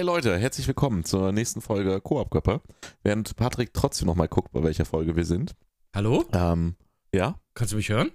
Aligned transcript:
hi 0.00 0.06
Leute, 0.06 0.38
herzlich 0.38 0.66
willkommen 0.66 1.04
zur 1.04 1.30
nächsten 1.30 1.60
Folge 1.60 2.00
Koop-Köppe. 2.00 2.62
Während 3.02 3.36
Patrick 3.36 3.74
trotzdem 3.74 4.06
nochmal 4.06 4.28
guckt, 4.28 4.50
bei 4.50 4.62
welcher 4.62 4.86
Folge 4.86 5.14
wir 5.14 5.26
sind. 5.26 5.54
Hallo? 5.94 6.24
Ähm, 6.32 6.76
ja, 7.14 7.38
Kannst 7.52 7.74
du 7.74 7.76
mich 7.76 7.90
hören? 7.90 8.10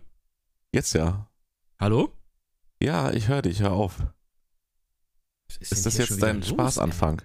jetzt 0.73 0.93
ja. 0.93 1.29
Hallo? 1.79 2.11
Ja, 2.81 3.11
ich 3.11 3.27
höre 3.27 3.43
dich, 3.43 3.61
hör 3.61 3.73
auf. 3.73 3.99
Was 5.47 5.57
Ist 5.57 5.75
denn 5.75 5.83
das 5.83 5.97
jetzt 5.97 6.23
dein 6.23 6.37
los, 6.37 6.47
Spaßanfang? 6.47 7.21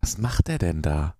Was 0.00 0.16
macht 0.16 0.46
der 0.46 0.58
denn 0.58 0.80
da? 0.82 1.16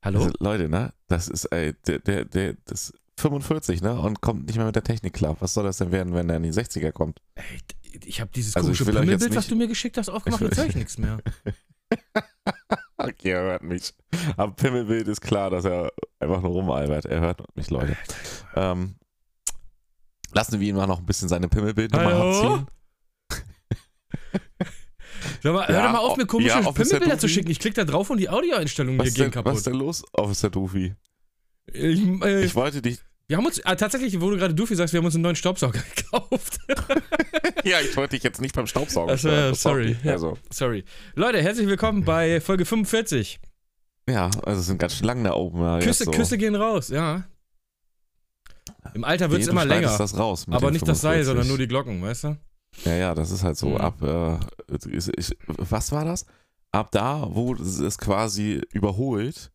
ey? 0.00 0.06
Hallo? 0.06 0.24
Also, 0.24 0.32
Leute, 0.40 0.68
ne? 0.68 0.94
Das 1.06 1.28
ist, 1.28 1.44
ey, 1.44 1.74
der, 1.86 2.00
der, 2.00 2.24
der, 2.24 2.54
das 2.64 2.90
ist 2.90 3.00
45, 3.20 3.82
ne? 3.82 4.00
Und 4.00 4.20
kommt 4.20 4.46
nicht 4.46 4.56
mehr 4.56 4.66
mit 4.66 4.74
der 4.74 4.82
Technik 4.82 5.12
klar. 5.12 5.36
Was 5.38 5.54
soll 5.54 5.62
das 5.62 5.76
denn 5.76 5.92
werden, 5.92 6.12
wenn 6.12 6.28
er 6.28 6.38
in 6.38 6.42
die 6.42 6.52
60er 6.52 6.90
kommt? 6.90 7.22
Ey, 7.36 7.44
ich 8.04 8.20
habe 8.20 8.30
dieses 8.34 8.56
Also 8.56 8.66
komische 8.68 8.84
Pimmelbild, 8.84 9.34
was 9.34 9.48
du 9.48 9.56
mir 9.56 9.68
geschickt 9.68 9.96
hast, 9.96 10.08
aufgemacht, 10.08 10.40
jetzt 10.42 10.58
höre 10.58 10.66
ich 10.66 10.74
nichts 10.76 10.98
mehr. 10.98 11.18
Okay, 12.98 13.30
er 13.30 13.42
hört 13.42 13.62
mich. 13.62 13.92
Am 14.38 14.56
Pimmelbild 14.56 15.06
ist 15.08 15.20
klar, 15.20 15.50
dass 15.50 15.66
er 15.66 15.92
einfach 16.18 16.40
nur 16.40 16.52
rumalbert. 16.52 17.04
Er 17.04 17.20
hört 17.20 17.42
mich, 17.54 17.68
Leute. 17.70 17.94
Ähm, 18.54 18.96
lassen 20.32 20.58
wir 20.58 20.66
ihn 20.68 20.76
mal 20.76 20.86
noch 20.86 20.98
ein 21.00 21.06
bisschen 21.06 21.28
seine 21.28 21.46
Pimmelbildnummer 21.48 22.04
Hallo? 22.06 22.54
abziehen. 22.54 22.66
Sag 25.42 25.52
mal, 25.52 25.68
hör 25.68 25.74
Ja, 25.76 25.82
doch 25.84 25.92
mal 25.92 25.98
auf, 25.98 26.16
mir 26.16 26.26
komische 26.26 26.58
ja, 26.60 26.72
Pimmelbilder 26.72 27.18
zu 27.18 27.28
schicken. 27.28 27.50
Ich 27.50 27.58
klick 27.58 27.74
da 27.74 27.84
drauf 27.84 28.08
und 28.10 28.18
die 28.18 28.30
Audioeinstellungen 28.30 29.00
hier 29.02 29.12
gehen 29.12 29.30
denn, 29.30 29.44
was 29.44 29.58
ist 29.58 29.64
kaputt. 29.64 29.66
denn 29.66 29.74
los, 29.74 30.02
Officer 30.12 30.48
Doofy? 30.50 30.94
Ich, 31.66 32.00
äh, 32.22 32.44
Ich 32.44 32.54
wollte 32.54 32.80
dich. 32.80 32.98
Wir 33.28 33.36
haben 33.36 33.46
uns, 33.46 33.64
ah, 33.64 33.74
tatsächlich, 33.74 34.20
wo 34.20 34.30
du 34.30 34.36
gerade 34.36 34.54
Duffy 34.54 34.74
sagst, 34.76 34.92
wir 34.94 34.98
haben 34.98 35.06
uns 35.06 35.14
einen 35.14 35.22
neuen 35.22 35.36
Staubsauger 35.36 35.82
gekauft. 35.96 36.58
Ja, 37.64 37.80
ich 37.80 37.96
wollte 37.96 38.14
dich 38.14 38.22
jetzt 38.22 38.40
nicht 38.40 38.54
beim 38.54 38.68
Staubsauger. 38.68 39.14
Ach 39.14 39.18
so, 39.18 39.28
stören. 39.28 39.42
ja, 39.44 39.50
Das 39.50 39.62
sorry. 39.62 39.96
Ja. 40.04 40.12
Also, 40.12 40.38
Sorry. 40.52 40.84
Leute, 41.16 41.42
herzlich 41.42 41.66
willkommen 41.66 42.04
bei 42.04 42.40
Folge 42.40 42.64
45. 42.64 43.40
ja, 44.08 44.30
also 44.44 44.60
es 44.60 44.66
sind 44.66 44.78
ganz 44.78 44.94
schön 44.94 45.06
lang 45.06 45.24
da 45.24 45.32
oben. 45.32 45.80
Küsse, 45.80 46.04
so. 46.04 46.12
Küsse 46.12 46.38
gehen 46.38 46.54
raus, 46.54 46.90
ja. 46.90 47.24
Im 48.94 49.02
Alter 49.02 49.30
wird 49.32 49.40
es 49.40 49.46
Nee, 49.46 49.52
immer 49.52 49.62
du 49.62 49.68
länger. 49.68 49.98
Das 49.98 50.16
raus 50.16 50.46
Aber 50.48 50.70
nicht 50.70 50.86
das 50.86 51.00
Seil, 51.00 51.24
45. 51.24 51.26
sondern 51.26 51.48
nur 51.48 51.58
die 51.58 51.66
Glocken, 51.66 52.00
weißt 52.02 52.24
du? 52.24 52.36
Ja, 52.84 52.94
ja, 52.94 53.14
das 53.16 53.32
ist 53.32 53.42
halt 53.42 53.56
so. 53.56 53.70
Mhm. 53.70 53.76
Ab, 53.78 54.00
äh, 54.02 54.38
ist- 54.90 55.10
ich, 55.16 55.36
was 55.48 55.90
war 55.90 56.04
das? 56.04 56.24
Ab 56.70 56.92
da, 56.92 57.26
wo 57.30 57.54
es 57.54 57.98
quasi 57.98 58.60
überholt, 58.70 59.50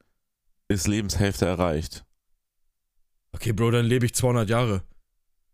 ist 0.67 0.87
Lebenshälfte 0.87 1.45
erreicht. 1.45 2.03
Okay, 3.33 3.53
Bro, 3.53 3.71
dann 3.71 3.85
lebe 3.85 4.05
ich 4.05 4.13
200 4.13 4.49
Jahre. 4.49 4.83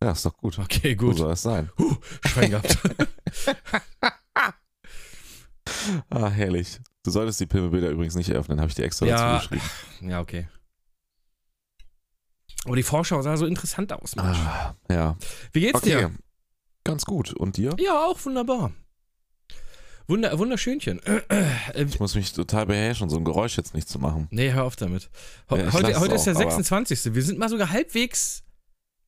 Ja, 0.03 0.11
ist 0.11 0.25
doch 0.25 0.35
gut. 0.37 0.57
Okay, 0.59 0.95
Gut. 0.95 1.15
So 1.17 1.23
soll 1.23 1.33
es 1.33 1.41
sein. 1.41 1.69
Huh, 1.77 1.95
Schwein 2.25 2.51
gehabt. 2.51 2.77
Ah, 6.09 6.29
herrlich. 6.29 6.79
Du 7.03 7.11
solltest 7.11 7.39
die 7.41 7.45
Pimmelbilder 7.45 7.89
übrigens 7.89 8.15
nicht 8.15 8.31
öffnen, 8.31 8.59
habe 8.59 8.69
ich 8.69 8.75
dir 8.75 8.85
extra 8.85 9.05
Ja. 9.05 9.33
dazu 9.33 9.49
geschrieben. 9.49 10.09
ja, 10.09 10.21
okay. 10.21 10.47
Aber 12.65 12.75
die 12.75 12.83
Vorschau 12.83 13.21
sah 13.21 13.35
so 13.37 13.45
interessant 13.45 13.91
aus, 13.93 14.15
Mensch. 14.15 14.37
Ah, 14.37 14.75
ja. 14.89 15.17
Wie 15.51 15.59
geht's 15.61 15.75
Okay. 15.75 15.89
dir? 15.89 16.11
Ganz 16.83 17.05
gut. 17.05 17.33
Und 17.33 17.57
dir? 17.57 17.75
Ja, 17.79 18.05
auch 18.05 18.23
wunderbar. 18.25 18.71
Wunder, 20.07 20.37
wunderschönchen. 20.39 21.01
Äh, 21.05 21.21
Ich 21.85 21.99
muss 21.99 22.15
mich 22.15 22.31
total 22.31 22.65
beherrschen, 22.65 23.09
so 23.09 23.17
ein 23.17 23.25
Geräusch 23.25 23.57
jetzt 23.57 23.73
nicht 23.73 23.89
zu 23.89 23.99
machen. 23.99 24.27
nee, 24.31 24.51
hör 24.51 24.63
auf 24.63 24.75
damit. 24.75 25.09
Ho 25.49 25.57
Ja, 25.57 25.67
ich 25.67 25.73
heute 25.73 25.99
heute 25.99 26.15
ist 26.15 26.25
der 26.25 26.33
auch, 26.35 26.41
aber- 26.41 26.51
26. 26.51 27.13
Wir 27.13 27.23
sind 27.23 27.37
mal 27.39 27.49
sogar 27.49 27.69
halbwegs, 27.71 28.43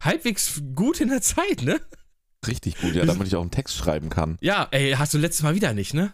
halbwegs 0.03 0.61
gut 0.75 1.00
in 1.00 1.09
der 1.09 1.22
Zeit, 1.22 1.61
ne? 1.64 1.80
Richtig 2.47 2.78
gut, 2.80 2.95
ja, 2.95 3.06
damit 3.06 3.28
ich 3.28 3.36
auch 3.36 3.41
einen 3.41 3.52
Text 3.52 3.75
schreiben 3.75 4.09
kann. 4.09 4.38
Ja, 4.41 4.67
ey, 4.72 4.91
hast 4.94 5.14
du 5.14 5.17
letztes 5.17 5.44
Mal 5.44 5.56
wieder 5.56 5.73
nicht, 5.73 5.94
ne? 5.94 6.14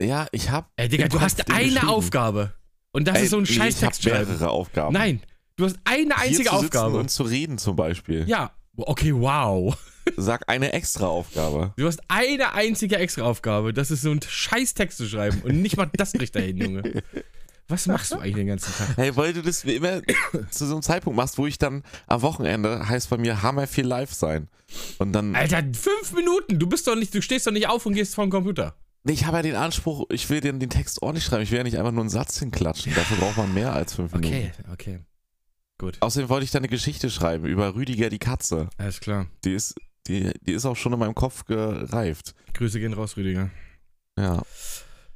Ja, 0.00 0.26
ich 0.32 0.50
habe. 0.50 0.66
Ey, 0.76 0.88
Digga, 0.88 1.08
du 1.08 1.20
hast 1.20 1.50
eine. 1.50 1.88
Aufgabe. 1.88 2.54
Und 2.92 3.06
das 3.08 3.20
ist 3.22 3.30
so 3.30 3.38
ein 3.38 3.46
scheiß 3.46 3.76
Ich 3.76 3.82
habe 3.82 3.92
Text 3.92 4.02
schreiben. 4.02 4.28
mehrere 4.28 4.50
Aufgaben. 4.50 4.92
Nein, 4.94 5.20
du 5.56 5.64
hast 5.64 5.76
eine 5.84 6.14
Hier 6.14 6.18
einzige 6.18 6.48
zu 6.50 6.60
sitzen 6.60 6.76
Aufgabe. 6.78 6.98
Und 6.98 7.10
zu 7.10 7.22
reden 7.24 7.58
zum 7.58 7.76
Beispiel. 7.76 8.26
Ja, 8.28 8.52
okay, 8.76 9.12
wow. 9.14 9.76
Sag 10.16 10.48
eine 10.48 10.72
extra 10.72 11.06
Aufgabe. 11.06 11.72
Du 11.76 11.86
hast 11.86 12.00
eine 12.08 12.54
einzige 12.54 12.96
extra 12.96 13.22
Aufgabe. 13.22 13.72
Das 13.72 13.90
ist 13.90 14.02
so 14.02 14.10
ein 14.10 14.20
scheiß 14.22 14.74
Text 14.74 14.98
zu 14.98 15.06
schreiben. 15.06 15.42
Und 15.42 15.62
nicht 15.62 15.76
mal 15.76 15.88
das 15.92 16.12
kriegt 16.12 16.34
er 16.36 16.42
hin, 16.42 16.58
Junge. 16.58 17.02
Was 17.68 17.86
machst 17.86 18.12
du 18.12 18.16
eigentlich 18.16 18.36
den 18.36 18.46
ganzen 18.46 18.72
Tag? 18.74 18.96
Hey, 18.96 19.14
weil 19.14 19.34
du 19.34 19.42
das 19.42 19.66
wie 19.66 19.74
immer 19.74 20.00
zu 20.50 20.66
so 20.66 20.74
einem 20.74 20.82
Zeitpunkt 20.82 21.16
machst, 21.16 21.36
wo 21.36 21.46
ich 21.46 21.58
dann 21.58 21.82
am 22.06 22.22
Wochenende 22.22 22.88
heißt 22.88 23.10
bei 23.10 23.18
mir 23.18 23.42
hammer 23.42 23.66
viel 23.66 23.86
live 23.86 24.12
sein. 24.12 24.48
Und 24.98 25.12
dann. 25.12 25.36
Alter, 25.36 25.62
fünf 25.74 26.12
Minuten. 26.14 26.58
Du 26.58 26.66
bist 26.66 26.86
doch 26.86 26.96
nicht, 26.96 27.14
du 27.14 27.20
stehst 27.20 27.46
doch 27.46 27.52
nicht 27.52 27.68
auf 27.68 27.84
und 27.84 27.92
gehst 27.92 28.14
vor 28.14 28.24
den 28.24 28.30
Computer. 28.30 28.74
Ich 29.04 29.26
habe 29.26 29.38
ja 29.38 29.42
den 29.42 29.54
Anspruch, 29.54 30.06
ich 30.10 30.28
will 30.28 30.40
den, 30.40 30.60
den 30.60 30.70
Text 30.70 31.02
ordentlich 31.02 31.24
schreiben. 31.24 31.42
Ich 31.42 31.50
will 31.50 31.58
ja 31.58 31.64
nicht 31.64 31.78
einfach 31.78 31.92
nur 31.92 32.02
einen 32.02 32.10
Satz 32.10 32.38
hinklatschen. 32.38 32.94
Dafür 32.94 33.18
braucht 33.18 33.36
man 33.36 33.52
mehr 33.54 33.72
als 33.72 33.94
fünf 33.94 34.12
Minuten. 34.12 34.34
Okay, 34.34 34.52
okay. 34.72 34.98
Gut. 35.78 35.96
Außerdem 36.00 36.28
wollte 36.28 36.44
ich 36.44 36.50
da 36.50 36.58
eine 36.58 36.68
Geschichte 36.68 37.08
schreiben 37.08 37.46
über 37.46 37.74
Rüdiger 37.74 38.10
die 38.10 38.18
Katze. 38.18 38.68
Alles 38.78 38.98
klar. 38.98 39.26
Die 39.44 39.52
ist, 39.54 39.76
die, 40.08 40.32
die 40.46 40.52
ist 40.52 40.64
auch 40.66 40.76
schon 40.76 40.92
in 40.92 40.98
meinem 40.98 41.14
Kopf 41.14 41.44
gereift. 41.44 42.34
Grüße 42.54 42.80
gehen 42.80 42.92
raus, 42.94 43.16
Rüdiger. 43.16 43.50
Ja. 44.18 44.42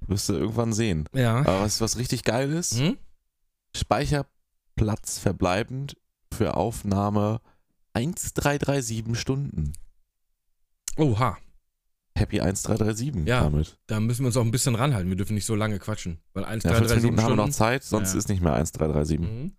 Wirst 0.06 0.28
du 0.28 0.34
irgendwann 0.34 0.72
sehen. 0.72 1.08
Ja. 1.14 1.36
Aber 1.41 1.62
was, 1.62 1.80
was 1.80 1.97
richtig 1.97 2.25
geil 2.25 2.50
ist, 2.53 2.78
Hm? 2.78 2.97
Speicherplatz 3.75 5.19
verbleibend 5.19 5.97
für 6.32 6.56
Aufnahme 6.56 7.41
1337 7.94 9.19
Stunden. 9.19 9.72
Oha. 10.97 11.38
Happy 12.14 12.41
1337 12.41 13.26
Ja. 13.26 13.42
damit. 13.42 13.78
Da 13.86 13.98
müssen 14.00 14.22
wir 14.22 14.26
uns 14.26 14.36
auch 14.36 14.44
ein 14.44 14.50
bisschen 14.50 14.75
ranhalten. 14.75 15.08
Wir 15.08 15.16
dürfen 15.16 15.34
nicht 15.34 15.47
so 15.47 15.54
lange 15.54 15.78
quatschen. 15.78 16.19
Weil 16.34 16.44
1, 16.44 16.64
Ja, 16.64 16.70
3, 16.72 16.78
3, 16.81 16.86
14 16.88 17.00
7 17.00 17.14
Minuten 17.14 17.22
haben 17.22 17.32
wir 17.32 17.36
noch 17.36 17.42
Stunden. 17.44 17.52
Zeit, 17.54 17.84
sonst 17.84 18.12
Ja. 18.12 18.19
ist 18.19 18.28
nicht 18.28 18.42
mehr 18.42 18.52
1337. 18.54 19.19
Mhm. 19.20 19.52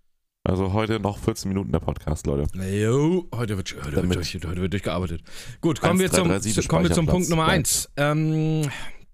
Also 0.45 0.73
heute 0.73 0.99
noch 0.99 1.19
14 1.19 1.47
Minuten 1.47 1.71
der 1.71 1.79
Podcast, 1.79 2.27
Leute. 2.27 2.49
Jo, 2.59 3.29
heute 3.33 3.55
wird, 3.55 3.73
heute, 3.81 3.95
wird 3.95 4.15
durch, 4.15 4.33
heute 4.35 4.61
wird 4.61 4.73
durchgearbeitet. 4.73 5.21
Gut, 5.61 5.79
kommen 5.79 5.99
wir 5.99 6.07
1, 6.07 6.11
3, 6.11 6.17
zum, 6.17 6.27
3, 6.27 6.39
7 6.39 6.67
kommen 6.67 6.83
wir 6.83 6.91
zum 6.91 7.05
Punkt 7.05 7.29
Nummer 7.29 7.45
bleibt. 7.45 7.59
1. 7.59 7.89
Ähm, 7.95 8.69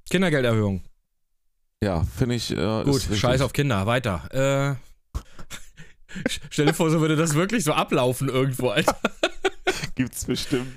Kindergelderhöhung. 0.09 0.81
Ja, 1.83 2.03
finde 2.03 2.33
ich. 2.33 2.49
Äh, 2.49 2.83
Gut, 2.83 3.07
scheiß 3.13 3.41
auf 3.41 3.53
Kinder, 3.53 3.85
weiter. 3.85 4.79
Äh, 5.13 5.19
stell 6.49 6.65
dir 6.65 6.73
vor, 6.73 6.89
so 6.89 6.99
würde 6.99 7.15
das 7.15 7.35
wirklich 7.35 7.63
so 7.63 7.73
ablaufen 7.73 8.27
irgendwo, 8.27 8.69
Alter. 8.69 8.97
Gibt's 9.95 10.25
bestimmt. 10.25 10.71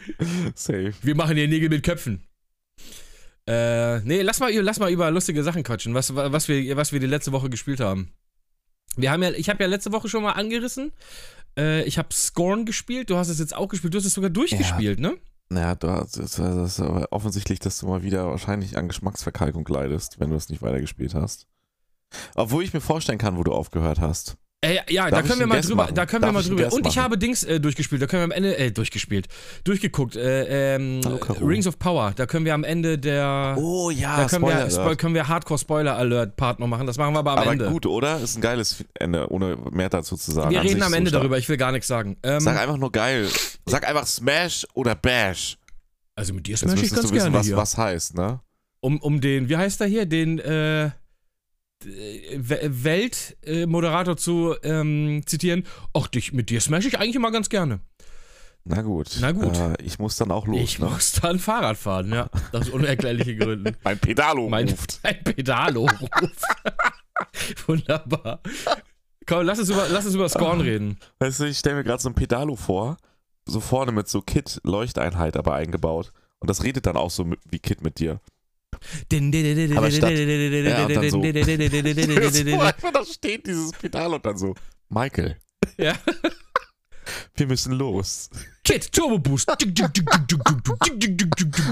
Safe. 0.54 0.92
Wir 1.00 1.14
machen 1.14 1.34
hier 1.34 1.48
Nägel 1.48 1.70
mit 1.70 1.82
Köpfen. 1.82 2.26
Äh, 3.46 4.00
nee, 4.00 4.20
lass 4.20 4.38
mal, 4.38 4.52
lass 4.52 4.78
mal 4.78 4.92
über 4.92 5.10
lustige 5.10 5.42
Sachen 5.42 5.62
quatschen, 5.62 5.94
was, 5.94 6.14
was, 6.14 6.46
wir, 6.48 6.76
was 6.76 6.92
wir 6.92 7.00
die 7.00 7.06
letzte 7.06 7.32
Woche 7.32 7.48
gespielt 7.48 7.80
haben. 7.80 8.12
Wir 8.96 9.10
haben 9.10 9.22
ja, 9.22 9.30
ich 9.30 9.48
habe 9.48 9.62
ja 9.62 9.68
letzte 9.68 9.92
Woche 9.92 10.08
schon 10.08 10.22
mal 10.22 10.32
angerissen. 10.32 10.92
Äh, 11.56 11.84
ich 11.84 11.98
habe 11.98 12.08
Scorn 12.12 12.64
gespielt, 12.66 13.10
du 13.10 13.16
hast 13.16 13.28
es 13.28 13.38
jetzt 13.38 13.54
auch 13.54 13.68
gespielt, 13.68 13.94
du 13.94 13.98
hast 13.98 14.04
es 14.06 14.14
sogar 14.14 14.30
durchgespielt, 14.30 14.98
ne? 15.00 15.16
Naja, 15.48 15.74
du 15.74 15.88
hast- 15.90 16.18
das 16.18 16.38
ist 16.38 16.80
aber 16.80 17.08
offensichtlich, 17.10 17.58
dass 17.58 17.78
du 17.78 17.86
mal 17.86 18.02
wieder 18.02 18.26
wahrscheinlich 18.28 18.76
an 18.78 18.88
Geschmacksverkalkung 18.88 19.66
leidest, 19.68 20.18
wenn 20.18 20.30
du 20.30 20.36
es 20.36 20.48
nicht 20.48 20.62
weitergespielt 20.62 21.14
hast. 21.14 21.46
Obwohl 22.34 22.64
ich 22.64 22.72
mir 22.72 22.80
vorstellen 22.80 23.18
kann, 23.18 23.36
wo 23.36 23.42
du 23.44 23.52
aufgehört 23.52 24.00
hast. 24.00 24.36
Äh, 24.64 24.78
ja, 24.90 25.10
da 25.10 25.20
ich 25.20 25.26
können 25.26 25.40
wir 25.40 25.46
mal 25.48 25.60
drüber, 25.60 25.88
da 25.92 26.06
können 26.06 26.22
wir 26.22 26.30
mal 26.30 26.40
ich 26.40 26.46
drüber. 26.46 26.72
Und 26.72 26.86
ich 26.86 26.94
machen? 26.94 27.02
habe 27.02 27.18
Dings 27.18 27.42
äh, 27.42 27.58
durchgespielt, 27.58 28.00
da 28.00 28.06
können 28.06 28.20
wir 28.20 28.24
am 28.26 28.30
Ende, 28.30 28.56
äh, 28.56 28.70
durchgespielt, 28.70 29.26
durchgeguckt, 29.64 30.14
äh, 30.14 30.76
ähm, 30.76 31.00
Caro. 31.20 31.44
Rings 31.44 31.66
of 31.66 31.80
Power, 31.80 32.12
da 32.14 32.26
können 32.26 32.44
wir 32.44 32.54
am 32.54 32.62
Ende 32.62 32.96
der, 32.96 33.56
Oh 33.58 33.90
ja, 33.90 34.18
da 34.18 34.26
können 34.28 34.42
wir, 34.44 34.50
Spoiler 34.52 34.70
Spo 34.70 34.80
Alert. 34.82 34.98
können 34.98 35.14
wir 35.16 35.26
Hardcore 35.26 35.58
Spoiler 35.58 35.96
Alert 35.96 36.36
Part 36.36 36.60
noch 36.60 36.68
machen, 36.68 36.86
das 36.86 36.96
machen 36.96 37.12
wir 37.12 37.18
aber 37.18 37.32
am 37.32 37.38
Aber 37.40 37.50
Ende. 37.52 37.70
gut, 37.70 37.86
oder? 37.86 38.20
Ist 38.20 38.36
ein 38.36 38.40
geiles 38.40 38.84
Ende, 38.94 39.28
ohne 39.32 39.56
mehr 39.72 39.88
dazu 39.88 40.16
zu 40.16 40.30
sagen. 40.30 40.50
wir 40.52 40.60
An 40.60 40.66
reden 40.68 40.82
am 40.84 40.90
so 40.92 40.96
Ende 40.96 41.08
stark. 41.10 41.22
darüber, 41.22 41.38
ich 41.38 41.48
will 41.48 41.56
gar 41.56 41.72
nichts 41.72 41.88
sagen. 41.88 42.16
Ähm, 42.22 42.38
Sag 42.38 42.56
einfach 42.56 42.76
nur 42.76 42.92
geil. 42.92 43.26
Sag 43.66 43.88
einfach 43.88 44.06
Smash 44.06 44.64
oder 44.74 44.94
Bash. 44.94 45.58
also 46.14 46.34
mit 46.34 46.46
dir 46.46 46.52
Jetzt 46.52 46.60
smash 46.60 46.74
ich 46.74 46.80
müsstest 46.82 47.02
ganz 47.02 47.08
du 47.10 47.14
wissen, 47.16 47.24
gerne 47.32 47.38
was, 47.40 47.46
hier. 47.46 47.56
was 47.56 47.76
heißt, 47.76 48.14
ne? 48.16 48.38
Um, 48.78 49.00
um 49.00 49.20
den, 49.20 49.48
wie 49.48 49.56
heißt 49.56 49.80
er 49.80 49.88
hier, 49.88 50.06
den, 50.06 50.38
äh, 50.38 50.90
Weltmoderator 51.84 54.16
zu 54.16 54.54
ähm, 54.62 55.22
zitieren. 55.26 55.64
Ach, 55.94 56.08
dich, 56.08 56.32
mit 56.32 56.50
dir 56.50 56.60
smash 56.60 56.86
ich 56.86 56.98
eigentlich 56.98 57.16
immer 57.16 57.30
ganz 57.30 57.48
gerne. 57.48 57.80
Na 58.64 58.82
gut. 58.82 59.16
Na 59.20 59.32
gut. 59.32 59.56
Äh, 59.56 59.74
ich 59.82 59.98
muss 59.98 60.16
dann 60.16 60.30
auch 60.30 60.46
los, 60.46 60.60
ich 60.60 60.78
ne? 60.78 60.86
muss 60.86 61.12
dann 61.12 61.38
Fahrrad 61.38 61.76
fahren, 61.76 62.12
ja. 62.12 62.28
Aus 62.52 62.68
unerklärlichen 62.68 63.38
Gründen. 63.38 63.76
Mein 63.84 63.98
Pedalo 63.98 64.48
Mein, 64.48 64.68
ruft. 64.68 65.00
mein 65.02 65.24
Pedalo 65.24 65.86
ruft. 65.86 67.66
Wunderbar. 67.66 68.40
Komm, 69.26 69.46
lass 69.46 69.58
uns 69.58 69.70
über, 69.70 69.86
lass 69.90 70.06
uns 70.06 70.14
über 70.14 70.28
Scorn 70.28 70.60
reden. 70.60 70.98
Weißt 71.18 71.40
du, 71.40 71.44
ich 71.44 71.58
stelle 71.58 71.76
mir 71.76 71.84
gerade 71.84 72.02
so 72.02 72.08
ein 72.08 72.14
Pedalo 72.14 72.56
vor, 72.56 72.96
so 73.46 73.60
vorne 73.60 73.92
mit 73.92 74.08
so 74.08 74.20
Kit-Leuchteinheit 74.20 75.36
aber 75.36 75.54
eingebaut. 75.54 76.12
Und 76.38 76.48
das 76.48 76.62
redet 76.62 76.86
dann 76.86 76.96
auch 76.96 77.10
so 77.10 77.30
wie 77.48 77.58
Kit 77.58 77.82
mit 77.82 77.98
dir. 77.98 78.20
Aber 79.76 79.90
statt- 79.90 80.12
Ja, 80.12 80.86
und 80.86 80.96
dann 80.96 81.10
so. 81.10 81.22
so 81.22 82.60
einfach 82.60 82.92
da 82.92 83.04
steht 83.04 83.46
dieses 83.46 83.72
Pedal 83.72 84.14
und 84.14 84.24
dann 84.24 84.36
so, 84.36 84.54
Michael. 84.88 85.36
Ja. 85.76 85.94
Wir 87.34 87.46
müssen 87.46 87.72
los. 87.72 88.30
Kit, 88.64 88.92
Turbo 88.92 89.18
Boost. 89.18 89.50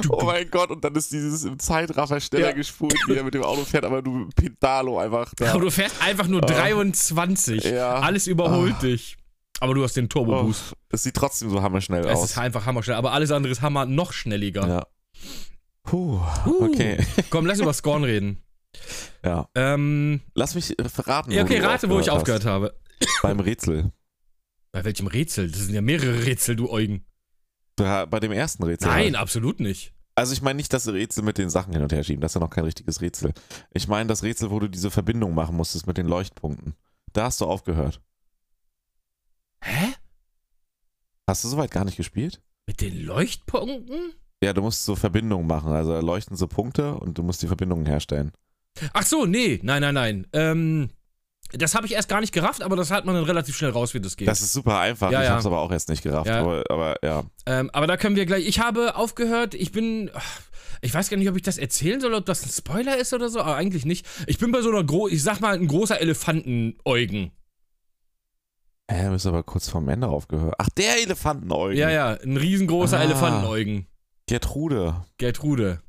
oh 0.08 0.24
mein 0.24 0.50
Gott, 0.50 0.70
und 0.70 0.82
dann 0.84 0.94
ist 0.96 1.12
dieses 1.12 1.44
im 1.44 1.58
Zeitraffer 1.58 2.20
schneller 2.20 2.48
ja. 2.48 2.52
gespult, 2.52 2.94
wie 3.06 3.14
er 3.14 3.24
mit 3.24 3.34
dem 3.34 3.44
Auto 3.44 3.64
fährt, 3.64 3.84
aber 3.84 4.02
du 4.02 4.28
Pedalo 4.34 4.98
einfach. 4.98 5.32
Da. 5.34 5.52
Aber 5.52 5.60
du 5.60 5.70
fährst 5.70 6.02
einfach 6.02 6.26
nur 6.26 6.40
23. 6.40 7.64
Ja. 7.64 8.00
Alles 8.00 8.26
überholt 8.26 8.76
oh. 8.78 8.82
dich. 8.82 9.16
Aber 9.60 9.74
du 9.74 9.84
hast 9.84 9.96
den 9.96 10.08
Turbo 10.08 10.42
Boost. 10.42 10.72
Oh, 10.72 10.76
es 10.90 11.02
sieht 11.02 11.14
trotzdem 11.14 11.50
so 11.50 11.62
hammerschnell 11.62 12.00
es 12.00 12.06
aus. 12.06 12.24
Es 12.24 12.30
ist 12.32 12.38
einfach 12.38 12.66
hammerschnell, 12.66 12.96
aber 12.96 13.12
alles 13.12 13.30
andere 13.30 13.52
ist 13.52 13.60
hammer 13.60 13.84
noch 13.84 14.12
schnelliger. 14.12 14.66
Ja. 14.66 14.86
Puh, 15.82 16.20
okay. 16.60 17.04
Komm, 17.30 17.46
lass 17.46 17.60
über 17.60 17.72
Scorn 17.72 18.04
reden. 18.04 18.42
Ja. 19.24 19.48
Ähm, 19.54 20.20
lass 20.34 20.54
mich 20.54 20.76
verraten. 20.86 21.32
Ja, 21.32 21.42
okay, 21.42 21.58
rate, 21.58 21.90
wo 21.90 21.98
ich 22.00 22.10
aufgehört 22.10 22.44
hast. 22.44 22.50
habe. 22.50 22.78
Beim 23.22 23.40
Rätsel. 23.40 23.92
Bei 24.72 24.84
welchem 24.84 25.06
Rätsel? 25.06 25.50
Das 25.50 25.60
sind 25.62 25.74
ja 25.74 25.80
mehrere 25.80 26.24
Rätsel, 26.26 26.56
du 26.56 26.70
Eugen. 26.70 27.04
Ja, 27.78 28.04
bei 28.04 28.20
dem 28.20 28.32
ersten 28.32 28.62
Rätsel. 28.62 28.88
Nein, 28.88 29.04
halt. 29.04 29.16
absolut 29.16 29.60
nicht. 29.60 29.94
Also 30.14 30.32
ich 30.32 30.42
meine 30.42 30.58
nicht 30.58 30.72
das 30.72 30.86
Rätsel 30.86 31.24
mit 31.24 31.38
den 31.38 31.50
Sachen 31.50 31.72
hin 31.72 31.82
und 31.82 31.92
her 31.92 32.04
schieben, 32.04 32.20
das 32.20 32.32
ist 32.32 32.34
ja 32.34 32.40
noch 32.40 32.50
kein 32.50 32.64
richtiges 32.64 33.00
Rätsel. 33.00 33.32
Ich 33.72 33.88
meine 33.88 34.08
das 34.08 34.22
Rätsel, 34.22 34.50
wo 34.50 34.58
du 34.60 34.68
diese 34.68 34.90
Verbindung 34.90 35.34
machen 35.34 35.56
musstest 35.56 35.86
mit 35.86 35.96
den 35.96 36.06
Leuchtpunkten. 36.06 36.74
Da 37.12 37.24
hast 37.24 37.40
du 37.40 37.46
aufgehört. 37.46 38.02
Hä? 39.62 39.94
Hast 41.26 41.44
du 41.44 41.48
soweit 41.48 41.70
gar 41.70 41.84
nicht 41.84 41.96
gespielt? 41.96 42.42
Mit 42.66 42.80
den 42.80 43.02
Leuchtpunkten? 43.02 44.14
Ja, 44.42 44.52
du 44.52 44.62
musst 44.62 44.84
so 44.84 44.96
Verbindungen 44.96 45.46
machen, 45.46 45.72
also 45.72 46.00
leuchten 46.00 46.36
so 46.36 46.46
Punkte 46.46 46.94
und 46.94 47.18
du 47.18 47.22
musst 47.22 47.42
die 47.42 47.46
Verbindungen 47.46 47.84
herstellen. 47.84 48.32
Ach 48.94 49.04
so, 49.04 49.26
nee, 49.26 49.60
nein, 49.62 49.82
nein, 49.82 49.94
nein. 49.94 50.26
Ähm, 50.32 50.90
das 51.52 51.74
habe 51.74 51.86
ich 51.86 51.92
erst 51.92 52.08
gar 52.08 52.20
nicht 52.20 52.32
gerafft, 52.32 52.62
aber 52.62 52.76
das 52.76 52.90
hat 52.90 53.04
man 53.04 53.14
dann 53.14 53.24
relativ 53.24 53.56
schnell 53.56 53.70
raus, 53.70 53.92
wie 53.92 54.00
das 54.00 54.16
geht. 54.16 54.28
Das 54.28 54.40
ist 54.40 54.52
super 54.52 54.78
einfach. 54.78 55.10
Ja, 55.10 55.20
ich 55.20 55.24
ja. 55.24 55.30
habe 55.30 55.40
es 55.40 55.46
aber 55.46 55.58
auch 55.58 55.72
erst 55.72 55.88
nicht 55.88 56.02
gerafft. 56.02 56.28
Ja. 56.28 56.40
Aber, 56.40 56.64
aber, 56.70 56.96
ja. 57.02 57.24
Ähm, 57.46 57.70
aber 57.72 57.86
da 57.86 57.96
können 57.96 58.16
wir 58.16 58.24
gleich. 58.24 58.46
Ich 58.46 58.60
habe 58.60 58.94
aufgehört. 58.96 59.54
Ich 59.54 59.72
bin. 59.72 60.10
Ich 60.82 60.94
weiß 60.94 61.10
gar 61.10 61.18
nicht, 61.18 61.28
ob 61.28 61.36
ich 61.36 61.42
das 61.42 61.58
erzählen 61.58 62.00
soll, 62.00 62.14
ob 62.14 62.24
das 62.24 62.42
ein 62.42 62.48
Spoiler 62.48 62.96
ist 62.96 63.12
oder 63.12 63.28
so, 63.28 63.40
aber 63.40 63.56
eigentlich 63.56 63.84
nicht. 63.84 64.06
Ich 64.26 64.38
bin 64.38 64.50
bei 64.50 64.62
so 64.62 64.70
einer 64.70 64.82
gro 64.82 65.08
ich 65.08 65.22
sag 65.22 65.40
mal, 65.40 65.54
ein 65.54 65.66
großer 65.66 66.00
Elefanteneugen. 66.00 67.32
Hä, 68.90 69.04
du 69.04 69.10
bist 69.10 69.26
aber 69.26 69.42
kurz 69.42 69.68
vorm 69.68 69.88
Ende 69.88 70.08
aufgehört. 70.08 70.54
Ach, 70.56 70.68
der 70.70 71.02
Elefanteneugen. 71.02 71.76
Ja, 71.76 71.90
ja, 71.90 72.14
ein 72.14 72.36
riesengroßer 72.36 72.98
ah, 72.98 73.02
Elefanteneugen. 73.02 73.86
Gertrude. 74.30 75.04
Gertrude. 75.18 75.82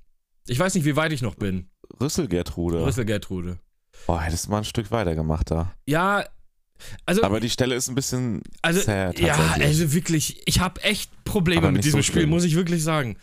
Ich 0.47 0.57
weiß 0.57 0.73
nicht, 0.73 0.83
wie 0.83 0.95
weit 0.95 1.13
ich 1.13 1.21
noch 1.21 1.35
bin. 1.35 1.69
Rüssel 2.01 2.27
Gertrude. 2.27 2.83
Rüssel 2.83 3.05
Gertrude. 3.05 3.59
Boah, 4.07 4.19
hättest 4.19 4.47
du 4.47 4.49
mal 4.49 4.57
ein 4.57 4.63
Stück 4.63 4.89
weiter 4.89 5.13
gemacht 5.13 5.51
da. 5.51 5.75
Ja, 5.85 6.25
also. 7.05 7.21
Aber 7.21 7.39
die 7.39 7.51
Stelle 7.51 7.75
ist 7.75 7.87
ein 7.87 7.93
bisschen 7.93 8.41
also, 8.63 8.81
sad, 8.81 9.19
Ja, 9.19 9.35
also 9.59 9.93
wirklich, 9.93 10.41
ich 10.47 10.59
habe 10.59 10.81
echt 10.81 11.11
Probleme 11.23 11.71
mit 11.71 11.83
diesem 11.83 11.99
so 11.99 12.03
Spiel, 12.03 12.25
muss 12.25 12.43
ich 12.43 12.55
wirklich 12.55 12.83
sagen. 12.83 13.15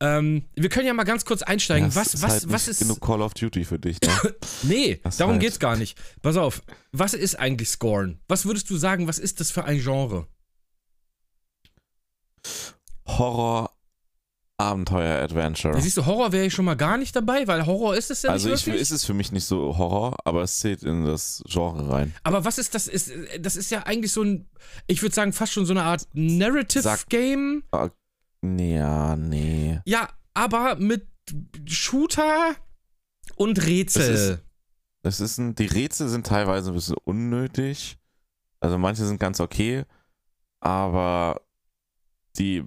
Ähm, 0.00 0.42
wir 0.56 0.68
können 0.70 0.88
ja 0.88 0.92
mal 0.92 1.04
ganz 1.04 1.24
kurz 1.24 1.42
einsteigen. 1.42 1.90
Ja, 1.90 1.94
was, 1.94 2.14
ist 2.14 2.22
was, 2.24 2.30
halt 2.32 2.48
was 2.48 2.66
ist. 2.66 2.80
genug 2.80 3.00
Call 3.00 3.22
of 3.22 3.34
Duty 3.34 3.64
für 3.64 3.78
dich, 3.78 4.00
ne? 4.00 4.34
nee, 4.64 5.00
das 5.04 5.18
darum 5.18 5.34
halt. 5.34 5.42
geht's 5.42 5.60
gar 5.60 5.76
nicht. 5.76 5.96
Pass 6.20 6.36
auf, 6.36 6.62
was 6.90 7.14
ist 7.14 7.38
eigentlich 7.38 7.68
Scorn? 7.68 8.18
Was 8.26 8.44
würdest 8.44 8.68
du 8.70 8.76
sagen, 8.76 9.06
was 9.06 9.20
ist 9.20 9.38
das 9.38 9.52
für 9.52 9.64
ein 9.66 9.78
Genre? 9.78 10.26
Horror, 13.06 13.70
Abenteuer-Adventure. 14.56 15.80
siehst 15.80 15.96
du, 15.96 16.06
Horror 16.06 16.30
wäre 16.30 16.46
ich 16.46 16.54
schon 16.54 16.64
mal 16.64 16.76
gar 16.76 16.96
nicht 16.96 17.14
dabei, 17.16 17.46
weil 17.48 17.66
Horror 17.66 17.96
ist 17.96 18.10
es 18.10 18.22
ja 18.22 18.30
also 18.30 18.48
nicht 18.48 18.66
Also 18.68 18.80
ist 18.80 18.90
es 18.92 19.04
für 19.04 19.14
mich 19.14 19.32
nicht 19.32 19.44
so 19.44 19.76
Horror, 19.76 20.16
aber 20.24 20.42
es 20.42 20.60
zählt 20.60 20.84
in 20.84 21.04
das 21.04 21.42
Genre 21.46 21.90
rein. 21.90 22.14
Aber 22.22 22.44
was 22.44 22.58
ist 22.58 22.74
das? 22.74 22.86
Ist, 22.86 23.10
das 23.40 23.56
ist 23.56 23.70
ja 23.70 23.82
eigentlich 23.82 24.12
so 24.12 24.22
ein, 24.22 24.48
ich 24.86 25.02
würde 25.02 25.14
sagen, 25.14 25.32
fast 25.32 25.52
schon 25.52 25.66
so 25.66 25.72
eine 25.72 25.82
Art 25.82 26.06
Narrative-Game. 26.12 27.64
Ah, 27.72 27.90
ja, 28.42 29.16
nee. 29.16 29.80
Ja, 29.86 30.08
aber 30.34 30.76
mit 30.76 31.08
Shooter 31.66 32.54
und 33.36 33.64
Rätsel. 33.66 34.02
Es 34.14 34.20
ist, 34.20 34.38
es 35.02 35.20
ist 35.20 35.38
ein, 35.38 35.54
die 35.56 35.66
Rätsel 35.66 36.08
sind 36.08 36.26
teilweise 36.26 36.70
ein 36.70 36.74
bisschen 36.74 36.96
unnötig. 37.04 37.98
Also 38.60 38.78
manche 38.78 39.04
sind 39.04 39.18
ganz 39.18 39.40
okay, 39.40 39.84
aber 40.60 41.40
die 42.38 42.64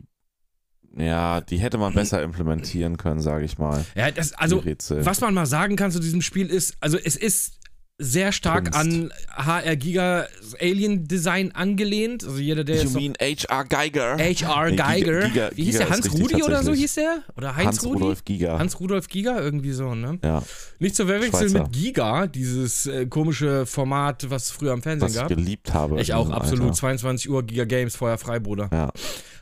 ja, 0.97 1.41
die 1.41 1.57
hätte 1.57 1.77
man 1.77 1.93
besser 1.93 2.21
implementieren 2.21 2.97
können, 2.97 3.19
sage 3.19 3.45
ich 3.45 3.57
mal. 3.57 3.85
Ja, 3.95 4.11
das, 4.11 4.33
also, 4.33 4.63
was 4.89 5.21
man 5.21 5.33
mal 5.33 5.45
sagen 5.45 5.75
kann 5.75 5.91
zu 5.91 5.99
diesem 5.99 6.21
Spiel 6.21 6.47
ist, 6.47 6.75
also 6.79 6.97
es 6.97 7.15
ist 7.15 7.57
sehr 7.99 8.31
stark 8.31 8.71
Kunst. 8.71 8.77
an 8.77 9.11
HR 9.35 9.75
Giga 9.75 10.27
Alien 10.61 11.07
Design 11.07 11.51
angelehnt. 11.53 12.23
Also 12.23 12.37
jeder, 12.37 12.63
der 12.63 12.83
you 12.83 12.91
mean 12.91 13.13
HR 13.19 13.65
Geiger? 13.65 14.17
HR 14.17 14.71
Geiger. 14.71 15.21
Giga, 15.21 15.27
Giga, 15.27 15.49
Wie 15.55 15.63
hieß 15.63 15.77
der? 15.77 15.89
Hans 15.89 16.13
Rudi 16.13 16.43
oder 16.43 16.63
so 16.63 16.73
hieß 16.73 16.93
der? 16.95 17.23
Oder 17.35 17.55
Heinz 17.55 17.67
Hans 17.67 17.85
Rudi? 17.85 18.01
Rudolf 18.01 18.23
Giga. 18.23 18.59
Hans 18.59 18.79
Rudolf 18.79 19.07
Giga, 19.07 19.39
irgendwie 19.39 19.71
so, 19.71 19.95
ne? 19.95 20.19
Ja. 20.23 20.43
Nicht 20.79 20.95
zu 20.95 21.07
verwechseln 21.07 21.53
mit 21.53 21.71
Giga, 21.71 22.27
dieses 22.27 22.85
äh, 22.85 23.07
komische 23.07 23.65
Format, 23.65 24.29
was 24.29 24.45
es 24.45 24.51
früher 24.51 24.73
am 24.73 24.83
Fernsehen 24.83 25.07
was 25.07 25.15
gab. 25.15 25.25
Was 25.25 25.31
ich 25.31 25.37
geliebt 25.37 25.73
habe. 25.73 25.99
Ich 25.99 26.13
auch, 26.13 26.29
absolut. 26.29 26.65
Alter. 26.65 26.75
22 26.75 27.29
Uhr 27.31 27.43
Giga 27.43 27.65
Games, 27.65 27.95
Feuer 27.95 28.19
frei, 28.19 28.39
Bruder. 28.39 28.69
Ja. 28.71 28.91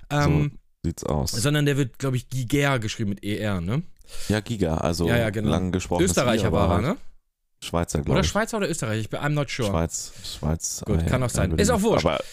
Ähm, 0.10 0.52
so 0.54 0.58
sieht's 0.86 1.04
aus. 1.04 1.32
Sondern 1.32 1.66
der 1.66 1.78
wird, 1.78 2.00
glaube 2.00 2.18
ich, 2.18 2.30
Giger 2.30 2.80
geschrieben 2.80 3.10
mit 3.12 3.24
ER, 3.24 3.62
ne? 3.62 3.84
Ja, 4.30 4.40
Giga, 4.40 4.78
also 4.78 5.08
ja, 5.08 5.18
ja, 5.18 5.30
genau. 5.30 5.50
lang 5.50 5.72
gesprochen. 5.72 6.04
Österreicher 6.04 6.52
war 6.52 6.72
er, 6.72 6.82
ne? 6.82 6.98
Schweizer, 7.62 8.00
glaube 8.00 8.12
ich. 8.12 8.20
Oder 8.20 8.24
Schweizer 8.24 8.58
oder 8.58 8.70
Österreicher, 8.70 9.00
ich 9.00 9.10
bin 9.10 9.20
I'm 9.20 9.30
not 9.30 9.50
sure. 9.50 9.70
Schweiz, 9.70 10.12
Schweiz. 10.24 10.84
Gut, 10.86 11.02
äh, 11.02 11.06
kann 11.06 11.24
auch 11.24 11.30
sein. 11.30 11.52
Ist 11.58 11.70
auch 11.70 11.82
wurscht. 11.82 12.06
Aber 12.06 12.24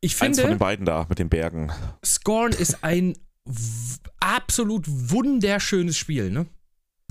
ich 0.00 0.14
finde, 0.14 0.28
eins 0.28 0.40
von 0.40 0.50
den 0.50 0.58
beiden 0.58 0.86
da, 0.86 1.06
mit 1.08 1.18
den 1.18 1.28
Bergen. 1.28 1.72
Scorn 2.04 2.52
ist 2.52 2.84
ein 2.84 3.16
absolut 4.20 4.84
wunderschönes 4.86 5.96
Spiel, 5.96 6.30
ne? 6.30 6.46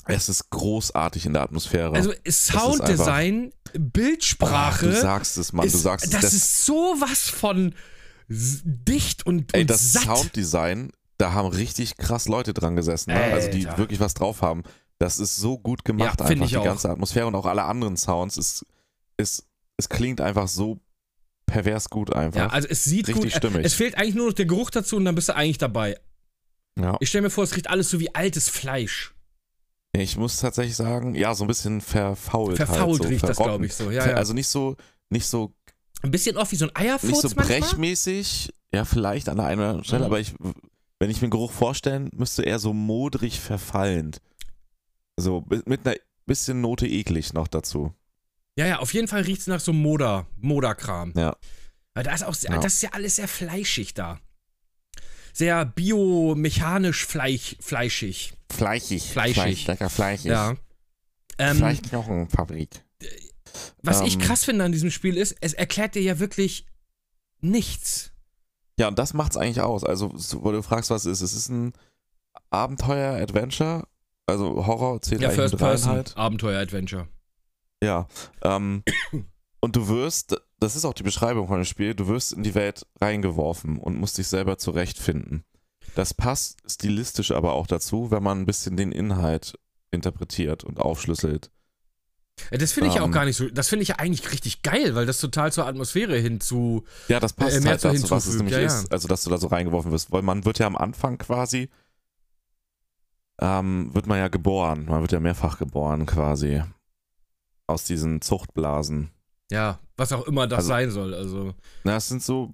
Es 0.05 0.29
ist 0.29 0.49
großartig 0.49 1.25
in 1.25 1.33
der 1.33 1.43
Atmosphäre. 1.43 1.93
Also 1.93 2.13
Sounddesign, 2.27 3.51
Bildsprache. 3.73 4.87
Oh, 4.87 4.89
du 4.89 4.95
sagst 4.95 5.37
es, 5.37 5.53
Mann, 5.53 5.69
du 5.69 5.77
sagst 5.77 6.05
es. 6.05 6.11
Das, 6.11 6.21
das 6.21 6.33
ist 6.33 6.65
sowas 6.65 7.29
von 7.29 7.75
dicht 8.29 9.25
und, 9.25 9.53
Ey, 9.53 9.61
und 9.61 9.69
das 9.69 9.91
satt. 9.93 10.03
Sounddesign, 10.03 10.91
da 11.17 11.33
haben 11.33 11.49
richtig 11.49 11.97
krass 11.97 12.27
Leute 12.27 12.53
dran 12.53 12.75
gesessen, 12.75 13.13
ne? 13.13 13.21
also 13.21 13.49
die 13.49 13.65
wirklich 13.77 13.99
was 13.99 14.13
drauf 14.13 14.41
haben. 14.41 14.63
Das 14.99 15.17
ist 15.17 15.37
so 15.37 15.57
gut 15.57 15.85
gemacht, 15.85 16.19
ja, 16.19 16.25
einfach 16.25 16.47
die 16.47 16.57
auch. 16.57 16.63
ganze 16.63 16.89
Atmosphäre 16.89 17.27
und 17.27 17.35
auch 17.35 17.45
alle 17.45 17.63
anderen 17.63 17.97
Sounds. 17.97 18.37
Es, 18.37 18.65
es, 19.17 19.47
es 19.77 19.89
klingt 19.89 20.21
einfach 20.21 20.47
so 20.47 20.79
pervers 21.45 21.89
gut 21.89 22.13
einfach. 22.13 22.39
Ja, 22.39 22.47
also 22.47 22.67
es 22.67 22.83
sieht 22.83 23.07
richtig 23.07 23.23
gut. 23.23 23.33
Stimmig. 23.33 23.65
Es 23.65 23.73
fehlt 23.73 23.97
eigentlich 23.97 24.15
nur 24.15 24.27
noch 24.27 24.33
der 24.33 24.45
Geruch 24.45 24.69
dazu 24.69 24.97
und 24.97 25.05
dann 25.05 25.15
bist 25.15 25.29
du 25.29 25.35
eigentlich 25.35 25.57
dabei. 25.57 25.97
Ja. 26.79 26.97
Ich 26.99 27.09
stelle 27.09 27.23
mir 27.23 27.29
vor, 27.29 27.43
es 27.43 27.55
riecht 27.55 27.69
alles 27.69 27.89
so 27.89 27.99
wie 27.99 28.13
altes 28.13 28.49
Fleisch. 28.49 29.13
Ich 29.93 30.17
muss 30.17 30.37
tatsächlich 30.37 30.75
sagen, 30.75 31.15
ja, 31.15 31.33
so 31.33 31.43
ein 31.43 31.47
bisschen 31.47 31.81
verfault. 31.81 32.57
Verfault 32.57 32.79
halt, 32.79 33.03
so 33.03 33.09
riecht 33.09 33.19
verrotten. 33.21 33.27
das, 33.27 33.37
glaube 33.37 33.65
ich, 33.65 33.73
so. 33.73 33.91
Ja, 33.91 34.07
ja. 34.07 34.15
Also 34.15 34.33
nicht 34.33 34.47
so, 34.47 34.75
nicht 35.09 35.25
so. 35.25 35.53
Ein 36.01 36.11
bisschen 36.11 36.37
auch 36.37 36.51
wie 36.51 36.55
so 36.55 36.65
ein 36.65 36.75
Eierfurz 36.75 37.11
Nicht 37.11 37.21
so 37.21 37.35
manchmal? 37.35 37.59
brechmäßig, 37.59 38.53
ja, 38.73 38.85
vielleicht 38.85 39.29
an 39.29 39.37
der 39.37 39.47
einen 39.47 39.59
oder 39.59 39.69
anderen 39.69 39.85
Stelle, 39.85 40.01
mhm. 40.01 40.05
aber 40.05 40.19
ich, 40.19 40.33
wenn 40.99 41.09
ich 41.09 41.17
mir 41.21 41.27
den 41.27 41.31
Geruch 41.31 41.51
vorstellen 41.51 42.09
müsste, 42.13 42.43
eher 42.43 42.59
so 42.59 42.73
modrig 42.73 43.39
verfallend. 43.39 44.21
So 45.17 45.43
mit 45.65 45.85
einer 45.85 45.95
bisschen 46.25 46.61
Note 46.61 46.87
eklig 46.87 47.33
noch 47.33 47.47
dazu. 47.47 47.93
Ja, 48.55 48.67
ja, 48.67 48.79
auf 48.79 48.93
jeden 48.93 49.07
Fall 49.07 49.21
riecht 49.21 49.41
es 49.41 49.47
nach 49.47 49.59
so 49.59 49.73
Moder, 49.73 50.27
Moderkram. 50.37 51.13
Ja. 51.15 51.35
Weil 51.93 52.03
da 52.03 52.13
ist 52.13 52.23
auch, 52.23 52.35
ja. 52.41 52.57
das 52.59 52.75
ist 52.75 52.83
ja 52.83 52.89
alles 52.91 53.17
sehr 53.17 53.27
fleischig 53.27 53.93
da. 53.93 54.19
Sehr 55.33 55.65
biomechanisch 55.65 57.05
fleisch, 57.05 57.55
fleischig. 57.59 58.33
Fleischig. 58.51 59.03
Fleischig. 59.11 59.35
Fleisch, 59.35 59.67
lecker 59.67 59.89
fleischig. 59.89 60.31
Ja. 60.31 60.55
Ähm, 61.37 61.57
Fleischknochenfabrik. 61.57 62.83
Was 63.81 64.01
ähm, 64.01 64.07
ich 64.07 64.19
krass 64.19 64.45
finde 64.45 64.65
an 64.65 64.71
diesem 64.71 64.91
Spiel 64.91 65.17
ist, 65.17 65.35
es 65.41 65.53
erklärt 65.53 65.95
dir 65.95 66.01
ja 66.01 66.19
wirklich 66.19 66.65
nichts. 67.41 68.11
Ja, 68.79 68.87
und 68.87 68.97
das 68.97 69.13
macht's 69.13 69.37
eigentlich 69.37 69.61
aus. 69.61 69.83
Also, 69.83 70.11
wo 70.13 70.51
du 70.51 70.61
fragst, 70.63 70.89
was 70.89 71.05
es 71.05 71.21
ist. 71.21 71.31
Es 71.31 71.37
ist 71.37 71.49
ein 71.49 71.73
Abenteuer-Adventure. 72.49 73.87
Also 74.25 74.65
Horror 74.65 75.01
zählt 75.01 75.21
ja, 75.21 75.29
eigentlich 75.29 75.39
First 75.39 75.57
Person 75.57 75.91
halt. 75.91 76.17
Abenteuer-Adventure. 76.17 77.07
Ja. 77.83 78.07
Ähm, 78.41 78.83
und 79.59 79.75
du 79.75 79.87
wirst, 79.87 80.39
das 80.59 80.75
ist 80.75 80.85
auch 80.85 80.93
die 80.93 81.03
Beschreibung 81.03 81.47
von 81.47 81.57
dem 81.57 81.65
Spiel, 81.65 81.95
du 81.95 82.07
wirst 82.07 82.33
in 82.33 82.43
die 82.43 82.55
Welt 82.55 82.85
reingeworfen 83.01 83.77
und 83.77 83.97
musst 83.97 84.17
dich 84.17 84.27
selber 84.27 84.57
zurechtfinden. 84.57 85.43
Das 85.95 86.13
passt 86.13 86.59
stilistisch 86.69 87.31
aber 87.31 87.53
auch 87.53 87.67
dazu, 87.67 88.11
wenn 88.11 88.23
man 88.23 88.41
ein 88.41 88.45
bisschen 88.45 88.77
den 88.77 88.91
Inhalt 88.91 89.57
interpretiert 89.91 90.63
und 90.63 90.79
aufschlüsselt. 90.79 91.51
Das 92.51 92.71
finde 92.71 92.89
ich 92.89 92.95
ja 92.95 93.01
auch 93.01 93.07
ähm. 93.07 93.11
gar 93.11 93.25
nicht 93.25 93.37
so. 93.37 93.49
Das 93.49 93.69
finde 93.69 93.83
ich 93.83 93.89
ja 93.89 93.95
eigentlich 93.95 94.31
richtig 94.31 94.61
geil, 94.61 94.95
weil 94.95 95.05
das 95.05 95.19
total 95.19 95.51
zur 95.51 95.65
Atmosphäre 95.65 96.17
hinzu. 96.17 96.83
Ja, 97.07 97.19
das 97.19 97.33
passt 97.33 97.63
äh, 97.63 97.67
halt 97.67 97.83
dazu, 97.83 98.09
was 98.09 98.25
es 98.25 98.35
nämlich 98.35 98.53
ja, 98.53 98.61
ist. 98.61 98.91
Also, 98.91 99.07
dass 99.07 99.23
du 99.23 99.29
da 99.29 99.37
so 99.37 99.47
reingeworfen 99.47 99.91
wirst. 99.91 100.11
Weil 100.11 100.21
man 100.21 100.45
wird 100.45 100.59
ja 100.59 100.67
am 100.67 100.75
Anfang 100.75 101.17
quasi. 101.17 101.69
Ähm, 103.41 103.93
wird 103.93 104.07
man 104.07 104.17
ja 104.17 104.27
geboren. 104.27 104.85
Man 104.85 105.01
wird 105.01 105.11
ja 105.11 105.19
mehrfach 105.19 105.57
geboren 105.57 106.05
quasi. 106.05 106.61
Aus 107.67 107.83
diesen 107.85 108.21
Zuchtblasen. 108.21 109.11
Ja, 109.51 109.79
was 109.95 110.11
auch 110.11 110.27
immer 110.27 110.47
das 110.47 110.57
also, 110.57 110.67
sein 110.67 110.91
soll. 110.91 111.13
Also. 111.13 111.53
Na, 111.83 111.95
es 111.97 112.07
sind 112.07 112.21
so 112.21 112.53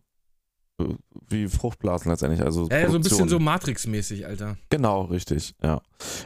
äh, 0.79 0.95
wie 1.29 1.47
Fruchtblasen 1.47 2.11
letztendlich. 2.11 2.41
Also 2.41 2.67
Ja, 2.69 2.79
ja, 2.79 2.89
so 2.89 2.97
ein 2.97 3.01
bisschen 3.01 3.29
so. 3.29 3.39
Matrix-mäßig, 3.39 4.25
Alter. 4.25 4.57
Genau, 4.69 5.03
richtig, 5.03 5.55
ja. 5.63 5.81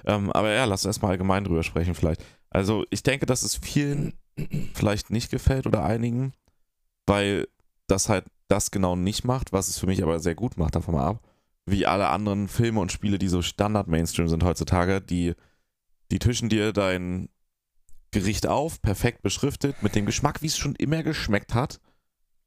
Ähm, 0.06 0.32
aber 0.32 0.52
ja, 0.52 0.66
lass 0.66 0.86
erstmal 0.86 1.12
allgemein 1.12 1.44
drüber 1.44 1.64
sprechen 1.64 1.96
vielleicht. 1.96 2.24
Also 2.50 2.86
ich 2.90 3.04
denke, 3.04 3.26
dass 3.26 3.44
es 3.44 3.56
vielen 3.56 4.14
vielleicht 4.74 5.10
nicht 5.10 5.32
gefällt 5.32 5.68
oder 5.68 5.84
einigen, 5.84 6.34
weil 7.06 7.48
das 7.88 8.10
halt 8.10 8.26
das 8.48 8.72
genau 8.72 8.96
nicht 8.96 9.24
macht, 9.24 9.52
was 9.52 9.68
es 9.68 9.78
für 9.78 9.86
mich 9.86 10.02
aber 10.04 10.20
sehr 10.20 10.36
gut 10.36 10.58
macht, 10.58 10.76
davon 10.76 10.96
mal 10.96 11.08
ab. 11.08 11.24
Wie 11.66 11.86
alle 11.86 12.10
anderen 12.10 12.48
Filme 12.48 12.80
und 12.80 12.92
Spiele, 12.92 13.20
die 13.20 13.28
so 13.28 13.42
Standard-Mainstream 13.42 14.28
sind 14.28 14.44
heutzutage, 14.44 15.02
die, 15.02 15.36
die 16.12 16.20
tischen 16.20 16.50
dir 16.50 16.74
dein 16.74 17.30
Gericht 18.12 18.48
auf, 18.48 18.82
perfekt 18.82 19.22
beschriftet, 19.22 19.84
mit 19.84 19.94
dem 19.94 20.08
Geschmack, 20.08 20.42
wie 20.42 20.48
es 20.48 20.58
schon 20.58 20.76
immer 20.76 21.04
geschmeckt 21.04 21.54
hat. 21.54 21.80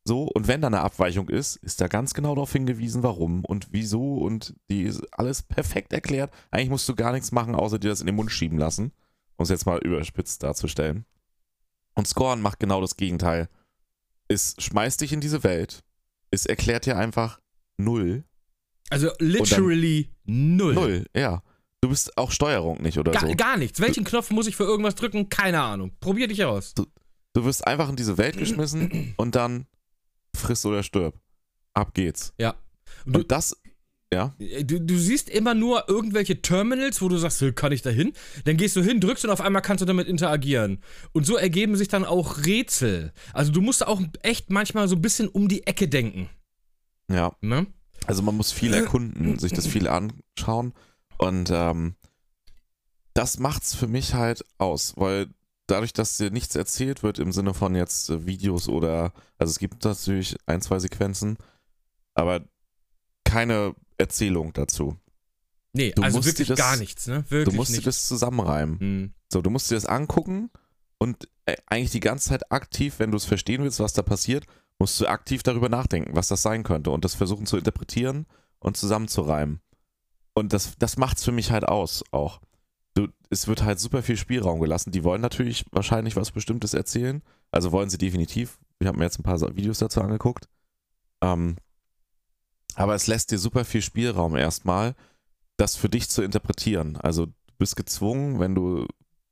So, 0.04 0.24
und 0.24 0.48
wenn 0.48 0.60
da 0.60 0.66
eine 0.66 0.80
Abweichung 0.80 1.28
ist, 1.28 1.54
ist 1.56 1.80
da 1.80 1.86
ganz 1.86 2.14
genau 2.14 2.34
darauf 2.34 2.52
hingewiesen, 2.52 3.04
warum 3.04 3.44
und 3.44 3.68
wieso 3.70 4.16
und 4.16 4.56
die 4.68 4.82
ist 4.82 5.06
alles 5.12 5.44
perfekt 5.44 5.92
erklärt. 5.92 6.32
Eigentlich 6.50 6.70
musst 6.70 6.88
du 6.88 6.96
gar 6.96 7.12
nichts 7.12 7.30
machen, 7.30 7.54
außer 7.54 7.78
dir 7.78 7.90
das 7.90 8.00
in 8.00 8.06
den 8.06 8.16
Mund 8.16 8.32
schieben 8.32 8.58
lassen, 8.58 8.90
um 9.42 9.44
es 9.44 9.50
jetzt 9.50 9.66
mal 9.66 9.78
überspitzt 9.78 10.44
darzustellen. 10.44 11.04
Und 11.94 12.06
Scorn 12.06 12.40
macht 12.40 12.60
genau 12.60 12.80
das 12.80 12.96
Gegenteil. 12.96 13.48
Es 14.28 14.54
schmeißt 14.58 15.00
dich 15.00 15.12
in 15.12 15.20
diese 15.20 15.42
Welt, 15.42 15.82
es 16.30 16.46
erklärt 16.46 16.86
dir 16.86 16.96
einfach 16.96 17.40
null. 17.76 18.22
Also 18.88 19.10
literally 19.18 20.10
null. 20.24 20.74
Null, 20.74 21.06
ja. 21.14 21.42
Du 21.80 21.88
bist 21.88 22.16
auch 22.16 22.30
Steuerung 22.30 22.80
nicht 22.82 22.98
oder 22.98 23.10
Gar, 23.10 23.28
so. 23.28 23.34
gar 23.34 23.56
nichts. 23.56 23.80
Welchen 23.80 24.04
Knopf 24.04 24.30
muss 24.30 24.46
ich 24.46 24.54
für 24.54 24.62
irgendwas 24.62 24.94
drücken? 24.94 25.28
Keine 25.28 25.60
Ahnung. 25.60 25.90
Probier 25.98 26.28
dich 26.28 26.44
aus. 26.44 26.74
Du 26.74 27.44
wirst 27.44 27.66
einfach 27.66 27.88
in 27.88 27.96
diese 27.96 28.16
Welt 28.16 28.38
geschmissen 28.38 29.14
und 29.16 29.34
dann 29.34 29.66
friss 30.36 30.64
oder 30.64 30.84
stirb. 30.84 31.18
Ab 31.74 31.94
geht's. 31.94 32.32
Ja. 32.38 32.54
Und 33.04 33.14
du, 33.14 33.20
Und 33.20 33.32
das, 33.32 33.56
ja, 34.12 34.34
du, 34.38 34.78
du 34.78 34.98
siehst 34.98 35.30
immer 35.30 35.54
nur 35.54 35.88
irgendwelche 35.88 36.42
Terminals, 36.42 37.00
wo 37.00 37.08
du 37.08 37.16
sagst, 37.16 37.40
"Hey, 37.40 37.52
kann 37.52 37.72
ich 37.72 37.80
da 37.80 37.88
hin? 37.88 38.12
Dann 38.44 38.58
gehst 38.58 38.76
du 38.76 38.82
hin, 38.82 39.00
drückst 39.00 39.24
und 39.24 39.30
auf 39.30 39.40
einmal 39.40 39.62
kannst 39.62 39.80
du 39.80 39.86
damit 39.86 40.06
interagieren. 40.06 40.82
Und 41.12 41.24
so 41.24 41.36
ergeben 41.36 41.76
sich 41.76 41.88
dann 41.88 42.04
auch 42.04 42.44
Rätsel. 42.44 43.12
Also 43.32 43.52
du 43.52 43.62
musst 43.62 43.86
auch 43.86 44.02
echt 44.22 44.50
manchmal 44.50 44.86
so 44.86 44.96
ein 44.96 45.02
bisschen 45.02 45.28
um 45.28 45.48
die 45.48 45.66
Ecke 45.66 45.88
denken. 45.88 46.28
ja. 47.08 47.32
Ne? 47.40 47.66
Also 48.06 48.22
man 48.22 48.36
muss 48.36 48.52
viel 48.52 48.74
erkunden, 48.74 49.38
sich 49.38 49.52
das 49.52 49.66
viel 49.66 49.88
anschauen 49.88 50.74
und 51.18 51.50
ähm, 51.50 51.94
das 53.14 53.38
macht's 53.38 53.74
für 53.74 53.86
mich 53.86 54.14
halt 54.14 54.44
aus, 54.58 54.94
weil 54.96 55.28
dadurch, 55.66 55.92
dass 55.92 56.16
dir 56.16 56.30
nichts 56.30 56.56
erzählt 56.56 57.02
wird 57.02 57.18
im 57.18 57.32
Sinne 57.32 57.54
von 57.54 57.74
jetzt 57.74 58.10
äh, 58.10 58.26
Videos 58.26 58.68
oder, 58.68 59.12
also 59.38 59.50
es 59.50 59.58
gibt 59.58 59.84
natürlich 59.84 60.36
ein, 60.46 60.60
zwei 60.60 60.78
Sequenzen, 60.78 61.38
aber 62.14 62.44
keine 63.24 63.74
Erzählung 64.02 64.52
dazu. 64.52 64.96
Nee, 65.72 65.92
Du 65.92 66.02
also 66.02 66.22
wirklich 66.24 66.48
dir 66.48 66.54
das- 66.54 66.58
gar 66.58 66.76
nichts, 66.76 67.06
ne? 67.06 67.24
Wirklich 67.30 67.48
Du 67.54 67.56
musst 67.56 67.70
dir 67.72 67.76
nicht. 67.76 67.86
das 67.86 68.06
zusammenreimen. 68.06 68.78
Hm. 68.80 69.14
So, 69.32 69.40
du 69.40 69.48
musst 69.50 69.70
dir 69.70 69.76
das 69.76 69.86
angucken 69.86 70.50
und 70.98 71.28
äh, 71.46 71.56
eigentlich 71.66 71.90
die 71.92 72.00
ganze 72.00 72.28
Zeit 72.28 72.52
aktiv, 72.52 72.96
wenn 72.98 73.10
du 73.10 73.16
es 73.16 73.24
verstehen 73.24 73.62
willst, 73.62 73.80
was 73.80 73.94
da 73.94 74.02
passiert, 74.02 74.44
musst 74.78 75.00
du 75.00 75.06
aktiv 75.06 75.42
darüber 75.42 75.68
nachdenken, 75.70 76.14
was 76.14 76.28
das 76.28 76.42
sein 76.42 76.62
könnte 76.62 76.90
und 76.90 77.04
das 77.04 77.14
versuchen 77.14 77.46
zu 77.46 77.56
interpretieren 77.56 78.26
und 78.58 78.76
zusammenzureimen. 78.76 79.60
Und 80.34 80.52
das, 80.52 80.74
das 80.78 80.96
macht 80.98 81.18
es 81.18 81.24
für 81.24 81.32
mich 81.32 81.50
halt 81.50 81.64
aus 81.64 82.04
auch. 82.10 82.40
Du, 82.94 83.08
es 83.30 83.46
wird 83.48 83.62
halt 83.64 83.80
super 83.80 84.02
viel 84.02 84.16
Spielraum 84.18 84.60
gelassen. 84.60 84.90
Die 84.92 85.04
wollen 85.04 85.22
natürlich 85.22 85.64
wahrscheinlich 85.72 86.14
was 86.16 86.30
Bestimmtes 86.30 86.74
erzählen. 86.74 87.22
Also 87.50 87.72
wollen 87.72 87.88
sie 87.88 87.98
definitiv. 87.98 88.58
Ich 88.78 88.86
habe 88.86 88.98
mir 88.98 89.04
jetzt 89.04 89.18
ein 89.18 89.22
paar 89.22 89.40
Videos 89.56 89.78
dazu 89.78 90.00
angeguckt. 90.02 90.48
Ähm, 91.22 91.56
aber 92.76 92.94
es 92.94 93.06
lässt 93.06 93.30
dir 93.30 93.38
super 93.38 93.64
viel 93.64 93.82
Spielraum 93.82 94.36
erstmal, 94.36 94.94
das 95.56 95.76
für 95.76 95.88
dich 95.88 96.08
zu 96.08 96.22
interpretieren. 96.22 96.96
Also 96.96 97.26
du 97.26 97.32
bist 97.58 97.76
gezwungen, 97.76 98.40
wenn 98.40 98.54
du 98.54 98.86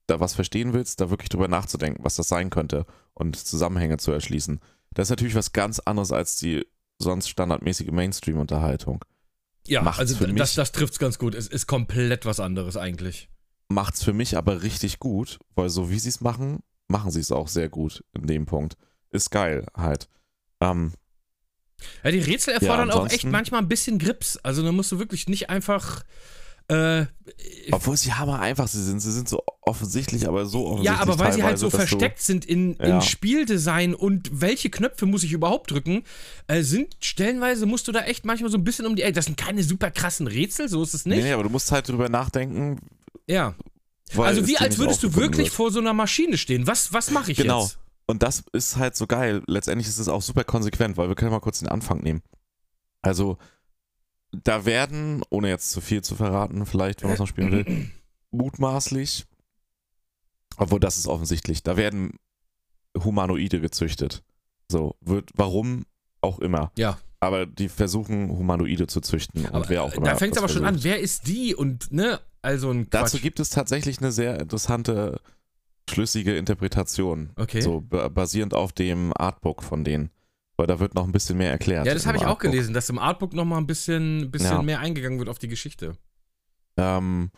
da 0.07 0.21
was 0.21 0.35
verstehen 0.35 0.73
willst, 0.73 1.01
da 1.01 1.11
wirklich 1.11 1.29
drüber 1.29 1.49
nachzudenken, 1.49 2.05
was 2.05 2.17
das 2.17 2.29
sein 2.29 2.51
könnte 2.51 2.85
und 3.15 3.37
Zusammenhänge 3.37 3.99
zu 3.99 4.13
erschließen. 4.13 4.61
Das 4.93 5.07
ist 5.07 5.11
natürlich 5.11 5.35
was 5.35 5.53
ganz 5.53 5.79
anderes 5.79 6.13
als 6.13 6.37
die 6.37 6.67
sonst 6.99 7.29
standardmäßige 7.29 7.91
Mainstream-Unterhaltung. 7.91 9.05
Ja, 9.67 9.83
macht's 9.83 10.01
also 10.01 10.27
das, 10.27 10.55
das 10.55 10.73
trifft's 10.73 10.99
ganz 10.99 11.19
gut. 11.19 11.35
Es 11.35 11.47
ist 11.47 11.67
komplett 11.67 12.27
was 12.27 12.41
anderes 12.41 12.77
eigentlich. 12.77 13.29
Macht's 13.69 14.03
für 14.03 14.13
mich 14.13 14.37
aber 14.37 14.63
richtig 14.63 14.99
gut, 14.99 15.39
weil 15.55 15.69
so 15.69 15.91
wie 15.91 15.99
sie 15.99 16.09
es 16.09 16.21
machen, 16.21 16.61
machen 16.89 17.11
sie 17.11 17.21
es 17.21 17.31
auch 17.31 17.49
sehr 17.49 17.69
gut 17.69 18.05
in 18.13 18.27
dem 18.27 18.47
Punkt. 18.47 18.77
Ist 19.11 19.31
geil 19.31 19.67
halt. 19.77 20.09
Ähm, 20.61 20.93
Ja, 22.05 22.11
die 22.11 22.19
Rätsel 22.21 22.55
erfordern 22.55 22.91
auch 22.91 23.09
echt 23.11 23.25
manchmal 23.25 23.61
ein 23.63 23.69
bisschen 23.69 23.99
Grips. 23.99 24.37
Also 24.43 24.63
da 24.63 24.73
musst 24.73 24.91
du 24.93 24.99
wirklich 24.99 25.29
nicht 25.29 25.51
einfach. 25.51 26.05
Äh, 26.69 27.07
obwohl 27.73 27.97
sie 27.97 28.13
hammer 28.13 28.39
einfach 28.39 28.69
sie 28.69 28.81
sind. 28.83 29.01
Sie 29.01 29.11
sind 29.11 29.29
so 29.29 29.43
offensichtlich, 29.63 30.29
aber 30.29 30.47
so 30.47 30.67
offensichtlich. 30.67 30.87
ja, 30.97 31.01
aber 31.03 31.19
weil 31.19 31.33
sie 31.33 31.43
halt 31.43 31.59
so 31.59 31.69
versteckt 31.69 32.21
sind 32.23 32.45
in, 32.45 32.75
in 32.75 32.89
Ja. 32.91 33.01
Spieldesign 33.01 33.93
und 33.93 34.31
welche 34.33 34.71
Knöpfe 34.71 35.07
muss 35.07 35.25
ich 35.25 35.33
überhaupt 35.33 35.73
drücken, 35.73 36.05
äh, 36.47 36.63
sind 36.63 36.97
stellenweise 37.01 37.67
musst 37.67 37.89
du 37.89 37.93
da 37.93 38.03
echt 38.05 38.25
manchmal 38.25 38.53
so 38.53 38.57
ein 38.59 38.63
bisschen 38.63 38.87
um 38.87 38.95
die. 38.95 39.03
Ey, 39.03 39.11
das 39.13 39.25
sind 39.25 39.37
keine 39.37 39.65
super 39.65 39.91
krassen 39.91 40.29
Rätsel, 40.29 40.69
so 40.69 40.81
ist 40.85 40.95
es 40.95 41.07
nicht. 41.07 41.17
Nee, 41.19 41.25
nee, 41.25 41.33
aber 41.33 41.43
du 41.43 41.49
musst 41.51 41.73
halt 41.73 41.89
drüber 41.89 42.09
nachdenken. 42.09 42.79
Ja. 43.27 43.55
Also 44.17 44.47
wie 44.47 44.57
als 44.57 44.79
würdest 44.79 45.03
du 45.03 45.15
wirklich 45.17 45.47
wird. 45.47 45.55
vor 45.55 45.73
so 45.73 45.81
einer 45.81 45.93
Maschine 45.93 46.39
stehen. 46.39 46.69
Was, 46.69 46.93
was 46.93 47.11
mache 47.11 47.33
ich 47.33 47.39
Genau. 47.39 47.63
jetzt? 47.63 47.79
Und 48.11 48.25
das 48.25 48.43
ist 48.53 48.77
halt 48.77 48.97
so 48.97 49.07
geil. 49.07 49.43
Letztendlich 49.47 49.87
ist 49.87 49.99
es 49.99 50.09
auch 50.09 50.21
super 50.21 50.43
konsequent, 50.43 50.97
weil 50.97 51.09
wir 51.09 51.15
können 51.15 51.31
mal 51.31 51.39
kurz 51.39 51.61
den 51.61 51.69
Anfang 51.69 52.01
nehmen. 52.01 52.23
Also, 53.03 53.39
da 54.33 54.65
werden, 54.65 55.23
ohne 55.31 55.49
jetzt 55.49 55.71
zu 55.71 55.81
viel 55.81 56.03
zu 56.03 56.17
verraten, 56.17 56.67
vielleicht, 56.67 57.03
wenn 57.03 57.09
man 57.09 57.15
es 57.15 57.21
noch 57.21 57.29
spielen 57.29 57.53
will, 57.53 57.91
mutmaßlich, 58.33 59.27
obwohl 60.57 60.81
das 60.81 60.99
ist 60.99 61.07
offensichtlich, 61.07 61.63
da 61.63 61.77
werden 61.77 62.19
Humanoide 62.99 63.61
gezüchtet. 63.61 64.25
So, 64.69 64.97
wird, 65.01 65.31
warum 65.35 65.87
auch 66.21 66.41
immer. 66.41 66.73
Ja. 66.77 66.99
Aber 67.21 67.47
die 67.47 67.69
versuchen, 67.69 68.31
Humanoide 68.31 68.89
zu 68.89 69.01
züchten. 69.01 69.47
Aber 69.47 69.59
und 69.59 69.69
wer 69.69 69.85
auch 69.85 69.95
immer. 69.95 70.07
da 70.07 70.17
fängt 70.17 70.33
es 70.33 70.39
aber 70.39 70.49
schon 70.49 70.65
an, 70.65 70.75
versucht. 70.75 70.85
wer 70.85 70.99
ist 70.99 71.29
die 71.29 71.55
und 71.55 71.93
ne, 71.93 72.19
also 72.43 72.71
ein 72.71 72.91
Quatsch. 72.91 73.03
Dazu 73.03 73.19
gibt 73.19 73.39
es 73.39 73.51
tatsächlich 73.51 73.99
eine 73.99 74.11
sehr 74.11 74.41
interessante, 74.41 75.21
schlüssige 75.89 76.37
Interpretation. 76.37 77.31
Okay. 77.37 77.61
So 77.61 77.81
ba- 77.81 78.09
basierend 78.09 78.55
auf 78.55 78.73
dem 78.73 79.13
Artbook 79.17 79.63
von 79.63 79.85
denen. 79.85 80.11
Weil 80.57 80.67
da 80.67 80.79
wird 80.79 80.95
noch 80.95 81.05
ein 81.05 81.13
bisschen 81.13 81.39
mehr 81.39 81.51
erklärt. 81.51 81.87
ja, 81.87 81.95
das 81.95 82.05
habe 82.07 82.17
ich 82.19 82.25
auch 82.25 82.29
Artbook. 82.31 82.51
gelesen, 82.53 82.75
dass 82.75 82.91
im 82.91 82.99
Artbook 82.99 83.33
noch 83.33 83.45
mal 83.47 83.57
ein 83.59 83.67
bisschen, 83.67 84.31
bisschen 84.31 84.51
Ja. 84.53 84.63
mehr 84.63 84.81
eingegangen 84.81 85.19
wird 85.19 85.29
auf 85.31 85.39
die 85.39 85.49
Geschichte. 85.49 85.97
Ähm, 86.77 87.31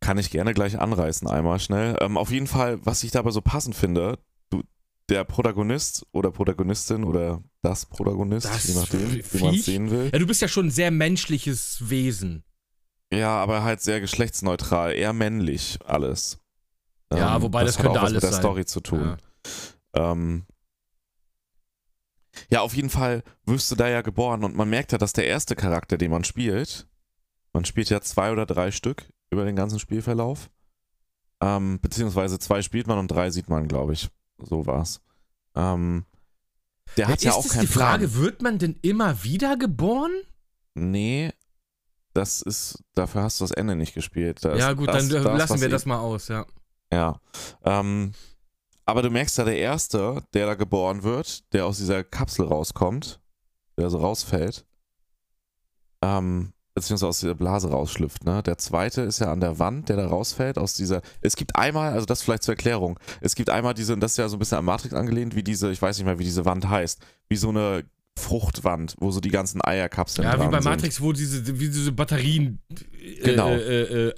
kann 0.00 0.18
ich 0.18 0.30
gerne 0.30 0.52
gleich 0.54 0.78
anreißen, 0.78 1.26
einmal 1.28 1.58
schnell. 1.58 1.96
Ähm, 2.00 2.16
auf 2.16 2.30
jeden 2.30 2.46
Fall, 2.46 2.84
was 2.84 3.02
ich 3.02 3.10
dabei 3.12 3.30
so 3.30 3.40
passend 3.40 3.74
finde, 3.74 4.18
du, 4.50 4.62
der 5.08 5.24
Protagonist 5.24 6.06
oder 6.12 6.30
Protagonistin 6.30 7.04
oder 7.04 7.42
das 7.62 7.86
Protagonist, 7.86 8.46
Das 8.46 8.66
je 8.66 8.74
nachdem, 8.74 9.12
wie 9.32 9.44
man 9.44 9.54
es 9.54 9.64
sehen 9.64 9.90
will. 9.90 10.10
Ja, 10.12 10.18
du 10.18 10.26
bist 10.26 10.42
ja 10.42 10.48
schon 10.48 10.66
ein 10.66 10.70
sehr 10.70 10.90
menschliches 10.90 11.88
Wesen. 11.88 12.44
Ja, 13.12 13.36
aber 13.40 13.62
halt 13.62 13.80
sehr 13.80 14.00
geschlechtsneutral, 14.00 14.92
eher 14.92 15.12
männlich 15.12 15.78
alles. 15.84 16.38
Ja, 17.12 17.40
wobei 17.40 17.64
das 17.64 17.78
hat 17.78 17.84
könnte 17.84 18.00
auch 18.00 18.04
was 18.04 18.10
alles 18.10 18.14
mit 18.14 18.22
der 18.24 18.32
sein. 18.32 18.40
Story 18.40 18.64
zu 18.64 18.80
tun. 18.80 19.16
Ja. 19.94 20.12
Ähm, 20.12 20.46
ja, 22.50 22.60
auf 22.60 22.74
jeden 22.74 22.90
Fall 22.90 23.22
wirst 23.44 23.70
du 23.70 23.76
da 23.76 23.88
ja 23.88 24.02
geboren 24.02 24.44
und 24.44 24.56
man 24.56 24.68
merkt 24.68 24.92
ja, 24.92 24.98
dass 24.98 25.12
der 25.12 25.26
erste 25.26 25.56
Charakter, 25.56 25.96
den 25.96 26.10
man 26.10 26.24
spielt, 26.24 26.86
man 27.52 27.64
spielt 27.64 27.88
ja 27.90 28.00
zwei 28.00 28.32
oder 28.32 28.44
drei 28.44 28.70
Stück 28.70 29.08
über 29.30 29.44
den 29.44 29.56
ganzen 29.56 29.78
Spielverlauf. 29.78 30.50
Ähm, 31.40 31.80
beziehungsweise 31.80 32.38
zwei 32.38 32.62
spielt 32.62 32.86
man 32.86 32.98
und 32.98 33.08
drei 33.08 33.30
sieht 33.30 33.48
man, 33.48 33.68
glaube 33.68 33.92
ich. 33.92 34.08
So 34.38 34.66
war's. 34.66 35.00
Ähm, 35.54 36.04
der 36.96 37.08
hat 37.08 37.18
ist 37.18 37.24
ja 37.24 37.32
auch 37.32 37.48
keinen 37.48 37.62
die 37.62 37.66
Frage, 37.66 38.08
Plan. 38.08 38.22
wird 38.22 38.42
man 38.42 38.58
denn 38.58 38.78
immer 38.82 39.22
wieder 39.22 39.56
geboren? 39.56 40.12
Nee, 40.74 41.32
das 42.12 42.42
ist, 42.42 42.82
dafür 42.94 43.22
hast 43.22 43.40
du 43.40 43.44
das 43.44 43.50
Ende 43.50 43.76
nicht 43.76 43.94
gespielt. 43.94 44.44
Das, 44.44 44.58
ja, 44.58 44.72
gut, 44.72 44.88
das, 44.88 45.08
dann 45.08 45.20
äh, 45.20 45.24
das, 45.24 45.38
lassen 45.38 45.54
was 45.54 45.60
wir 45.60 45.68
das 45.68 45.86
mal 45.86 45.98
aus, 45.98 46.28
ja. 46.28 46.46
Ja. 46.92 47.20
Ähm, 47.64 48.12
aber 48.84 49.02
du 49.02 49.10
merkst 49.10 49.38
ja, 49.38 49.44
der 49.44 49.58
Erste, 49.58 50.22
der 50.32 50.46
da 50.46 50.54
geboren 50.54 51.02
wird, 51.02 51.52
der 51.52 51.66
aus 51.66 51.78
dieser 51.78 52.04
Kapsel 52.04 52.46
rauskommt, 52.46 53.20
der 53.76 53.90
so 53.90 53.98
rausfällt, 53.98 54.64
ähm, 56.02 56.52
beziehungsweise 56.74 57.08
aus 57.08 57.20
dieser 57.20 57.34
Blase 57.34 57.70
rausschlüpft, 57.70 58.24
ne? 58.24 58.42
Der 58.42 58.58
Zweite 58.58 59.00
ist 59.02 59.18
ja 59.18 59.32
an 59.32 59.40
der 59.40 59.58
Wand, 59.58 59.88
der 59.88 59.96
da 59.96 60.06
rausfällt, 60.06 60.58
aus 60.58 60.74
dieser. 60.74 61.00
Es 61.22 61.34
gibt 61.34 61.56
einmal, 61.56 61.92
also 61.92 62.06
das 62.06 62.22
vielleicht 62.22 62.42
zur 62.42 62.54
Erklärung, 62.54 63.00
es 63.20 63.34
gibt 63.34 63.50
einmal 63.50 63.74
diese, 63.74 63.94
und 63.94 64.00
das 64.00 64.12
ist 64.12 64.18
ja 64.18 64.28
so 64.28 64.36
ein 64.36 64.38
bisschen 64.38 64.58
an 64.58 64.64
Matrix 64.66 64.94
angelehnt, 64.94 65.34
wie 65.34 65.42
diese, 65.42 65.70
ich 65.72 65.80
weiß 65.80 65.96
nicht 65.96 66.04
mehr, 66.04 66.18
wie 66.18 66.24
diese 66.24 66.44
Wand 66.44 66.68
heißt, 66.68 67.00
wie 67.28 67.36
so 67.36 67.48
eine 67.48 67.84
Fruchtwand, 68.18 68.94
wo 68.98 69.10
so 69.10 69.20
die 69.20 69.28
ganzen 69.30 69.60
Eierkapseln 69.62 70.26
Ja, 70.26 70.34
wie 70.34 70.46
bei 70.50 70.60
sind. 70.60 70.64
Matrix, 70.70 71.00
wo 71.00 71.12
diese, 71.12 71.46
wie 71.60 71.68
diese 71.68 71.92
Batterien 71.92 72.60
äh, 72.70 73.22
Genau. 73.22 73.50
äh, 73.50 74.08
äh, 74.08 74.14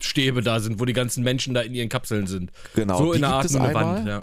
Stäbe 0.00 0.42
da 0.42 0.60
sind, 0.60 0.78
wo 0.80 0.84
die 0.84 0.92
ganzen 0.92 1.24
Menschen 1.24 1.54
da 1.54 1.62
in 1.62 1.74
ihren 1.74 1.88
Kapseln 1.88 2.26
sind. 2.26 2.52
Genau, 2.74 2.98
so 2.98 3.10
die 3.12 3.16
in 3.16 3.22
der 3.22 3.30
Art 3.30 3.54
eine 3.54 3.68
einmal. 3.68 3.84
Wand, 3.96 4.06
ja. 4.08 4.22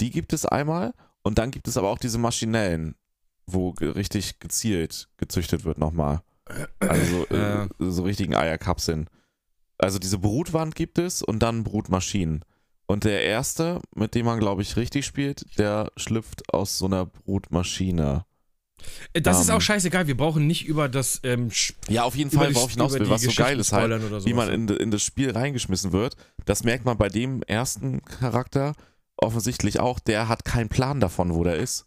Die 0.00 0.10
gibt 0.10 0.32
es 0.32 0.44
einmal 0.46 0.92
und 1.22 1.38
dann 1.38 1.50
gibt 1.50 1.66
es 1.68 1.76
aber 1.76 1.88
auch 1.90 1.98
diese 1.98 2.18
maschinellen 2.18 2.94
wo 3.46 3.70
richtig 3.70 4.38
gezielt 4.38 5.08
gezüchtet 5.16 5.64
wird 5.64 5.76
nochmal. 5.76 6.22
Also 6.78 7.26
äh, 7.30 7.36
Ja. 7.36 7.68
so 7.80 8.04
richtigen 8.04 8.36
Eierkapseln. 8.36 9.08
Also 9.78 9.98
diese 9.98 10.18
Brutwand 10.18 10.76
gibt 10.76 10.98
es 10.98 11.22
und 11.22 11.40
dann 11.40 11.64
Brutmaschinen. 11.64 12.44
Und 12.86 13.02
der 13.04 13.24
erste, 13.24 13.80
mit 13.96 14.14
dem 14.14 14.26
man, 14.26 14.38
glaube 14.38 14.62
ich, 14.62 14.76
richtig 14.76 15.06
spielt, 15.06 15.58
der 15.58 15.90
schlüpft 15.96 16.54
aus 16.54 16.78
so 16.78 16.86
einer 16.86 17.04
Brutmaschine. 17.06 18.24
Äh, 19.12 19.20
Das 19.20 19.40
ist 19.40 19.48
Ähm. 19.48 19.56
auch 19.56 19.60
scheißegal, 19.60 20.06
wir 20.06 20.16
brauchen 20.16 20.46
nicht 20.46 20.66
über 20.66 20.88
das 20.88 21.20
ähm, 21.24 21.48
Sch- 21.48 21.74
Ja, 21.88 22.04
auf 22.04 22.14
jeden 22.16 22.30
Fall, 22.30 22.54
worauf 22.54 22.68
ich 22.70 22.74
hinaus 22.74 22.92
will, 22.94 23.08
was 23.08 23.22
so 23.22 23.32
geil 23.34 23.58
ist 23.60 23.72
halt, 23.72 23.90
wie 24.24 24.32
man 24.34 24.48
in, 24.50 24.68
in 24.68 24.90
das 24.90 25.02
Spiel 25.02 25.30
reingeschmissen 25.30 25.92
wird. 25.92 26.16
Das 26.44 26.64
merkt 26.64 26.84
man 26.84 26.98
bei 26.98 27.08
dem 27.08 27.42
ersten 27.44 28.02
Charakter 28.04 28.74
offensichtlich 29.16 29.80
auch. 29.80 29.98
Der 30.00 30.28
hat 30.28 30.44
keinen 30.44 30.68
Plan 30.68 31.00
davon, 31.00 31.34
wo 31.34 31.44
der 31.44 31.56
ist. 31.56 31.86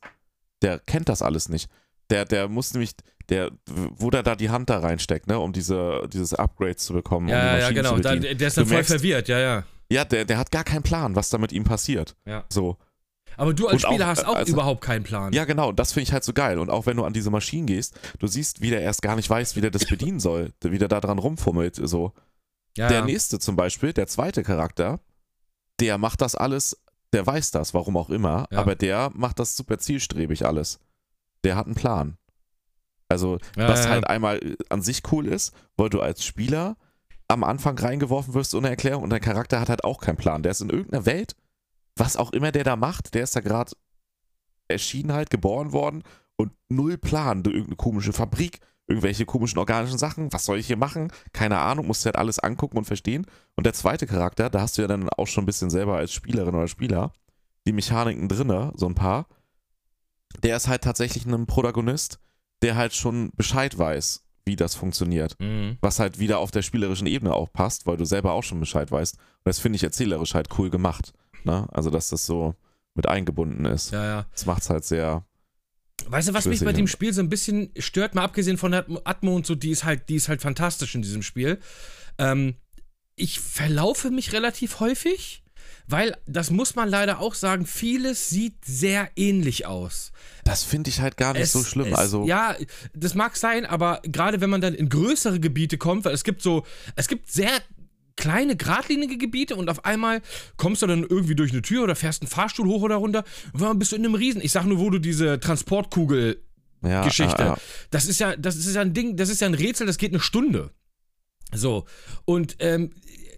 Der 0.61 0.79
kennt 0.79 1.09
das 1.09 1.21
alles 1.21 1.49
nicht. 1.49 1.69
Der, 2.09 2.23
der 2.25 2.47
muss 2.47 2.73
nämlich, 2.73 2.91
der, 3.29 3.51
wo 3.65 4.09
der 4.09 4.23
da 4.23 4.35
die 4.35 4.49
Hand 4.49 4.69
da 4.69 4.79
reinsteckt, 4.79 5.27
ne, 5.27 5.39
um 5.39 5.51
diese, 5.53 6.07
dieses 6.13 6.33
Upgrade 6.33 6.75
zu 6.75 6.93
bekommen. 6.93 7.25
um 7.27 7.31
Ja, 7.31 7.57
ja, 7.57 7.71
Maschinen 7.71 7.75
genau. 7.75 7.97
Da, 7.97 8.15
der 8.15 8.47
ist 8.47 8.57
dann 8.57 8.65
voll 8.67 8.77
merkst- 8.77 8.85
verwirrt, 8.87 9.27
ja, 9.27 9.39
ja. 9.39 9.63
ja, 9.91 10.05
der, 10.05 10.25
der 10.25 10.37
hat 10.37 10.51
gar 10.51 10.63
keinen 10.63 10.83
Plan, 10.83 11.15
was 11.15 11.29
da 11.29 11.37
mit 11.39 11.51
ihm 11.51 11.63
passiert. 11.63 12.15
Ja. 12.25 12.45
So. 12.49 12.77
Aber 13.37 13.53
du 13.53 13.67
als 13.67 13.83
Und 13.83 13.85
auch, 13.85 13.91
Spieler 13.91 14.07
hast 14.07 14.25
auch 14.25 14.35
also- 14.35 14.53
überhaupt 14.53 14.81
keinen 14.81 15.03
Plan. 15.03 15.33
Ja, 15.33 15.45
genau, 15.45 15.71
das 15.71 15.93
finde 15.93 16.03
ich 16.03 16.13
halt 16.13 16.23
so 16.23 16.33
geil. 16.33 16.59
Und 16.59 16.69
auch 16.69 16.85
wenn 16.85 16.97
du 16.97 17.03
an 17.03 17.13
diese 17.13 17.29
Maschinen 17.29 17.67
gehst, 17.67 17.99
du 18.19 18.27
siehst, 18.27 18.61
wie 18.61 18.69
der 18.69 18.81
erst 18.81 19.01
gar 19.01 19.15
nicht 19.15 19.29
weiß, 19.29 19.55
wie 19.55 19.61
der 19.61 19.71
das 19.71 19.85
bedienen 19.89 20.19
soll, 20.19 20.53
wie 20.61 20.77
der 20.77 20.87
da 20.87 20.99
dran 21.01 21.19
rumfummelt, 21.19 21.75
so. 21.75 22.13
ja, 22.77 22.87
Der 22.87 22.99
ja. 22.99 23.05
nächste 23.05 23.39
zum 23.39 23.55
Beispiel, 23.55 23.93
der 23.93 24.07
zweite 24.07 24.43
Charakter, 24.43 24.99
der 25.79 25.97
macht 25.97 26.21
das 26.21 26.35
alles, 26.35 26.77
der 27.13 27.25
weiß 27.27 27.51
das, 27.51 27.73
warum 27.73 27.97
auch 27.97 28.09
immer, 28.09 28.47
Ja. 28.51 28.59
aber 28.59 28.75
der 28.75 29.11
macht 29.13 29.39
das 29.39 29.55
super 29.55 29.77
zielstrebig 29.77 30.45
alles. 30.45 30.79
Der 31.43 31.55
hat 31.55 31.65
einen 31.65 31.75
Plan. 31.75 32.17
Also, 33.07 33.37
was 33.55 33.87
halt 33.87 34.07
einmal 34.07 34.37
äh, 34.43 34.55
an 34.69 34.81
sich 34.81 35.03
cool 35.11 35.27
ist, 35.27 35.53
weil 35.77 35.89
du 35.89 36.01
als 36.01 36.23
Spieler 36.25 36.75
am 37.27 37.43
Anfang 37.43 37.77
reingeworfen 37.77 38.33
wirst 38.33 38.55
ohne 38.55 38.69
Erklärung 38.69 39.03
und 39.03 39.09
dein 39.11 39.21
Charakter 39.21 39.59
hat 39.59 39.69
halt 39.69 39.83
auch 39.83 39.99
keinen 39.99 40.17
Plan. 40.17 40.41
Der 40.43 40.51
ist 40.51 40.61
in 40.61 40.69
irgendeiner 40.69 41.05
Welt, 41.05 41.35
was 41.95 42.17
auch 42.17 42.31
immer 42.31 42.51
der 42.51 42.63
da 42.63 42.75
macht, 42.75 43.13
der 43.13 43.23
ist 43.23 43.35
da 43.35 43.39
gerade 43.39 43.71
erschienen 44.67 45.13
halt, 45.13 45.29
geboren 45.29 45.71
worden 45.71 46.03
und 46.35 46.51
null 46.69 46.97
Plan. 46.97 47.43
Irgendeine 47.45 47.75
komische 47.75 48.13
Fabrik, 48.13 48.59
irgendwelche 48.87 49.25
komischen 49.25 49.59
organischen 49.59 49.97
Sachen, 49.97 50.31
was 50.33 50.45
soll 50.45 50.59
ich 50.59 50.67
hier 50.67 50.77
machen? 50.77 51.11
Keine 51.33 51.59
Ahnung, 51.59 51.87
musst 51.87 52.03
du 52.03 52.07
halt 52.07 52.17
alles 52.17 52.39
angucken 52.39 52.77
und 52.77 52.85
verstehen. 52.85 53.25
Und 53.55 53.65
der 53.65 53.73
zweite 53.73 54.07
Charakter, 54.07 54.49
da 54.49 54.61
hast 54.61 54.77
du 54.77 54.81
ja 54.81 54.87
dann 54.87 55.09
auch 55.09 55.27
schon 55.27 55.43
ein 55.43 55.47
bisschen 55.47 55.69
selber 55.69 55.97
als 55.97 56.13
Spielerin 56.13 56.55
oder 56.55 56.67
Spieler 56.67 57.11
die 57.67 57.73
Mechaniken 57.73 58.27
drinne, 58.27 58.71
so 58.75 58.85
ein 58.85 58.95
paar. 58.95 59.27
Der 60.43 60.55
ist 60.55 60.67
halt 60.67 60.83
tatsächlich 60.83 61.25
ein 61.25 61.45
Protagonist, 61.47 62.19
der 62.61 62.75
halt 62.75 62.93
schon 62.93 63.31
Bescheid 63.35 63.77
weiß, 63.77 64.23
wie 64.45 64.55
das 64.55 64.75
funktioniert. 64.75 65.35
Mhm. 65.39 65.77
Was 65.81 65.99
halt 65.99 66.19
wieder 66.19 66.39
auf 66.39 66.51
der 66.51 66.61
spielerischen 66.61 67.07
Ebene 67.07 67.33
auch 67.33 67.51
passt, 67.51 67.87
weil 67.87 67.97
du 67.97 68.05
selber 68.05 68.33
auch 68.33 68.43
schon 68.43 68.59
Bescheid 68.59 68.91
weißt. 68.91 69.15
Und 69.15 69.45
das 69.45 69.59
finde 69.59 69.77
ich 69.77 69.83
erzählerisch 69.83 70.35
halt 70.35 70.49
cool 70.59 70.69
gemacht. 70.69 71.13
Ne? 71.45 71.67
Also, 71.71 71.89
dass 71.89 72.09
das 72.09 72.25
so 72.25 72.55
mit 72.93 73.07
eingebunden 73.07 73.65
ist. 73.65 73.91
ja, 73.91 74.03
ja. 74.05 74.25
Das 74.31 74.45
macht 74.45 74.61
es 74.63 74.69
halt 74.69 74.85
sehr. 74.85 75.25
Weißt 76.07 76.27
du, 76.29 76.33
was 76.33 76.45
mich 76.45 76.59
bei 76.59 76.73
dem 76.73 76.87
Spiel 76.87 77.13
so 77.13 77.21
ein 77.21 77.29
bisschen 77.29 77.71
stört, 77.77 78.15
mal 78.15 78.23
abgesehen 78.23 78.57
von 78.57 78.71
der 78.71 78.85
Atmo- 79.05 79.35
und 79.35 79.45
so, 79.45 79.55
die 79.55 79.69
ist 79.71 79.83
halt, 79.85 80.09
die 80.09 80.15
ist 80.15 80.27
halt 80.29 80.41
fantastisch 80.41 80.93
in 80.95 81.01
diesem 81.01 81.21
Spiel. 81.23 81.59
Ähm, 82.17 82.55
ich 83.15 83.39
verlaufe 83.39 84.11
mich 84.11 84.33
relativ 84.33 84.79
häufig, 84.81 85.43
weil, 85.87 86.15
das 86.25 86.51
muss 86.51 86.75
man 86.75 86.89
leider 86.89 87.19
auch 87.19 87.33
sagen, 87.33 87.65
vieles 87.65 88.29
sieht 88.29 88.65
sehr 88.65 89.09
ähnlich 89.15 89.65
aus. 89.65 90.11
Das 90.43 90.63
finde 90.63 90.89
ich 90.89 90.99
halt 90.99 91.15
gar 91.17 91.33
nicht 91.33 91.49
so 91.49 91.63
schlimm. 91.63 91.87
es- 91.87 91.97
also, 91.97 92.25
Ja, 92.25 92.55
das 92.93 93.15
mag 93.15 93.35
sein, 93.37 93.65
aber 93.65 94.01
gerade 94.03 94.41
wenn 94.41 94.49
man 94.49 94.61
dann 94.61 94.73
in 94.73 94.89
größere 94.89 95.39
Gebiete 95.39 95.77
kommt, 95.77 96.05
weil 96.05 96.13
es 96.13 96.23
gibt 96.23 96.41
so, 96.41 96.65
es 96.95 97.07
gibt 97.07 97.31
sehr 97.31 97.51
kleine, 98.15 98.55
geradlinige 98.55 99.17
Gebiete 99.17 99.55
und 99.55 99.69
auf 99.69 99.86
einmal 99.86 100.22
kommst 100.57 100.81
du 100.81 100.88
dann 100.88 101.03
irgendwie 101.03 101.36
durch 101.36 101.51
eine 101.51 101.62
Tür 101.62 101.84
oder 101.84 101.95
fährst 101.95 102.22
einen 102.22 102.29
Fahrstuhl 102.29 102.67
hoch 102.67 102.81
oder 102.81 102.95
runter 102.95 103.24
und 103.53 103.62
dann 103.62 103.79
bist 103.79 103.91
du 103.91 103.95
in 103.95 104.05
einem 104.05 104.15
Riesen. 104.15 104.41
Ich 104.41 104.51
sag 104.51 104.65
nur, 104.65 104.79
wo 104.79 104.89
du 104.89 105.00
diese 105.00 105.39
Transportkugel 105.39 106.42
ja, 106.81 107.03
Geschichte. 107.03 107.42
ja, 107.42 107.48
ja. 107.48 107.57
Das 107.92 108.05
ist 108.05 108.20
ja, 108.20 108.35
das 108.35 108.55
ist 108.55 108.75
ja 108.75 108.81
ein 108.81 108.94
Ding, 108.94 109.18
das 109.18 109.29
ist 109.29 109.42
ja 109.42 109.48
ein 109.48 109.53
Rätsel, 109.53 109.87
das 109.87 109.98
geht 109.98 110.11
eine 110.11 110.20
Stunde. 110.20 110.72
So. 111.53 111.85
Und 112.25 112.57
ähm, 112.59 112.92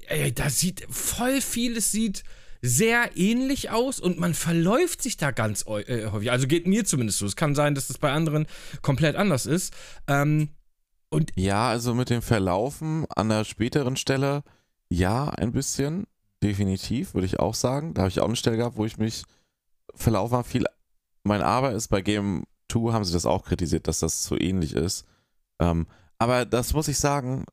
ey, 0.08 0.34
da 0.34 0.50
sieht 0.50 0.86
voll 0.90 1.42
vieles 1.42 1.92
sieht 1.92 2.24
sehr 2.62 3.16
ähnlich 3.16 3.70
aus 3.70 4.00
und 4.00 4.20
man 4.20 4.34
verläuft 4.34 5.02
sich 5.02 5.18
da 5.18 5.32
ganz 5.32 5.66
äh, 5.68 6.08
häufig. 6.08 6.32
Also 6.32 6.48
geht 6.48 6.68
mir 6.68 6.86
zumindest 6.86 7.20
so. 7.20 7.26
Es 7.26 7.36
kann 7.36 7.56
sein, 7.56 7.76
dass 7.76 7.88
das 7.88 7.98
bei 7.98 8.12
anderen 8.12 8.48
komplett 8.82 9.16
anders 9.16 9.46
ist. 9.46 9.74
Ähm, 10.08 10.50
und 11.10 11.32
Ja, 11.36 11.70
also 11.70 11.94
mit 11.94 12.10
dem 12.10 12.22
Verlaufen 12.22 13.06
an 13.16 13.30
der 13.30 13.46
späteren 13.46 13.96
Stelle, 13.96 14.44
ja, 14.90 15.30
ein 15.30 15.52
bisschen. 15.52 16.06
Definitiv, 16.44 17.16
würde 17.16 17.26
ich 17.26 17.40
auch 17.40 17.56
sagen. 17.56 17.94
Da 17.94 18.04
habe 18.04 18.10
ich 18.10 18.20
auch 18.20 18.28
eine 18.28 18.36
Stelle 18.36 18.58
gehabt, 18.58 18.78
wo 18.78 18.86
ich 18.86 18.98
mich 18.98 19.24
verlaufen 19.96 20.38
habe. 20.38 20.48
Viel. 20.48 20.66
Mein 21.24 21.42
Aber 21.42 21.72
ist 21.72 21.88
bei 21.88 22.02
Game 22.02 22.44
2 22.72 22.94
haben 22.94 23.04
sie 23.04 23.14
das 23.14 23.26
auch 23.26 23.44
kritisiert, 23.44 23.88
dass 23.88 24.00
das 24.00 24.24
so 24.24 24.38
ähnlich 24.40 24.74
ist. 24.74 25.06
Ähm, 25.60 25.88
aber 26.20 26.46
das 26.46 26.74
muss 26.74 26.88
ich 26.88 27.00
sagen, 27.00 27.46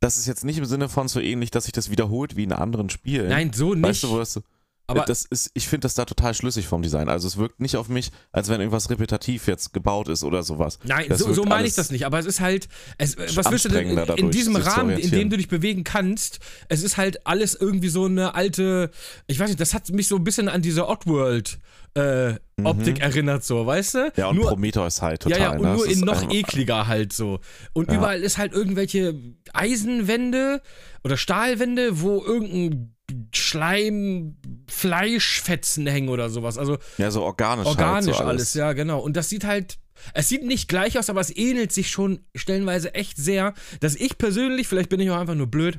das 0.00 0.16
ist 0.16 0.26
jetzt 0.26 0.44
nicht 0.44 0.58
im 0.58 0.64
Sinne 0.64 0.88
von 0.88 1.08
so 1.08 1.20
ähnlich, 1.20 1.50
dass 1.50 1.64
sich 1.64 1.72
das 1.72 1.90
wiederholt 1.90 2.36
wie 2.36 2.44
in 2.44 2.52
anderen 2.52 2.90
Spielen. 2.90 3.28
nein, 3.28 3.52
so 3.52 3.74
nicht. 3.74 3.84
Weißt 3.84 4.02
du, 4.04 4.10
wo 4.10 4.18
das 4.18 4.34
so, 4.34 4.42
aber 4.90 5.04
das 5.04 5.24
ist, 5.24 5.50
ich 5.54 5.68
finde 5.68 5.82
das 5.86 5.94
da 5.94 6.04
total 6.04 6.34
schlüssig 6.34 6.66
vom 6.66 6.82
Design. 6.82 7.08
Also 7.08 7.28
es 7.28 7.36
wirkt 7.36 7.60
nicht 7.60 7.76
auf 7.76 7.88
mich, 7.88 8.10
als 8.32 8.48
wenn 8.48 8.60
irgendwas 8.60 8.90
repetitiv 8.90 9.46
jetzt 9.46 9.72
gebaut 9.72 10.08
ist 10.08 10.24
oder 10.24 10.42
sowas. 10.42 10.78
Nein, 10.84 11.06
Das 11.08 11.20
so, 11.20 11.32
so 11.32 11.44
meine 11.44 11.66
ich 11.66 11.74
das 11.74 11.90
nicht. 11.90 12.06
Aber 12.06 12.18
es 12.18 12.26
ist 12.26 12.40
halt, 12.40 12.68
es, 12.98 13.16
was 13.36 13.50
willst 13.50 13.64
du 13.64 13.68
denn 13.68 13.88
in, 13.88 13.98
anstrengender 13.98 14.02
in 14.02 14.06
dadurch, 14.26 14.36
diesem 14.36 14.56
Rahmen, 14.56 14.96
in 14.98 15.10
dem 15.10 15.30
du 15.30 15.36
dich 15.36 15.48
bewegen 15.48 15.84
kannst? 15.84 16.40
Es 16.68 16.82
ist 16.82 16.96
halt 16.96 17.26
alles 17.26 17.54
irgendwie 17.54 17.88
so 17.88 18.04
eine 18.06 18.34
alte, 18.34 18.90
ich 19.26 19.38
weiß 19.38 19.48
nicht, 19.48 19.60
das 19.60 19.74
hat 19.74 19.88
mich 19.90 20.08
so 20.08 20.16
ein 20.16 20.24
bisschen 20.24 20.48
an 20.48 20.62
diese 20.62 20.88
Oddworld 20.88 21.58
äh, 21.94 22.34
Optik 22.62 23.00
erinnert, 23.00 23.42
so, 23.42 23.66
weißt 23.66 23.94
du? 23.94 23.98
Mhm. 23.98 24.10
Ja, 24.16 24.28
und 24.28 24.36
nur, 24.36 24.48
Prometheus 24.48 25.02
halt 25.02 25.22
total. 25.22 25.38
ja, 25.38 25.44
ja, 25.46 25.52
und 25.52 25.62
ne? 25.62 25.74
nur 25.74 25.86
in 25.88 26.00
noch 26.00 26.30
ekliger 26.30 26.86
halt 26.86 27.12
so. 27.12 27.40
Und 27.72 27.90
Ja. 27.90 27.96
überall 27.98 28.20
ist 28.22 28.38
halt 28.38 28.52
irgendwelche 28.52 29.14
Eisenwände 29.52 30.62
oder 31.02 31.16
Stahlwände, 31.16 32.00
wo 32.00 32.22
irgendein 32.22 32.94
Schleim, 33.34 34.36
Fleischfetzen 34.68 35.86
hängen 35.86 36.08
oder 36.08 36.30
sowas. 36.30 36.58
Also 36.58 36.78
Ja, 36.98 37.10
so 37.10 37.22
organisch. 37.22 37.66
organisch 37.66 38.14
halt 38.14 38.24
so 38.24 38.24
alles. 38.24 38.54
ja, 38.54 38.72
genau. 38.72 39.00
Und 39.00 39.16
das 39.16 39.28
sieht 39.28 39.44
halt, 39.44 39.78
es 40.14 40.28
sieht 40.28 40.44
nicht 40.44 40.68
gleich 40.68 40.98
aus, 40.98 41.10
aber 41.10 41.20
es 41.20 41.34
ähnelt 41.36 41.72
sich 41.72 41.90
schon 41.90 42.20
stellenweise 42.34 42.94
echt 42.94 43.16
sehr, 43.16 43.54
dass 43.80 43.94
ich 43.96 44.18
persönlich, 44.18 44.66
vielleicht 44.68 44.88
bin 44.88 45.00
ich 45.00 45.10
auch 45.10 45.18
einfach 45.20 45.34
nur 45.34 45.46
blöd, 45.48 45.78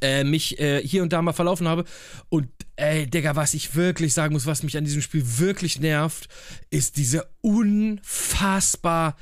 äh, 0.00 0.24
mich 0.24 0.58
äh, 0.58 0.80
hier 0.86 1.02
und 1.02 1.12
da 1.12 1.22
mal 1.22 1.32
verlaufen 1.32 1.68
habe. 1.68 1.84
Und 2.28 2.48
ey, 2.76 3.06
Digga, 3.08 3.36
was 3.36 3.54
ich 3.54 3.74
wirklich 3.76 4.12
sagen 4.14 4.32
muss, 4.32 4.46
was 4.46 4.62
mich 4.62 4.76
an 4.76 4.84
diesem 4.84 5.02
Spiel 5.02 5.22
wirklich 5.38 5.78
nervt, 5.78 6.28
ist 6.70 6.96
diese 6.96 7.28
unfassbar 7.42 9.16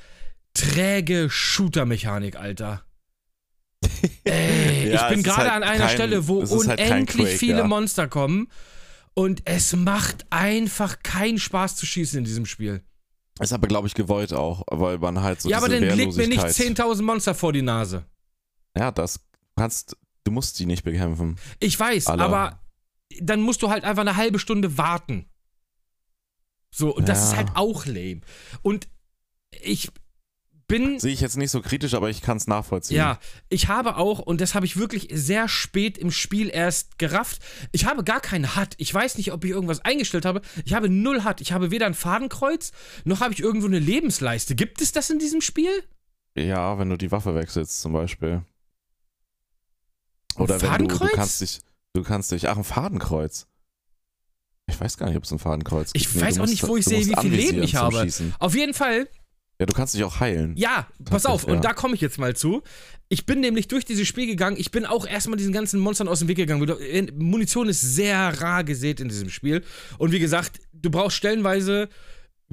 träge 0.54 1.28
Shooter-Mechanik, 1.30 2.36
Alter. 2.36 2.82
Ey, 4.24 4.92
Ja, 4.92 5.08
ich 5.08 5.14
bin 5.14 5.22
gerade 5.22 5.50
halt 5.50 5.62
an 5.62 5.62
einer 5.62 5.86
kein- 5.86 5.94
Stelle, 5.94 6.28
wo 6.28 6.40
halt 6.42 6.50
unendlich 6.50 7.26
Quake, 7.26 7.36
viele 7.38 7.58
ja. 7.58 7.66
Monster 7.66 8.08
kommen 8.08 8.48
und 9.14 9.42
es 9.44 9.74
macht 9.76 10.26
einfach 10.30 11.02
keinen 11.02 11.38
Spaß 11.38 11.76
zu 11.76 11.86
schießen 11.86 12.18
in 12.18 12.24
diesem 12.24 12.46
Spiel. 12.46 12.82
Ist 13.40 13.52
aber, 13.52 13.66
glaube 13.66 13.88
ich, 13.88 13.94
gewollt 13.94 14.32
auch, 14.32 14.62
weil 14.70 14.98
man 14.98 15.20
halt 15.22 15.40
so 15.40 15.48
ja, 15.48 15.56
aber 15.58 15.68
dann 15.68 15.82
legt 15.82 16.16
mir 16.16 16.28
nicht 16.28 16.40
Wehrlosigkeit- 16.42 16.76
10.000 16.76 17.02
Monster 17.02 17.34
vor 17.34 17.52
die 17.52 17.62
Nase. 17.62 18.04
Ja, 18.76 18.90
das 18.90 19.20
kannst, 19.56 19.96
du 20.24 20.30
musst 20.32 20.58
die 20.58 20.66
nicht 20.66 20.84
bekämpfen. 20.84 21.36
Ich 21.60 21.78
weiß, 21.78 22.06
Alle. 22.08 22.22
aber 22.24 22.60
dann 23.20 23.40
musst 23.40 23.62
du 23.62 23.70
halt 23.70 23.84
einfach 23.84 24.02
eine 24.02 24.16
halbe 24.16 24.38
Stunde 24.38 24.76
warten. 24.78 25.26
So, 26.70 26.94
und 26.94 27.08
das 27.08 27.18
Ja. 27.18 27.24
ist 27.30 27.36
halt 27.36 27.48
auch 27.54 27.84
lame. 27.86 28.20
Und 28.62 28.88
ich 29.62 29.90
bin. 30.66 30.98
Sehe 30.98 31.12
ich 31.12 31.20
jetzt 31.20 31.36
nicht 31.36 31.50
so 31.50 31.60
kritisch, 31.60 31.94
aber 31.94 32.10
ich 32.10 32.22
kann 32.22 32.36
es 32.36 32.46
nachvollziehen. 32.46 32.96
Ja, 32.96 33.18
ich 33.48 33.68
habe 33.68 33.96
auch, 33.96 34.18
und 34.18 34.40
das 34.40 34.54
habe 34.54 34.66
ich 34.66 34.76
wirklich 34.76 35.08
sehr 35.12 35.48
spät 35.48 35.98
im 35.98 36.10
Spiel 36.10 36.48
erst 36.48 36.98
gerafft, 36.98 37.42
ich 37.72 37.84
habe 37.86 38.04
gar 38.04 38.20
keinen 38.20 38.56
HUD. 38.56 38.70
Ich 38.78 38.92
weiß 38.92 39.16
nicht, 39.18 39.32
ob 39.32 39.44
ich 39.44 39.50
irgendwas 39.50 39.80
eingestellt 39.80 40.24
habe. 40.24 40.42
Ich 40.64 40.74
habe 40.74 40.88
null 40.88 41.24
HUD. 41.24 41.40
Ich 41.40 41.52
habe 41.52 41.70
weder 41.70 41.86
ein 41.86 41.94
Fadenkreuz, 41.94 42.72
noch 43.04 43.20
habe 43.20 43.34
ich 43.34 43.40
irgendwo 43.40 43.66
eine 43.66 43.78
Lebensleiste. 43.78 44.54
Gibt 44.54 44.80
es 44.80 44.92
das 44.92 45.10
in 45.10 45.18
diesem 45.18 45.40
Spiel? 45.40 45.70
Ja, 46.34 46.78
wenn 46.78 46.88
du 46.88 46.96
die 46.96 47.10
Waffe 47.12 47.34
wechselst 47.34 47.80
zum 47.80 47.92
Beispiel. 47.92 48.42
Oder 50.36 50.54
wenn 50.54 50.58
du, 50.60 50.64
du 50.66 50.70
Fadenkreuz? 50.96 51.10
kannst 51.14 51.40
dich, 51.40 51.60
du 51.92 52.02
kannst 52.02 52.32
dich, 52.32 52.48
ach, 52.48 52.56
ein 52.56 52.64
Fadenkreuz. 52.64 53.46
Ich 54.66 54.80
weiß 54.80 54.96
gar 54.96 55.06
nicht, 55.08 55.16
ob 55.16 55.24
es 55.24 55.30
ein 55.32 55.38
Fadenkreuz 55.38 55.90
Ich 55.92 56.10
gibt. 56.10 56.24
weiß 56.24 56.38
auch 56.38 56.46
nicht, 56.46 56.66
wo 56.66 56.76
ich 56.76 56.84
sehe, 56.84 56.98
musst 57.04 57.10
wie 57.10 57.20
viel 57.28 57.34
Leben 57.34 57.62
ich 57.62 57.74
habe. 57.74 58.08
Auf 58.38 58.54
jeden 58.54 58.72
Fall 58.74 59.08
Ja, 59.60 59.66
du 59.66 59.74
kannst 59.74 59.94
dich 59.94 60.02
auch 60.02 60.20
heilen. 60.20 60.56
Ja, 60.56 60.88
pass 61.04 61.24
auf, 61.26 61.42
Tatsächlich, 61.42 61.56
und 61.58 61.64
ja. 61.64 61.70
da 61.70 61.74
komme 61.74 61.94
ich 61.94 62.00
jetzt 62.00 62.18
mal 62.18 62.34
zu. 62.34 62.62
Ich 63.08 63.26
bin 63.26 63.40
nämlich 63.40 63.68
durch 63.68 63.84
dieses 63.84 64.08
Spiel 64.08 64.26
gegangen. 64.26 64.56
Ich 64.58 64.70
bin 64.70 64.86
auch 64.86 65.06
erstmal 65.06 65.36
diesen 65.36 65.52
ganzen 65.52 65.78
Monstern 65.78 66.08
aus 66.08 66.18
dem 66.18 66.28
Weg 66.28 66.36
gegangen. 66.36 66.68
Äh, 66.68 67.12
Munition 67.12 67.68
ist 67.68 67.80
sehr 67.80 68.40
rar 68.40 68.64
gesät 68.64 68.98
in 68.98 69.08
diesem 69.08 69.28
Spiel. 69.28 69.62
Und 69.98 70.10
wie 70.12 70.18
gesagt, 70.18 70.60
du 70.72 70.90
brauchst 70.90 71.16
stellenweise 71.16 71.88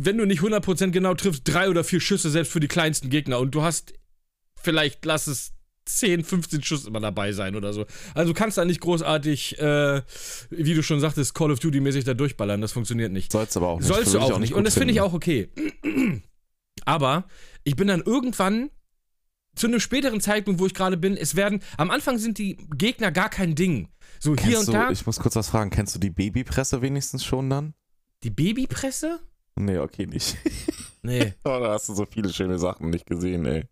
wenn 0.02 0.18
du 0.18 0.26
nicht 0.26 0.42
100% 0.42 0.92
genau 0.92 1.14
triffst, 1.14 1.42
drei 1.44 1.70
oder 1.70 1.84
vier 1.84 2.00
Schüsse 2.00 2.30
selbst 2.30 2.52
für 2.54 2.62
die 2.62 2.70
kleinsten 2.70 3.10
Gegner 3.10 3.40
und 3.40 3.52
du 3.52 3.64
hast 3.64 3.94
vielleicht, 4.56 5.04
lass 5.06 5.28
es 5.28 5.52
10, 5.86 6.24
15 6.24 6.64
Schuss 6.64 6.86
immer 6.86 7.00
dabei 7.00 7.34
sein 7.34 7.56
oder 7.56 7.74
so. 7.74 7.86
Also 8.14 8.32
du 8.32 8.38
kannst 8.38 8.58
da 8.58 8.64
nicht 8.64 8.80
großartig, 8.80 9.60
äh, 9.60 10.02
wie 10.52 10.74
du 10.74 10.84
schon 10.84 11.00
sagtest, 11.00 11.34
Call 11.34 11.52
of 11.52 11.60
Duty-mäßig 11.60 12.06
da 12.06 12.14
durchballern. 12.14 12.62
Das 12.62 12.72
funktioniert 12.72 13.12
nicht. 13.12 13.32
Sollst 13.32 13.58
aber 13.58 13.70
auch 13.70 13.80
nicht. 13.80 13.88
Sollst 13.88 14.14
du 14.14 14.20
ich 14.20 14.24
auch 14.24 14.40
nicht. 14.40 14.54
Und 14.54 14.66
das 14.66 14.76
finde 14.76 14.94
ich 14.94 15.02
auch 15.02 15.14
okay. 15.14 15.50
Aber 16.86 17.28
ich 17.64 17.76
bin 17.76 17.88
dann 17.88 18.02
irgendwann 18.02 18.70
zu 19.56 19.68
einem 19.68 19.80
späteren 19.80 20.22
Zeitpunkt, 20.22 20.60
wo 20.60 20.66
ich 20.66 20.74
gerade 20.74 20.98
bin, 20.98 21.18
es 21.18 21.36
werden, 21.36 21.62
am 21.78 21.92
Anfang 21.92 22.18
sind 22.18 22.38
die 22.38 22.58
Gegner 22.76 23.12
gar 23.12 23.30
kein 23.30 23.56
Ding. 23.56 23.90
So 24.20 24.32
hier 24.32 24.38
Kennst 24.38 24.60
und 24.60 24.68
du, 24.68 24.72
da. 24.74 24.92
Ich 24.92 25.06
muss 25.06 25.20
kurz 25.20 25.36
was 25.36 25.50
fragen. 25.50 25.70
Kennst 25.70 25.96
du 25.96 26.00
die 26.00 26.10
Babypresse 26.10 26.82
wenigstens 26.82 27.26
schon 27.26 27.50
dann? 27.50 27.74
Die 28.24 28.30
Babypresse? 28.30 29.20
Nee, 29.56 29.78
okay, 29.80 30.06
nicht. 30.08 30.38
Nee. 31.02 31.34
Oh, 31.46 31.58
da 31.62 31.72
hast 31.72 31.88
du 31.90 31.94
so 31.94 32.06
viele 32.06 32.32
schöne 32.34 32.60
Sachen 32.60 32.90
nicht 32.90 33.06
gesehen, 33.06 33.46
ey. 33.46 33.64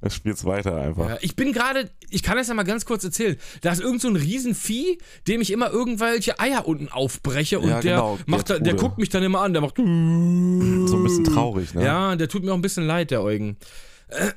Das 0.00 0.14
spielst 0.14 0.44
weiter 0.44 0.76
einfach. 0.76 1.08
Ja, 1.08 1.18
ich 1.22 1.34
bin 1.34 1.52
gerade, 1.52 1.90
ich 2.10 2.22
kann 2.22 2.36
das 2.36 2.48
ja 2.48 2.54
mal 2.54 2.64
ganz 2.64 2.84
kurz 2.84 3.02
erzählen. 3.02 3.36
Da 3.62 3.72
ist 3.72 3.80
irgend 3.80 4.02
so 4.02 4.08
ein 4.08 4.16
Riesenvieh, 4.16 4.98
dem 5.26 5.40
ich 5.40 5.50
immer 5.52 5.70
irgendwelche 5.70 6.38
Eier 6.38 6.66
unten 6.68 6.88
aufbreche 6.88 7.58
und 7.60 7.68
Ja, 7.70 7.80
der 7.80 7.94
genau, 7.96 8.18
macht, 8.26 8.50
da, 8.50 8.54
der 8.54 8.62
der 8.64 8.72
Trude. 8.76 8.82
guckt 8.88 8.98
mich 8.98 9.08
dann 9.08 9.22
immer 9.22 9.40
an, 9.40 9.52
der 9.54 9.62
macht 9.62 9.76
so 9.78 9.82
ein 9.82 11.02
bisschen 11.02 11.24
traurig, 11.24 11.72
ne? 11.74 11.84
Ja, 11.84 12.14
der 12.16 12.28
tut 12.28 12.44
mir 12.44 12.52
auch 12.52 12.56
ein 12.56 12.62
bisschen 12.62 12.86
leid, 12.86 13.10
der 13.10 13.22
Eugen. 13.22 13.56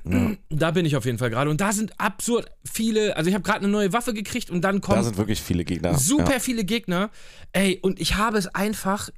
Ja. 0.03 0.31
Da 0.49 0.71
bin 0.71 0.85
ich 0.85 0.95
auf 0.95 1.05
jeden 1.05 1.19
Fall 1.19 1.29
gerade. 1.29 1.49
Und 1.51 1.61
da 1.61 1.73
sind 1.73 1.99
absurd 1.99 2.47
viele. 2.65 3.15
Also, 3.15 3.27
ich 3.29 3.35
habe 3.35 3.43
gerade 3.43 3.59
eine 3.59 3.67
neue 3.67 3.93
Waffe 3.93 4.15
gekriegt 4.15 4.49
und 4.49 4.61
dann 4.61 4.81
Da 4.81 4.87
kommen 4.87 5.03
sind 5.03 5.17
wirklich 5.17 5.41
viele 5.41 5.63
Gegner. 5.63 5.95
super 5.99 6.33
Ja. 6.33 6.39
viele 6.39 6.63
Gegner. 6.63 7.11
Ey, 7.51 7.77
und 7.83 7.99
ich 7.99 8.15
habe 8.15 8.37
es 8.39 8.47
einfach. 8.47 9.09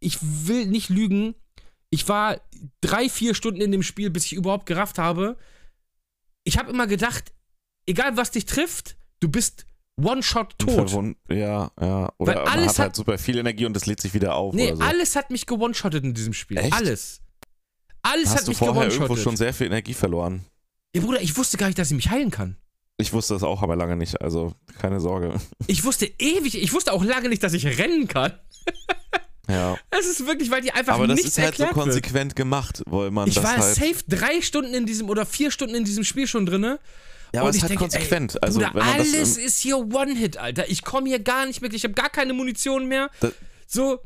Ich 0.00 0.18
will 0.20 0.66
nicht 0.66 0.88
lügen. 0.88 1.34
Ich 1.94 2.08
war 2.08 2.40
drei, 2.80 3.08
vier 3.08 3.36
Stunden 3.36 3.60
in 3.60 3.70
dem 3.70 3.84
Spiel, 3.84 4.10
bis 4.10 4.24
ich 4.26 4.32
überhaupt 4.32 4.66
gerafft 4.66 4.98
habe. 4.98 5.36
Ich 6.42 6.58
habe 6.58 6.68
immer 6.72 6.88
gedacht, 6.88 7.32
egal 7.86 8.16
was 8.16 8.32
dich 8.32 8.46
trifft, 8.46 8.96
du 9.20 9.28
bist 9.28 9.64
One-Shot 10.02 10.58
tot. 10.58 11.14
Ja, 11.30 11.70
ja. 11.80 12.12
Oder 12.18 12.34
Weil 12.34 12.44
man 12.44 12.52
alles 12.52 12.70
hat 12.72 12.78
halt 12.78 12.88
hat- 12.88 12.96
super 12.96 13.16
viel 13.16 13.38
Energie 13.38 13.64
und 13.64 13.76
es 13.76 13.86
lädt 13.86 14.00
sich 14.00 14.12
wieder 14.12 14.34
auf. 14.34 14.54
Nee, 14.54 14.74
so. 14.74 14.82
alles 14.82 15.14
hat 15.14 15.30
mich 15.30 15.46
gewone-shottet 15.46 16.02
in 16.02 16.14
diesem 16.14 16.32
Spiel. 16.32 16.58
Echt? 16.58 16.72
Alles. 16.72 17.20
Alles 18.02 18.30
hat 18.30 18.38
Hast 18.38 18.46
du 18.48 18.50
mich 18.50 18.58
vorher 18.58 18.74
irgendwo 18.82 19.04
gewone-shottet. 19.04 19.22
schon 19.22 19.36
sehr 19.36 19.54
viel 19.54 19.68
Energie 19.68 19.94
verloren? 19.94 20.44
Ja, 20.96 21.00
Bruder, 21.00 21.22
ich 21.22 21.36
wusste 21.36 21.58
gar 21.58 21.66
nicht, 21.68 21.78
dass 21.78 21.90
ich 21.92 21.96
mich 21.96 22.10
heilen 22.10 22.32
kann. 22.32 22.56
Ich 22.96 23.12
wusste 23.12 23.34
das 23.34 23.44
auch, 23.44 23.62
aber 23.62 23.76
lange 23.76 23.94
nicht. 23.96 24.20
Also 24.20 24.52
keine 24.80 24.98
Sorge. 24.98 25.40
Ich 25.68 25.84
wusste 25.84 26.06
ewig, 26.18 26.56
ich 26.60 26.72
wusste 26.72 26.92
auch 26.92 27.04
lange 27.04 27.28
nicht, 27.28 27.42
dass 27.44 27.52
ich 27.52 27.64
rennen 27.78 28.08
kann. 28.08 28.32
Ja. 29.48 29.76
Es 29.90 30.06
ist 30.06 30.26
wirklich, 30.26 30.50
weil 30.50 30.62
die 30.62 30.72
einfach 30.72 30.94
Aber 30.94 31.06
das 31.06 31.16
nichts 31.16 31.36
ist 31.36 31.38
halt 31.38 31.56
so 31.56 31.64
erklärt 31.64 31.76
wird. 31.76 31.84
konsequent 31.84 32.36
gemacht, 32.36 32.82
weil 32.86 33.10
man 33.10 33.28
Ich 33.28 33.34
das 33.34 33.44
war 33.44 33.56
halt. 33.58 33.74
safe 33.74 33.96
drei 34.08 34.40
Stunden 34.40 34.72
in 34.74 34.86
diesem 34.86 35.08
oder 35.08 35.26
vier 35.26 35.50
Stunden 35.50 35.74
in 35.74 35.84
diesem 35.84 36.04
Spiel 36.04 36.26
schon 36.26 36.46
drinne. 36.46 36.78
Ja, 37.32 37.40
aber 37.40 37.50
es 37.50 37.56
ich 37.56 37.58
ist 37.58 37.62
halt 37.64 37.70
denke, 37.72 37.82
konsequent. 37.96 38.34
Ey, 38.36 38.40
also 38.42 38.60
Bruder, 38.60 38.72
das 38.74 38.84
alles 38.94 39.36
ist 39.36 39.58
hier 39.60 39.76
One-Hit, 39.78 40.36
Alter. 40.36 40.70
Ich 40.70 40.82
komme 40.84 41.08
hier 41.08 41.18
gar 41.18 41.46
nicht 41.46 41.60
mehr. 41.60 41.72
Ich 41.72 41.84
habe 41.84 41.94
gar 41.94 42.08
keine 42.08 42.32
Munition 42.32 42.86
mehr. 42.86 43.10
Das- 43.20 43.32
so. 43.66 43.98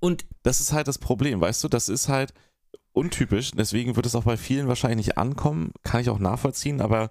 Und 0.00 0.24
das 0.42 0.60
ist 0.60 0.72
halt 0.72 0.86
das 0.88 0.98
Problem, 0.98 1.40
weißt 1.40 1.64
du? 1.64 1.68
Das 1.68 1.88
ist 1.88 2.08
halt 2.08 2.32
untypisch. 2.92 3.50
Deswegen 3.52 3.96
wird 3.96 4.06
es 4.06 4.14
auch 4.14 4.24
bei 4.24 4.36
vielen 4.36 4.68
wahrscheinlich 4.68 5.06
nicht 5.08 5.18
ankommen. 5.18 5.72
Kann 5.82 6.00
ich 6.00 6.08
auch 6.08 6.18
nachvollziehen, 6.18 6.80
aber 6.80 7.10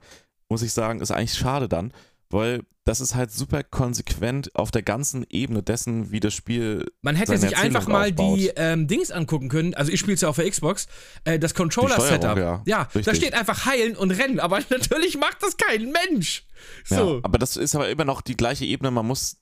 muss 0.49 0.62
ich 0.62 0.71
sagen, 0.73 1.01
ist 1.01 1.12
eigentlich 1.12 1.34
schade 1.38 1.67
dann, 1.67 1.91
weil 2.29 2.61
das 2.85 3.01
ist 3.01 3.15
halt 3.15 3.31
super 3.31 3.63
konsequent 3.63 4.55
auf 4.55 4.69
der 4.69 4.83
ganzen 4.83 5.25
Ebene 5.29 5.63
dessen, 5.63 6.11
wie 6.11 6.19
das 6.19 6.35
Spiel. 6.35 6.85
man 7.01 7.15
hätte 7.15 7.35
sich 7.35 7.51
Erzählung 7.51 7.75
einfach 7.75 7.88
mal 7.88 8.09
aufbaut. 8.11 8.38
die 8.38 8.51
ähm, 8.55 8.88
Dings 8.88 9.09
angucken 9.09 9.49
können. 9.49 9.73
Also 9.73 9.91
ich 9.91 9.99
spiele 9.99 10.13
es 10.13 10.21
ja 10.21 10.29
auf 10.29 10.35
der 10.35 10.49
Xbox. 10.49 10.88
Äh, 11.23 11.39
das 11.39 11.55
Controller-Setup. 11.55 12.38
Ja. 12.38 12.61
ja 12.65 12.88
da 12.93 13.15
steht 13.15 13.33
einfach 13.33 13.65
heilen 13.65 13.97
und 13.97 14.11
rennen. 14.11 14.39
Aber 14.39 14.59
natürlich 14.69 15.17
macht 15.17 15.41
das 15.41 15.57
kein 15.57 15.91
Mensch. 15.91 16.45
So. 16.83 17.15
Ja, 17.15 17.19
aber 17.23 17.39
das 17.39 17.57
ist 17.57 17.73
aber 17.73 17.89
immer 17.89 18.05
noch 18.05 18.21
die 18.21 18.38
gleiche 18.38 18.65
Ebene. 18.65 18.91
Man 18.91 19.07
muss 19.07 19.38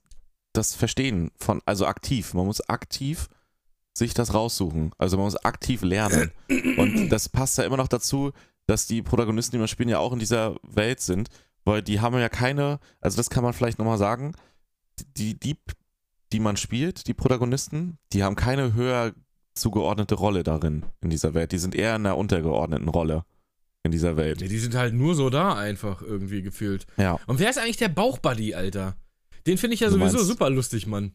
das 0.53 0.73
verstehen, 0.73 1.31
von, 1.37 1.61
also 1.65 1.85
aktiv. 1.85 2.33
Man 2.33 2.45
muss 2.45 2.61
aktiv 2.69 3.27
sich 3.93 4.13
das 4.13 4.33
raussuchen. 4.33 4.91
Also 4.97 5.17
man 5.17 5.25
muss 5.25 5.35
aktiv 5.35 5.81
lernen. 5.81 6.31
Und 6.77 7.09
das 7.09 7.27
passt 7.27 7.57
ja 7.57 7.65
immer 7.65 7.77
noch 7.77 7.89
dazu, 7.89 8.31
dass 8.67 8.87
die 8.87 9.01
Protagonisten, 9.01 9.57
die 9.57 9.59
man 9.59 9.67
spielen, 9.67 9.89
ja 9.89 9.99
auch 9.99 10.13
in 10.13 10.19
dieser 10.19 10.55
Welt 10.63 11.01
sind, 11.01 11.29
weil 11.65 11.81
die 11.81 11.99
haben 12.01 12.17
ja 12.17 12.29
keine, 12.29 12.79
also 13.01 13.17
das 13.17 13.29
kann 13.29 13.43
man 13.43 13.53
vielleicht 13.53 13.79
nochmal 13.79 13.97
sagen, 13.97 14.33
die, 15.17 15.39
die, 15.39 15.57
die 16.31 16.39
man 16.39 16.57
spielt, 16.57 17.07
die 17.07 17.13
Protagonisten, 17.13 17.97
die 18.11 18.23
haben 18.23 18.35
keine 18.35 18.73
höher 18.73 19.13
zugeordnete 19.55 20.15
Rolle 20.15 20.43
darin, 20.43 20.83
in 21.01 21.09
dieser 21.09 21.33
Welt. 21.33 21.51
Die 21.51 21.57
sind 21.59 21.75
eher 21.75 21.95
in 21.95 22.05
einer 22.05 22.17
untergeordneten 22.17 22.89
Rolle 22.89 23.23
in 23.83 23.91
dieser 23.91 24.17
Welt. 24.17 24.41
Ja, 24.41 24.47
die 24.47 24.57
sind 24.59 24.75
halt 24.75 24.93
nur 24.93 25.13
so 25.13 25.29
da 25.29 25.53
einfach 25.55 26.01
irgendwie 26.01 26.41
gefühlt. 26.41 26.85
Ja. 26.97 27.19
Und 27.27 27.39
wer 27.39 27.49
ist 27.49 27.57
eigentlich 27.59 27.77
der 27.77 27.89
Bauchbuddy, 27.89 28.55
Alter? 28.55 28.95
Den 29.45 29.57
finde 29.57 29.73
ich 29.75 29.81
ja 29.81 29.87
Du 29.87 29.93
sowieso 29.95 30.17
meinst- 30.17 30.27
super 30.29 30.49
lustig, 30.49 30.87
Mann. 30.87 31.13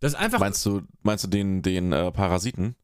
Das 0.00 0.12
ist 0.12 0.18
einfach, 0.18 0.38
Meinst 0.40 0.66
du, 0.66 0.82
meinst 1.02 1.24
du 1.24 1.28
den, 1.28 1.62
den 1.62 1.92
äh, 1.92 2.10
Parasiten? 2.12 2.74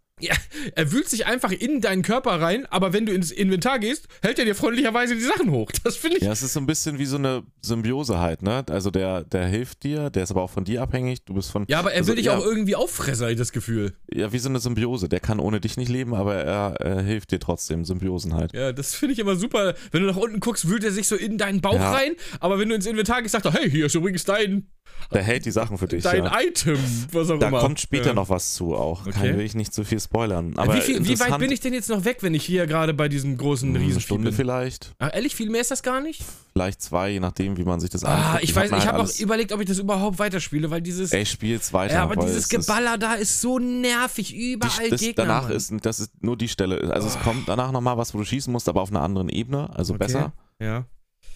Er 0.74 0.92
wühlt 0.92 1.08
sich 1.08 1.26
einfach 1.26 1.52
in 1.52 1.80
deinen 1.80 2.02
Körper 2.02 2.40
rein, 2.40 2.66
aber 2.66 2.92
wenn 2.92 3.06
du 3.06 3.12
ins 3.12 3.30
Inventar 3.30 3.78
gehst, 3.78 4.08
hält 4.22 4.38
er 4.38 4.44
dir 4.44 4.54
freundlicherweise 4.54 5.14
die 5.14 5.20
Sachen 5.22 5.50
hoch. 5.50 5.70
Das 5.84 5.96
finde 5.96 6.18
ich. 6.18 6.24
Ja, 6.24 6.32
es 6.32 6.42
ist 6.42 6.52
so 6.52 6.60
ein 6.60 6.66
bisschen 6.66 6.98
wie 6.98 7.06
so 7.06 7.16
eine 7.16 7.42
Symbiose 7.62 8.18
halt, 8.18 8.42
ne? 8.42 8.64
Also 8.68 8.90
der, 8.90 9.24
der 9.24 9.46
hilft 9.46 9.84
dir, 9.84 10.10
der 10.10 10.24
ist 10.24 10.30
aber 10.30 10.42
auch 10.42 10.50
von 10.50 10.64
dir 10.64 10.82
abhängig. 10.82 11.24
Du 11.24 11.34
bist 11.34 11.50
von. 11.50 11.64
Ja, 11.68 11.78
aber 11.78 11.92
er 11.92 11.98
also, 11.98 12.08
will 12.08 12.16
dich 12.16 12.26
ja, 12.26 12.36
auch 12.36 12.44
irgendwie 12.44 12.76
auffressen, 12.76 13.28
ich 13.28 13.36
das 13.36 13.52
Gefühl. 13.52 13.94
Ja, 14.12 14.32
wie 14.32 14.38
so 14.38 14.48
eine 14.48 14.58
Symbiose. 14.58 15.08
Der 15.08 15.20
kann 15.20 15.40
ohne 15.40 15.60
dich 15.60 15.76
nicht 15.76 15.88
leben, 15.88 16.14
aber 16.14 16.34
er, 16.36 16.74
er 16.80 17.02
hilft 17.02 17.32
dir 17.32 17.40
trotzdem. 17.40 17.84
Symbiosen 17.84 18.34
halt. 18.34 18.52
Ja, 18.52 18.72
das 18.72 18.94
finde 18.94 19.12
ich 19.14 19.18
immer 19.18 19.36
super. 19.36 19.74
Wenn 19.92 20.02
du 20.02 20.08
nach 20.08 20.16
unten 20.16 20.40
guckst, 20.40 20.68
wühlt 20.68 20.84
er 20.84 20.92
sich 20.92 21.08
so 21.08 21.16
in 21.16 21.38
deinen 21.38 21.60
Bauch 21.60 21.74
Ja. 21.74 21.92
rein, 21.92 22.12
aber 22.40 22.58
wenn 22.58 22.68
du 22.68 22.74
ins 22.74 22.86
Inventar 22.86 23.22
gehst, 23.22 23.32
sagt 23.32 23.46
er, 23.46 23.52
hey, 23.52 23.70
hier 23.70 23.86
ist 23.86 23.94
übrigens 23.94 24.24
dein, 24.24 24.66
Der 25.10 25.22
hält 25.22 25.46
die 25.46 25.50
Sachen 25.52 25.78
für 25.78 25.88
dich. 25.88 26.04
dein 26.04 26.24
ja. 26.24 26.38
Item, 26.38 26.76
was 27.12 27.30
auch 27.30 27.38
Da 27.38 27.48
immer. 27.48 27.60
kommt 27.60 27.80
später 27.80 28.08
ja. 28.08 28.12
noch 28.14 28.28
was 28.28 28.52
zu 28.52 28.74
auch. 28.74 29.00
Okay. 29.06 29.12
Kann 29.12 29.22
will 29.38 29.40
ich 29.40 29.54
nicht 29.54 29.72
zu 29.72 29.82
viel 29.82 29.98
spoilern. 30.00 30.52
Aber 30.58 30.74
wie, 30.74 30.82
viel, 30.82 31.02
wie 31.08 31.18
weit 31.18 31.38
bin 31.38 31.50
ich 31.50 31.60
denn 31.60 31.72
jetzt 31.72 31.88
noch 31.88 32.04
weg, 32.04 32.18
wenn 32.20 32.34
ich 32.34 32.44
hier 32.44 32.66
gerade 32.66 32.92
bei 32.92 33.08
diesem 33.08 33.38
großen 33.38 33.70
Eine 33.70 33.78
Riesenvieh 33.80 34.00
Stunde 34.02 34.24
bin? 34.28 34.34
vielleicht. 34.36 34.92
Ach, 34.98 35.08
ehrlich, 35.14 35.34
viel 35.34 35.48
mehr 35.48 35.62
ist 35.62 35.70
das 35.70 35.82
gar 35.82 36.02
nicht? 36.02 36.22
Vielleicht 36.52 36.82
zwei, 36.82 37.08
je 37.08 37.20
nachdem, 37.20 37.56
wie 37.56 37.64
man 37.64 37.80
sich 37.80 37.88
das 37.88 38.04
Ah, 38.04 38.32
anguckt. 38.32 38.44
ich 38.44 38.54
weiß, 38.54 38.70
mir 38.70 38.76
ich 38.76 38.84
halt 38.84 38.92
habe 38.98 39.04
auch 39.08 39.18
überlegt, 39.18 39.52
ob 39.52 39.60
ich 39.60 39.66
das 39.66 39.78
überhaupt 39.78 40.18
weiterspiele, 40.18 40.70
weil 40.70 40.82
dieses. 40.82 41.10
Ey, 41.12 41.24
spiel's 41.24 41.72
weiter. 41.72 41.94
ja, 41.94 42.02
aber 42.02 42.16
dieses 42.16 42.50
Geballer 42.50 42.98
da 42.98 43.14
ist 43.14 43.40
so 43.40 43.58
nervig. 43.58 44.34
Überall 44.36 44.84
die, 44.84 44.90
das, 44.90 45.00
Gegner. 45.00 45.24
danach 45.24 45.44
Mann. 45.44 45.52
ist, 45.52 45.72
das 45.86 46.00
ist 46.00 46.22
nur 46.22 46.36
die 46.36 46.48
Stelle. 46.48 46.92
Also 46.92 47.08
es 47.08 47.18
kommt 47.20 47.48
danach 47.48 47.72
nochmal 47.72 47.96
was, 47.96 48.12
wo 48.12 48.18
du 48.18 48.24
schießen 48.26 48.52
musst, 48.52 48.68
aber 48.68 48.82
auf 48.82 48.90
einer 48.90 49.00
anderen 49.00 49.30
Ebene, 49.30 49.70
also 49.74 49.94
Okay. 49.94 50.04
besser. 50.04 50.32
Ja. 50.60 50.84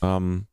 Ähm, 0.03 0.45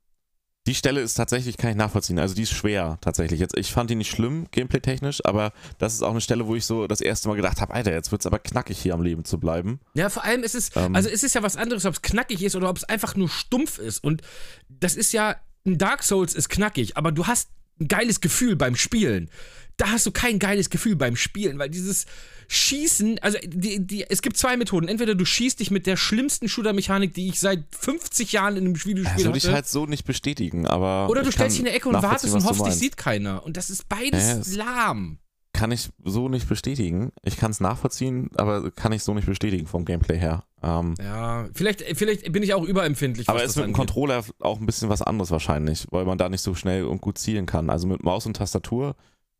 die 0.70 0.76
Stelle 0.76 1.02
ist 1.02 1.16
tatsächlich, 1.16 1.58
kann 1.58 1.72
ich 1.72 1.76
nachvollziehen. 1.76 2.20
Also 2.20 2.36
die 2.36 2.44
ist 2.44 2.52
schwer 2.52 3.00
tatsächlich. 3.02 3.40
Jetzt, 3.40 3.58
ich 3.58 3.72
fand 3.72 3.90
die 3.90 3.96
nicht 3.96 4.12
schlimm, 4.12 4.46
gameplay-technisch, 4.52 5.26
aber 5.26 5.52
das 5.80 5.96
ist 5.96 6.04
auch 6.04 6.12
eine 6.12 6.22
Stelle, 6.22 6.46
wo 6.46 6.56
ich 6.56 6.64
so 6.64 6.86
das 6.86 7.02
erste 7.02 7.28
Mal 7.28 7.34
gedacht 7.34 7.60
habe, 7.60 7.74
Alter, 7.74 7.92
jetzt 7.92 8.12
wird's 8.12 8.28
aber 8.28 8.38
knackig 8.38 8.78
hier 8.78 8.94
am 8.94 9.02
Leben 9.02 9.26
zu 9.26 9.40
bleiben. 9.40 9.80
Ja, 9.96 10.10
vor 10.10 10.24
allem 10.24 10.44
ist 10.44 10.54
es, 10.54 10.70
Ähm. 10.76 10.96
also 10.96 11.10
es 11.10 11.24
ist 11.24 11.34
ja 11.34 11.42
was 11.42 11.58
anderes, 11.58 11.88
ob 11.88 11.96
es 11.96 12.04
knackig 12.04 12.44
ist 12.44 12.56
oder 12.56 12.70
ob 12.70 12.78
es 12.78 12.84
einfach 12.84 13.16
nur 13.16 13.30
stumpf 13.30 13.80
ist. 13.80 14.04
Und 14.04 14.22
das 14.70 14.96
ist 14.96 15.12
ja, 15.12 15.38
ein 15.66 15.80
Dark 15.80 16.04
Souls 16.04 16.36
ist 16.36 16.50
knackig, 16.50 16.98
aber 16.98 17.12
du 17.12 17.26
hast 17.26 17.50
ein 17.82 17.88
geiles 17.88 18.22
Gefühl 18.22 18.56
beim 18.56 18.76
Spielen. 18.76 19.32
Da 19.80 19.92
hast 19.92 20.06
du 20.06 20.12
kein 20.12 20.40
geiles 20.40 20.70
Gefühl 20.70 20.96
beim 20.98 21.16
Spielen, 21.16 21.58
weil 21.58 21.70
dieses 21.70 22.06
Schießen, 22.50 23.20
also 23.20 23.38
die, 23.46 23.86
die, 23.86 24.10
es 24.10 24.22
gibt 24.22 24.36
zwei 24.36 24.58
Methoden. 24.58 24.88
Entweder 24.90 25.16
du 25.16 25.24
schießt 25.24 25.60
dich 25.60 25.72
mit 25.72 25.88
der 25.88 25.96
schlimmsten 25.96 26.50
Shooter-Mechanik, 26.50 27.14
die 27.14 27.30
ich 27.30 27.40
seit 27.40 27.64
50 27.80 28.34
Jahren 28.34 28.58
in 28.58 28.66
einem 28.66 28.76
Videospiel 28.76 29.26
würde 29.26 29.38
ich 29.38 29.46
hatte. 29.46 29.54
halt 29.54 29.68
so 29.68 29.86
nicht 29.86 30.04
bestätigen, 30.06 30.68
aber. 30.68 31.10
oder 31.10 31.24
du 31.24 31.32
stellst 31.32 31.56
dich 31.56 31.62
in 31.62 31.68
eine 31.68 31.76
Ecke 31.78 31.88
und 31.90 32.02
wartest 32.02 32.34
und 32.34 32.44
hoffst, 32.44 32.66
dich 32.66 32.74
sieht 32.74 32.98
keiner. 32.98 33.46
Und 33.46 33.56
das 33.56 33.70
ist 33.70 33.88
beides 33.88 34.56
Ja, 34.56 34.66
lahm. 34.66 35.20
Kann 35.54 35.72
ich 35.72 35.90
so 36.04 36.28
nicht 36.28 36.50
bestätigen. 36.50 37.12
Ich 37.24 37.38
kann 37.38 37.52
es 37.52 37.60
nachvollziehen, 37.60 38.30
aber 38.36 38.72
kann 38.72 38.92
ich 38.92 39.04
so 39.04 39.14
nicht 39.14 39.28
bestätigen 39.28 39.66
vom 39.66 39.86
Gameplay 39.86 40.18
her. 40.18 40.44
Ähm, 40.62 40.96
Ja, 41.00 41.48
vielleicht, 41.54 41.84
vielleicht 41.98 42.32
bin 42.32 42.44
ich 42.44 42.54
auch 42.54 42.64
überempfindlich. 42.64 43.30
aber 43.30 43.44
es 43.44 43.52
ist 43.52 43.56
mit 43.56 43.66
dem. 43.66 43.74
Controller 43.74 44.24
auch 44.40 44.60
ein 44.60 44.66
bisschen 44.66 44.90
was 44.90 45.02
anderes 45.02 45.32
wahrscheinlich, 45.32 45.88
weil 45.92 46.06
man 46.06 46.18
da 46.18 46.30
nicht 46.30 46.42
so 46.42 46.54
schnell 46.54 46.86
und 46.86 47.00
gut 47.02 47.18
zielen 47.18 47.46
kann. 47.46 47.70
Also 47.70 47.88
mit 47.88 48.04
Maus 48.04 48.26
und 48.26 48.36
Tastatur 48.38 48.96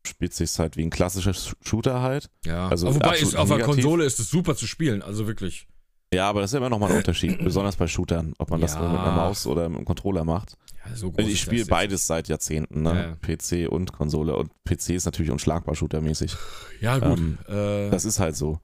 spielt 0.06 0.32
sich 0.34 0.58
halt 0.58 0.76
wie 0.76 0.82
ein 0.82 0.90
klassischer 0.90 1.32
Sh- 1.32 1.54
Shooter 1.64 2.00
halt. 2.02 2.30
Ja, 2.44 2.68
Also 2.68 2.86
aber 2.88 2.96
wobei 2.96 3.18
ist, 3.18 3.36
auf 3.36 3.48
der 3.48 3.58
negativ. 3.58 3.74
Konsole 3.82 4.04
ist 4.04 4.18
es 4.20 4.30
super 4.30 4.56
zu 4.56 4.66
spielen, 4.66 5.02
also 5.02 5.26
wirklich. 5.26 5.66
Ja, 6.12 6.28
aber 6.28 6.40
das 6.40 6.50
ist 6.52 6.56
immer 6.56 6.68
nochmal 6.70 6.90
ein 6.90 6.96
Unterschied, 6.98 7.38
besonders 7.44 7.76
bei 7.76 7.86
Shootern, 7.86 8.34
ob 8.38 8.50
man 8.50 8.60
das 8.60 8.74
Ja. 8.74 8.80
nur 8.80 8.90
mit 8.90 9.00
einer 9.00 9.12
Maus 9.12 9.46
oder 9.46 9.68
mit 9.68 9.76
einem 9.78 9.84
Controller 9.86 10.24
macht. 10.24 10.56
Ja, 10.88 10.96
so 10.96 11.10
groß 11.10 11.18
Also 11.18 11.28
ich 11.30 11.34
das 11.36 11.40
spiele 11.42 11.58
jetzt. 11.58 11.68
beides 11.70 12.06
seit 12.06 12.28
Jahrzehnten, 12.28 12.82
ne? 12.82 13.16
Ja, 13.22 13.36
PC 13.36 13.68
und 13.70 13.92
Konsole. 13.92 14.34
Und 14.34 14.50
PC 14.64 14.90
ist 14.90 15.04
natürlich 15.04 15.30
unschlagbar 15.30 15.74
shootermäßig. 15.74 16.34
Ja, 16.80 16.98
gut. 16.98 17.18
Ähm, 17.18 17.38
äh, 17.48 17.90
Das 17.90 18.04
ist 18.06 18.18
halt 18.18 18.34
so. 18.34 18.58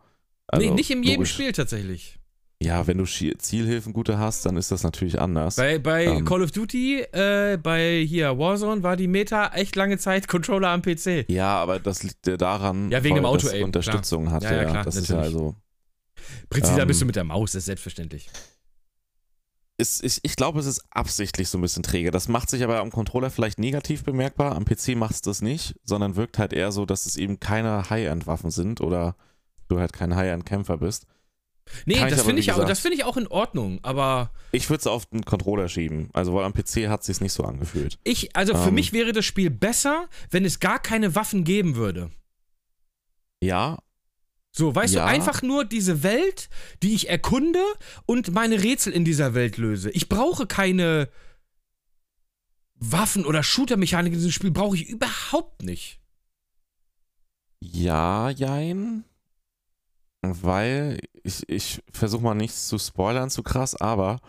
Also, 0.48 0.66
nee, 0.66 0.72
nicht 0.74 0.90
in 0.90 1.02
jedem 1.02 1.16
logisch. 1.20 1.34
Spiel 1.34 1.52
tatsächlich. 1.52 2.18
Ja, 2.62 2.86
wenn 2.86 2.96
du 2.96 3.04
Zielhilfen 3.04 3.92
gute 3.92 4.18
hast, 4.18 4.46
dann 4.46 4.56
ist 4.56 4.70
das 4.70 4.82
natürlich 4.82 5.20
anders. 5.20 5.56
Bei, 5.56 5.78
bei 5.78 6.04
Ähm. 6.06 6.24
Call 6.24 6.42
of 6.42 6.52
Duty, 6.52 7.00
äh, 7.00 7.58
bei 7.62 8.02
hier 8.06 8.38
Warzone 8.38 8.82
war 8.82 8.96
die 8.96 9.08
Meta 9.08 9.48
echt 9.48 9.76
lange 9.76 9.98
Zeit 9.98 10.26
Controller 10.28 10.68
am 10.70 10.80
PC. 10.80 11.28
ja, 11.28 11.54
aber 11.58 11.78
das 11.80 12.02
liegt 12.02 12.26
ja 12.26 12.36
daran, 12.38 12.90
Ja, 12.90 13.04
wegen 13.04 13.16
weil 13.16 13.22
dem 13.22 13.24
das 13.24 13.44
Auto-Aim, 13.44 13.64
Unterstützung 13.64 14.30
hat. 14.30 14.42
Ja, 14.42 14.54
ja, 14.54 14.64
klar, 14.64 14.84
das 14.84 14.96
ist 14.96 15.08
ja 15.08 15.16
natürlich. 15.16 15.36
also. 15.36 15.54
Präziser 16.48 16.82
Ähm. 16.82 16.88
bist 16.88 17.02
du 17.02 17.06
mit 17.06 17.16
der 17.16 17.24
Maus, 17.24 17.52
das 17.52 17.60
ist 17.60 17.66
selbstverständlich. 17.66 18.30
Ist, 19.78 20.02
ich, 20.02 20.20
ich 20.22 20.36
glaube, 20.36 20.58
es 20.58 20.64
ist 20.64 20.82
absichtlich 20.88 21.50
so 21.50 21.58
ein 21.58 21.60
bisschen 21.60 21.82
träge. 21.82 22.10
Das 22.10 22.28
macht 22.28 22.48
sich 22.48 22.64
aber 22.64 22.80
am 22.80 22.90
Controller 22.90 23.28
vielleicht 23.28 23.58
negativ 23.58 24.02
bemerkbar. 24.04 24.56
Am 24.56 24.64
PC 24.64 24.96
macht 24.96 25.16
es 25.16 25.20
das 25.20 25.42
nicht, 25.42 25.74
sondern 25.84 26.16
wirkt 26.16 26.38
halt 26.38 26.54
eher 26.54 26.72
so, 26.72 26.86
dass 26.86 27.04
es 27.04 27.16
eben 27.16 27.38
keine 27.38 27.90
High-End-Waffen 27.90 28.50
sind 28.50 28.80
oder 28.80 29.16
du 29.68 29.78
halt 29.78 29.92
kein 29.92 30.16
High-End-Kämpfer 30.16 30.78
bist. 30.78 31.04
Nee, 31.84 31.94
Kann 31.96 32.10
das 32.10 32.22
finde 32.22 32.40
ich, 32.40 32.50
finde 32.52 32.94
ich 32.94 33.04
auch 33.04 33.16
in 33.16 33.26
Ordnung, 33.26 33.80
aber 33.82 34.30
Ich 34.52 34.70
würde 34.70 34.80
es 34.80 34.86
auf 34.86 35.06
den 35.06 35.24
Controller 35.24 35.68
schieben. 35.68 36.10
Also, 36.12 36.32
weil 36.34 36.44
am 36.44 36.52
PC 36.54 36.88
hat 36.88 37.00
es 37.00 37.06
sich 37.06 37.20
nicht 37.20 37.32
so 37.32 37.42
angefühlt. 37.44 37.98
ich, 38.04 38.34
also 38.36 38.54
für 38.54 38.68
Ähm. 38.68 38.74
mich 38.74 38.92
wäre 38.92 39.12
das 39.12 39.24
Spiel 39.24 39.50
besser, 39.50 40.08
wenn 40.30 40.44
es 40.44 40.60
gar 40.60 40.78
keine 40.78 41.14
Waffen 41.14 41.44
geben 41.44 41.74
würde. 41.76 42.10
Ja, 43.42 43.78
So, 44.52 44.74
weißt 44.74 44.94
Ja. 44.94 45.02
du, 45.04 45.06
einfach 45.10 45.42
nur 45.42 45.66
diese 45.66 46.02
Welt, 46.02 46.48
die 46.82 46.94
ich 46.94 47.10
erkunde 47.10 47.62
und 48.06 48.32
meine 48.32 48.62
Rätsel 48.62 48.92
in 48.94 49.04
dieser 49.04 49.34
Welt 49.34 49.58
löse. 49.58 49.90
Ich 49.90 50.08
brauche 50.08 50.46
keine 50.46 51.10
Waffen 52.76 53.26
oder 53.26 53.42
Shooter-Mechanik 53.42 54.12
in 54.14 54.18
diesem 54.18 54.32
Spiel, 54.32 54.50
brauche 54.52 54.76
ich 54.76 54.88
überhaupt 54.88 55.62
nicht. 55.62 56.00
Ja, 57.60 58.30
jein. 58.30 59.04
Weil 60.42 61.00
ich, 61.22 61.48
ich 61.48 61.82
versuche 61.92 62.22
mal 62.22 62.34
nichts 62.34 62.68
zu 62.68 62.78
spoilern 62.78 63.30
zu 63.30 63.42
krass, 63.42 63.74
aber 63.74 64.20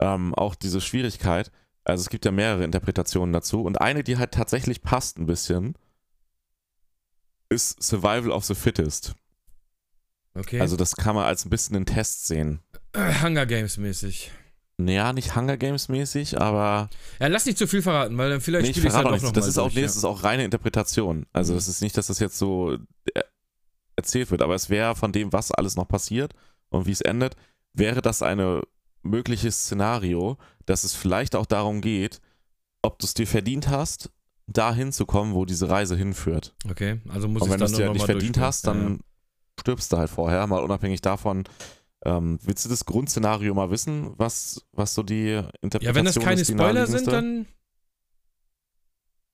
ähm, 0.00 0.34
auch 0.34 0.54
diese 0.54 0.80
Schwierigkeit, 0.80 1.50
also 1.84 2.02
es 2.02 2.08
gibt 2.10 2.24
ja 2.24 2.30
mehrere 2.30 2.64
Interpretationen 2.64 3.32
dazu 3.32 3.62
und 3.62 3.80
eine, 3.80 4.04
die 4.04 4.16
halt 4.18 4.32
tatsächlich 4.32 4.82
passt 4.82 5.18
ein 5.18 5.26
bisschen, 5.26 5.74
ist 7.48 7.82
Survival 7.82 8.30
of 8.30 8.44
the 8.44 8.54
Fittest. 8.54 9.14
Okay. 10.34 10.60
Also 10.60 10.76
das 10.76 10.96
kann 10.96 11.14
man 11.14 11.24
als 11.24 11.44
ein 11.44 11.50
bisschen 11.50 11.76
einen 11.76 11.86
Test 11.86 12.26
sehen. 12.26 12.60
Hunger 13.22 13.46
Games 13.46 13.76
mäßig. 13.76 14.30
Naja, 14.78 15.12
nicht 15.12 15.36
Hunger 15.36 15.58
Games 15.58 15.88
mäßig, 15.88 16.40
aber 16.40 16.88
Ja, 17.20 17.26
lass 17.28 17.44
nicht 17.44 17.58
zu 17.58 17.66
viel 17.66 17.82
verraten, 17.82 18.16
weil 18.16 18.30
dann 18.30 18.40
vielleicht 18.40 18.64
nee, 18.64 18.70
ich 18.70 18.76
spiele 18.76 18.88
ich 18.88 18.94
es 18.94 19.02
dann 19.02 19.06
auch 19.06 19.20
noch 19.22 19.32
Das 19.32 19.44
mal 19.44 19.48
ist 19.50 19.58
auch, 19.58 19.68
nee, 19.74 19.80
ja. 19.80 19.86
das 19.86 19.96
ist 19.96 20.04
auch 20.04 20.24
reine 20.24 20.44
Interpretation. 20.44 21.26
Also 21.32 21.52
Mhm. 21.52 21.58
es 21.58 21.68
ist 21.68 21.82
nicht, 21.82 21.96
dass 21.96 22.06
das 22.06 22.18
jetzt 22.18 22.38
so 22.38 22.72
äh, 23.14 23.20
erzählt 23.96 24.30
wird, 24.30 24.42
aber 24.42 24.54
es 24.54 24.70
wäre 24.70 24.94
von 24.96 25.12
dem, 25.12 25.32
was 25.32 25.50
alles 25.52 25.76
noch 25.76 25.88
passiert 25.88 26.34
und 26.70 26.86
wie 26.86 26.92
es 26.92 27.00
endet, 27.00 27.36
wäre 27.72 28.02
das 28.02 28.22
eine 28.22 28.62
mögliches 29.02 29.64
Szenario, 29.64 30.38
dass 30.66 30.84
es 30.84 30.94
vielleicht 30.94 31.34
auch 31.36 31.46
darum 31.46 31.80
geht, 31.80 32.20
ob 32.82 32.98
du 32.98 33.06
es 33.06 33.14
dir 33.14 33.26
verdient 33.26 33.68
hast, 33.68 34.10
dahin 34.46 34.92
zu 34.92 35.06
kommen, 35.06 35.34
wo 35.34 35.44
diese 35.44 35.68
Reise 35.68 35.96
hinführt. 35.96 36.54
Okay, 36.68 37.00
also 37.08 37.28
muss 37.28 37.42
und 37.42 37.48
ich 37.48 37.52
wenn 37.52 37.60
du 37.60 37.64
dann 37.64 37.72
es 37.72 37.78
dir 37.78 37.90
nicht 37.92 38.04
verdient 38.04 38.38
hast, 38.38 38.66
dann 38.66 39.00
stirbst 39.58 39.92
du 39.92 39.98
halt 39.98 40.10
vorher, 40.10 40.46
mal 40.46 40.62
unabhängig 40.62 41.00
davon. 41.00 41.44
Ähm, 42.04 42.38
willst 42.42 42.64
du 42.64 42.68
das 42.68 42.84
Grundszenario 42.84 43.54
mal 43.54 43.70
wissen, 43.70 44.12
was, 44.16 44.66
was 44.72 44.94
so 44.94 45.04
die 45.04 45.40
Interpretation 45.60 45.82
Ja, 45.82 45.94
wenn 45.94 46.04
das 46.04 46.18
keine 46.18 46.40
ist, 46.40 46.50
Spoiler 46.50 46.86
sind, 46.88 47.06
dann. 47.06 47.46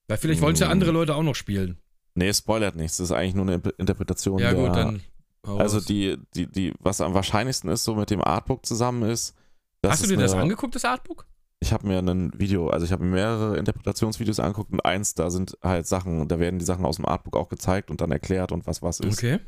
Weil 0.07 0.17
vielleicht 0.17 0.41
wollen 0.41 0.53
es 0.53 0.59
ja 0.59 0.67
Mm. 0.67 0.71
andere 0.71 0.91
Leute 0.91 1.15
auch 1.15 1.23
noch 1.23 1.35
spielen. 1.35 1.77
Nee, 2.15 2.33
spoilert 2.33 2.75
nichts. 2.75 2.97
Das 2.97 3.09
ist 3.09 3.15
eigentlich 3.15 3.35
nur 3.35 3.45
eine 3.47 3.61
Interpretation. 3.77 4.39
Ja, 4.39 4.53
der, 4.53 4.65
gut, 4.67 4.75
dann. 4.75 5.01
Also 5.43 5.79
die, 5.79 6.17
die, 6.35 6.47
die, 6.47 6.73
was 6.79 6.99
am 7.01 7.13
wahrscheinlichsten 7.13 7.69
ist, 7.69 7.83
so 7.85 7.95
mit 7.95 8.09
dem 8.09 8.21
Artbook 8.21 8.65
zusammen 8.65 9.03
ist. 9.09 9.35
dass 9.81 9.93
Hast 9.93 10.03
du 10.03 10.07
dir 10.07 10.17
das 10.17 10.33
eine- 10.33 10.43
angeguckt, 10.43 10.75
das 10.75 10.85
Artbook? 10.85 11.25
Ich 11.61 11.73
habe 11.73 11.87
mir 11.87 11.99
ein 11.99 12.31
Video, 12.39 12.69
also 12.69 12.85
ich 12.85 12.91
habe 12.93 13.03
mir 13.03 13.11
mehrere 13.15 13.57
Interpretationsvideos 13.57 14.39
angeguckt 14.39 14.71
und 14.71 14.79
eins, 14.85 15.13
da 15.13 15.29
sind 15.29 15.57
halt 15.61 15.87
Sachen, 15.87 16.27
da 16.29 16.39
werden 16.39 16.57
die 16.57 16.63
Sachen 16.65 16.85
aus 16.85 16.95
dem 16.95 17.05
Artbook 17.05 17.35
auch 17.35 17.49
gezeigt 17.49 17.91
und 17.91 17.99
dann 17.99 18.11
erklärt 18.11 18.51
und 18.53 18.65
was 18.65 18.81
was 18.81 19.01
ist. 19.01 19.17
Okay. 19.17 19.39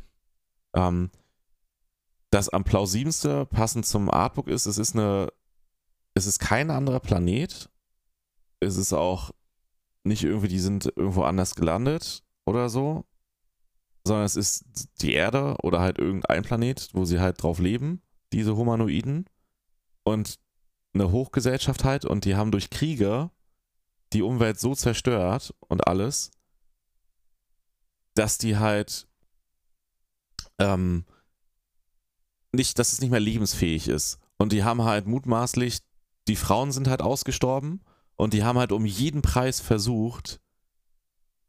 Ähm, 0.75 1.09
das 2.29 2.49
am 2.49 2.63
plausibelste 2.65 3.45
passend 3.45 3.85
zum 3.85 4.09
Artbook 4.09 4.47
ist, 4.47 4.65
es 4.65 4.77
ist 4.77 4.93
eine, 4.95 5.31
es 6.13 6.25
ist 6.25 6.39
kein 6.39 6.69
anderer 6.69 6.99
Planet. 6.99 7.69
Es 8.59 8.77
ist 8.77 8.93
auch 8.93 9.31
nicht 10.03 10.23
irgendwie, 10.23 10.47
die 10.49 10.59
sind 10.59 10.91
irgendwo 10.95 11.23
anders 11.23 11.55
gelandet 11.55 12.23
oder 12.45 12.69
so, 12.69 13.05
sondern 14.05 14.25
es 14.25 14.35
ist 14.35 14.65
die 15.01 15.13
Erde 15.13 15.55
oder 15.61 15.79
halt 15.79 15.99
irgendein 15.99 16.43
Planet, 16.43 16.89
wo 16.93 17.05
sie 17.05 17.19
halt 17.19 17.41
drauf 17.41 17.59
leben, 17.59 18.01
diese 18.33 18.55
Humanoiden. 18.55 19.25
Und 20.03 20.39
eine 20.93 21.11
Hochgesellschaft 21.11 21.83
halt 21.83 22.05
und 22.05 22.25
die 22.25 22.35
haben 22.35 22.51
durch 22.51 22.69
Kriege 22.69 23.29
die 24.13 24.23
Umwelt 24.23 24.59
so 24.59 24.75
zerstört 24.75 25.53
und 25.59 25.87
alles, 25.87 26.31
dass 28.13 28.37
die 28.37 28.57
halt 28.57 29.07
ähm, 30.59 31.05
nicht, 32.51 32.77
dass 32.77 32.91
es 32.91 32.99
nicht 32.99 33.11
mehr 33.11 33.19
lebensfähig 33.19 33.87
ist. 33.87 34.19
Und 34.37 34.51
die 34.51 34.63
haben 34.63 34.81
halt 34.81 35.07
mutmaßlich, 35.07 35.79
die 36.27 36.35
Frauen 36.35 36.71
sind 36.71 36.87
halt 36.87 37.01
ausgestorben 37.01 37.81
und 38.15 38.33
die 38.33 38.43
haben 38.43 38.57
halt 38.57 38.71
um 38.71 38.85
jeden 38.85 39.21
Preis 39.21 39.61
versucht 39.61 40.41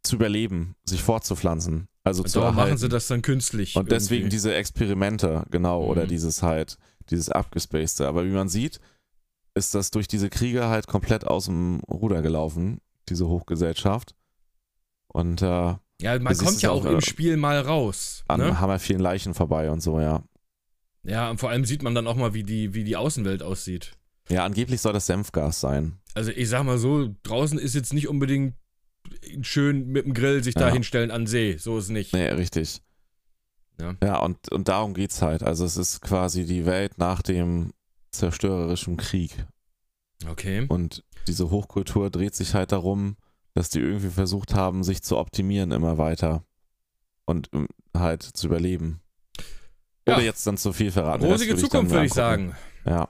zu 0.02 0.16
überleben, 0.16 0.74
sich 0.84 1.02
fortzupflanzen. 1.02 1.88
Also 2.04 2.22
Und 2.24 2.28
zu 2.28 2.40
darum 2.40 2.56
machen 2.56 2.76
sie 2.76 2.88
das 2.88 3.06
dann 3.06 3.22
künstlich. 3.22 3.76
Und 3.76 3.90
deswegen 3.92 4.22
irgendwie. 4.22 4.30
diese 4.36 4.54
Experimente, 4.54 5.44
genau, 5.50 5.84
oder 5.84 6.04
Mhm. 6.04 6.08
dieses 6.08 6.42
halt, 6.42 6.78
dieses 7.10 7.28
abgespacede. 7.28 8.08
Aber 8.08 8.24
wie 8.24 8.30
man 8.30 8.48
sieht, 8.48 8.80
ist 9.54 9.74
das 9.74 9.90
durch 9.90 10.08
diese 10.08 10.28
Kriege 10.30 10.66
halt 10.66 10.86
komplett 10.88 11.26
aus 11.26 11.44
dem 11.46 11.80
Ruder 11.88 12.22
gelaufen, 12.22 12.80
diese 13.08 13.28
Hochgesellschaft. 13.28 14.14
Und 15.08 15.42
äh, 15.42 15.46
Ja, 16.00 16.18
man 16.20 16.36
kommt 16.36 16.62
ja 16.62 16.70
auch, 16.70 16.84
im 16.84 16.98
äh, 16.98 17.00
Spiel 17.02 17.36
mal 17.36 17.60
raus. 17.60 18.24
an 18.28 18.40
Ne? 18.40 18.58
haben 18.60 18.70
wir 18.70 18.78
vielen 18.78 19.00
Leichen 19.00 19.34
vorbei 19.34 19.70
und 19.70 19.80
so, 19.82 20.00
ja. 20.00 20.24
Ja, 21.04 21.30
und 21.30 21.38
vor 21.38 21.50
allem 21.50 21.64
sieht 21.64 21.82
man 21.82 21.94
dann 21.94 22.06
auch 22.06 22.16
mal, 22.16 22.32
wie 22.34 22.44
die, 22.44 22.74
wie 22.74 22.84
die 22.84 22.96
Außenwelt 22.96 23.42
aussieht. 23.42 23.92
Ja, 24.28 24.44
angeblich 24.44 24.80
soll 24.80 24.92
das 24.92 25.06
Senfgas 25.06 25.60
sein. 25.60 25.98
Also 26.14 26.30
ich 26.30 26.48
sag 26.48 26.62
mal 26.64 26.78
so, 26.78 27.10
draußen 27.24 27.58
ist 27.58 27.74
jetzt 27.74 27.92
nicht 27.92 28.08
unbedingt 28.08 28.54
schön 29.42 29.88
mit 29.88 30.04
dem 30.04 30.14
Grill 30.14 30.42
sich 30.42 30.54
da 30.54 30.68
Ja. 30.68 30.72
hinstellen 30.74 31.10
an 31.10 31.26
See. 31.26 31.56
So 31.58 31.78
ist 31.78 31.88
nicht. 31.90 32.12
Nee, 32.12 32.28
richtig. 32.28 32.80
Ja. 33.80 33.94
Ja, 34.02 34.18
und, 34.18 34.50
und 34.52 34.68
darum 34.68 34.94
geht's 34.94 35.22
halt. 35.22 35.42
Also 35.42 35.64
es 35.64 35.76
ist 35.76 36.00
quasi 36.00 36.44
die 36.44 36.66
Welt 36.66 36.98
nach 36.98 37.22
dem 37.22 37.72
zerstörerischen 38.10 38.96
Krieg. 38.96 39.46
Okay. 40.28 40.66
Und 40.68 41.04
diese 41.26 41.50
Hochkultur 41.50 42.10
dreht 42.10 42.34
sich 42.34 42.54
halt 42.54 42.72
darum, 42.72 43.16
dass 43.54 43.70
die 43.70 43.80
irgendwie 43.80 44.10
versucht 44.10 44.54
haben, 44.54 44.84
sich 44.84 45.02
zu 45.02 45.16
optimieren 45.18 45.72
immer 45.72 45.98
weiter. 45.98 46.44
Und 47.24 47.48
ähm, 47.52 47.68
halt 47.96 48.22
zu 48.22 48.46
überleben. 48.46 49.00
Ja. 50.06 50.16
Oder 50.16 50.24
jetzt 50.24 50.46
dann 50.46 50.56
zu 50.56 50.72
viel 50.72 50.90
verraten. 50.90 51.24
Rosige 51.24 51.52
würde 51.52 51.62
ich 51.62 51.70
Zukunft, 51.70 51.92
würde 51.92 52.06
ich 52.06 52.12
sagen. 52.12 52.54
Ja, 52.84 53.08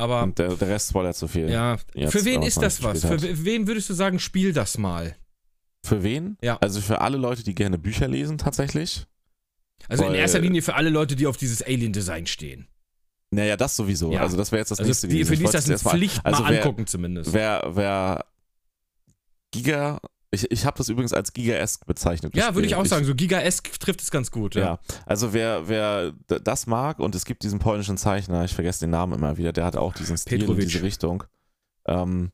Aber 0.00 0.22
und 0.22 0.38
der, 0.38 0.48
der 0.56 0.68
Rest 0.68 0.90
spoilert 0.90 1.16
zu 1.16 1.28
viel. 1.28 1.48
ja, 1.50 1.78
Jetzt, 1.94 2.12
für 2.12 2.24
wen 2.24 2.42
ist 2.42 2.60
das 2.60 2.82
was? 2.82 3.02
Für 3.02 3.16
gespielt 3.16 3.38
we- 3.38 3.44
wen 3.44 3.66
würdest 3.66 3.88
du 3.90 3.94
sagen, 3.94 4.18
spiel 4.18 4.52
das 4.52 4.78
mal? 4.78 5.14
Für 5.84 6.02
wen? 6.02 6.36
Ja. 6.42 6.58
Also 6.60 6.80
für 6.80 7.00
alle 7.00 7.16
Leute, 7.16 7.42
die 7.42 7.54
gerne 7.54 7.78
Bücher 7.78 8.08
lesen, 8.08 8.38
tatsächlich. 8.38 9.06
Also 9.88 10.04
in 10.04 10.10
Weil- 10.10 10.18
erster 10.18 10.40
Linie 10.40 10.62
für 10.62 10.74
alle 10.74 10.90
Leute, 10.90 11.16
die 11.16 11.26
auf 11.26 11.36
dieses 11.36 11.62
Alien-Design 11.62 12.26
stehen. 12.26 12.66
Naja, 13.30 13.56
das 13.56 13.76
sowieso. 13.76 14.12
Ja. 14.12 14.20
Also 14.22 14.36
das 14.36 14.50
wäre 14.52 14.60
jetzt 14.60 14.70
das 14.72 14.80
Also 14.80 14.88
nächste 14.88 15.06
die, 15.08 15.14
gewesen. 15.14 15.28
für 15.28 15.36
die 15.36 15.44
ist 15.44 15.54
das 15.54 15.64
eine 15.64 15.72
erst 15.74 15.84
mal- 15.84 15.90
Pflicht, 15.92 16.20
also 16.26 16.42
mal 16.42 16.52
wer- 16.52 16.62
angucken 16.64 16.86
zumindest. 16.86 17.32
Wer, 17.32 17.62
wer 17.74 18.24
Giga, 19.52 20.00
ich, 20.32 20.50
ich 20.50 20.64
habe 20.64 20.78
das 20.78 20.88
übrigens 20.88 21.12
als 21.12 21.32
Giga-esque 21.32 21.84
bezeichnet. 21.86 22.36
ja, 22.36 22.54
würde 22.54 22.66
ich 22.66 22.74
auch 22.76 22.86
sagen. 22.86 23.04
So 23.04 23.14
Giga-esque 23.14 23.78
trifft 23.80 24.00
es 24.02 24.10
ganz 24.10 24.30
gut. 24.30 24.54
Ja. 24.54 24.62
Ja, 24.62 24.80
also 25.06 25.32
wer, 25.32 25.68
wer 25.68 26.12
das 26.28 26.66
mag 26.66 26.98
und 27.00 27.14
es 27.14 27.24
gibt 27.24 27.42
diesen 27.42 27.58
polnischen 27.58 27.96
Zeichner, 27.96 28.44
ich 28.44 28.54
vergesse 28.54 28.80
den 28.80 28.90
Namen 28.90 29.14
immer 29.14 29.36
wieder, 29.36 29.52
der 29.52 29.64
hat 29.64 29.76
auch 29.76 29.92
diesen 29.94 30.16
Stil 30.16 30.38
Petrowitsch. 30.38 30.62
in 30.62 30.68
diese 30.68 30.82
Richtung. 30.84 31.24
Ähm, 31.86 32.30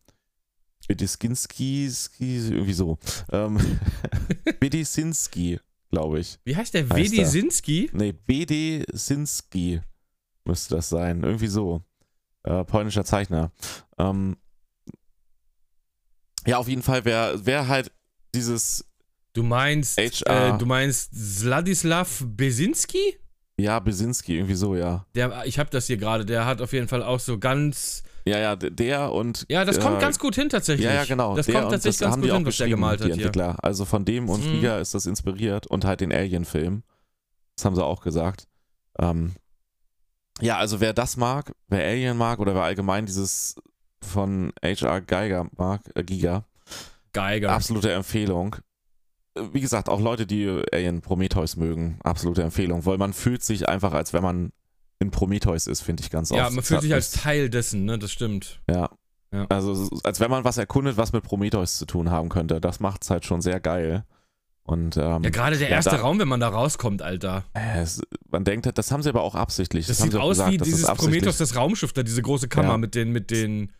Bediskinski, 0.88 1.90
Ski- 1.90 2.48
irgendwie 2.50 2.72
so. 2.72 2.98
Ähm, 3.32 3.58
Bedisinski, 4.60 5.58
glaube 5.90 6.20
ich. 6.20 6.38
Wie 6.44 6.54
heißt 6.56 6.74
der? 6.74 6.82
Er. 6.82 6.96
Wedisinski? 6.96 7.90
Nee, 7.92 8.12
Bedesinski 8.12 9.80
müsste 10.44 10.76
das 10.76 10.88
sein. 10.88 11.22
Irgendwie 11.22 11.48
so. 11.48 11.82
Äh, 12.44 12.64
polnischer 12.64 13.04
Zeichner. 13.04 13.50
Ähm, 13.98 14.36
ja, 16.46 16.58
auf 16.58 16.68
jeden 16.68 16.82
Fall, 16.82 17.04
wer, 17.04 17.34
wer 17.44 17.68
halt 17.68 17.92
dieses, 18.34 18.84
Du 19.32 19.42
meinst, 19.42 19.98
HR. 19.98 20.54
äh, 20.54 20.58
du 20.58 20.64
meinst 20.66 21.14
Sladislav 21.14 22.24
Besinski? 22.26 23.18
ja, 23.58 23.78
Besinski, 23.80 24.36
irgendwie 24.36 24.54
so, 24.54 24.74
ja. 24.76 25.06
Der, 25.14 25.44
ich 25.46 25.58
habe 25.58 25.70
das 25.70 25.86
hier 25.86 25.96
gerade. 25.96 26.24
Der 26.26 26.44
hat 26.46 26.60
auf 26.60 26.72
jeden 26.72 26.88
Fall 26.88 27.02
auch 27.02 27.20
so 27.20 27.38
ganz. 27.38 28.02
Ja, 28.26 28.38
ja, 28.38 28.56
der 28.56 29.12
und. 29.12 29.46
Ja, 29.48 29.64
das 29.64 29.78
äh, 29.78 29.80
kommt 29.80 30.00
ganz 30.00 30.18
gut 30.18 30.34
hin 30.34 30.48
tatsächlich. 30.48 30.84
Ja, 30.86 30.92
ja, 30.94 31.04
genau. 31.04 31.36
Das 31.36 31.46
der 31.46 31.54
kommt 31.60 31.70
tatsächlich 31.72 32.00
ganz 32.00 32.16
gut 32.16 32.24
die 32.24 32.32
hin, 32.32 32.44
was 32.46 32.56
der 32.56 32.68
gemalt 32.68 33.00
die 33.00 33.04
hat 33.04 33.12
hier. 33.14 33.26
Entwickler. 33.26 33.56
Also 33.62 33.84
von 33.84 34.04
dem 34.04 34.28
und 34.28 34.44
Mhm. 34.44 34.52
Giga 34.52 34.78
ist 34.78 34.94
das 34.94 35.06
inspiriert 35.06 35.66
und 35.66 35.84
halt 35.84 36.00
den 36.00 36.12
Alien-Film. 36.12 36.82
Das 37.56 37.64
haben 37.64 37.74
sie 37.76 37.84
auch 37.84 38.02
gesagt. 38.02 38.46
Ähm, 38.98 39.32
Ja, 40.40 40.58
also 40.58 40.80
wer 40.80 40.92
das 40.92 41.16
mag, 41.16 41.52
wer 41.68 41.82
Alien 41.86 42.16
mag 42.18 42.40
oder 42.40 42.54
wer 42.54 42.62
allgemein 42.62 43.06
dieses 43.06 43.54
von 44.06 44.52
HR 44.62 45.00
Geiger 45.02 45.48
mag, 45.56 45.80
äh, 45.94 46.02
Giga, 46.04 46.44
Geiger. 47.12 47.52
absolute 47.52 47.92
Empfehlung. 47.92 48.56
Äh, 49.36 49.42
Wie 49.52 49.60
gesagt, 49.60 49.88
auch 49.88 50.00
Leute, 50.00 50.26
die 50.26 50.48
Alien 50.72 51.00
Prometheus 51.02 51.56
mögen, 51.56 51.98
absolute 52.02 52.42
Empfehlung, 52.42 52.86
weil 52.86 52.98
man 52.98 53.12
fühlt 53.12 53.42
sich 53.42 53.68
einfach, 53.68 53.92
als 53.92 54.12
wenn 54.12 54.22
man 54.22 54.52
in 54.98 55.10
Prometheus 55.10 55.66
ist, 55.66 55.82
finde 55.82 56.02
ich 56.02 56.10
ganz 56.10 56.30
oft. 56.30 56.38
ja, 56.38 56.48
man 56.50 56.64
fühlt 56.64 56.80
sich 56.80 56.94
als 56.94 57.10
Teil 57.12 57.50
dessen, 57.50 57.84
ne? 57.84 57.98
Das 57.98 58.10
stimmt. 58.12 58.60
Ja. 58.70 58.88
Ja. 59.32 59.44
Also 59.50 59.90
als 60.04 60.20
wenn 60.20 60.30
man 60.30 60.44
was 60.44 60.56
erkundet, 60.56 60.96
was 60.96 61.12
mit 61.12 61.22
Prometheus 61.24 61.76
zu 61.76 61.84
tun 61.84 62.10
haben 62.10 62.28
könnte. 62.30 62.60
Das 62.60 62.80
macht 62.80 63.02
es 63.02 63.10
halt 63.10 63.26
schon 63.26 63.42
sehr 63.42 63.60
geil. 63.60 64.04
Und 64.62 64.96
ähm, 64.96 65.22
Ja, 65.22 65.30
gerade 65.30 65.58
der 65.58 65.68
ja, 65.68 65.76
erste 65.76 65.90
da- 65.92 65.96
Raum, 65.98 66.18
wenn 66.18 66.28
man 66.28 66.40
da 66.40 66.48
rauskommt, 66.48 67.02
Alter. 67.02 67.44
äh, 67.52 67.80
es, 67.82 68.00
man 68.30 68.44
denkt, 68.44 68.66
das 68.78 68.90
haben 68.90 69.02
sie 69.02 69.08
aber 69.10 69.22
auch 69.22 69.34
absichtlich. 69.34 69.86
Das, 69.86 70.00
haben 70.00 70.10
sieht 70.10 70.20
aus 70.20 70.38
gesagt, 70.38 70.52
wie 70.52 70.56
dieses 70.58 70.82
das 70.82 70.96
Prometheus, 70.96 71.36
das 71.38 71.54
Raumschiff 71.56 71.92
da, 71.92 72.02
diese 72.02 72.22
große 72.22 72.48
Kammer 72.48 72.70
Ja. 72.70 72.78
mit 72.78 72.94
den, 72.94 73.12
mit 73.12 73.30
den. 73.30 73.72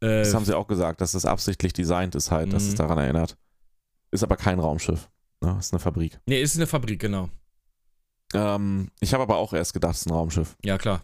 Äh, 0.00 0.20
Das 0.20 0.34
haben 0.34 0.44
sie 0.44 0.56
auch 0.56 0.66
gesagt, 0.68 1.00
dass 1.00 1.12
das 1.12 1.24
absichtlich 1.24 1.72
designt 1.72 2.14
ist 2.14 2.30
halt, 2.30 2.52
dass 2.52 2.64
Mhm. 2.64 2.68
es 2.70 2.74
daran 2.76 2.98
erinnert. 2.98 3.36
Ist 4.10 4.22
aber 4.22 4.36
kein 4.36 4.58
Raumschiff. 4.60 5.08
Ne? 5.40 5.56
Ist 5.58 5.72
eine 5.72 5.80
Fabrik. 5.80 6.18
nee, 6.26 6.40
ist 6.40 6.56
eine 6.56 6.66
Fabrik, 6.66 7.00
genau. 7.00 7.28
Ähm, 8.34 8.90
ich 9.00 9.14
habe 9.14 9.22
aber 9.22 9.36
auch 9.36 9.52
erst 9.52 9.72
gedacht, 9.72 9.94
es 9.94 10.00
ist 10.00 10.06
ein 10.06 10.12
Raumschiff, 10.12 10.56
Ja, 10.62 10.76
klar. 10.78 11.02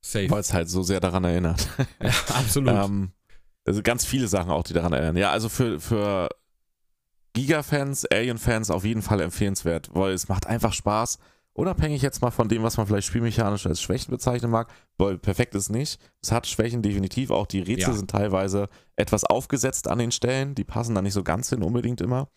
Safe. 0.00 0.28
weil 0.30 0.40
es 0.40 0.52
halt 0.52 0.68
so 0.68 0.82
sehr 0.82 1.00
daran 1.00 1.24
erinnert. 1.24 1.68
Ja, 2.02 2.10
absolut. 2.34 2.72
Ähm, 2.74 3.10
also 3.66 3.82
ganz 3.82 4.04
viele 4.04 4.28
Sachen 4.28 4.50
auch, 4.50 4.62
die 4.62 4.72
daran 4.74 4.92
erinnern. 4.92 5.16
Ja, 5.16 5.30
also 5.30 5.48
für, 5.48 5.80
für 5.80 6.28
Giga-Fans, 7.32 8.06
Alien-Fans 8.06 8.70
auf 8.70 8.84
jeden 8.84 9.02
Fall 9.02 9.20
empfehlenswert, 9.20 9.90
weil 9.92 10.12
es 10.12 10.28
macht 10.28 10.46
einfach 10.46 10.72
Spaß. 10.72 11.18
Unabhängig 11.54 12.02
jetzt 12.02 12.20
mal 12.20 12.32
von 12.32 12.48
dem, 12.48 12.64
was 12.64 12.76
man 12.76 12.86
vielleicht 12.86 13.06
spielmechanisch 13.06 13.66
als 13.66 13.80
Schwächen 13.80 14.10
bezeichnen 14.10 14.50
mag, 14.50 14.72
weil 14.98 15.18
perfekt 15.18 15.54
ist 15.54 15.70
nicht. 15.70 16.00
Es 16.20 16.32
hat 16.32 16.48
Schwächen 16.48 16.82
definitiv. 16.82 17.30
Auch 17.30 17.46
die 17.46 17.60
Rätsel 17.60 17.90
Ja. 17.90 17.96
sind 17.96 18.10
teilweise 18.10 18.68
etwas 18.96 19.22
aufgesetzt 19.24 19.86
an 19.88 19.98
den 19.98 20.10
Stellen. 20.10 20.56
Die 20.56 20.64
passen 20.64 20.96
da 20.96 21.02
nicht 21.02 21.12
so 21.12 21.22
ganz 21.22 21.50
hin 21.50 21.62
unbedingt 21.62 22.00
immer. 22.00 22.28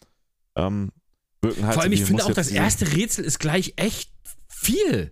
Ähm, 0.55 0.91
wirken 1.41 1.65
halt 1.65 1.73
Vor 1.73 1.83
allem, 1.83 1.93
so 1.93 1.99
ich 1.99 2.05
finde 2.05 2.25
auch, 2.25 2.31
das 2.31 2.49
erste 2.49 2.93
Rätsel 2.93 3.25
ist 3.25 3.39
gleich 3.39 3.73
echt 3.77 4.11
viel. 4.47 5.11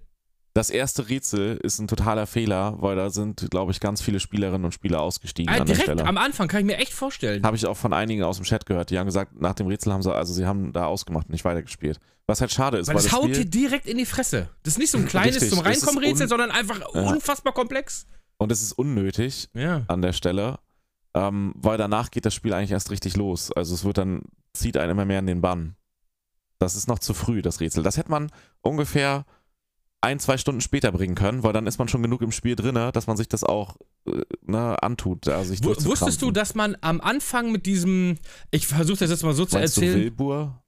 Das 0.58 0.70
erste 0.70 1.10
Rätsel 1.10 1.58
ist 1.58 1.80
ein 1.80 1.88
totaler 1.90 2.26
Fehler, 2.28 2.82
weil 2.82 2.96
da 2.96 3.10
sind, 3.10 3.46
glaube 3.52 3.74
ich, 3.74 3.82
ganz 3.82 4.02
viele 4.02 4.22
Spielerinnen 4.22 4.64
und 4.64 4.72
Spieler 4.74 5.02
ausgestiegen 5.02 5.54
Ah, 5.54 5.58
an 5.58 5.66
der 5.66 5.76
direkt 5.76 5.84
Stelle. 5.84 6.06
am 6.06 6.18
Anfang 6.18 6.48
kann 6.48 6.62
ich 6.62 6.66
mir 6.66 6.78
echt 6.78 6.94
vorstellen. 6.94 7.44
Habe 7.44 7.58
ich 7.58 7.66
auch 7.66 7.76
von 7.76 7.92
einigen 7.92 8.24
aus 8.24 8.38
dem 8.38 8.46
Chat 8.46 8.66
gehört. 8.66 8.90
Die 8.90 8.98
haben 8.98 9.06
gesagt, 9.06 9.40
nach 9.40 9.54
dem 9.54 9.68
Rätsel 9.68 9.92
haben 9.92 10.02
sie, 10.02 10.16
also 10.16 10.34
sie 10.34 10.46
haben 10.46 10.72
da 10.72 10.86
ausgemacht 10.86 11.26
und 11.28 11.34
nicht 11.34 11.44
weitergespielt. 11.44 12.00
Was 12.26 12.40
halt 12.40 12.54
schade 12.54 12.78
ist, 12.78 12.88
Weil 12.88 12.96
weil, 12.96 13.04
das 13.04 13.12
das 13.12 13.20
haut 13.20 13.28
dir 13.32 13.36
Spiel, 13.36 13.46
direkt 13.50 13.86
in 13.86 13.98
die 13.98 14.06
Fresse. 14.06 14.48
Das 14.64 14.74
ist 14.76 14.80
nicht 14.80 14.92
so 14.92 14.98
ein 14.98 15.06
kleines 15.10 15.36
Richtig, 15.36 15.50
zum 15.50 15.60
Reinkommen-Rätsel, 15.60 16.30
sondern 16.30 16.52
einfach 16.52 16.80
Ja. 16.80 17.02
unfassbar 17.02 17.54
komplex. 17.54 18.08
und 18.38 18.50
es 18.50 18.62
ist 18.62 18.72
unnötig 18.72 19.50
Ja. 19.54 19.84
an 19.90 20.02
der 20.02 20.14
Stelle, 20.14 20.60
ähm, 21.14 21.52
weil 21.58 21.78
danach 21.78 22.12
geht 22.12 22.26
das 22.26 22.34
Spiel 22.34 22.54
eigentlich 22.54 22.72
erst 22.72 22.92
richtig 22.92 23.18
los. 23.18 23.52
Also 23.52 23.74
es 23.76 23.84
wird 23.84 23.98
dann, 23.98 24.22
zieht 24.54 24.78
einen 24.78 24.92
immer 24.92 25.04
mehr 25.06 25.20
in 25.20 25.28
den 25.28 25.42
Bann. 25.42 25.76
Das 26.60 26.76
ist 26.76 26.88
noch 26.88 27.00
zu 27.00 27.14
früh, 27.14 27.42
das 27.42 27.60
Rätsel. 27.60 27.84
Das 27.84 27.98
hätte 27.98 28.10
man 28.10 28.32
ungefähr 28.62 29.26
ein, 30.06 30.20
zwei 30.20 30.38
Stunden 30.38 30.62
später 30.62 30.92
bringen 30.92 31.16
können, 31.16 31.44
weil 31.44 31.52
dann 31.54 31.68
ist 31.68 31.78
man 31.80 31.88
schon 31.88 32.02
genug 32.04 32.22
im 32.22 32.32
Spiel 32.32 32.56
drin, 32.56 32.76
dass 32.94 33.08
man 33.08 33.18
sich 33.18 33.28
das 33.28 33.44
auch 33.44 33.76
äh, 34.08 34.22
ne, 34.44 34.82
antut. 34.82 35.28
Also 35.28 35.50
sich 35.52 35.64
Wu- 35.64 35.76
Wusstest 35.86 36.22
du, 36.22 36.32
dass 36.32 36.56
man 36.56 36.78
am 36.82 37.02
Anfang 37.02 37.52
mit 37.52 37.66
diesem, 37.66 38.18
ich 38.52 38.68
versuche 38.68 39.00
das 39.00 39.10
jetzt 39.10 39.24
mal 39.24 39.34
so 39.34 39.46
zu 39.46 39.58
Meinst 39.58 39.78
du 39.78 39.82
erzählen. 39.82 40.02
Wilbur? 40.02 40.64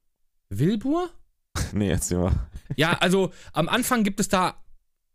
Wilbur? 0.50 1.10
Nee, 1.74 1.90
erzähl 1.90 2.18
mal. 2.20 2.34
Ja, 2.76 2.94
also 3.00 3.32
am 3.54 3.68
Anfang 3.70 4.04
gibt 4.04 4.20
es 4.20 4.28
da 4.28 4.56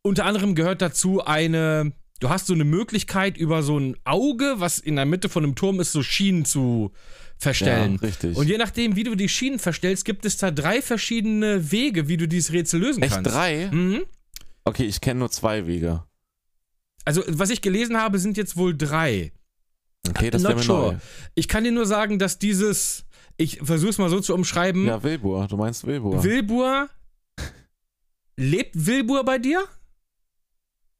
unter 0.03 0.25
anderem 0.25 0.55
gehört 0.57 0.83
dazu 0.83 1.25
eine, 1.25 1.93
du 2.21 2.29
hast 2.31 2.47
so 2.47 2.55
eine 2.55 2.65
Möglichkeit 2.65 3.37
über 3.37 3.63
so 3.63 3.79
ein 3.79 3.97
Auge, 4.05 4.55
was 4.59 4.79
in 4.79 4.97
der 4.97 5.05
Mitte 5.07 5.29
von 5.29 5.45
einem 5.45 5.55
Turm 5.55 5.81
ist, 5.81 5.93
so 5.93 6.03
Schienen 6.03 6.45
zu 6.45 6.93
verstellen. 7.39 7.99
Ja, 8.01 8.09
richtig. 8.09 8.37
Und 8.37 8.49
je 8.49 8.57
nachdem, 8.59 8.97
wie 8.97 9.05
du 9.05 9.15
die 9.15 9.29
Schienen 9.29 9.59
verstellst, 9.59 10.05
gibt 10.05 10.25
es 10.25 10.37
da 10.37 10.51
drei 10.51 10.81
verschiedene 10.81 11.73
Wege, 11.73 12.09
wie 12.09 12.17
du 12.17 12.29
dieses 12.29 12.53
Rätsel 12.53 12.81
lösen 12.81 13.03
Echt 13.03 13.15
kannst. 13.15 13.31
drei? 13.33 13.69
Mhm. 13.73 14.05
Okay, 14.65 14.85
ich 14.85 15.01
kenne 15.01 15.21
nur 15.21 15.31
zwei 15.31 15.67
Wege. 15.67 16.05
Also, 17.05 17.25
was 17.27 17.51
ich 17.51 17.61
gelesen 17.63 17.97
habe, 17.97 18.19
sind 18.21 18.37
jetzt 18.37 18.57
wohl 18.57 18.77
drei. 18.77 19.33
Okay, 20.09 20.31
das 20.31 20.43
wäre 20.45 20.55
mir 20.55 20.63
sure. 20.63 20.93
neu. 20.93 20.99
Ich 21.35 21.49
kann 21.49 21.65
dir 21.65 21.73
nur 21.73 21.87
sagen, 21.87 22.19
dass 22.19 22.39
dieses, 22.39 23.05
ich 23.37 23.59
versuche 23.63 23.91
es 23.91 23.99
mal 23.99 24.09
so 24.09 24.21
zu 24.21 24.35
umschreiben, 24.35 24.87
Ja, 24.87 25.03
Wilbur, 25.03 25.47
du 25.49 25.57
meinst 25.57 25.85
Wilbur. 25.87 26.23
Wilbur, 26.23 26.89
lebt 28.37 28.87
Wilbur 28.87 29.25
bei 29.25 29.39
dir? 29.39 29.65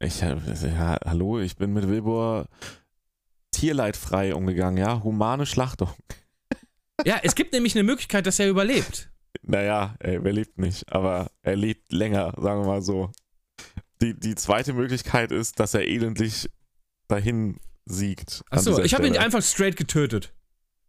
Ich, 0.03 0.21
ja, 0.21 0.99
hallo, 1.05 1.41
ich 1.41 1.57
bin 1.57 1.73
mit 1.73 1.89
Wilbur 1.89 2.49
tierleidfrei 3.53 4.35
umgegangen, 4.35 4.79
ja, 4.79 5.03
humane 5.03 5.47
Schlachtung. 5.47 5.91
Ja, 7.05 7.21
es 7.23 7.35
gibt 7.35 7.53
nämlich 7.53 7.75
eine 7.75 7.85
Möglichkeit, 7.85 8.27
dass 8.27 8.39
er 8.39 8.49
überlebt. 8.49 9.11
Naja, 9.43 9.97
ey, 9.99 10.23
wer 10.23 10.33
lebt 10.33 10.59
nicht, 10.59 10.93
aber 10.93 11.31
er 11.43 11.57
lebt 11.57 11.93
länger, 11.93 12.33
sagen 12.39 12.63
wir 12.63 12.67
mal 12.67 12.83
so. 12.83 13.11
Die, 14.01 14.19
die 14.19 14.35
zweite 14.35 14.73
Möglichkeit 14.73 15.33
ist, 15.33 15.59
dass 15.59 15.75
er 15.75 15.87
elendlich 15.87 16.49
dahin 17.09 17.59
siegt. 17.85 18.45
Achso, 18.51 18.81
ich 18.83 18.95
habe 18.95 19.07
ihn 19.07 19.17
einfach 19.17 19.43
straight 19.43 19.77
getötet. 19.77 20.33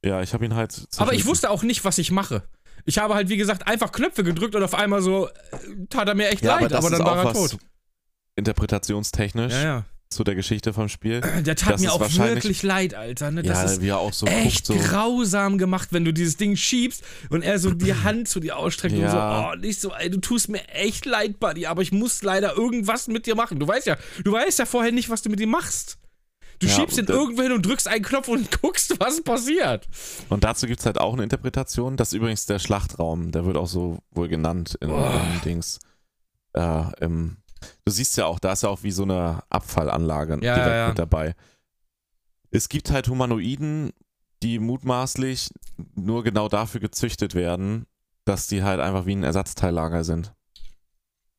Ja, 0.03 0.21
ich 0.21 0.33
habe 0.33 0.45
ihn 0.45 0.55
halt. 0.55 0.87
Aber 0.97 1.13
ich 1.13 1.25
wusste 1.25 1.49
auch 1.49 1.63
nicht, 1.63 1.85
was 1.85 1.97
ich 1.97 2.11
mache. 2.11 2.43
Ich 2.85 2.97
habe 2.97 3.15
halt, 3.15 3.29
wie 3.29 3.37
gesagt, 3.37 3.67
einfach 3.67 3.91
Knöpfe 3.91 4.23
gedrückt 4.23 4.55
und 4.55 4.63
auf 4.63 4.73
einmal 4.73 5.01
so, 5.01 5.27
äh, 5.27 5.31
tat 5.89 6.07
er 6.07 6.15
mir 6.15 6.27
echt 6.27 6.43
ja, 6.43 6.59
leid, 6.59 6.73
aber, 6.73 6.87
aber, 6.87 6.89
dann 6.89 7.05
war 7.05 7.17
er 7.17 7.25
was 7.25 7.51
tot. 7.51 7.59
Interpretationstechnisch 8.35 9.53
Ja, 9.53 9.63
ja. 9.63 9.83
zu 10.09 10.23
der 10.23 10.35
Geschichte 10.35 10.73
vom 10.73 10.89
Spiel. 10.89 11.21
Der 11.45 11.55
tat 11.55 11.73
Das 11.73 11.81
mir 11.81 11.91
auch 11.93 11.99
wirklich 12.17 12.63
leid, 12.63 12.93
Alter. 12.93 13.31
Ne? 13.31 13.43
Das 13.43 13.59
ja, 13.59 13.63
ist 13.65 13.81
wie 13.81 13.89
er 13.89 13.99
auch 13.99 14.13
so 14.13 14.25
echt 14.27 14.67
guckt, 14.67 14.81
so. 14.81 14.87
grausam 14.87 15.57
gemacht, 15.57 15.89
wenn 15.91 16.05
du 16.05 16.13
dieses 16.13 16.37
Ding 16.37 16.55
schiebst 16.55 17.03
und 17.29 17.41
er 17.43 17.59
so 17.59 17.71
die 17.71 17.93
Hand 18.03 18.27
zu 18.27 18.39
dir 18.39 18.57
ausstreckt 18.57 18.95
Ja. 18.95 19.05
und 19.05 19.11
so, 19.11 19.49
oh, 19.49 19.55
nicht 19.55 19.81
so, 19.81 19.91
ey, 19.93 20.09
du 20.09 20.19
tust 20.19 20.49
mir 20.49 20.67
echt 20.69 21.05
leid, 21.05 21.39
Buddy, 21.39 21.65
aber 21.67 21.81
ich 21.81 21.91
muss 21.91 22.21
leider 22.23 22.55
irgendwas 22.55 23.07
mit 23.07 23.25
dir 23.25 23.35
machen. 23.35 23.59
Du 23.59 23.67
weißt 23.67 23.87
ja, 23.87 23.97
du 24.23 24.31
weißt 24.31 24.59
ja 24.59 24.65
vorher 24.65 24.91
nicht, 24.91 25.09
was 25.09 25.21
du 25.21 25.29
mit 25.29 25.39
ihm 25.39 25.49
machst. 25.51 25.97
Du 26.59 26.67
Ja, 26.67 26.75
schiebst 26.75 26.97
ihn 26.99 27.05
irgendwo 27.07 27.41
hin 27.41 27.51
und 27.51 27.65
drückst 27.65 27.87
einen 27.87 28.03
Knopf 28.05 28.27
und 28.27 28.49
guckst, 28.61 28.93
was 28.99 29.21
passiert. 29.23 29.87
Und 30.29 30.43
dazu 30.43 30.67
gibt 30.67 30.79
es 30.79 30.85
halt 30.85 30.99
auch 30.99 31.13
eine 31.13 31.23
Interpretation. 31.23 31.97
Das 31.97 32.09
ist 32.09 32.13
übrigens 32.13 32.45
der 32.45 32.59
Schlachtraum, 32.59 33.31
der 33.31 33.45
wird 33.45 33.57
auch 33.57 33.67
so 33.67 33.97
wohl 34.11 34.27
genannt 34.27 34.77
in, 34.79 34.91
Oh. 34.91 35.03
in 35.33 35.41
Dings. 35.43 35.79
Äh, 36.53 36.83
im, 37.03 37.37
du 37.85 37.91
siehst 37.91 38.17
ja 38.17 38.25
auch, 38.25 38.39
da 38.39 38.53
ist 38.53 38.63
ja 38.63 38.69
auch 38.69 38.83
wie 38.83 38.91
so 38.91 39.03
eine 39.03 39.41
Abfallanlage 39.49 40.33
Ja, 40.41 40.55
direkt 40.55 40.75
ja, 40.75 40.87
mit 40.89 40.99
dabei. 40.99 41.35
Es 42.51 42.69
gibt 42.69 42.91
halt 42.91 43.07
Humanoiden, 43.07 43.91
die 44.43 44.59
mutmaßlich 44.59 45.49
nur 45.95 46.23
genau 46.23 46.49
dafür 46.49 46.81
gezüchtet 46.81 47.33
werden, 47.35 47.85
dass 48.25 48.47
die 48.47 48.63
halt 48.63 48.79
einfach 48.79 49.05
wie 49.05 49.15
ein 49.15 49.23
Ersatzteillager 49.23 50.03
sind. 50.03 50.33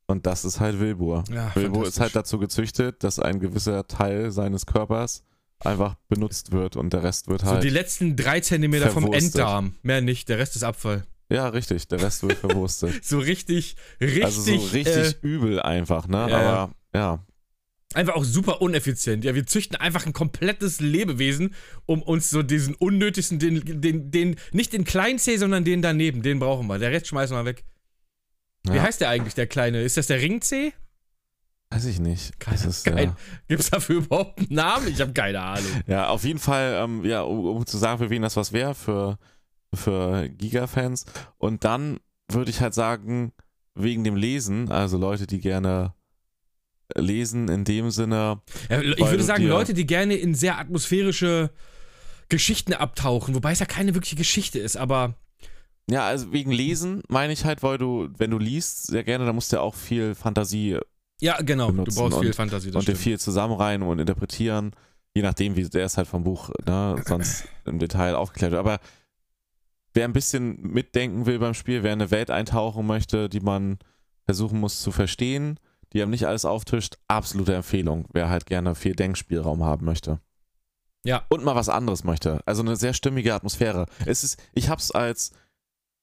Und 0.06 0.26
das 0.26 0.44
ist 0.44 0.60
halt 0.60 0.80
Wilbur. 0.80 1.24
Ja, 1.30 1.54
Wilbur 1.54 1.86
ist 1.86 2.00
halt 2.00 2.14
dazu 2.14 2.38
gezüchtet, 2.38 3.02
dass 3.04 3.18
ein 3.18 3.40
gewisser 3.40 3.86
Teil 3.86 4.30
seines 4.30 4.66
Körpers 4.66 5.24
einfach 5.60 5.94
benutzt 6.08 6.52
wird 6.52 6.76
und 6.76 6.92
der 6.92 7.02
Rest 7.02 7.28
wird 7.28 7.40
So 7.42 7.46
halt. 7.46 7.64
die 7.64 7.70
letzten 7.70 8.16
drei 8.16 8.40
Zentimeter 8.40 8.90
vom. 8.90 9.12
Enddarm. 9.12 9.74
Mehr 9.82 10.00
nicht, 10.02 10.28
der 10.28 10.38
Rest 10.38 10.56
ist 10.56 10.62
Abfall. 10.62 11.04
Ja, 11.30 11.48
richtig, 11.48 11.88
der 11.88 12.00
Rest 12.02 12.22
wird 12.22 12.34
verwurstet. 12.38 12.94
So 13.04 13.18
richtig, 13.18 13.76
richtig. 14.00 14.24
also 14.24 14.42
so 14.42 14.54
richtig 14.54 14.96
Äh, 14.96 15.14
übel 15.22 15.60
einfach, 15.60 16.06
ne? 16.08 16.26
ja. 16.28 16.36
Aber 16.36 16.74
ja. 16.94 17.24
einfach 17.94 18.14
auch 18.14 18.24
super 18.24 18.60
uneffizient. 18.62 19.24
Ja, 19.24 19.34
wir 19.34 19.46
züchten 19.46 19.76
einfach 19.76 20.06
ein 20.06 20.12
komplettes 20.12 20.80
Lebewesen, 20.80 21.54
um 21.86 22.02
uns 22.02 22.30
so 22.30 22.42
diesen 22.42 22.74
unnötigsten, 22.74 23.38
den, 23.38 23.80
den, 23.80 24.10
den, 24.10 24.36
nicht 24.52 24.72
den 24.72 24.84
kleinen 24.84 25.18
C, 25.18 25.36
sondern 25.38 25.64
den 25.64 25.80
daneben, 25.82 26.22
den 26.22 26.38
brauchen 26.38 26.66
wir. 26.66 26.78
Der 26.78 26.90
Rest 26.92 27.08
schmeißen 27.08 27.36
wir 27.36 27.44
weg. 27.44 27.64
Wie 28.64 28.76
ja. 28.76 28.82
heißt 28.82 29.00
der 29.00 29.10
eigentlich, 29.10 29.34
der 29.34 29.46
kleine? 29.46 29.82
Ist 29.82 29.96
das 29.96 30.06
der 30.06 30.20
Ring 30.20 30.40
C? 30.40 30.72
Weiß 31.70 31.86
ich 31.86 31.98
nicht. 31.98 32.38
Keine- 32.38 32.56
ist, 32.66 32.84
kein- 32.84 33.08
ja. 33.08 33.16
Gibt 33.48 33.60
es 33.62 33.70
dafür 33.70 33.96
überhaupt 33.96 34.38
einen 34.38 34.48
Namen? 34.54 34.88
Ich 34.88 35.00
habe 35.00 35.12
keine 35.12 35.40
Ahnung. 35.40 35.70
ja, 35.86 36.08
auf 36.08 36.24
jeden 36.24 36.38
Fall, 36.38 36.80
ähm, 36.84 37.04
ja, 37.04 37.22
um, 37.22 37.44
um 37.56 37.66
zu 37.66 37.78
sagen, 37.78 37.98
für 37.98 38.10
wen 38.10 38.22
das 38.22 38.36
was 38.36 38.52
wäre, 38.52 38.74
für, 38.74 39.18
für 39.76 40.28
Giga-Fans. 40.28 41.06
Und 41.38 41.64
dann 41.64 41.98
würde 42.28 42.50
ich 42.50 42.60
halt 42.60 42.74
sagen, 42.74 43.32
wegen 43.74 44.04
dem 44.04 44.16
Lesen, 44.16 44.70
also 44.70 44.98
Leute, 44.98 45.26
die 45.26 45.40
gerne 45.40 45.94
lesen, 46.96 47.48
in 47.48 47.64
dem 47.64 47.90
Sinne, 47.90 48.40
Ja, 48.68 48.80
ich 48.80 48.98
würde 48.98 49.22
sagen, 49.24 49.46
Leute, 49.46 49.74
die 49.74 49.86
gerne 49.86 50.14
in 50.14 50.34
sehr 50.34 50.58
atmosphärische 50.58 51.50
Geschichten 52.28 52.72
abtauchen, 52.72 53.34
wobei 53.34 53.52
es 53.52 53.58
ja 53.58 53.66
keine 53.66 53.94
wirkliche 53.94 54.16
Geschichte 54.16 54.58
ist, 54.58 54.76
aber 54.76 55.14
ja, 55.90 56.06
also 56.06 56.32
wegen 56.32 56.50
Lesen 56.50 57.02
meine 57.08 57.32
ich 57.32 57.44
halt, 57.44 57.62
weil 57.62 57.76
du, 57.76 58.08
wenn 58.16 58.30
du 58.30 58.38
liest, 58.38 58.86
sehr 58.86 59.04
gerne, 59.04 59.26
da 59.26 59.32
musst 59.32 59.52
du 59.52 59.56
ja 59.56 59.62
auch 59.62 59.74
viel 59.74 60.14
Fantasie 60.14 60.78
ja, 61.20 61.40
genau, 61.40 61.70
du 61.70 61.84
brauchst 61.84 62.18
viel 62.18 62.28
und- 62.28 62.34
Fantasie. 62.34 62.70
Das 62.70 62.80
und 62.80 62.88
dir 62.88 62.96
viel 62.96 63.18
zusammenreihen 63.18 63.82
und 63.82 63.98
interpretieren, 63.98 64.72
je 65.14 65.22
nachdem, 65.22 65.56
wie 65.56 65.68
der 65.68 65.86
ist 65.86 65.96
halt 65.96 66.08
vom 66.08 66.24
Buch, 66.24 66.50
ne, 66.66 67.02
sonst 67.06 67.44
im 67.66 67.78
Detail 67.78 68.14
aufgeklärt 68.14 68.52
wird. 68.52 68.58
Aber 68.60 68.78
wer 69.94 70.04
ein 70.04 70.12
bisschen 70.12 70.60
mitdenken 70.60 71.26
will 71.26 71.38
beim 71.38 71.54
Spiel, 71.54 71.82
wer 71.82 71.92
in 71.92 72.02
eine 72.02 72.10
Welt 72.10 72.30
eintauchen 72.30 72.86
möchte, 72.86 73.28
die 73.28 73.40
man 73.40 73.78
versuchen 74.24 74.60
muss 74.60 74.82
zu 74.82 74.92
verstehen, 74.92 75.58
die 75.92 76.02
haben 76.02 76.10
nicht 76.10 76.26
alles 76.26 76.44
auftischt. 76.44 76.98
Absolute 77.08 77.54
Empfehlung, 77.54 78.06
wer 78.12 78.28
halt 78.28 78.46
gerne 78.46 78.74
viel 78.74 78.94
Denkspielraum 78.94 79.64
haben 79.64 79.86
möchte. 79.86 80.20
Ja. 81.04 81.24
Und 81.28 81.44
mal 81.44 81.54
was 81.54 81.68
anderes 81.68 82.02
möchte. 82.02 82.40
Also 82.46 82.62
eine 82.62 82.76
sehr 82.76 82.94
stimmige 82.94 83.34
Atmosphäre. 83.34 83.86
Es 84.04 84.24
ist, 84.24 84.42
ich 84.52 84.68
habe 84.68 84.80
es 84.80 84.90
als 84.90 85.32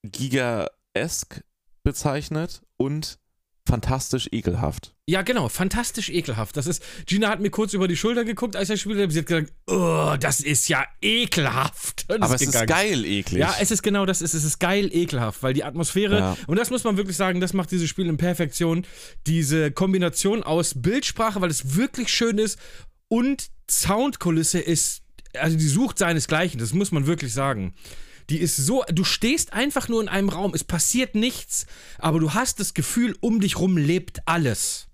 Giga-esk 0.03 1.43
bezeichnet 1.83 2.61
und 2.77 3.19
fantastisch 3.67 4.27
ekelhaft. 4.31 4.93
Ja, 5.07 5.21
genau, 5.21 5.49
fantastisch 5.49 6.09
ekelhaft. 6.09 6.57
Das 6.57 6.67
ist, 6.67 6.83
Gina 7.05 7.29
hat 7.29 7.39
mir 7.41 7.49
kurz 7.49 7.73
über 7.73 7.87
die 7.87 7.95
Schulter 7.97 8.23
geguckt, 8.25 8.55
als 8.55 8.69
er 8.69 8.77
spielte. 8.77 9.09
Sie 9.11 9.19
hat 9.19 9.25
gesagt, 9.25 9.53
oh, 9.67 10.15
das 10.19 10.39
ist 10.39 10.67
ja 10.69 10.83
ekelhaft. 11.01 12.05
Und 12.09 12.23
Aber 12.23 12.35
ist 12.35 12.41
es 12.41 12.47
ist 12.47 12.53
gegangen. 12.61 12.67
geil 12.67 13.05
eklig. 13.05 13.39
Ja, 13.39 13.55
es 13.59 13.71
ist 13.71 13.83
genau 13.83 14.05
das, 14.05 14.21
es 14.21 14.33
ist, 14.33 14.41
es 14.41 14.45
ist 14.45 14.59
geil 14.59 14.89
ekelhaft, 14.93 15.43
weil 15.43 15.53
die 15.53 15.63
Atmosphäre, 15.63 16.17
Ja. 16.19 16.37
und 16.47 16.57
das 16.57 16.69
muss 16.69 16.83
man 16.83 16.97
wirklich 16.97 17.17
sagen, 17.17 17.39
das 17.39 17.53
macht 17.53 17.71
dieses 17.71 17.89
Spiel 17.89 18.07
in 18.07 18.17
Perfektion, 18.17 18.85
diese 19.27 19.71
Kombination 19.71 20.43
aus 20.43 20.73
Bildsprache, 20.75 21.39
weil 21.41 21.49
es 21.51 21.75
wirklich 21.75 22.09
schön 22.11 22.37
ist, 22.37 22.57
und 23.07 23.49
Soundkulisse 23.69 24.59
ist, 24.59 25.01
also 25.37 25.57
die 25.57 25.67
sucht 25.67 25.97
seinesgleichen, 25.97 26.59
das 26.59 26.73
muss 26.73 26.91
man 26.91 27.05
wirklich 27.05 27.33
sagen. 27.33 27.73
Die 28.31 28.39
ist 28.39 28.55
so, 28.55 28.85
du 28.87 29.03
stehst 29.03 29.51
einfach 29.51 29.89
nur 29.89 30.01
in 30.01 30.07
einem 30.07 30.29
Raum, 30.29 30.53
es 30.53 30.63
passiert 30.63 31.15
nichts, 31.15 31.65
aber 31.97 32.21
du 32.21 32.33
hast 32.33 32.61
das 32.61 32.73
Gefühl, 32.73 33.13
um 33.19 33.41
dich 33.41 33.59
rum 33.59 33.75
lebt 33.75 34.25
alles. 34.25 34.87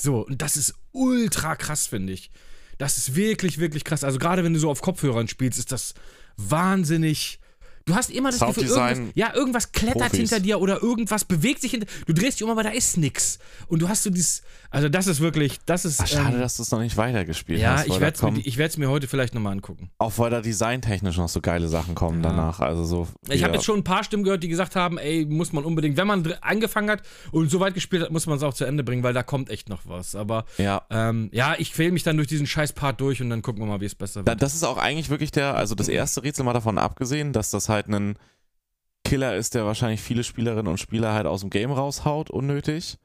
So, 0.00 0.26
und 0.26 0.42
das 0.42 0.56
ist 0.56 0.74
ultra 0.90 1.54
krass, 1.54 1.86
finde 1.86 2.14
ich. 2.14 2.32
Das 2.76 2.98
ist 2.98 3.14
wirklich, 3.14 3.58
wirklich 3.58 3.84
krass. 3.84 4.02
Also 4.02 4.18
gerade 4.18 4.42
wenn 4.42 4.54
du 4.54 4.58
so 4.58 4.70
auf 4.70 4.80
Kopfhörern 4.80 5.28
spielst, 5.28 5.56
ist 5.60 5.70
das 5.70 5.94
wahnsinnig. 6.36 7.38
Du 7.84 7.94
hast 7.94 8.10
immer 8.10 8.32
das 8.32 8.40
Gefühl, 8.40 8.64
irgendwas, 8.64 9.14
ja, 9.14 9.32
irgendwas 9.32 9.70
klettert 9.70 10.10
Profis. 10.10 10.18
hinter 10.18 10.40
dir 10.40 10.60
oder 10.60 10.82
irgendwas 10.82 11.24
bewegt 11.24 11.60
sich 11.60 11.70
hinter 11.70 11.86
Du 12.06 12.12
drehst 12.12 12.40
dich 12.40 12.44
um, 12.44 12.50
aber 12.50 12.64
da 12.64 12.70
ist 12.70 12.96
nix. 12.96 13.38
Und 13.68 13.82
du 13.82 13.88
hast 13.88 14.02
so 14.02 14.10
dieses, 14.10 14.42
also 14.70 14.88
das 14.88 15.06
ist 15.06 15.20
wirklich, 15.20 15.58
das 15.64 15.84
ist. 15.84 16.00
Ach, 16.00 16.06
schade, 16.06 16.34
ähm, 16.36 16.40
dass 16.40 16.56
du 16.58 16.62
es 16.62 16.70
noch 16.70 16.80
nicht 16.80 16.96
weitergespielt 16.96 17.60
ja, 17.60 17.76
hast. 17.76 17.86
ich 17.86 17.92
weil 17.92 18.00
werde 18.00 18.18
da 18.18 18.28
es 18.56 18.76
mir, 18.76 18.84
ich 18.84 18.88
heute 18.88 19.08
vielleicht 19.08 19.34
nochmal 19.34 19.52
angucken. 19.52 19.90
Auch 19.98 20.12
weil 20.18 20.30
da 20.30 20.40
designtechnisch 20.42 21.16
noch 21.16 21.28
so 21.28 21.40
geile 21.40 21.68
Sachen 21.68 21.94
kommen 21.94 22.22
Ja. 22.22 22.30
danach. 22.30 22.60
Also 22.60 22.84
so. 22.84 23.08
Ich 23.30 23.42
habe 23.44 23.54
jetzt 23.54 23.64
schon 23.64 23.78
ein 23.78 23.84
paar 23.84 24.04
Stimmen 24.04 24.24
gehört, 24.24 24.42
die 24.42 24.48
gesagt 24.48 24.76
haben, 24.76 24.98
ey, 24.98 25.24
muss 25.26 25.52
man 25.52 25.64
unbedingt, 25.64 25.96
wenn 25.96 26.06
man 26.06 26.30
angefangen 26.42 26.90
hat 26.90 27.02
und 27.32 27.50
so 27.50 27.60
weit 27.60 27.74
gespielt 27.74 28.02
hat, 28.02 28.10
muss 28.10 28.26
man 28.26 28.36
es 28.36 28.42
auch 28.42 28.52
zu 28.54 28.64
Ende 28.66 28.84
bringen, 28.84 29.02
weil 29.02 29.14
da 29.14 29.22
kommt 29.22 29.48
echt 29.48 29.68
noch 29.70 29.80
was. 29.86 30.14
Aber 30.14 30.44
Ja. 30.58 30.82
ähm, 30.90 31.30
ja, 31.32 31.54
ich 31.58 31.72
quäle 31.72 31.92
mich 31.92 32.02
dann 32.02 32.16
durch 32.16 32.28
diesen 32.28 32.46
scheiß 32.46 32.74
Part 32.74 33.00
durch 33.00 33.22
und 33.22 33.30
dann 33.30 33.40
gucken 33.42 33.62
wir 33.62 33.66
mal, 33.66 33.80
wie 33.80 33.86
es 33.86 33.94
besser 33.94 34.22
Da, 34.22 34.32
wird. 34.32 34.42
das 34.42 34.54
ist 34.54 34.64
auch 34.64 34.76
eigentlich 34.78 35.08
wirklich 35.08 35.30
der, 35.30 35.54
also 35.56 35.74
das 35.74 35.88
erste 35.88 36.22
Rätsel 36.22 36.44
mal 36.44 36.52
davon 36.52 36.76
abgesehen, 36.78 37.32
dass 37.32 37.50
das 37.50 37.68
halt 37.70 37.88
ein 37.88 38.18
Killer 39.04 39.34
ist, 39.36 39.54
der 39.54 39.64
wahrscheinlich 39.64 40.02
viele 40.02 40.24
Spielerinnen 40.24 40.66
und 40.66 40.78
Spieler 40.78 41.14
halt 41.14 41.26
aus 41.26 41.40
dem 41.40 41.48
Game 41.48 41.70
raushaut, 41.72 42.28
unnötig, 42.28 42.98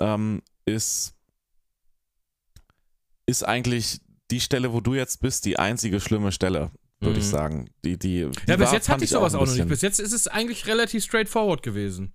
ähm, 0.00 0.40
ist, 0.64 1.14
ist 3.26 3.44
eigentlich 3.46 4.00
die 4.30 4.40
Stelle, 4.40 4.72
wo 4.72 4.80
du 4.80 4.94
jetzt 4.94 5.20
bist, 5.20 5.44
die 5.44 5.58
einzige 5.58 6.00
schlimme 6.00 6.32
Stelle, 6.32 6.70
würde 7.00 7.18
ich 7.18 7.26
Mhm. 7.26 7.30
sagen. 7.30 7.70
Die, 7.84 7.98
die, 7.98 8.28
die 8.30 8.40
Ja, 8.48 8.56
bis 8.56 8.66
war- 8.66 8.74
jetzt 8.74 8.86
fand 8.86 8.88
hatte 8.96 9.04
ich 9.04 9.14
auch 9.16 9.20
sowas 9.20 9.34
ein 9.34 9.40
auch 9.40 9.46
noch 9.46 9.54
nicht. 9.54 9.68
Bis 9.68 9.82
jetzt 9.82 10.00
ist 10.00 10.12
es 10.12 10.28
eigentlich 10.28 10.66
relativ 10.66 11.04
straightforward 11.04 11.62
gewesen. 11.62 12.12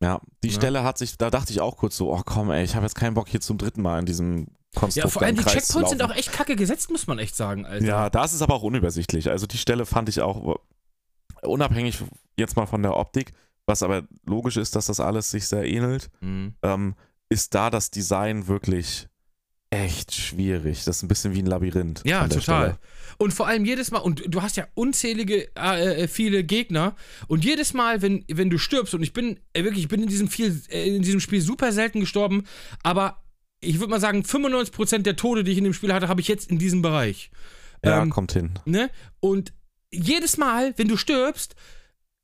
Ja, 0.00 0.20
die 0.44 0.48
Ja. 0.48 0.54
Stelle 0.54 0.84
hat 0.84 0.98
sich, 0.98 1.18
da 1.18 1.30
dachte 1.30 1.52
ich 1.52 1.60
auch 1.60 1.76
kurz 1.76 1.96
so, 1.96 2.12
oh 2.12 2.22
komm, 2.24 2.50
ey, 2.50 2.62
ich 2.64 2.76
habe 2.76 2.84
jetzt 2.86 2.94
keinen 2.94 3.14
Bock 3.14 3.28
hier 3.28 3.40
zum 3.40 3.58
dritten 3.58 3.82
Mal 3.82 3.98
in 3.98 4.06
diesem 4.06 4.46
Konstrukt 4.74 5.04
Ja, 5.06 5.10
vor 5.10 5.22
allem 5.22 5.34
die 5.36 5.42
Kreis 5.42 5.54
Checkpoints 5.66 5.90
sind 5.90 6.02
auch 6.02 6.14
echt 6.14 6.30
kacke 6.32 6.54
gesetzt, 6.54 6.90
muss 6.90 7.06
man 7.08 7.18
echt 7.18 7.34
sagen, 7.34 7.66
Alter. 7.66 7.84
Ja, 7.84 8.10
da 8.10 8.24
ist 8.24 8.32
es 8.32 8.42
aber 8.42 8.54
auch 8.54 8.62
unübersichtlich. 8.62 9.28
Also 9.30 9.46
die 9.46 9.58
Stelle 9.58 9.86
fand 9.86 10.08
ich 10.08 10.20
auch 10.20 10.60
unabhängig 11.42 11.98
jetzt 12.36 12.54
mal 12.56 12.66
von 12.66 12.82
der 12.82 12.96
Optik, 12.96 13.32
was 13.66 13.82
aber 13.82 14.02
logisch 14.24 14.56
ist, 14.56 14.76
dass 14.76 14.86
das 14.86 15.00
alles 15.00 15.30
sich 15.30 15.48
sehr 15.48 15.64
ähnelt, 15.64 16.10
Mhm. 16.20 16.54
ähm, 16.62 16.94
ist 17.28 17.54
da 17.54 17.70
das 17.70 17.90
Design 17.90 18.46
wirklich 18.46 19.08
echt 19.70 20.14
schwierig. 20.14 20.84
Das 20.84 20.96
ist 20.96 21.02
ein 21.02 21.08
bisschen 21.08 21.34
wie 21.34 21.40
ein 21.40 21.46
Labyrinth. 21.46 22.02
Ja, 22.04 22.26
total. 22.26 22.40
Stelle. 22.40 22.78
Und 23.18 23.32
vor 23.34 23.46
allem 23.46 23.64
jedes 23.64 23.90
Mal, 23.90 23.98
und 23.98 24.22
du 24.26 24.40
hast 24.42 24.56
ja 24.56 24.66
unzählige, 24.74 25.48
äh, 25.56 26.04
äh, 26.04 26.08
viele 26.08 26.44
Gegner, 26.44 26.94
und 27.26 27.44
jedes 27.44 27.74
Mal, 27.74 28.00
wenn, 28.00 28.24
wenn 28.28 28.48
du 28.48 28.58
stirbst, 28.58 28.94
und 28.94 29.02
ich 29.02 29.12
bin, 29.12 29.40
äh, 29.52 29.64
wirklich, 29.64 29.84
ich 29.84 29.88
bin 29.88 30.02
in 30.02 30.08
diesem, 30.08 30.28
viel, 30.28 30.58
äh, 30.70 30.96
in 30.96 31.02
diesem 31.02 31.20
Spiel 31.20 31.40
super 31.42 31.72
selten 31.72 32.00
gestorben, 32.00 32.44
aber 32.82 33.22
ich 33.60 33.78
würde 33.80 33.90
mal 33.90 34.00
sagen, 34.00 34.22
95% 34.22 34.98
der 35.02 35.16
Tode, 35.16 35.44
die 35.44 35.52
ich 35.52 35.58
in 35.58 35.64
dem 35.64 35.74
Spiel 35.74 35.92
hatte, 35.92 36.08
habe 36.08 36.20
ich 36.20 36.28
jetzt 36.28 36.50
in 36.50 36.58
diesem 36.58 36.80
Bereich. 36.80 37.30
Ja, 37.84 38.00
Ähm, 38.02 38.10
kommt 38.10 38.32
hin. 38.32 38.52
Ne? 38.64 38.88
Und 39.20 39.52
jedes 39.90 40.36
Mal, 40.36 40.74
wenn 40.76 40.88
du 40.88 40.96
stirbst, 40.96 41.56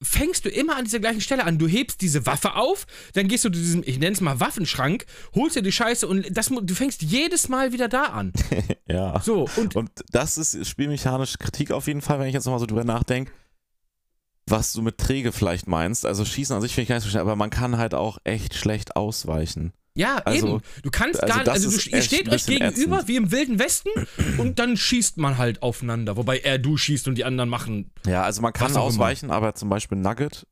fängst 0.02 0.44
du 0.44 0.48
immer 0.48 0.76
an 0.76 0.84
dieser 0.84 1.00
gleichen 1.00 1.20
Stelle 1.20 1.44
an. 1.44 1.58
Du 1.58 1.66
hebst 1.66 2.00
diese 2.00 2.26
Waffe 2.26 2.56
auf, 2.56 2.86
dann 3.14 3.28
gehst 3.28 3.44
du 3.44 3.48
zu 3.50 3.58
diesem, 3.58 3.82
ich 3.84 3.98
nenne 3.98 4.12
es 4.12 4.20
mal 4.20 4.40
Waffenschrank, 4.40 5.06
holst 5.34 5.56
dir 5.56 5.62
die 5.62 5.72
Scheiße 5.72 6.06
und 6.06 6.36
das, 6.36 6.48
du 6.48 6.74
fängst 6.74 7.02
jedes 7.02 7.48
Mal 7.48 7.72
wieder 7.72 7.88
da 7.88 8.04
an. 8.04 8.32
Ja. 8.86 9.18
So, 9.22 9.48
und 9.56 9.76
Und 9.76 9.90
das 10.10 10.36
ist 10.36 10.68
spielmechanische 10.68 11.38
Kritik 11.38 11.70
auf 11.72 11.86
jeden 11.86 12.02
Fall, 12.02 12.18
wenn 12.18 12.26
ich 12.26 12.34
jetzt 12.34 12.44
nochmal 12.44 12.60
so 12.60 12.66
drüber 12.66 12.84
nachdenke. 12.84 13.32
Was 14.46 14.74
du 14.74 14.82
mit 14.82 14.98
träge 14.98 15.32
vielleicht 15.32 15.66
meinst. 15.66 16.04
Also 16.04 16.26
Schießen 16.26 16.54
an 16.54 16.60
sich 16.60 16.74
finde 16.74 16.82
ich 16.82 16.88
gar 16.90 16.96
nicht 16.96 17.04
so 17.04 17.10
schnell, 17.10 17.22
aber 17.22 17.34
man 17.34 17.48
kann 17.48 17.78
halt 17.78 17.94
auch 17.94 18.18
echt 18.24 18.54
schlecht 18.54 18.94
ausweichen. 18.94 19.72
Ja, 19.96 20.16
Also- 20.24 20.46
eben. 20.56 20.60
Du 20.82 20.90
kannst 20.90 21.22
also 21.22 21.34
gar 21.34 21.44
das 21.44 21.54
also 21.64 21.70
du, 21.78 21.90
ihr 21.96 22.02
steht 22.02 22.28
euch 22.28 22.46
gegenüber 22.46 22.96
ätzend. 22.96 23.08
wie 23.08 23.16
im 23.16 23.30
Wilden 23.30 23.58
Westen 23.58 23.90
und 24.38 24.58
dann 24.58 24.76
schießt 24.76 25.18
man 25.18 25.38
halt 25.38 25.62
aufeinander. 25.62 26.16
Wobei 26.16 26.38
er 26.38 26.58
du 26.58 26.76
schießt 26.76 27.06
und 27.08 27.16
die 27.16 27.24
anderen 27.24 27.48
machen. 27.48 27.90
Ja, 28.06 28.22
also 28.22 28.42
man 28.42 28.52
kann 28.52 28.68
auch 28.72 28.76
immer. 28.76 28.80
ausweichen, 28.82 29.30
aber 29.30 29.54
zum 29.54 29.68
Beispiel 29.68 29.98
Nugget, 29.98 30.46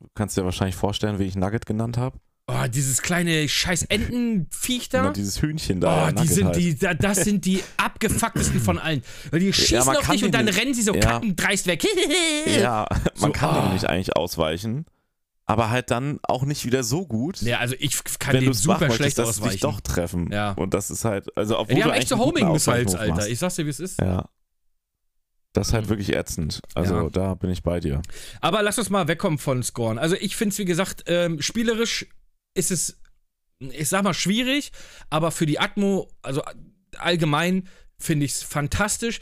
du 0.00 0.06
kannst 0.14 0.36
dir 0.36 0.44
wahrscheinlich 0.44 0.76
vorstellen, 0.76 1.18
wie 1.18 1.24
ich 1.24 1.36
Nugget 1.36 1.66
genannt 1.66 1.96
habe. 1.96 2.18
Oh, 2.50 2.66
dieses 2.66 3.02
kleine 3.02 3.46
scheiß 3.46 3.82
Entenviech 3.84 4.88
da. 4.88 5.00
Immer 5.00 5.12
dieses 5.12 5.42
Hühnchen 5.42 5.80
da. 5.82 6.06
Oh, 6.06 6.08
die 6.08 6.14
Nugget 6.14 6.30
sind 6.32 6.46
halt. 6.46 6.56
die, 6.56 6.78
da- 6.78 6.94
das 6.94 7.18
sind 7.18 7.44
die 7.44 7.62
abgefucktesten 7.76 8.58
von 8.60 8.78
allen. 8.78 9.02
Weil 9.30 9.40
die 9.40 9.52
schießen 9.52 9.84
man 9.84 9.98
auf 9.98 10.08
dich 10.08 10.24
und 10.24 10.32
dann 10.32 10.46
nicht- 10.46 10.58
rennen 10.58 10.72
sie 10.72 10.80
so 10.82 10.94
ja. 10.94 11.00
kackendreist 11.00 11.66
weg. 11.66 11.84
Ja, 12.60 12.86
man 12.90 13.00
So, 13.14 13.30
kann 13.32 13.50
ah. 13.54 13.62
nämlich 13.66 13.86
eigentlich 13.88 14.16
ausweichen, 14.16 14.86
aber 15.48 15.70
halt 15.70 15.90
dann 15.90 16.20
auch 16.22 16.44
nicht 16.44 16.64
wieder 16.66 16.84
so 16.84 17.06
gut, 17.06 17.40
Ja, 17.42 17.58
also 17.58 17.74
ich 17.78 17.98
kann 18.20 18.34
wenn 18.36 18.48
es 18.50 18.62
super 18.62 18.90
schlecht 18.90 19.18
dass 19.18 19.28
ausweichen. 19.30 19.52
dich 19.52 19.60
doch 19.62 19.80
treffen. 19.80 20.30
Ja. 20.30 20.52
Und 20.52 20.74
das 20.74 20.90
ist 20.90 21.04
halt, 21.04 21.36
also 21.36 21.58
obwohl 21.58 21.72
Ja, 21.72 21.76
die 21.76 21.82
haben 21.84 21.90
du 21.92 21.98
echt 21.98 22.08
so 22.08 22.14
eigentlich 22.16 22.24
einen 22.26 22.32
guten 22.32 22.44
Homing-Missiles, 22.46 22.94
Alter. 22.94 23.14
machst. 23.14 23.28
Ich 23.28 23.38
sag's 23.38 23.54
dir, 23.56 23.64
wie 23.66 23.70
es 23.70 23.80
ist. 23.80 24.00
Ja. 24.00 24.28
Das 25.54 25.68
ist 25.68 25.72
halt 25.74 25.86
Mhm. 25.86 25.88
wirklich 25.90 26.14
ätzend. 26.14 26.60
Also 26.74 26.94
Ja. 26.94 27.08
da 27.10 27.34
bin 27.34 27.50
ich 27.50 27.62
bei 27.62 27.80
dir. 27.80 28.02
Aber 28.40 28.62
lass 28.62 28.78
uns 28.78 28.90
mal 28.90 29.08
wegkommen 29.08 29.38
von 29.38 29.62
Scorn. 29.62 29.98
Also 29.98 30.14
ich 30.16 30.36
finde 30.36 30.52
es, 30.52 30.58
wie 30.58 30.64
gesagt, 30.66 31.04
ähm, 31.06 31.40
spielerisch 31.40 32.06
ist 32.54 32.70
es, 32.70 33.00
ich 33.58 33.88
sag 33.88 34.04
mal, 34.04 34.14
schwierig, 34.14 34.70
aber 35.10 35.30
für 35.30 35.46
die 35.46 35.58
Atmo, 35.58 36.10
also 36.22 36.42
allgemein 36.98 37.68
finde 37.98 38.26
ich 38.26 38.32
es 38.32 38.42
fantastisch. 38.42 39.20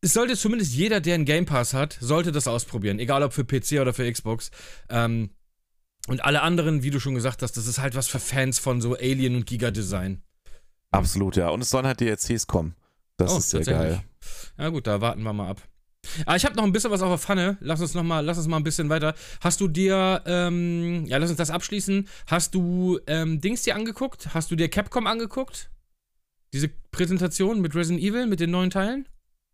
Es 0.00 0.14
sollte 0.14 0.36
zumindest 0.36 0.72
jeder, 0.72 1.00
der 1.00 1.14
einen 1.16 1.26
Game 1.26 1.44
Pass 1.44 1.74
hat, 1.74 1.98
sollte 2.00 2.32
das 2.32 2.48
ausprobieren. 2.48 2.98
Egal 2.98 3.22
ob 3.22 3.34
für 3.34 3.44
PC 3.44 3.80
oder 3.80 3.92
für 3.92 4.10
Xbox. 4.10 4.50
Ähm, 4.88 5.30
und 6.10 6.24
alle 6.24 6.42
anderen, 6.42 6.82
wie 6.82 6.90
du 6.90 7.00
schon 7.00 7.14
gesagt 7.14 7.42
hast, 7.42 7.56
das 7.56 7.66
ist 7.66 7.78
halt 7.78 7.94
was 7.94 8.08
für 8.08 8.18
Fans 8.20 8.58
von 8.58 8.80
so 8.80 8.94
Alien 8.96 9.36
und 9.36 9.46
Giga-Design. 9.46 10.22
Absolut, 10.90 11.36
ja. 11.36 11.48
Und 11.50 11.60
es 11.62 11.70
sollen 11.70 11.86
halt 11.86 12.00
DLCs 12.00 12.46
kommen. 12.46 12.74
Das 13.16 13.32
Oh, 13.32 13.38
ist 13.38 13.50
sehr 13.50 13.60
geil. 13.62 14.02
Ja 14.58 14.68
gut, 14.68 14.86
da 14.86 15.00
warten 15.00 15.22
wir 15.22 15.32
mal 15.32 15.48
ab. 15.50 15.62
Aber 16.24 16.36
ich 16.36 16.44
habe 16.44 16.56
noch 16.56 16.64
ein 16.64 16.72
bisschen 16.72 16.90
was 16.90 17.02
auf 17.02 17.10
der 17.10 17.18
Pfanne. 17.18 17.58
Lass 17.60 17.80
uns 17.80 17.94
noch 17.94 18.02
mal, 18.02 18.20
lass 18.24 18.38
uns 18.38 18.46
mal 18.48 18.56
ein 18.56 18.64
bisschen 18.64 18.88
weiter. 18.88 19.14
Hast 19.40 19.60
du 19.60 19.68
dir, 19.68 20.22
ähm, 20.26 21.04
ja, 21.06 21.18
lass 21.18 21.28
uns 21.30 21.36
das 21.36 21.50
abschließen. 21.50 22.08
Hast 22.26 22.54
du 22.54 22.98
ähm, 23.06 23.40
Dings 23.40 23.62
dir 23.62 23.76
angeguckt? 23.76 24.34
Hast 24.34 24.50
du 24.50 24.56
dir 24.56 24.68
Capcom 24.68 25.06
angeguckt? 25.06 25.70
Diese 26.52 26.68
Präsentation 26.90 27.60
mit 27.60 27.74
Resident 27.74 28.02
Evil, 28.02 28.26
mit 28.26 28.40
den 28.40 28.50
neuen 28.50 28.70
Teilen? 28.70 29.06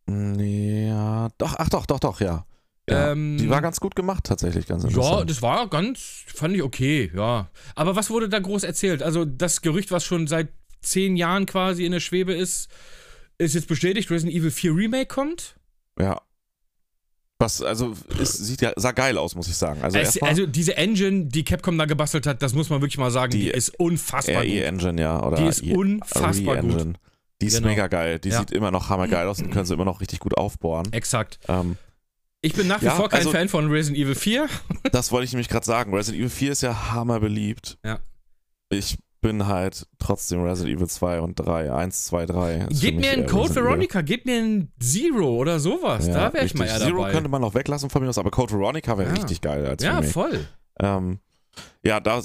Nee, 0.07 0.89
Ja, 0.89 1.29
doch, 1.37 1.57
ach 1.59 1.69
doch, 1.69 1.85
doch, 1.85 1.99
doch, 2.01 2.21
ja. 2.21 2.47
Ja 2.89 3.13
Ähm, 3.13 3.37
die 3.39 3.49
war 3.51 3.61
ganz 3.63 3.81
gut 3.81 3.95
gemacht, 3.97 4.25
tatsächlich, 4.25 4.67
ganz 4.67 4.83
Ja, 4.85 4.89
interessant. 4.91 5.31
das 5.31 5.43
war 5.43 5.69
ganz, 5.69 6.25
fand 6.27 6.55
ich 6.55 6.63
okay, 6.63 7.11
ja. 7.15 7.49
Aber 7.75 7.97
was 7.97 8.11
wurde 8.11 8.29
da 8.29 8.39
groß 8.39 8.63
erzählt? 8.65 9.03
Also 9.03 9.25
das 9.25 9.63
Gerücht, 9.63 9.91
was 9.91 10.05
schon 10.05 10.27
seit 10.27 10.49
zehn 10.83 11.17
Jahren 11.17 11.47
quasi 11.47 11.85
in 11.85 11.93
der 11.93 12.01
Schwebe 12.01 12.33
ist, 12.35 12.69
ist 13.39 13.55
jetzt 13.55 13.69
bestätigt, 13.69 14.11
Resident 14.11 14.37
Evil 14.37 14.51
4 14.51 14.75
Remake 14.75 15.07
kommt. 15.07 15.57
Ja. 15.99 16.21
Was, 17.39 17.61
also, 17.61 17.93
es 18.19 18.33
sieht 18.33 18.63
ja, 18.63 18.73
sah 18.77 18.93
geil 18.93 19.19
aus, 19.19 19.35
muss 19.35 19.47
ich 19.47 19.57
sagen. 19.57 19.83
Also, 19.83 19.99
Es, 19.99 20.17
also 20.23 20.47
diese 20.47 20.79
Engine, 20.79 21.27
die 21.27 21.45
Capcom 21.45 21.77
da 21.77 21.85
gebastelt 21.85 22.27
hat, 22.27 22.41
das 22.41 22.55
muss 22.55 22.71
man 22.71 22.81
wirklich 22.81 22.97
mal 22.97 23.11
sagen, 23.11 23.31
die, 23.33 23.41
Die 23.41 23.51
ist 23.51 23.79
unfassbar 23.79 24.43
RE 24.43 24.49
gut. 24.49 24.63
Engine, 24.63 25.03
ja. 25.03 25.23
Oder 25.23 25.37
Die 25.37 25.45
ist 25.45 25.63
E- 25.63 25.75
unfassbar 25.75 26.57
gut. 26.63 26.95
Die 27.43 27.47
ist 27.47 27.57
Genau. 27.57 27.69
mega 27.69 27.89
geil. 27.89 28.19
Die 28.21 28.31
Ja. 28.31 28.39
sieht 28.39 28.53
immer 28.53 28.71
noch 28.71 28.89
hammergeil 28.89 29.29
aus 29.29 29.43
und 29.43 29.51
können 29.51 29.67
sie 29.67 29.75
immer 29.75 29.85
noch 29.85 30.01
richtig 30.01 30.21
gut 30.21 30.35
aufbohren. 30.39 30.91
Exakt. 30.95 31.39
Ähm, 31.49 31.77
Ich 32.47 32.55
bin 32.55 32.67
nach 32.67 32.81
wie 32.81 32.87
Ja, 32.87 32.95
vor 32.95 33.09
kein 33.09 33.19
also- 33.21 33.33
Fan 33.33 33.49
von 33.49 33.71
Resident 33.71 33.99
Evil 34.05 34.15
4. 34.15 34.49
das 34.93 35.13
wollte 35.13 35.25
ich 35.25 35.33
nämlich 35.33 35.49
gerade 35.49 35.67
sagen. 35.67 35.93
Resident 35.95 36.21
Evil 36.21 36.31
4 36.31 36.53
ist 36.53 36.63
ja 36.63 36.93
hammerbeliebt. 36.93 37.79
Ja. 37.85 37.99
Ich 38.69 38.99
bin 39.21 39.47
halt 39.47 39.87
trotzdem 39.99 40.43
Resident 40.45 40.77
Evil 40.77 40.89
2 40.89 41.21
und 41.21 41.35
3. 41.37 41.73
1, 41.73 42.07
2, 42.07 42.27
3. 42.27 42.55
ist 42.71 42.81
für 42.81 42.87
Gib 42.87 42.97
mich 42.97 43.05
mir 43.07 43.13
einen 43.13 43.27
Code 43.27 43.45
Resident. 43.51 43.67
Veronica, 43.67 44.01
gib 44.03 44.27
mir 44.27 44.39
einen 44.39 44.73
Zero 44.81 45.37
oder 45.37 45.59
sowas. 45.59 46.07
Ja, 46.07 46.15
da 46.15 46.33
wäre 46.33 46.45
ich 46.47 46.55
mal 46.55 46.67
eher 46.67 46.79
Zero 46.79 46.99
dabei. 46.99 47.13
könnte 47.13 47.29
man 47.29 47.41
noch 47.41 47.55
weglassen 47.55 47.91
von 47.91 48.03
mir 48.03 48.09
aus, 48.09 48.19
aber 48.19 48.31
Code 48.31 48.53
Veronica 48.55 48.97
wäre 48.99 49.09
Ja. 49.09 49.15
richtig 49.17 49.41
geil 49.41 49.67
als 49.67 49.83
ja, 49.83 50.01
voll. 50.03 50.47
Ähm, 50.79 51.19
ja, 51.85 51.99
da 52.01 52.23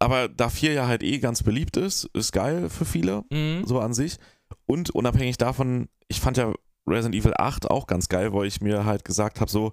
aber 0.00 0.28
da 0.28 0.48
4 0.48 0.72
ja 0.72 0.86
halt 0.88 1.04
eh 1.04 1.18
ganz 1.20 1.44
beliebt 1.44 1.76
ist, 1.76 2.10
ist 2.14 2.32
geil 2.32 2.68
für 2.68 2.84
viele, 2.84 3.22
Mhm. 3.30 3.64
so 3.66 3.78
an 3.78 3.94
sich. 3.94 4.16
Und 4.66 4.90
unabhängig 4.90 5.36
davon, 5.36 5.88
ich 6.08 6.20
fand 6.20 6.36
ja 6.38 6.52
Resident 6.86 7.14
Evil 7.14 7.34
8 7.36 7.70
auch 7.70 7.86
ganz 7.86 8.08
geil, 8.08 8.32
weil 8.32 8.46
ich 8.46 8.60
mir 8.60 8.84
halt 8.84 9.04
gesagt 9.04 9.40
habe, 9.40 9.50
so, 9.50 9.72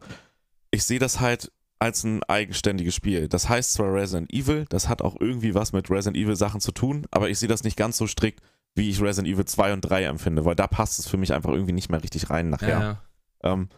ich 0.72 0.84
sehe 0.84 1.00
das 1.00 1.20
halt 1.20 1.52
als 1.80 2.04
ein 2.04 2.24
eigenständiges 2.24 2.94
Spiel. 2.94 3.28
Das 3.28 3.48
heißt 3.48 3.74
zwar 3.74 3.94
Resident 3.94 4.32
Evil, 4.34 4.66
das 4.70 4.90
hat 4.90 5.02
auch 5.02 5.16
irgendwie 5.20 5.56
was 5.56 5.72
mit 5.72 5.90
Resident 5.90 6.18
Evil 6.18 6.36
Sachen 6.36 6.62
zu 6.62 6.72
tun, 6.72 7.08
aber 7.12 7.30
ich 7.30 7.40
sehe 7.40 7.50
das 7.50 7.64
nicht 7.64 7.78
ganz 7.78 7.98
so 7.98 8.06
strikt, 8.06 8.42
wie 8.76 8.90
ich 8.90 9.02
Resident 9.02 9.34
Evil 9.34 9.46
2 9.46 9.74
und 9.74 9.82
3 9.82 10.04
empfinde, 10.04 10.46
weil 10.46 10.56
da 10.56 10.68
passt 10.68 11.00
es 11.00 11.08
für 11.08 11.18
mich 11.18 11.34
einfach 11.34 11.52
irgendwie 11.52 11.74
nicht 11.74 11.90
mehr 11.90 12.04
richtig 12.04 12.30
rein 12.30 12.50
nachher. 12.50 12.70
Ja, 12.70 13.02
ja. 13.44 13.54
Ähm, 13.54 13.70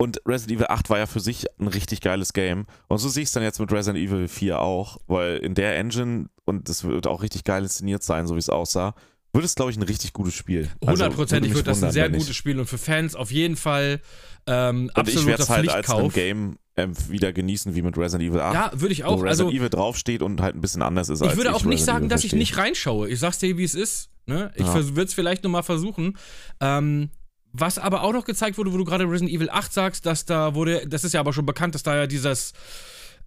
und 0.00 0.22
Resident 0.26 0.58
Evil 0.58 0.68
8 0.68 0.90
war 0.90 0.98
ja 0.98 1.06
für 1.06 1.18
sich 1.18 1.46
ein 1.58 1.66
richtig 1.66 2.00
geiles 2.00 2.32
Game. 2.32 2.66
Und 2.86 2.98
so 2.98 3.08
sehe 3.08 3.24
ich 3.24 3.28
es 3.28 3.32
dann 3.32 3.42
jetzt 3.42 3.58
mit 3.58 3.72
Resident 3.72 4.02
Evil 4.04 4.28
4 4.28 4.60
auch, 4.60 4.98
weil 5.08 5.38
in 5.38 5.54
der 5.54 5.76
Engine, 5.76 6.26
und 6.44 6.68
das 6.68 6.84
wird 6.84 7.08
auch 7.08 7.22
richtig 7.22 7.42
geil 7.42 7.64
inszeniert 7.64 8.04
sein, 8.04 8.28
so 8.28 8.36
wie 8.36 8.38
es 8.40 8.48
aussah, 8.48 8.94
wird 9.38 9.46
es, 9.46 9.54
glaube 9.54 9.70
ich, 9.70 9.76
ein 9.76 9.82
richtig 9.84 10.12
gutes 10.12 10.34
Spiel. 10.34 10.68
Also, 10.80 10.92
Hundertprozentig 11.04 11.50
würde 11.52 11.66
wird 11.66 11.66
das 11.68 11.82
ein 11.82 11.92
sehr 11.92 12.10
gutes 12.10 12.28
nicht. 12.28 12.36
Spiel 12.36 12.58
und 12.58 12.66
für 12.66 12.76
Fans 12.78 13.14
auf 13.14 13.30
jeden 13.30 13.56
Fall 13.56 14.00
ähm, 14.46 14.90
Und 14.94 15.08
ich 15.08 15.14
werde 15.26 15.42
absoluter 15.42 15.42
es 15.42 15.48
halt 15.48 15.68
als 15.68 15.88
ein 15.88 15.94
Pflichtkauf. 15.96 16.14
Game 16.14 16.58
ähm, 16.76 16.92
wieder 17.08 17.32
genießen, 17.32 17.74
wie 17.74 17.82
mit 17.82 17.96
Resident 17.96 18.28
Evil 18.30 18.40
8. 18.40 18.54
Ja, 18.54 18.70
würde 18.74 18.92
ich 18.92 19.02
wo 19.04 19.06
auch. 19.08 19.22
Resident 19.22 19.48
Also, 19.48 19.50
Evil 19.50 19.70
draufsteht 19.70 20.22
und 20.22 20.40
halt 20.40 20.56
ein 20.56 20.60
bisschen 20.60 20.82
anders 20.82 21.08
ist 21.08 21.22
als 21.22 21.32
ich 21.32 21.36
würde 21.36 21.50
auch 21.54 21.62
nicht 21.64 21.80
Resident 21.80 21.86
sagen, 21.86 21.98
Evil 22.04 22.08
dass 22.10 22.20
ich 22.24 22.30
verstehe. 22.30 22.38
nicht 22.40 22.56
reinschaue. 22.58 23.08
Ich 23.08 23.18
sag's 23.20 23.38
dir, 23.38 23.56
wie 23.56 23.64
es 23.64 23.74
ist. 23.74 24.10
Ne? 24.26 24.50
Ich 24.56 24.66
Ja. 24.66 24.74
würde 24.74 25.02
es 25.04 25.14
vielleicht 25.14 25.42
nochmal 25.44 25.62
versuchen. 25.62 26.18
Ähm, 26.60 27.10
was 27.52 27.78
aber 27.78 28.02
auch 28.02 28.12
noch 28.12 28.24
gezeigt 28.26 28.58
wurde, 28.58 28.72
wo 28.72 28.76
du 28.76 28.84
gerade 28.84 29.04
Resident 29.04 29.32
Evil 29.32 29.48
8 29.50 29.72
sagst, 29.72 30.04
dass 30.04 30.26
da 30.26 30.54
wurde, 30.54 30.86
das 30.86 31.02
ist 31.04 31.14
ja 31.14 31.20
aber 31.20 31.32
schon 31.32 31.46
bekannt, 31.46 31.74
dass 31.74 31.82
da 31.82 31.96
ja 31.96 32.06
dieses, 32.06 32.52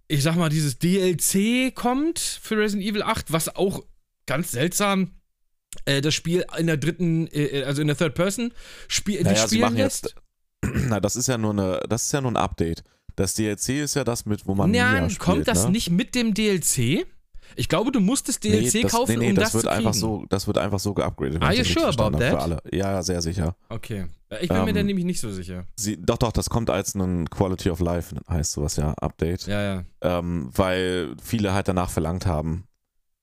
ich 0.08 0.22
sag 0.22 0.36
mal, 0.36 0.48
dieses 0.48 0.78
DLC 0.78 1.74
kommt 1.74 2.18
für 2.20 2.56
Resident 2.56 2.88
Evil 2.88 3.02
8, 3.02 3.32
was 3.32 3.54
auch 3.54 3.82
ganz 4.26 4.52
seltsam 4.52 5.10
das 6.00 6.14
Spiel 6.14 6.44
in 6.58 6.66
der 6.66 6.76
dritten, 6.76 7.26
äh, 7.32 7.64
also 7.64 7.80
in 7.80 7.88
der 7.88 7.96
Third 7.96 8.14
Person 8.14 8.52
spiel, 8.88 9.22
Naja, 9.22 9.48
sie 9.48 9.58
machen 9.58 9.76
lässt. 9.76 10.14
jetzt. 10.64 10.76
Na, 10.88 11.00
das 11.00 11.16
ist 11.16 11.28
ja 11.28 11.38
nur 11.38 11.52
eine, 11.52 11.80
das 11.88 12.04
ist 12.06 12.12
ja 12.12 12.20
nur 12.20 12.32
ein 12.32 12.36
Update. 12.36 12.84
Das 13.16 13.34
DLC 13.34 13.82
ist 13.82 13.94
ja 13.94 14.04
das 14.04 14.24
mit, 14.26 14.46
wo 14.46 14.54
man 14.54 14.70
Nein, 14.70 15.10
spielt, 15.10 15.18
kommt 15.20 15.48
das 15.48 15.64
ne? 15.64 15.72
nicht 15.72 15.90
mit 15.90 16.14
dem 16.14 16.34
DLC? 16.34 17.06
Ich 17.56 17.68
glaube, 17.68 17.92
du 17.92 18.00
musstest 18.00 18.42
Nee, 18.44 18.62
DLC 18.62 18.82
das, 18.82 18.92
kaufen, 18.92 19.12
nee, 19.12 19.16
nee, 19.18 19.28
um 19.30 19.34
das, 19.34 19.52
das, 19.52 19.54
wird 19.54 19.62
zu 19.64 19.68
kriegen. 19.68 19.86
einfach 19.86 19.94
so, 19.94 20.24
das 20.30 20.46
wird 20.46 20.56
einfach 20.56 20.78
so 20.78 20.94
geupgradet. 20.94 21.42
Are 21.42 21.52
you 21.52 21.58
das 21.58 21.68
sure 21.68 21.88
about 21.88 22.16
that? 22.18 22.30
Für 22.30 22.38
alle. 22.40 22.62
Ja, 22.72 23.02
sehr 23.02 23.20
sicher. 23.20 23.54
Okay. 23.68 24.06
Ich 24.40 24.48
bin 24.48 24.62
mir 24.64 24.70
Ähm, 24.70 24.74
da 24.76 24.82
nämlich 24.82 25.04
nicht 25.04 25.20
so 25.20 25.30
sicher. 25.30 25.66
Sie, 25.76 25.98
doch, 26.00 26.16
doch, 26.16 26.32
das 26.32 26.48
kommt 26.48 26.70
als 26.70 26.94
ein 26.94 27.28
Quality 27.28 27.68
of 27.68 27.80
Life, 27.80 28.16
heißt 28.30 28.52
sowas 28.52 28.76
ja, 28.76 28.94
Update. 28.94 29.46
Ja, 29.46 29.62
ja. 29.62 29.84
Ähm, 30.00 30.48
weil 30.54 31.14
viele 31.22 31.52
halt 31.52 31.68
danach 31.68 31.90
verlangt 31.90 32.24
haben. 32.24 32.64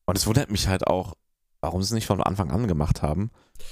Und 0.05 0.15
es 0.15 0.27
wundert 0.27 0.51
mich 0.51 0.67
halt 0.67 0.85
auch, 0.85 1.15
warum 1.61 1.81
sie 1.81 1.87
es 1.87 1.91
nicht 1.93 2.05
von 2.07 2.21
Anfang 2.21 2.51
an 2.51 2.67
gemacht 2.67 3.01
haben. 3.01 3.31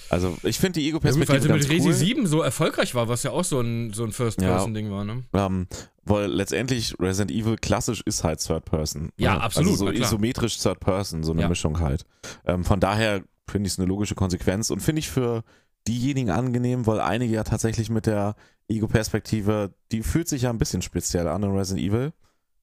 Also, 0.10 0.38
ich 0.44 0.60
finde 0.60 0.80
die 0.80 0.88
Ja, 0.88 0.94
gut, 0.94 1.04
weil 1.04 1.12
Ego-Perspektive 1.14 1.42
sie 1.42 1.54
mit 1.54 1.70
Resi 1.70 1.88
cool. 1.88 1.94
7 1.94 2.28
so 2.28 2.42
erfolgreich 2.42 2.94
war, 2.96 3.08
was 3.08 3.24
ja 3.24 3.32
auch 3.32 3.44
so 3.46 3.62
ein, 3.62 3.94
so 3.94 4.04
ein 4.04 4.12
First-Person-Ding 4.12 4.92
war, 4.92 5.06
ne? 5.06 5.24
Ähm, 5.34 5.68
weil 6.04 6.26
letztendlich 6.30 6.96
Resident 7.00 7.32
Evil 7.32 7.56
klassisch 7.58 8.02
ist 8.06 8.24
halt 8.24 8.40
Third 8.46 8.66
Person. 8.66 9.12
Ja, 9.18 9.36
ne? 9.36 9.42
absolut, 9.42 9.72
Also 9.74 9.86
so 9.88 9.92
isometrisch 9.92 10.58
Third 10.58 10.80
Person, 10.80 11.24
so 11.24 11.32
eine 11.32 11.44
Ja. 11.44 11.50
Mischung 11.50 11.80
halt. 11.80 12.06
Ähm, 12.46 12.64
von 12.66 12.80
daher 12.80 13.24
finde 13.50 13.68
ich 13.68 13.74
es 13.74 13.80
eine 13.80 13.88
logische 13.88 14.16
Konsequenz 14.16 14.70
und 14.70 14.82
finde 14.82 15.00
ich 15.00 15.10
für 15.10 15.44
diejenigen 15.88 16.30
angenehm, 16.32 16.86
weil 16.86 17.00
einige 17.00 17.34
ja 17.34 17.44
tatsächlich 17.46 17.90
mit 17.90 18.06
der 18.06 18.36
Ego-Perspektive, 18.70 19.74
die 19.92 20.04
fühlt 20.04 20.28
sich 20.28 20.44
ja 20.44 20.50
ein 20.50 20.58
bisschen 20.58 20.82
speziell 20.82 21.28
an 21.28 21.44
in 21.44 21.52
Resident 21.52 21.86
Evil. 21.86 22.14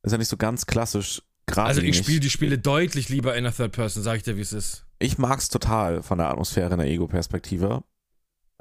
Ist 0.03 0.13
ja 0.13 0.19
nicht 0.19 0.29
so 0.29 0.37
ganz 0.37 0.67
klassisch 0.67 1.23
gerade. 1.47 1.69
Also 1.69 1.81
ich 1.81 1.97
spiele 1.97 2.21
die 2.21 2.31
Spiele 2.31 2.59
deutlich 2.59 3.09
lieber 3.09 3.37
in 3.37 3.45
der 3.45 3.55
Third-Person, 3.55 4.03
sag 4.03 4.17
ich 4.19 4.23
dir, 4.23 4.37
wie 4.37 4.43
es 4.43 4.53
ist. 4.53 4.84
Ich 4.99 5.19
mag 5.19 5.39
es 5.39 5.49
total 5.49 6.03
von 6.03 6.19
der 6.19 6.31
Atmosphäre 6.31 6.73
in 6.73 6.79
der 6.79 6.87
Ego-Perspektive. 6.89 7.83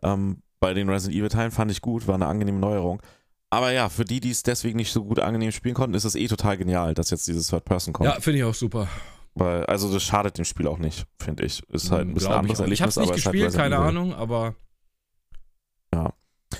Ähm, 0.01 0.41
bei 0.59 0.73
den 0.73 0.89
Resident 0.89 1.17
Evil-Teilen 1.19 1.51
fand 1.51 1.71
ich 1.71 1.81
gut, 1.81 2.07
war 2.07 2.15
eine 2.15 2.27
angenehme 2.27 2.59
Neuerung. 2.59 3.01
Aber 3.49 3.71
ja, 3.71 3.89
für 3.89 4.03
die, 4.05 4.19
die 4.19 4.31
es 4.31 4.43
deswegen 4.43 4.77
nicht 4.77 4.91
so 4.91 5.03
gut 5.03 5.19
angenehm 5.19 5.51
spielen 5.51 5.75
konnten, 5.75 5.93
ist 5.93 6.05
es 6.05 6.15
eh 6.15 6.27
total 6.27 6.57
genial, 6.57 6.93
dass 6.95 7.11
jetzt 7.11 7.27
dieses 7.27 7.47
Third 7.47 7.65
Person 7.65 7.93
kommt. 7.93 8.09
Ja, 8.09 8.19
finde 8.19 8.39
ich 8.39 8.43
auch 8.45 8.53
super. 8.53 8.87
Weil, 9.35 9.65
also 9.65 9.91
das 9.91 10.03
schadet 10.03 10.37
dem 10.37 10.45
Spiel 10.45 10.67
auch 10.67 10.79
nicht, 10.79 11.05
finde 11.19 11.43
ich. 11.45 11.61
Ist 11.69 11.91
halt 11.91 12.07
ein 12.07 12.13
bisschen 12.13 12.29
Glaub 12.29 12.39
anderes 12.39 12.59
ich 12.59 12.65
auch. 12.65 12.71
Ich 12.71 12.81
hab's 12.81 12.95
nicht 12.97 13.09
aber 13.09 13.15
es 13.17 13.25
halt 13.25 13.33
gespielt, 13.33 13.45
Resident 13.45 13.63
keine 13.63 13.75
Evil. 13.75 13.87
Ahnung, 13.87 14.13
aber 14.13 14.55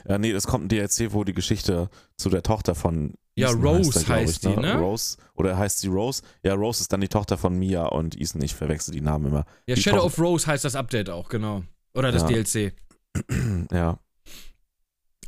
Ja, 0.08 0.18
nee, 0.18 0.32
es 0.32 0.48
kommt 0.48 0.66
ein 0.66 0.70
DLC, 0.70 1.14
wo 1.14 1.24
die 1.24 1.34
Geschichte 1.34 1.90
zu 2.18 2.30
der 2.30 2.44
Tochter 2.44 2.76
von 2.76 3.14
Ja, 3.36 3.50
Ethan 3.50 3.62
Rose 3.64 3.92
der, 3.92 4.04
glaub 4.04 4.18
heißt 4.18 4.44
die, 4.44 4.48
ne? 4.56 4.76
Rose, 4.76 5.18
oder 5.34 5.58
heißt 5.58 5.80
sie 5.80 5.88
Rose? 5.88 6.22
Ja, 6.44 6.54
Rose 6.54 6.82
ist 6.82 6.94
dann 6.94 7.02
die 7.02 7.08
Tochter 7.08 7.36
von 7.38 7.58
Mia 7.58 7.86
und 7.86 8.16
Ethan, 8.20 8.42
ich 8.44 8.54
verwechsel 8.54 8.94
die 8.94 9.02
Namen 9.02 9.26
immer. 9.28 9.46
ja, 9.68 9.74
Die 9.76 9.82
Shadow 9.82 10.02
kommt- 10.02 10.14
of 10.14 10.20
Rose 10.20 10.46
heißt 10.48 10.64
das 10.66 10.76
Update 10.76 11.10
auch, 11.10 11.30
genau. 11.30 11.64
Oder 11.96 12.12
das 12.12 12.22
Ja. 12.24 12.28
DLC. 12.30 12.74
ja, 13.72 13.98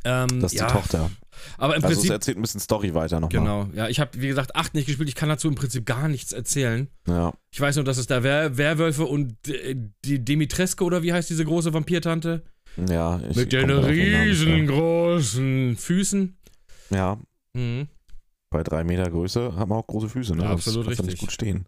Ähm, 0.04 0.40
das 0.40 0.52
ist 0.52 0.60
ja, 0.60 0.66
die 0.68 0.72
Tochter. 0.72 1.10
Aber 1.58 1.74
im 1.76 1.82
Also 1.84 1.94
Prinzip, 1.96 2.12
erzählt 2.12 2.38
ein 2.38 2.42
bisschen 2.42 2.60
Story 2.60 2.94
weiter 2.94 3.18
nochmal. 3.20 3.40
genau. 3.40 3.68
Ja, 3.74 3.88
ich 3.88 3.98
habe, 3.98 4.10
wie 4.20 4.28
gesagt, 4.28 4.54
8 4.54 4.74
nicht 4.74 4.86
gespielt. 4.86 5.08
Ich 5.08 5.16
kann 5.16 5.28
dazu 5.28 5.48
im 5.48 5.56
Prinzip 5.56 5.84
gar 5.84 6.06
nichts 6.08 6.32
erzählen. 6.32 6.88
Ja. 7.08 7.32
Ich 7.50 7.60
weiß 7.60 7.74
nur, 7.76 7.84
dass 7.84 7.98
es 7.98 8.06
da 8.06 8.22
Wer 8.22 8.56
Werwölfe 8.56 9.04
und 9.04 9.34
äh, 9.48 9.74
die 10.04 10.24
Dimitrescu 10.24 10.84
oder 10.84 11.02
wie 11.02 11.12
heißt 11.12 11.28
diese 11.28 11.44
große 11.44 11.74
Vampirtante? 11.74 12.44
Ja, 12.88 13.20
ich 13.28 13.36
Mit 13.36 13.52
den 13.52 13.68
riesengroßen 13.70 15.76
Füßen. 15.76 16.36
Ja, 16.90 17.18
Mhm, 17.54 17.88
bei 18.56 18.62
drei 18.62 18.84
Meter 18.84 19.10
Größe 19.10 19.54
haben 19.54 19.70
wir 19.70 19.76
auch 19.76 19.86
große 19.86 20.08
Füße, 20.08 20.34
ne? 20.34 20.44
Ja, 20.44 20.52
Das 20.52 20.60
absolut 20.66 20.86
kannst 20.86 21.00
du 21.00 21.02
richtig. 21.02 21.20
nicht 21.20 21.20
gut 21.20 21.32
stehen. 21.32 21.66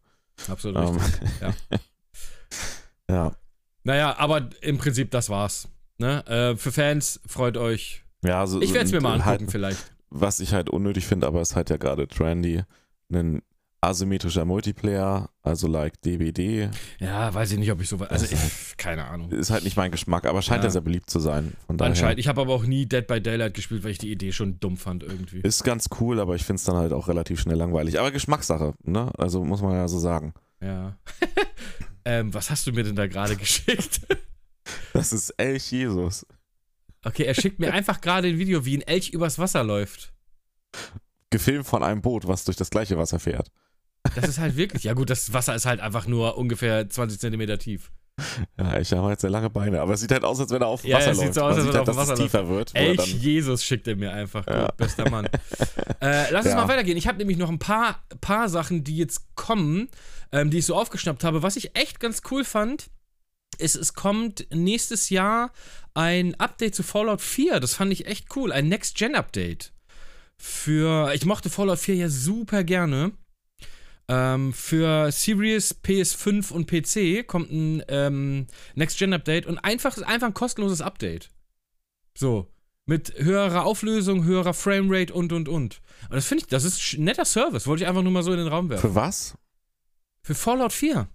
absolut 0.49 0.79
Ähm, 0.79 0.97
richtig. 0.97 1.29
ja. 1.43 1.55
ja. 3.11 3.33
Naja, 3.85 4.19
aber 4.19 4.49
im 4.63 4.79
Prinzip, 4.79 5.11
das 5.11 5.29
war's. 5.29 5.69
Ne? 5.99 6.27
Äh, 6.27 6.57
für 6.57 6.73
Fans, 6.73 7.21
freut 7.27 7.59
euch. 7.59 8.05
ja 8.25 8.41
also, 8.41 8.63
Ich 8.63 8.73
werde 8.73 8.87
es 8.87 8.93
mir 8.93 9.03
mal 9.03 9.23
halt, 9.23 9.41
angucken, 9.41 9.51
vielleicht. 9.51 9.93
Was 10.09 10.41
ich 10.41 10.55
halt 10.55 10.71
unnötig 10.71 11.07
finde, 11.07 11.27
aber 11.27 11.43
es 11.43 11.51
ist 11.51 11.57
halt 11.57 11.69
ja 11.69 11.77
gerade 11.77 12.09
trendy, 12.09 12.63
ein 13.13 13.43
asymmetrischer 13.81 14.45
Multiplayer, 14.45 15.31
also 15.43 15.69
like 15.69 16.01
DBD, 16.03 16.69
Ja, 16.99 17.33
weiß 17.33 17.53
ich 17.53 17.59
nicht, 17.59 17.71
ob 17.71 17.81
ich 17.81 17.89
so. 17.89 17.97
Also, 17.97 18.09
Das 18.09 18.23
ist 18.33 18.71
ich, 18.73 18.77
keine 18.77 19.05
Ahnung. 19.07 19.31
ist 19.31 19.51
halt 19.51 19.63
nicht 19.65 19.77
mein 19.77 19.91
Geschmack, 19.93 20.27
aber 20.27 20.43
scheint 20.43 20.63
Ja. 20.63 20.69
ja, 20.69 20.71
sehr 20.71 20.81
beliebt 20.81 21.09
zu 21.11 21.21
sein. 21.21 21.53
Anscheinend. 21.79 22.19
Ich 22.19 22.27
habe 22.29 22.41
aber 22.41 22.53
auch 22.55 22.65
nie 22.65 22.87
Dead 22.87 23.07
by 23.07 23.21
Daylight 23.21 23.55
gespielt, 23.55 23.85
weil 23.85 23.93
ich 23.93 23.99
die 23.99 24.11
Idee 24.11 24.33
schon 24.33 24.59
dumm 24.59 24.77
fand 24.77 25.03
irgendwie. 25.05 25.41
ist 25.41 25.63
ganz 25.63 25.87
cool, 26.01 26.19
aber 26.19 26.35
ich 26.35 26.45
finde 26.45 26.59
es 26.59 26.65
dann 26.65 26.77
halt 26.77 26.93
auch 26.93 27.07
relativ 27.09 27.41
schnell 27.41 27.57
langweilig. 27.57 28.01
Aber 28.01 28.11
Geschmackssache, 28.11 28.75
ne? 28.83 29.11
Also 29.17 29.45
muss 29.45 29.63
man 29.63 29.75
ja 29.75 29.87
so 29.87 29.99
sagen. 29.99 30.35
Ja. 30.61 30.97
ähm, 32.05 32.35
was 32.35 32.51
hast 32.51 32.67
du 32.67 32.73
mir 32.73 32.83
denn 32.83 32.97
da 32.97 33.07
gerade 33.07 33.37
geschickt? 33.37 34.01
Das 34.93 35.13
ist 35.15 35.31
Elch 35.39 35.71
Jesus. 35.73 36.27
Okay, 37.03 37.23
er 37.23 37.35
schickt 37.35 37.59
mir 37.59 37.73
einfach 37.73 38.01
gerade 38.03 38.29
ein 38.29 38.39
Video, 38.39 38.67
wie 38.67 38.77
ein 38.77 38.83
Elch 38.83 39.11
übers 39.11 39.39
Wasser 39.39 39.65
läuft. 39.65 40.13
Gefilmt 41.31 41.67
von 41.67 41.83
einem 41.83 42.03
Boot, 42.03 42.27
was 42.29 42.45
durch 42.45 42.57
das 42.57 42.69
gleiche 42.69 42.99
Wasser 42.99 43.19
fährt. 43.19 43.51
Das 44.15 44.29
ist 44.29 44.39
halt 44.39 44.57
wirklich. 44.57 44.85
Ja, 44.85 44.93
gut, 44.95 45.11
das 45.11 45.33
Wasser 45.33 45.55
ist 45.55 45.67
halt 45.67 45.81
einfach 45.81 46.07
nur 46.07 46.37
ungefähr 46.39 46.89
20 46.89 47.19
Zentimeter 47.21 47.59
tief. 47.59 47.91
Ja, 48.59 48.73
Elche 48.75 48.97
haben 48.97 49.05
halt 49.07 49.21
sehr 49.21 49.31
lange 49.31 49.49
Beine, 49.49 49.81
aber 49.81 49.95
es 49.95 50.01
sieht 50.01 50.11
halt 50.11 50.25
aus, 50.25 50.41
als 50.41 50.51
wenn 50.51 50.61
er 50.61 50.67
auf 50.67 50.83
dem 50.83 50.91
Ja, 50.91 50.97
Wasser 50.99 51.11
es 51.13 51.19
sieht 51.19 51.27
läuft. 51.27 51.35
so 51.37 51.43
aus, 51.43 51.57
als 51.57 51.67
wenn 51.67 51.73
er 51.75 51.79
halt, 51.79 51.89
auf 51.89 51.97
Wasser 51.97 52.15
tiefer 52.17 52.49
wird. 52.49 52.75
dann- 52.75 52.97
Jesus 52.97 53.63
schickt 53.65 53.87
er 53.87 53.95
mir 53.95 54.13
einfach. 54.13 54.45
Gut, 54.45 54.55
Ja. 54.57 54.69
bester 54.77 55.09
Mann. 55.09 55.27
äh, 56.01 56.31
lass 56.33 56.45
uns 56.45 56.55
Ja. 56.55 56.57
mal 56.57 56.67
weitergehen. 56.69 56.97
Ich 56.97 57.07
habe 57.07 57.19
nämlich 57.19 57.37
noch 57.39 57.49
ein 57.49 57.61
paar, 57.61 58.03
paar 58.21 58.49
Sachen, 58.49 58.83
die 58.83 58.97
jetzt 58.97 59.37
kommen, 59.37 59.89
ähm, 60.33 60.51
die 60.51 60.59
ich 60.59 60.67
so 60.67 60.75
aufgeschnappt 60.75 61.23
habe. 61.23 61.43
Was 61.45 61.55
ich 61.57 61.77
echt 61.77 62.01
ganz 62.01 62.23
cool 62.33 62.43
fand, 62.45 62.91
ist, 63.59 63.77
es 63.77 63.95
kommt 63.95 64.49
nächstes 64.53 65.11
Jahr 65.11 65.53
ein 65.95 66.35
Update 66.41 66.75
zu 66.75 66.83
Fallout 66.83 67.21
4. 67.21 67.61
Das 67.61 67.75
fand 67.75 67.93
ich 67.93 68.07
echt 68.07 68.35
cool. 68.37 68.51
Ein 68.53 68.69
Next-Gen-Update. 68.69 69.73
Für. 70.37 71.13
Ich 71.15 71.25
mochte 71.25 71.51
Fallout 71.51 71.79
4 71.79 71.95
ja 71.97 72.09
super 72.09 72.65
gerne. 72.65 73.13
Ähm, 74.09 74.55
für 74.55 75.13
Series, 75.13 75.77
PS5 75.85 76.51
und 76.51 76.67
PC 76.67 77.27
kommt 77.27 77.51
ein 77.53 77.83
ähm, 77.89 78.47
Next-Gen-Update 78.75 79.47
und 79.47 79.59
einfach 79.59 80.01
einfach 80.03 80.29
ein 80.29 80.35
kostenloses 80.35 80.81
Update. 80.81 81.31
So. 82.17 82.49
Mit 82.87 83.13
höherer 83.19 83.65
Auflösung, 83.65 84.25
höherer 84.25 84.55
Framerate 84.55 85.13
und 85.13 85.33
und 85.35 85.49
und. 85.49 85.83
Und 86.09 86.15
das 86.15 86.25
finde 86.27 86.45
ich, 86.45 86.49
das 86.49 86.65
ist 86.65 86.97
netter 86.99 87.27
Service. 87.27 87.67
Wollte 87.67 87.83
ich 87.85 87.89
einfach 87.89 88.03
nur 88.03 88.13
mal 88.13 88.23
so 88.23 88.33
in 88.33 88.39
den 88.39 88.49
Raum 88.49 88.71
werfen. 88.71 88.89
Für 88.89 88.95
was? 88.95 89.37
Für 90.23 90.35
Fallout 90.35 90.73
4. 90.73 91.07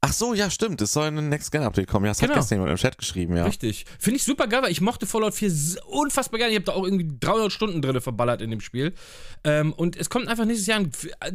Ach 0.00 0.12
so, 0.12 0.32
ja, 0.32 0.48
stimmt. 0.48 0.80
Es 0.80 0.92
soll 0.92 1.08
ein 1.08 1.28
Next-Gen-Update 1.28 1.88
kommen. 1.88 2.04
Ja, 2.06 2.10
das 2.12 2.18
Genau. 2.20 2.30
hat 2.34 2.38
gestern 2.40 2.56
jemand 2.58 2.70
im 2.70 2.76
Chat 2.76 2.96
geschrieben, 2.98 3.36
ja. 3.36 3.44
Richtig. 3.44 3.84
Finde 3.98 4.18
ich 4.18 4.24
super 4.24 4.46
geil, 4.46 4.62
weil 4.62 4.70
ich 4.70 4.80
mochte 4.80 5.06
Fallout 5.06 5.34
4 5.34 5.48
s- 5.48 5.76
unfassbar 5.86 6.38
gerne. 6.38 6.52
Ich 6.52 6.56
habe 6.56 6.66
da 6.66 6.72
auch 6.72 6.84
irgendwie 6.84 7.08
300 7.18 7.50
Stunden 7.52 7.82
drin 7.82 8.00
verballert 8.00 8.40
in 8.40 8.50
dem 8.50 8.60
Spiel. 8.60 8.94
Ähm, 9.42 9.72
und 9.72 9.96
es 9.96 10.08
kommt 10.08 10.28
einfach 10.28 10.44
nächstes 10.44 10.68
Jahr, 10.68 10.78
ein, 10.78 10.92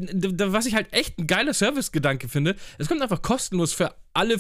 äh, 0.07 0.51
was 0.53 0.66
ich 0.66 0.76
halt 0.76 0.93
echt 0.93 1.20
ein 1.20 1.28
geiler 1.28 1.53
Service-Gedanke 1.53 2.30
finde, 2.30 2.55
es 2.78 2.88
kommt 2.88 3.01
einfach 3.01 3.22
kostenlos 3.22 3.74
für 3.74 3.93
alle 4.14 4.38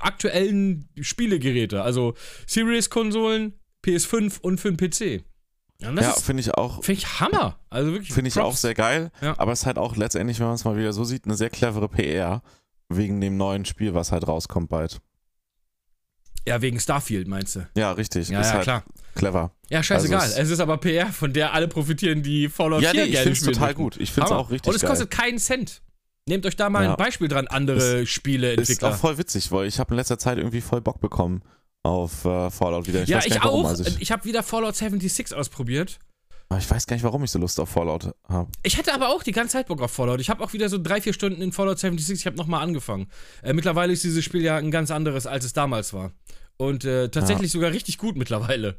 aktuellen 0.00 0.88
Spielegeräte. 1.00 1.82
Also 1.82 2.14
Series-Konsolen, 2.46 3.52
PS5 3.84 4.40
und 4.40 4.60
für 4.60 4.72
den 4.72 4.76
PC. 4.78 5.24
Ja, 5.80 5.92
das 5.92 6.04
Ja, 6.06 6.12
finde 6.12 6.40
ich 6.40 6.54
auch, 6.54 6.82
finde 6.84 7.00
ich 7.00 7.20
Hammer. 7.20 7.58
Also 7.68 7.92
wirklich. 7.92 8.12
finde 8.12 8.28
ich 8.28 8.38
auch 8.38 8.56
sehr 8.56 8.74
geil. 8.74 9.10
Ja. 9.20 9.34
Aber 9.38 9.52
es 9.52 9.60
ist 9.60 9.66
halt 9.66 9.78
auch 9.78 9.96
letztendlich, 9.96 10.38
wenn 10.38 10.46
man 10.46 10.54
es 10.54 10.64
mal 10.64 10.76
wieder 10.76 10.92
so 10.92 11.04
sieht, 11.04 11.24
eine 11.24 11.34
sehr 11.34 11.50
clevere 11.50 11.88
PR 11.88 12.42
wegen 12.96 13.20
dem 13.20 13.36
neuen 13.36 13.64
Spiel, 13.64 13.94
was 13.94 14.12
halt 14.12 14.26
rauskommt 14.26 14.68
bald. 14.68 15.00
Ja, 16.46 16.60
wegen 16.60 16.80
Starfield, 16.80 17.28
meinst 17.28 17.54
du? 17.56 17.68
Ja, 17.76 17.92
richtig. 17.92 18.28
Ja, 18.28 18.40
ist 18.40 18.48
ja, 18.48 18.52
halt 18.54 18.62
klar. 18.64 18.84
clever. 19.14 19.52
Ja, 19.68 19.82
scheißegal. 19.82 20.20
Also 20.22 20.36
es- 20.40 20.50
ist 20.50 20.58
aber 20.60 20.76
PR, 20.78 21.06
von 21.12 21.32
der 21.32 21.52
alle 21.54 21.68
profitieren, 21.68 22.22
die 22.22 22.48
Fallout 22.48 22.82
Ja, 22.82 22.90
4 22.90 23.00
nee, 23.02 23.06
ich 23.06 23.12
gerne 23.12 23.22
finde 23.24 23.32
es 23.32 23.38
spielen 23.38 23.54
total 23.54 23.74
gut. 23.74 23.96
Ich 23.98 24.10
finde 24.10 24.26
es 24.26 24.32
auch 24.32 24.50
richtig 24.50 24.68
Und 24.68 24.74
es 24.74 24.82
geil. 24.82 24.90
kostet 24.90 25.10
keinen 25.10 25.38
Cent. 25.38 25.82
Nehmt 26.28 26.44
euch 26.46 26.56
da 26.56 26.68
mal 26.70 26.84
Ja. 26.84 26.90
ein 26.92 26.96
Beispiel 26.96 27.28
dran, 27.28 27.46
andere 27.48 28.00
Ist 28.00 28.10
Spieleentwickler. 28.10 28.90
auch 28.90 28.96
voll 28.96 29.18
witzig, 29.18 29.50
weil 29.52 29.66
ich 29.66 29.78
habe 29.78 29.92
in 29.94 29.96
letzter 29.98 30.18
Zeit 30.18 30.38
irgendwie 30.38 30.60
voll 30.60 30.80
Bock 30.80 31.00
bekommen 31.00 31.42
auf 31.84 32.24
äh, 32.24 32.50
Fallout 32.50 32.86
wieder. 32.88 33.02
Ich 33.02 33.08
ja, 33.08 33.20
ich 33.24 33.40
auch. 33.42 33.72
Ich 33.78 34.00
ich, 34.02 34.12
habe 34.12 34.24
wieder 34.24 34.42
Fallout 34.42 34.74
76 34.76 35.34
ausprobiert. 35.36 35.98
Aber 36.52 36.60
ich 36.60 36.70
weiß 36.70 36.86
gar 36.86 36.94
nicht, 36.94 37.02
warum 37.02 37.24
ich 37.24 37.30
so 37.30 37.38
Lust 37.38 37.58
auf 37.60 37.70
Fallout 37.70 38.14
habe. 38.28 38.50
Ich 38.62 38.76
hatte 38.76 38.92
aber 38.92 39.08
auch 39.08 39.22
die 39.22 39.32
ganze 39.32 39.54
Zeit 39.54 39.68
Bock 39.68 39.80
auf 39.80 39.90
Fallout. 39.90 40.20
Ich 40.20 40.28
habe 40.28 40.44
auch 40.44 40.52
wieder 40.52 40.68
so 40.68 40.76
drei, 40.76 41.00
vier 41.00 41.14
Stunden 41.14 41.40
in 41.40 41.50
Fallout 41.50 41.78
76. 41.78 42.20
Ich 42.20 42.26
habe 42.26 42.36
nochmal 42.36 42.62
angefangen. 42.62 43.06
Äh, 43.42 43.54
mittlerweile 43.54 43.92
ist 43.92 44.04
dieses 44.04 44.22
Spiel 44.22 44.42
ja 44.42 44.58
ein 44.58 44.70
ganz 44.70 44.90
anderes, 44.90 45.26
als 45.26 45.46
es 45.46 45.54
damals 45.54 45.94
war. 45.94 46.12
Und 46.58 46.84
äh, 46.84 47.08
tatsächlich 47.08 47.50
sogar 47.50 47.72
richtig 47.72 47.96
gut 47.96 48.16
mittlerweile. 48.16 48.78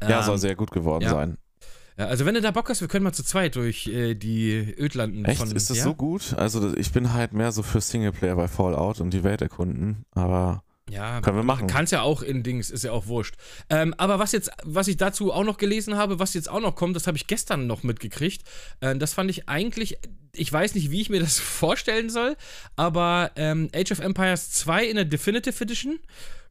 Ja, 0.00 0.20
Ähm, 0.20 0.24
soll 0.24 0.38
sehr 0.38 0.56
gut 0.56 0.70
geworden 0.70 1.04
ja. 1.04 1.10
sein. 1.10 1.36
ja, 1.98 2.06
also 2.06 2.24
wenn 2.24 2.34
du 2.34 2.40
da 2.40 2.50
Bock 2.50 2.70
hast, 2.70 2.80
wir 2.80 2.88
können 2.88 3.04
mal 3.04 3.12
zu 3.12 3.22
zweit 3.22 3.56
durch 3.56 3.86
äh, 3.86 4.14
die 4.14 4.74
Ödlanden 4.78 5.26
Echt? 5.26 5.38
von... 5.38 5.54
ist 5.54 5.68
das 5.68 5.76
ja? 5.76 5.84
so 5.84 5.94
gut? 5.94 6.32
Also 6.38 6.74
ich 6.76 6.92
bin 6.92 7.12
halt 7.12 7.34
mehr 7.34 7.52
so 7.52 7.62
für 7.62 7.82
Singleplayer 7.82 8.36
bei 8.36 8.48
Fallout 8.48 9.02
und 9.02 9.10
die 9.10 9.22
Welt 9.22 9.42
erkunden, 9.42 10.06
aber 10.12 10.64
Ja, 10.90 11.20
können 11.20 11.36
wir 11.36 11.44
machen. 11.44 11.68
Kannst 11.68 11.92
ja 11.92 12.02
auch 12.02 12.22
in 12.22 12.42
Dings, 12.42 12.70
ist 12.70 12.84
ja 12.84 12.92
auch 12.92 13.06
wurscht. 13.06 13.36
Ähm, 13.68 13.94
aber 13.96 14.18
was 14.18 14.32
jetzt, 14.32 14.50
was 14.64 14.88
ich 14.88 14.96
dazu 14.96 15.32
auch 15.32 15.44
noch 15.44 15.56
gelesen 15.56 15.96
habe, 15.96 16.18
was 16.18 16.34
jetzt 16.34 16.50
auch 16.50 16.60
noch 16.60 16.74
kommt, 16.74 16.96
das 16.96 17.06
habe 17.06 17.16
ich 17.16 17.26
gestern 17.26 17.66
noch 17.66 17.82
mitgekriegt. 17.82 18.42
Äh, 18.80 18.96
das 18.96 19.14
fand 19.14 19.30
ich 19.30 19.48
eigentlich, 19.48 19.98
ich 20.34 20.52
weiß 20.52 20.74
nicht, 20.74 20.90
wie 20.90 21.00
ich 21.00 21.08
mir 21.08 21.20
das 21.20 21.38
vorstellen 21.38 22.10
soll, 22.10 22.36
aber 22.76 23.30
ähm, 23.36 23.68
Age 23.74 23.92
of 23.92 24.00
Empires 24.00 24.50
2 24.50 24.84
in 24.86 24.96
der 24.96 25.04
Definitive 25.04 25.62
Edition 25.62 26.00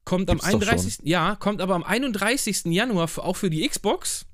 kommt 0.06 0.28
Gibt's 0.28 0.46
am 0.46 0.60
doch 0.60 0.68
31. 0.68 1.00
Ja, 1.04 1.36
kommt 1.36 1.62
aber 1.62 1.76
am 1.76 1.84
31. 1.84 2.66
Januar 2.66 3.10
auch 3.18 3.36
für 3.36 3.50
die 3.50 3.68
Xbox, 3.68 4.26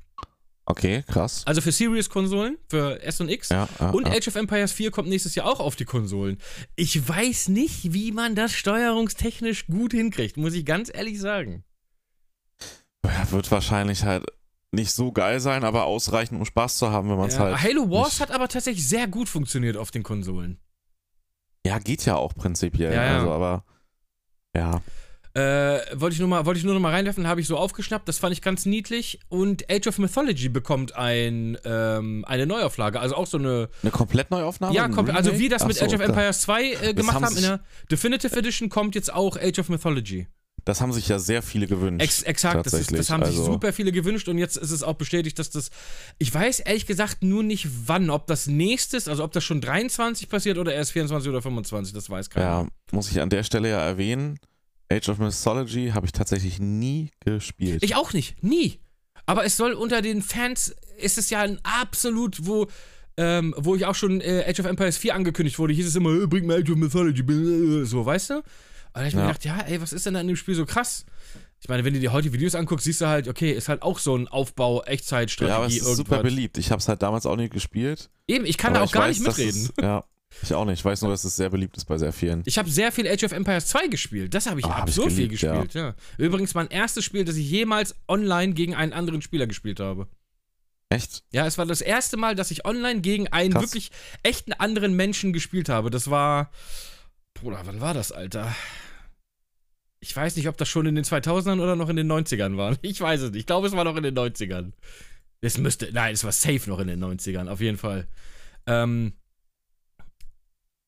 Okay, 0.67 1.03
krass. 1.07 1.43
also 1.45 1.61
für 1.61 1.71
Series-Konsolen, 1.71 2.57
für 2.69 3.01
S 3.03 3.21
und 3.21 3.29
X. 3.29 3.49
Ja, 3.49 3.69
ja, 3.79 3.89
Und 3.91 4.07
ja. 4.07 4.13
Age 4.13 4.27
of 4.29 4.35
Empires 4.35 4.71
4 4.71 4.89
kommt 4.89 5.07
nächstes 5.09 5.35
Jahr 5.35 5.45
auch 5.45 5.59
auf 5.59 5.75
die 5.75 5.85
Konsolen. 5.85 6.39
Ich 6.75 7.07
weiß 7.07 7.49
nicht, 7.49 7.93
wie 7.93 8.11
man 8.11 8.33
das 8.33 8.51
steuerungstechnisch 8.53 9.67
gut 9.67 9.91
hinkriegt, 9.91 10.37
muss 10.37 10.53
ich 10.55 10.65
ganz 10.65 10.91
ehrlich 10.91 11.19
sagen. 11.19 11.63
Ja, 13.05 13.31
wird 13.31 13.51
wahrscheinlich 13.51 14.03
halt 14.03 14.25
nicht 14.71 14.91
so 14.91 15.11
geil 15.11 15.39
sein, 15.39 15.63
aber 15.63 15.85
ausreichend, 15.85 16.39
um 16.39 16.45
Spaß 16.45 16.79
zu 16.79 16.89
haben, 16.89 17.09
wenn 17.09 17.17
man 17.17 17.29
es 17.29 17.37
halt. 17.37 17.61
Halo 17.61 17.89
Wars 17.91 18.19
hat 18.19 18.31
aber 18.31 18.47
tatsächlich 18.47 18.87
sehr 18.87 19.07
gut 19.07 19.29
funktioniert 19.29 19.77
auf 19.77 19.91
den 19.91 20.01
Konsolen. 20.01 20.59
Ja, 21.65 21.77
geht 21.79 22.05
ja 22.05 22.15
auch 22.15 22.33
prinzipiell. 22.33 22.97
Also, 22.97 23.31
aber 23.31 23.63
ja. 24.55 24.81
Äh, 25.35 25.81
wollte 25.99 26.13
ich 26.13 26.19
nur 26.19 26.29
mal, 26.29 26.45
wollte 26.45 26.59
ich 26.59 26.63
nur 26.63 26.73
noch 26.73 26.79
mal 26.79 26.91
reinwerfen, 26.93 27.27
habe 27.27 27.41
ich 27.41 27.47
so 27.47 27.57
aufgeschnappt, 27.57 28.07
das 28.07 28.19
fand 28.19 28.31
ich 28.31 28.41
ganz 28.41 28.65
niedlich. 28.65 29.19
Und 29.27 29.69
Age 29.69 29.87
of 29.87 29.97
Mythology 29.97 30.47
bekommt 30.47 30.95
ein, 30.95 31.57
ähm, 31.65 32.23
eine 32.25 32.45
Neuauflage, 32.45 33.01
also 33.01 33.15
auch 33.15 33.27
so 33.27 33.37
eine. 33.37 33.67
Eine 33.81 33.91
komplett 33.91 34.31
Neuaufnahme? 34.31 34.73
ja, 34.73 34.87
kommt, 34.87 35.09
also 35.09 35.37
wie 35.37 35.49
das 35.49 35.63
Ach 35.63 35.67
mit 35.67 35.75
so, 35.75 35.83
Age 35.85 35.95
of 35.95 35.99
Empires 35.99 36.39
2 36.41 36.63
äh, 36.71 36.93
gemacht 36.93 37.15
haben 37.15 37.25
in 37.27 37.29
sich- 37.33 37.43
der 37.43 37.59
Definitive 37.91 38.33
Edition 38.37 38.69
kommt 38.69 38.95
jetzt 38.95 39.13
auch 39.13 39.35
Age 39.35 39.59
of 39.59 39.67
Mythology. 39.67 40.27
Das 40.63 40.79
haben 40.81 40.93
sich 40.93 41.09
ja 41.09 41.19
sehr 41.19 41.41
viele 41.43 41.67
gewünscht. 41.67 42.01
Ex 42.03 42.23
exakt, 42.23 42.65
das, 42.65 42.73
ist, 42.73 42.91
das 42.97 43.09
haben 43.09 43.23
sich 43.25 43.37
Also- 43.37 43.51
super 43.51 43.73
viele 43.73 43.91
gewünscht 43.91 44.29
und 44.29 44.37
jetzt 44.37 44.55
ist 44.55 44.71
es 44.71 44.83
auch 44.83 44.95
bestätigt, 44.95 45.37
dass 45.37 45.49
das. 45.49 45.69
Ich 46.17 46.33
weiß 46.33 46.61
ehrlich 46.61 46.85
gesagt 46.87 47.23
nur 47.23 47.43
nicht 47.43 47.67
wann, 47.87 48.09
ob 48.09 48.25
das 48.27 48.47
nächstes, 48.47 49.09
also 49.09 49.23
ob 49.25 49.33
das 49.33 49.43
schon 49.43 49.59
23 49.59 50.29
passiert 50.29 50.57
oder 50.57 50.73
erst 50.73 50.93
24 50.93 51.29
oder 51.29 51.41
25, 51.41 51.93
das 51.93 52.09
weiß 52.09 52.29
keiner. 52.29 52.45
Ja, 52.45 52.67
muss 52.93 53.11
ich 53.11 53.19
an 53.19 53.29
der 53.29 53.43
Stelle 53.43 53.69
ja 53.69 53.79
erwähnen. 53.85 54.39
Age 54.91 55.09
of 55.09 55.17
Mythology 55.19 55.89
habe 55.93 56.05
ich 56.05 56.11
tatsächlich 56.11 56.59
nie 56.59 57.11
gespielt. 57.19 57.83
Ich 57.83 57.95
auch 57.95 58.13
nicht, 58.13 58.41
nie. 58.43 58.79
Aber 59.25 59.43
es 59.45 59.57
soll 59.57 59.73
unter 59.73 60.01
den 60.01 60.21
Fans, 60.21 60.75
ist 60.97 61.17
es 61.17 61.29
ja 61.29 61.41
ein 61.41 61.59
absolut, 61.63 62.45
wo, 62.45 62.67
ähm, 63.17 63.53
wo 63.57 63.75
ich 63.75 63.85
auch 63.85 63.95
schon 63.95 64.21
äh, 64.21 64.43
Age 64.47 64.59
of 64.59 64.65
Empires 64.67 64.97
4 64.97 65.15
angekündigt 65.15 65.57
wurde, 65.57 65.73
hieß 65.73 65.87
es 65.87 65.95
immer, 65.95 66.11
äh, 66.21 66.27
bring 66.27 66.45
mir 66.45 66.55
Age 66.55 66.69
of 66.71 66.77
Mythology, 66.77 67.21
äh, 67.21 67.85
so, 67.85 68.05
weißt 68.05 68.29
du? 68.31 68.35
Und 68.37 68.43
da 68.93 69.05
ich 69.07 69.13
mir 69.15 69.21
Ja. 69.21 69.27
gedacht, 69.27 69.45
ja, 69.45 69.59
ey, 69.61 69.81
was 69.81 69.91
ist 69.93 70.05
denn 70.05 70.15
an 70.15 70.27
dem 70.27 70.35
Spiel 70.35 70.55
so 70.55 70.65
krass? 70.65 71.05
Ich 71.59 71.67
meine, 71.67 71.83
wenn 71.83 71.93
du 71.95 71.99
dir 71.99 72.13
heute 72.13 72.31
Videos 72.31 72.53
anguckst, 72.53 72.85
siehst 72.85 73.01
du 73.01 73.07
halt, 73.07 73.27
okay, 73.27 73.51
ist 73.51 73.67
halt 73.69 73.81
auch 73.81 73.97
so 73.99 74.15
ein 74.15 74.27
Aufbau, 74.27 74.83
Echtzeitstrategie, 74.83 75.49
ja, 75.49 75.57
aber 75.57 75.65
es 75.67 75.75
ist 75.77 75.83
super 75.83 76.17
irgendwas. 76.17 76.21
beliebt. 76.21 76.57
Ich 76.59 76.69
habe 76.71 76.79
es 76.79 76.87
halt 76.87 77.01
damals 77.01 77.25
auch 77.25 77.35
nie 77.35 77.49
gespielt. 77.49 78.09
Eben, 78.27 78.45
ich 78.45 78.57
kann 78.57 78.71
aber 78.75 78.79
da 78.79 78.85
auch 78.85 78.91
gar 78.91 79.03
weiß, 79.07 79.17
nicht 79.19 79.27
mitreden. 79.27 79.69
Es, 79.77 79.83
ja, 79.83 80.03
ich 80.43 80.53
auch 80.53 80.65
nicht. 80.65 80.79
Ich 80.79 80.85
weiß 80.85 81.01
nur, 81.01 81.11
dass 81.11 81.23
es 81.23 81.35
sehr 81.35 81.49
beliebt 81.49 81.77
ist 81.77 81.85
bei 81.85 81.97
sehr 81.97 82.11
vielen. 82.13 82.43
Ich 82.45 82.57
habe 82.57 82.69
sehr 82.69 82.91
viel 82.91 83.07
Age 83.07 83.23
of 83.23 83.31
Empires 83.31 83.67
2 83.67 83.87
gespielt. 83.87 84.33
Das 84.33 84.45
habe 84.47 84.59
ich 84.59 84.65
Ah, 84.65 84.69
hab 84.79 84.89
ich 84.89 84.95
absurd 84.95 85.11
viel 85.13 85.25
geliebt, 85.27 85.41
ja. 85.41 85.53
gespielt, 85.61 85.73
ja. 85.73 85.95
Übrigens 86.17 86.53
mein 86.53 86.67
erstes 86.67 87.03
Spiel, 87.05 87.25
das 87.25 87.35
ich 87.35 87.49
jemals 87.49 87.95
online 88.07 88.53
gegen 88.53 88.75
einen 88.75 88.93
anderen 88.93 89.21
Spieler 89.21 89.47
gespielt 89.47 89.79
habe. 89.79 90.07
Echt? 90.89 91.23
Ja, 91.31 91.47
es 91.47 91.57
war 91.57 91.65
das 91.65 91.81
erste 91.81 92.15
Mal, 92.17 92.35
dass 92.35 92.51
ich 92.51 92.65
online 92.65 93.01
gegen 93.01 93.27
einen 93.29 93.53
Krass. 93.53 93.63
wirklich 93.63 93.91
echten 94.23 94.53
anderen 94.53 94.95
Menschen 94.95 95.33
gespielt 95.33 95.67
habe. 95.69 95.89
Das 95.89 96.09
war. 96.09 96.51
Bruder, 97.33 97.61
wann 97.65 97.81
war 97.81 97.93
das, 97.93 98.11
Alter? 98.11 98.55
Ich 99.99 100.15
weiß 100.15 100.35
nicht, 100.35 100.47
ob 100.47 100.57
das 100.57 100.69
schon 100.69 100.85
in 100.85 100.95
den 100.95 101.03
2000ern 101.03 101.59
oder 101.59 101.75
noch 101.75 101.89
in 101.89 101.95
den 101.95 102.11
90ern 102.11 102.57
war. 102.57 102.77
Ich 102.83 103.01
weiß 103.01 103.21
es 103.21 103.31
nicht. 103.31 103.39
Ich 103.41 103.45
glaube, 103.47 103.67
es 103.67 103.73
war 103.73 103.83
noch 103.83 103.95
in 103.95 104.03
den 104.03 104.15
90ern. 104.15 104.73
Es 105.41 105.57
müsste. 105.57 105.89
Nein, 105.91 106.13
es 106.13 106.23
war 106.23 106.31
safe 106.31 106.69
noch 106.69 106.79
in 106.79 106.87
den 106.87 107.03
90ern, 107.03 107.47
auf 107.49 107.61
jeden 107.61 107.77
Fall. 107.77 108.07
Ähm. 108.67 109.13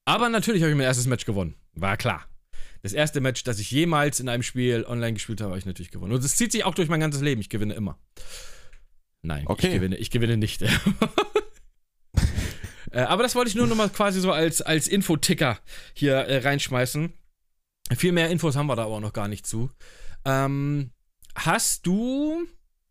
Aber 0.08 0.30
natürlich 0.30 0.62
habe 0.62 0.72
ich 0.72 0.78
mein 0.78 0.86
erstes 0.86 1.05
Match 1.05 1.26
gewonnen. 1.26 1.55
War 1.74 1.97
klar. 1.97 2.26
Das 2.82 2.93
erste 2.93 3.20
Match, 3.20 3.43
das 3.43 3.60
ich 3.60 3.70
jemals 3.72 4.22
in 4.22 4.30
einem 4.30 4.41
Spiel 4.41 4.86
online 4.88 5.14
gespielt 5.14 5.41
habe, 5.41 5.49
habe 5.49 5.60
ich 5.60 5.66
natürlich 5.66 5.91
gewonnen. 5.91 6.14
Und 6.14 6.24
es 6.24 6.38
zieht 6.38 6.53
sich 6.53 6.64
auch 6.64 6.74
durch 6.76 6.88
mein 6.88 7.01
ganzes 7.01 7.22
Leben. 7.22 7.41
Ich 7.41 7.49
gewinne 7.49 7.74
immer. 7.74 7.99
Nein, 9.22 9.45
Okay. 9.47 9.68
ich 9.68 9.74
gewinne, 9.74 9.97
ich 9.97 10.10
gewinne 10.10 10.38
nicht. 10.38 10.64
Äh, 12.89 13.01
aber 13.01 13.22
das 13.22 13.36
wollte 13.36 13.49
ich 13.49 13.55
nur 13.55 13.68
noch 13.68 13.76
mal 13.76 13.89
quasi 13.89 14.22
so 14.22 14.32
als, 14.32 14.62
als 14.62 14.88
Infoticker 14.88 15.60
hier 15.93 16.14
äh, 16.16 16.38
reinschmeißen. 16.38 17.12
Viel 17.97 18.14
mehr 18.14 18.30
Infos 18.30 18.55
haben 18.55 18.68
wir 18.68 18.78
da 18.78 18.86
aber 18.86 18.95
auch 18.95 19.01
noch 19.01 19.12
gar 19.12 19.28
nicht 19.28 19.45
zu. 19.45 19.70
Ähm, 20.24 20.91
hast 21.36 21.86
du 21.86 22.47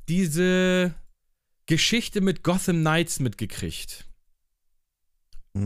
diese 0.07 0.95
Geschichte 1.65 2.21
mit 2.21 2.43
Gotham 2.43 2.81
Knights 2.81 3.19
mitgekriegt? 3.21 4.07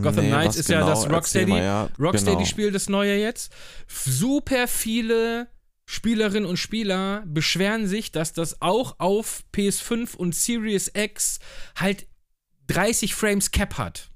Gotham 0.01 0.25
Nee, 0.25 0.29
Knights 0.31 0.55
ist 0.57 0.69
ja 0.69 0.79
genau? 0.79 0.89
das 0.91 1.03
Erzähl 1.05 1.43
Rocksteady- 1.45 1.49
mal, 1.49 1.63
ja, 1.63 1.89
genau. 1.95 2.09
Rocksteady-Spiel, 2.09 2.71
das 2.71 2.89
neue 2.89 3.15
jetzt. 3.17 3.51
Super 3.87 4.67
viele 4.67 5.47
Spielerinnen 5.85 6.47
und 6.49 6.57
Spieler 6.57 7.23
beschweren 7.25 7.87
sich, 7.87 8.11
dass 8.11 8.31
das 8.33 8.61
auch 8.61 8.95
auf 8.99 9.43
PS5 9.53 10.15
und 10.15 10.33
Series 10.35 10.91
X 10.93 11.39
halt 11.75 12.07
30 12.67 13.13
Frames 13.13 13.51
Cap 13.51 13.77
hat. 13.77 14.09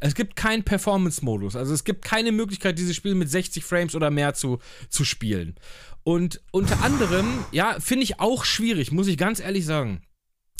Es 0.00 0.14
gibt 0.14 0.36
keinen 0.36 0.62
Performance-Modus. 0.64 1.56
Also 1.56 1.72
es 1.72 1.84
gibt 1.84 2.04
keine 2.04 2.32
Möglichkeit, 2.32 2.78
dieses 2.78 2.94
Spiel 2.96 3.14
mit 3.14 3.30
60 3.30 3.64
Frames 3.64 3.94
oder 3.94 4.10
mehr 4.10 4.34
zu, 4.34 4.58
zu 4.90 5.04
spielen. 5.04 5.54
Und 6.02 6.42
unter 6.50 6.82
anderem, 6.82 7.44
ja, 7.50 7.76
finde 7.80 8.04
ich 8.04 8.20
auch 8.20 8.44
schwierig, 8.44 8.92
muss 8.92 9.06
ich 9.06 9.16
ganz 9.16 9.40
ehrlich 9.40 9.64
sagen. 9.64 10.02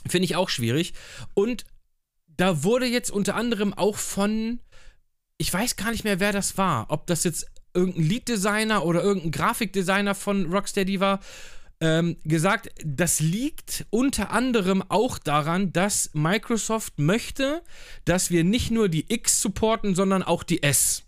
Finde 0.09 0.25
ich 0.25 0.37
auch 0.37 0.49
schwierig. 0.49 0.95
Und 1.35 1.65
da 2.37 2.63
wurde 2.63 2.87
jetzt 2.87 3.11
unter 3.11 3.35
anderem 3.35 3.75
auch 3.75 3.97
von, 3.97 4.61
ich 5.39 5.53
weiß 5.53 5.77
gar 5.77 5.91
nicht 5.91 6.05
mehr, 6.05 6.21
wer 6.21 6.33
das 6.33 6.59
war, 6.59 6.87
ob 6.91 7.07
das 7.07 7.25
jetzt 7.25 7.47
irgendein 7.75 8.05
Lead-Designer 8.05 8.85
oder 8.85 9.03
irgendein 9.03 9.33
Grafikdesigner 9.33 10.15
von 10.15 10.53
Rocksteady 10.53 11.01
war, 11.01 11.21
ähm, 11.81 12.17
gesagt, 12.25 12.71
das 12.85 13.21
liegt 13.21 13.85
unter 13.91 14.31
anderem 14.31 14.83
auch 14.89 15.19
daran, 15.19 15.73
dass 15.73 16.11
Microsoft 16.15 16.99
möchte, 16.99 17.63
dass 18.07 18.31
wir 18.31 18.45
nicht 18.45 18.71
nur 18.71 18.89
die 18.89 19.13
X 19.13 19.43
supporten, 19.43 19.95
sondern 19.95 20.23
auch 20.23 20.43
die 20.43 20.63
S. 20.63 21.03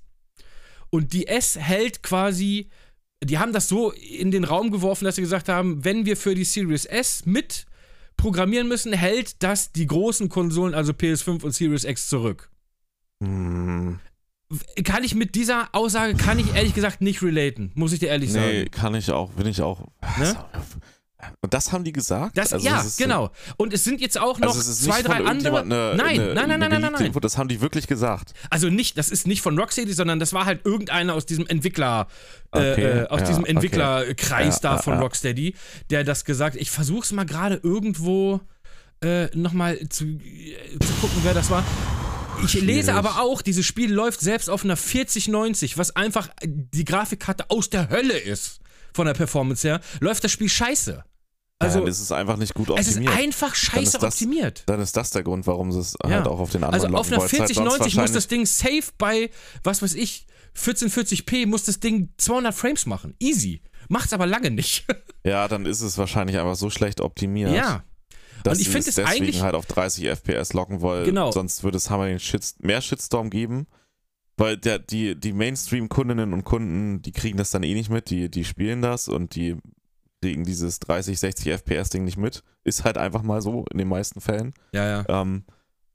Und 0.90 1.12
die 1.14 1.26
S 1.26 1.56
hält 1.58 2.02
quasi, 2.02 2.68
die 3.22 3.38
haben 3.38 3.52
das 3.52 3.68
so 3.68 3.92
in 3.92 4.30
den 4.30 4.44
Raum 4.44 4.70
geworfen, 4.70 5.04
dass 5.04 5.16
sie 5.16 5.22
gesagt 5.22 5.48
haben, 5.48 5.84
wenn 5.84 6.04
wir 6.04 6.16
für 6.16 6.34
die 6.34 6.44
Series 6.44 6.84
S 6.84 7.24
mit 7.24 7.66
programmieren 8.18 8.68
müssen, 8.68 8.92
hält 8.92 9.42
das 9.42 9.72
die 9.72 9.86
großen 9.86 10.28
Konsolen, 10.28 10.74
also 10.74 10.92
PS5 10.92 11.42
und 11.42 11.52
Series 11.54 11.84
X 11.84 12.08
zurück. 12.08 12.50
Hm, 13.24 13.98
Kann 14.84 15.04
ich 15.04 15.14
mit 15.14 15.34
dieser 15.34 15.74
Aussage, 15.74 16.14
kann 16.14 16.38
ich 16.38 16.54
ehrlich 16.54 16.74
gesagt 16.74 17.00
nicht 17.00 17.22
relaten, 17.22 17.72
muss 17.74 17.94
ich 17.94 18.00
dir 18.00 18.08
ehrlich 18.08 18.32
nee, 18.32 18.58
sagen. 18.58 18.70
kann 18.70 18.94
ich 18.94 19.10
auch, 19.10 19.30
bin 19.30 19.46
ich 19.46 19.62
auch. 19.62 19.86
Ne? 20.18 20.36
Und 21.40 21.52
das 21.52 21.72
haben 21.72 21.82
die 21.82 21.92
gesagt? 21.92 22.38
Das, 22.38 22.52
Also 22.52 22.64
ja, 22.64 22.84
genau. 22.96 23.30
Und 23.56 23.72
es 23.72 23.82
sind 23.82 24.00
jetzt 24.00 24.18
auch 24.18 24.38
noch 24.38 24.48
Also 24.48 24.60
es 24.60 24.68
ist 24.68 24.84
zwei, 24.84 25.02
drei 25.02 25.24
andere. 25.24 25.60
Eine, 25.60 25.94
nein, 25.96 26.20
eine, 26.20 26.34
nein, 26.34 26.48
nein, 26.48 26.60
nein, 26.60 26.80
nein, 26.80 26.92
nein. 26.92 27.06
Info, 27.06 27.18
das 27.18 27.36
haben 27.36 27.48
die 27.48 27.60
wirklich 27.60 27.88
gesagt. 27.88 28.34
Also 28.50 28.68
nicht, 28.68 28.96
das 28.98 29.08
ist 29.08 29.26
nicht 29.26 29.42
von 29.42 29.58
Rocksteady, 29.58 29.92
sondern 29.92 30.20
das 30.20 30.32
war 30.32 30.44
halt 30.44 30.64
irgendeiner 30.64 31.14
aus 31.14 31.26
diesem 31.26 31.46
Entwickler, 31.46 32.06
äh, 32.52 32.72
Okay, 32.72 32.82
äh, 32.82 33.06
aus 33.08 33.20
ja, 33.20 33.26
diesem 33.26 33.42
okay. 33.42 33.50
Entwicklerkreis 33.52 34.56
Ja, 34.56 34.60
da 34.62 34.76
ja, 34.76 34.82
von 34.82 34.94
ja. 34.94 35.00
Rocksteady, 35.00 35.54
der 35.90 36.04
das 36.04 36.24
gesagt. 36.24 36.56
Ich 36.56 36.70
versuch's 36.70 37.10
mal 37.10 37.26
gerade 37.26 37.60
irgendwo 37.62 38.40
äh, 39.02 39.26
nochmal 39.36 39.88
zu, 39.88 40.04
äh, 40.04 40.78
zu 40.78 40.92
gucken, 41.00 41.18
wer 41.22 41.34
das 41.34 41.50
war. 41.50 41.64
Ich 42.44 42.54
lese 42.54 42.62
Schwierig. 42.62 42.90
aber 42.90 43.20
auch, 43.20 43.42
dieses 43.42 43.66
Spiel 43.66 43.92
läuft 43.92 44.20
selbst 44.20 44.48
auf 44.48 44.62
einer 44.64 44.76
4090, 44.76 45.76
was 45.76 45.96
einfach 45.96 46.28
die 46.44 46.84
Grafikkarte 46.84 47.50
aus 47.50 47.70
der 47.70 47.90
Hölle 47.90 48.16
ist, 48.16 48.60
von 48.98 49.06
der 49.06 49.14
Performance 49.14 49.66
her, 49.66 49.80
läuft 50.00 50.24
das 50.24 50.32
Spiel 50.32 50.48
scheiße. 50.48 51.04
Also, 51.60 51.78
Also, 51.78 51.78
ja, 51.80 51.84
das 51.86 52.00
ist 52.00 52.12
einfach 52.12 52.36
nicht 52.36 52.54
gut 52.54 52.68
es 52.76 52.86
ist 52.88 52.96
optimiert. 52.96 53.16
einfach 53.16 53.54
scheiße 53.54 53.82
ist 53.82 53.94
das- 54.02 54.14
optimiert. 54.14 54.62
Dann 54.66 54.80
ist 54.80 54.96
das 54.96 55.10
der 55.10 55.22
Grund, 55.22 55.46
warum 55.46 55.70
sie 55.72 55.78
es 55.80 55.96
Ja. 56.04 56.10
halt 56.10 56.26
auch 56.26 56.38
auf 56.40 56.50
den 56.50 56.62
Also 56.64 56.86
anderen 56.86 56.94
auf 56.96 57.06
locken 57.10 57.12
einer 57.14 57.20
wollen. 57.22 57.26
Es 57.26 57.32
ist 57.32 57.38
halt 57.40 57.48
sonst 57.48 57.58
4090 57.58 57.96
muss 57.96 58.12
das 58.12 58.28
Ding 58.28 58.46
safe 58.46 58.92
bei, 58.98 59.30
was 59.64 59.82
weiß 59.82 59.94
ich, 59.94 60.26
1440p 60.54 61.46
muss 61.46 61.64
das 61.64 61.80
Ding 61.80 62.10
200 62.18 62.54
Frames 62.54 62.86
machen. 62.86 63.14
Easy. 63.20 63.62
Macht's 63.88 64.12
aber 64.12 64.26
lange 64.26 64.50
nicht. 64.50 64.84
Ja, 65.24 65.46
dann 65.48 65.66
ist 65.66 65.82
es 65.82 65.98
wahrscheinlich 65.98 66.38
einfach 66.38 66.54
so 66.56 66.70
schlecht 66.70 67.00
optimiert. 67.00 67.52
ja. 67.52 67.82
dass 68.44 68.54
Und 68.54 68.60
ich 68.60 68.66
sie 68.68 68.72
find 68.72 68.82
es 68.82 68.88
es 68.90 68.94
deswegen 68.94 69.22
eigentlich- 69.24 69.42
halt 69.42 69.54
auf 69.56 69.66
30 69.66 70.06
FPS 70.08 70.52
locken 70.54 70.80
wollen. 70.80 71.04
Genau. 71.04 71.32
Sonst 71.32 71.64
würde 71.64 71.76
es 71.76 71.90
Hammer 71.90 72.06
den 72.06 72.20
Shit, 72.20 72.54
mehr 72.60 72.80
Shitstorm 72.80 73.30
geben. 73.30 73.66
Weil 74.38 74.56
der, 74.56 74.78
die, 74.78 75.14
die 75.18 75.32
Mainstream-Kundinnen 75.32 76.32
und 76.32 76.44
Kunden, 76.44 77.02
die 77.02 77.12
kriegen 77.12 77.36
das 77.36 77.50
dann 77.50 77.62
eh 77.64 77.74
nicht 77.74 77.90
mit, 77.90 78.08
die, 78.08 78.30
die 78.30 78.44
spielen 78.44 78.80
das 78.80 79.08
und 79.08 79.34
die 79.34 79.56
kriegen 80.22 80.44
dieses 80.44 80.78
30, 80.80 81.18
60 81.18 81.52
FPS-Ding 81.52 82.04
nicht 82.04 82.16
mit. 82.16 82.42
Ist 82.64 82.84
halt 82.84 82.98
einfach 82.98 83.22
mal 83.22 83.42
so 83.42 83.64
in 83.72 83.78
den 83.78 83.88
meisten 83.88 84.20
Fällen. 84.20 84.54
Ja, 84.72 84.86
ja. 85.02 85.04
Ähm, 85.22 85.44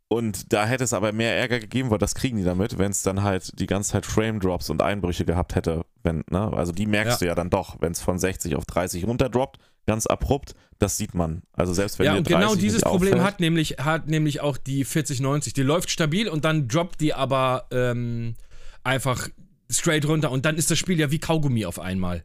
und 0.09 0.53
da 0.53 0.65
hätte 0.67 0.83
es 0.83 0.93
aber 0.93 1.11
mehr 1.11 1.35
Ärger 1.35 1.59
gegeben, 1.59 1.89
weil 1.89 1.97
das 1.97 2.13
kriegen 2.15 2.37
die 2.37 2.43
damit, 2.43 2.77
wenn 2.77 2.91
es 2.91 3.01
dann 3.01 3.23
halt 3.23 3.57
die 3.59 3.65
ganze 3.65 3.91
Zeit 3.93 4.05
Frame-Drops 4.05 4.69
und 4.69 4.81
Einbrüche 4.81 5.25
gehabt 5.25 5.55
hätte. 5.55 5.85
Wenn, 6.03 6.23
ne? 6.29 6.51
Also 6.53 6.71
die 6.71 6.85
merkst 6.85 7.13
Ja. 7.21 7.25
du 7.25 7.25
ja 7.27 7.35
dann 7.35 7.49
doch, 7.49 7.77
wenn 7.81 7.93
es 7.93 8.01
von 8.01 8.19
60 8.19 8.55
auf 8.55 8.65
30 8.65 9.07
runterdroppt, 9.07 9.57
ganz 9.85 10.05
abrupt, 10.07 10.55
das 10.79 10.97
sieht 10.97 11.13
man. 11.13 11.43
Also 11.53 11.73
selbst 11.73 11.99
wenn 11.99 12.05
Ja, 12.05 12.15
und 12.15 12.27
genau 12.27 12.47
30 12.47 12.59
dieses 12.59 12.81
Problem 12.81 13.13
auffällt, 13.13 13.25
hat 13.25 13.39
nämlich, 13.39 13.77
hat 13.79 14.07
nämlich 14.07 14.41
auch 14.41 14.57
die 14.57 14.85
4090. 14.85 15.53
Die 15.53 15.63
läuft 15.63 15.89
stabil 15.89 16.27
und 16.27 16.45
dann 16.45 16.67
droppt 16.67 17.01
die 17.01 17.13
aber 17.13 17.67
ähm, 17.71 18.35
einfach 18.83 19.29
straight 19.69 20.05
runter 20.05 20.31
und 20.31 20.45
dann 20.45 20.57
ist 20.57 20.71
das 20.71 20.77
Spiel 20.77 20.99
ja 20.99 21.11
wie 21.11 21.19
Kaugummi 21.19 21.65
auf 21.65 21.79
einmal. 21.79 22.23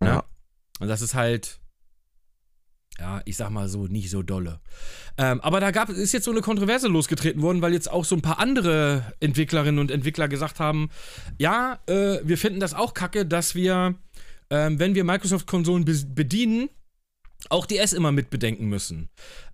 Ja. 0.00 0.08
Ja. 0.08 0.24
Und 0.80 0.88
das 0.88 1.02
ist 1.02 1.14
halt, 1.14 1.60
ja, 2.98 3.20
ich 3.24 3.36
sag 3.36 3.50
mal 3.50 3.68
so, 3.68 3.86
nicht 3.86 4.10
so 4.10 4.22
dolle. 4.22 4.60
Ähm, 5.18 5.40
aber 5.40 5.60
da 5.60 5.70
gab, 5.70 5.88
ist 5.88 6.12
jetzt 6.12 6.24
so 6.24 6.30
eine 6.30 6.40
Kontroverse 6.40 6.88
losgetreten 6.88 7.42
worden, 7.42 7.62
weil 7.62 7.72
jetzt 7.72 7.90
auch 7.90 8.04
so 8.04 8.14
ein 8.14 8.22
paar 8.22 8.38
andere 8.38 9.12
Entwicklerinnen 9.20 9.78
und 9.78 9.90
Entwickler 9.90 10.28
gesagt 10.28 10.60
haben, 10.60 10.90
ja, 11.38 11.78
äh, 11.86 12.18
wir 12.22 12.38
finden 12.38 12.60
das 12.60 12.74
auch 12.74 12.94
kacke, 12.94 13.26
dass 13.26 13.54
wir, 13.54 13.94
ähm, 14.52 14.78
wenn 14.78 14.94
wir 14.94 15.02
Microsoft-Konsolen 15.02 15.86
be 15.86 15.94
bedienen, 16.14 16.68
auch 17.48 17.64
die 17.64 17.78
S 17.78 17.94
immer 17.94 18.12
mitbedenken 18.12 18.68
müssen. 18.68 19.08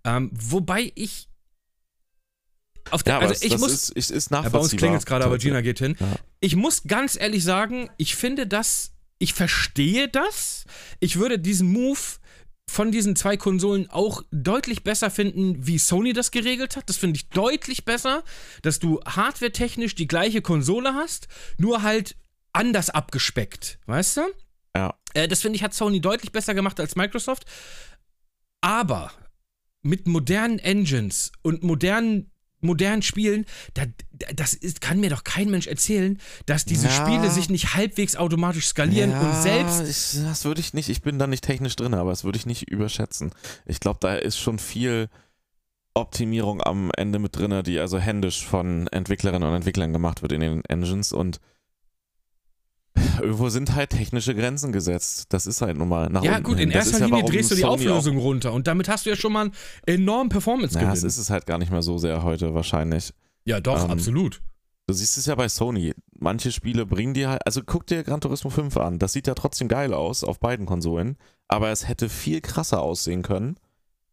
Ähm, 0.04 0.30
wobei 0.34 0.92
ich 0.96 1.28
auf 2.90 3.02
der, 3.04 3.14
Ja, 3.14 3.20
also 3.20 3.44
ich 3.44 3.52
das 3.52 3.60
muss, 3.60 3.72
ist, 3.72 3.90
ist, 3.90 4.10
ist 4.10 4.30
ja, 4.30 4.40
bei 4.40 4.40
uns 4.40 4.44
nachvollziehbar. 4.52 4.78
klingelt 4.78 5.00
es 5.00 5.06
gerade, 5.06 5.24
aber 5.24 5.38
Gina 5.38 5.60
geht 5.60 5.78
hin. 5.78 5.96
Ja. 6.00 6.16
Ich 6.40 6.56
muss 6.56 6.82
ganz 6.82 7.18
ehrlich 7.18 7.44
sagen, 7.44 7.88
ich 7.96 8.16
finde 8.16 8.46
das, 8.46 8.92
ich 9.18 9.34
verstehe 9.34 10.08
das. 10.08 10.64
Ich 10.98 11.16
würde 11.16 11.38
diesen 11.38 11.70
Move 11.70 11.98
von 12.68 12.90
diesen 12.90 13.14
zwei 13.14 13.36
Konsolen 13.36 13.88
auch 13.90 14.22
deutlich 14.32 14.82
besser 14.82 15.10
finden, 15.10 15.66
wie 15.66 15.78
Sony 15.78 16.12
das 16.12 16.32
geregelt 16.32 16.76
hat. 16.76 16.88
Das 16.88 16.96
finde 16.96 17.16
ich 17.16 17.28
deutlich 17.28 17.84
besser, 17.84 18.24
dass 18.62 18.80
du 18.80 19.00
hardwaretechnisch 19.06 19.94
die 19.94 20.08
gleiche 20.08 20.42
Konsole 20.42 20.94
hast, 20.94 21.28
nur 21.56 21.82
halt 21.82 22.16
anders 22.52 22.90
abgespeckt, 22.90 23.78
weißt 23.86 24.18
du? 24.18 24.22
Ja. 24.76 24.94
Äh, 25.14 25.28
das 25.28 25.40
finde 25.40 25.56
ich 25.56 25.62
hat 25.62 25.74
Sony 25.74 26.00
deutlich 26.00 26.32
besser 26.32 26.54
gemacht 26.54 26.78
als 26.80 26.96
Microsoft. 26.96 27.44
Aber 28.60 29.10
mit 29.82 30.06
modernen 30.06 30.58
Engines 30.58 31.32
und 31.42 31.62
modernen 31.62 32.30
modernen 32.60 33.02
Spielen, 33.02 33.46
da, 33.74 33.84
da- 34.10 34.32
das 34.34 34.52
ist, 34.52 34.80
kann 34.80 34.98
mir 34.98 35.10
doch 35.10 35.22
kein 35.22 35.48
Mensch 35.48 35.68
erzählen, 35.68 36.18
dass 36.46 36.64
diese 36.64 36.88
Ja. 36.88 36.92
Spiele 36.92 37.30
sich 37.30 37.48
nicht 37.50 37.74
halbwegs 37.74 38.16
automatisch 38.16 38.66
skalieren 38.66 39.12
und 39.16 39.42
selbst. 39.42 39.80
Ich, 40.16 40.24
das 40.24 40.44
würde 40.44 40.60
ich 40.60 40.74
nicht, 40.74 40.88
ich 40.88 41.00
bin 41.00 41.20
da 41.20 41.28
nicht 41.28 41.44
technisch 41.44 41.76
drin, 41.76 41.94
aber 41.94 42.10
das 42.10 42.24
würde 42.24 42.36
ich 42.36 42.46
nicht 42.46 42.68
überschätzen. 42.68 43.30
Ich 43.64 43.78
glaube, 43.78 44.00
da 44.02 44.16
ist 44.16 44.38
schon 44.38 44.58
viel 44.58 45.08
Optimierung 45.94 46.60
am 46.60 46.90
Ende 46.96 47.20
mit 47.20 47.36
drin, 47.36 47.62
die 47.62 47.78
also 47.78 48.00
händisch 48.00 48.44
von 48.44 48.88
Entwicklerinnen 48.88 49.48
und 49.48 49.54
Entwicklern 49.54 49.92
gemacht 49.92 50.22
wird 50.22 50.32
in 50.32 50.40
den 50.40 50.64
Engines 50.64 51.12
und 51.12 51.38
irgendwo 53.20 53.48
sind 53.48 53.74
halt 53.74 53.90
technische 53.90 54.34
Grenzen 54.34 54.72
gesetzt. 54.72 55.26
Das 55.30 55.46
ist 55.46 55.62
halt 55.62 55.76
nun 55.76 55.88
mal 55.88 56.08
nach 56.08 56.22
Ja, 56.22 56.32
unten 56.32 56.44
gut, 56.44 56.60
in 56.60 56.70
erster 56.70 56.98
ja, 56.98 57.06
Linie 57.06 57.22
warum 57.22 57.30
drehst 57.32 57.50
du 57.50 57.54
die 57.54 57.62
Sony 57.62 57.72
Auflösung 57.88 58.18
runter 58.18 58.52
und 58.52 58.66
damit 58.66 58.88
hast 58.88 59.06
du 59.06 59.10
ja 59.10 59.16
schon 59.16 59.32
mal 59.32 59.42
einen 59.42 59.52
enormen 59.86 60.28
Performance-Gewinn. 60.28 60.88
Ja, 60.88 60.94
das 60.94 61.02
ist 61.02 61.18
es 61.18 61.30
halt 61.30 61.46
gar 61.46 61.58
nicht 61.58 61.70
mehr 61.70 61.82
so 61.82 61.98
sehr 61.98 62.22
heute 62.22 62.54
wahrscheinlich. 62.54 63.12
ja, 63.44 63.60
doch, 63.60 63.84
ähm, 63.84 63.90
absolut. 63.90 64.40
Du 64.86 64.94
siehst 64.94 65.18
es 65.18 65.26
ja 65.26 65.34
bei 65.34 65.48
Sony. 65.50 65.92
Manche 66.18 66.50
Spiele 66.50 66.86
bringen 66.86 67.12
dir 67.12 67.28
halt, 67.28 67.46
also 67.46 67.60
guck 67.64 67.86
dir 67.86 68.02
Gran 68.04 68.22
Turismo 68.22 68.48
5 68.48 68.74
an. 68.78 68.98
Das 68.98 69.12
sieht 69.12 69.26
ja 69.26 69.34
trotzdem 69.34 69.68
geil 69.68 69.92
aus 69.92 70.24
auf 70.24 70.40
beiden 70.40 70.64
Konsolen, 70.64 71.18
aber 71.46 71.70
es 71.70 71.86
hätte 71.86 72.08
viel 72.08 72.40
krasser 72.40 72.80
aussehen 72.82 73.22
können, 73.22 73.58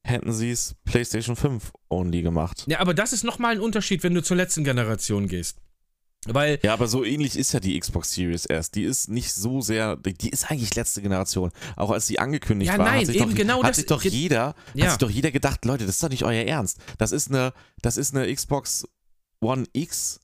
hätten 0.04 0.34
sie 0.34 0.52
es 0.52 0.76
PlayStation 0.84 1.38
5 1.38 1.72
only 1.90 2.22
gemacht. 2.22 2.66
Ja, 2.68 2.80
aber 2.80 2.94
das 2.94 3.14
ist 3.14 3.24
nochmal 3.24 3.54
ein 3.54 3.62
Unterschied, 3.62 4.04
wenn 4.04 4.14
du 4.14 4.22
zur 4.22 4.36
letzten 4.36 4.66
Generation 4.66 5.28
gehst. 5.30 5.60
Weil, 6.28 6.60
Ja, 6.64 6.74
aber 6.74 6.88
so 6.88 7.04
ähnlich 7.04 7.38
ist 7.38 7.54
ja 7.54 7.60
die 7.60 7.80
Xbox 7.80 8.12
Series 8.14 8.46
S. 8.46 8.72
Die 8.72 8.84
ist 8.84 9.10
nicht 9.10 9.34
so 9.34 9.62
sehr, 9.62 9.96
die 9.98 10.30
ist 10.30 10.50
eigentlich 10.52 10.74
letzte 10.76 11.02
Generation. 11.02 11.52
Auch 11.76 11.92
als 11.92 12.08
sie 12.08 12.20
angekündigt 12.20 12.72
Ja, 12.72 12.78
war, 12.78 12.86
nein, 12.86 13.00
hat 13.02 13.06
sich 13.08 13.18
eben 13.18 13.30
doch, 13.32 13.36
genau 13.38 13.64
hat 13.64 13.70
das- 13.72 13.78
sich 13.78 13.86
doch 13.86 14.04
jeder, 14.04 14.56
Ja. 14.74 14.86
hat 14.86 14.92
sich 14.92 14.98
doch 15.00 15.10
jeder 15.10 15.32
gedacht, 15.32 15.64
Leute, 15.66 15.86
das 15.86 15.96
ist 15.96 16.04
doch 16.04 16.10
nicht 16.10 16.24
euer 16.24 16.46
Ernst. 16.46 16.80
Das 16.98 17.12
ist 17.12 17.30
eine, 17.30 17.54
das 17.82 17.98
ist 17.98 18.16
eine 18.16 18.34
Xbox 18.34 18.86
One 19.42 19.66
X 19.74 20.20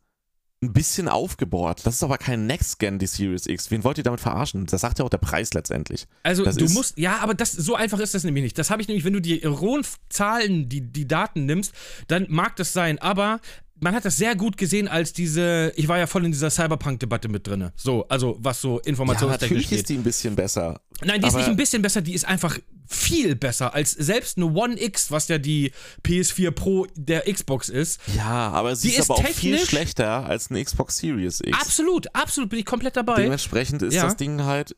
ein 0.64 0.74
bisschen 0.74 1.08
aufgebohrt. 1.08 1.86
Das 1.88 1.96
ist 1.96 2.04
aber 2.04 2.20
kein 2.20 2.46
Next 2.46 2.78
Gen, 2.78 3.00
die 3.00 3.08
Series 3.08 3.48
X. 3.48 3.72
Wen 3.72 3.84
wollt 3.84 3.98
ihr 3.98 4.04
damit 4.04 4.20
verarschen? 4.20 4.68
Das 4.68 4.82
sagt 4.82 5.00
ja 5.00 5.06
auch 5.06 5.10
der 5.10 5.18
Preis 5.18 5.54
letztendlich. 5.56 6.06
also 6.22 6.44
Das 6.46 6.56
du 6.56 6.70
musst, 6.70 7.00
ja, 7.00 7.18
aber 7.18 7.34
das, 7.34 7.52
so 7.52 7.74
einfach 7.76 8.00
ist 8.00 8.14
das 8.14 8.24
nämlich 8.24 8.44
nicht. 8.44 8.58
Das 8.60 8.70
habe 8.70 8.80
ich 8.82 8.88
nämlich, 8.88 9.04
wenn 9.04 9.14
du 9.14 9.22
die 9.22 9.44
rohen 9.44 9.84
Zahlen, 10.10 10.70
die, 10.70 10.82
die 10.82 11.08
Daten 11.08 11.48
nimmst, 11.48 11.74
dann 12.10 12.28
mag 12.30 12.56
das 12.58 12.74
sein, 12.74 13.00
aber 13.00 13.40
man 13.82 13.94
hat 13.96 14.06
das 14.06 14.16
sehr 14.16 14.36
gut 14.36 14.58
gesehen 14.58 14.88
als 14.88 15.12
diese, 15.12 15.74
ich 15.76 15.88
war 15.88 15.98
ja 15.98 16.08
voll 16.08 16.24
in 16.24 16.32
dieser 16.32 16.50
Cyberpunk-Debatte 16.50 17.28
mit 17.28 17.46
drin. 17.48 17.72
So, 17.76 18.08
also 18.08 18.38
was 18.40 18.62
so 18.62 18.78
Ja, 18.78 18.86
informationstechnisch 18.86 19.42
natürlich 19.42 19.70
geht. 19.70 19.80
ist 19.80 19.90
die 19.90 19.96
ein 19.96 20.04
bisschen 20.04 20.36
besser. 20.36 20.80
Nein, 21.04 21.20
die 21.20 21.28
ist 21.28 21.36
nicht 21.36 21.48
ein 21.50 21.56
bisschen 21.58 21.82
besser, 21.82 22.02
die 22.02 22.14
ist 22.14 22.26
einfach 22.26 22.58
viel 22.88 23.36
besser 23.36 23.74
als 23.74 23.92
selbst 23.92 24.38
eine 24.38 24.46
One 24.48 24.80
X, 24.80 25.10
was 25.12 25.28
ja 25.30 25.38
die 25.38 25.72
PS4 26.06 26.52
Pro 26.52 26.86
der 26.96 27.22
Xbox 27.32 27.70
ist. 27.70 28.00
Ja, 28.16 28.50
aber 28.52 28.76
sie 28.76 28.90
Die 28.90 28.94
ist, 28.96 29.00
ist 29.02 29.10
aber 29.10 29.20
auch 29.20 29.26
viel 29.28 29.58
schlechter 29.60 30.26
als 30.26 30.52
eine 30.52 30.64
Xbox 30.64 30.98
Series 30.98 31.42
X. 31.42 31.58
Absolut, 31.60 32.14
absolut, 32.14 32.50
bin 32.50 32.60
ich 32.60 32.66
komplett 32.66 32.96
dabei. 32.98 33.24
Dementsprechend 33.24 33.82
ist 33.82 33.94
Ja. 33.96 34.04
das 34.04 34.18
Ding 34.18 34.44
halt 34.44 34.76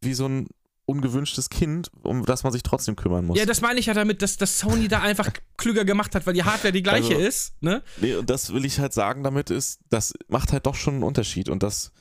wie 0.00 0.14
so 0.14 0.26
ein 0.28 0.46
ungewünschtes 0.86 1.50
Kind, 1.50 1.90
um 2.02 2.24
das 2.24 2.42
man 2.44 2.52
sich 2.52 2.62
trotzdem 2.62 2.96
kümmern 2.96 3.26
muss. 3.26 3.38
Ja, 3.38 3.44
das 3.44 3.60
meine 3.60 3.78
ich 3.80 3.86
ja 3.86 3.94
damit, 3.94 4.22
dass, 4.22 4.36
dass 4.36 4.58
Sony 4.58 4.88
da 4.88 5.00
einfach 5.02 5.30
klüger 5.56 5.84
gemacht 5.84 6.14
hat, 6.14 6.26
weil 6.26 6.34
die 6.34 6.44
Hardware 6.44 6.72
die 6.72 6.82
gleiche 6.82 7.14
Also- 7.16 7.26
ist. 7.26 7.54
Ne? 7.60 7.82
nee, 8.00 8.14
und 8.14 8.30
das 8.30 8.52
will 8.52 8.64
ich 8.64 8.78
halt 8.78 8.92
sagen 8.92 9.22
damit 9.24 9.50
ist, 9.50 9.80
das 9.90 10.14
macht 10.28 10.52
halt 10.52 10.66
doch 10.66 10.74
schon 10.76 10.94
einen 10.94 11.02
Unterschied 11.02 11.48
und 11.48 11.62
das 11.62 11.92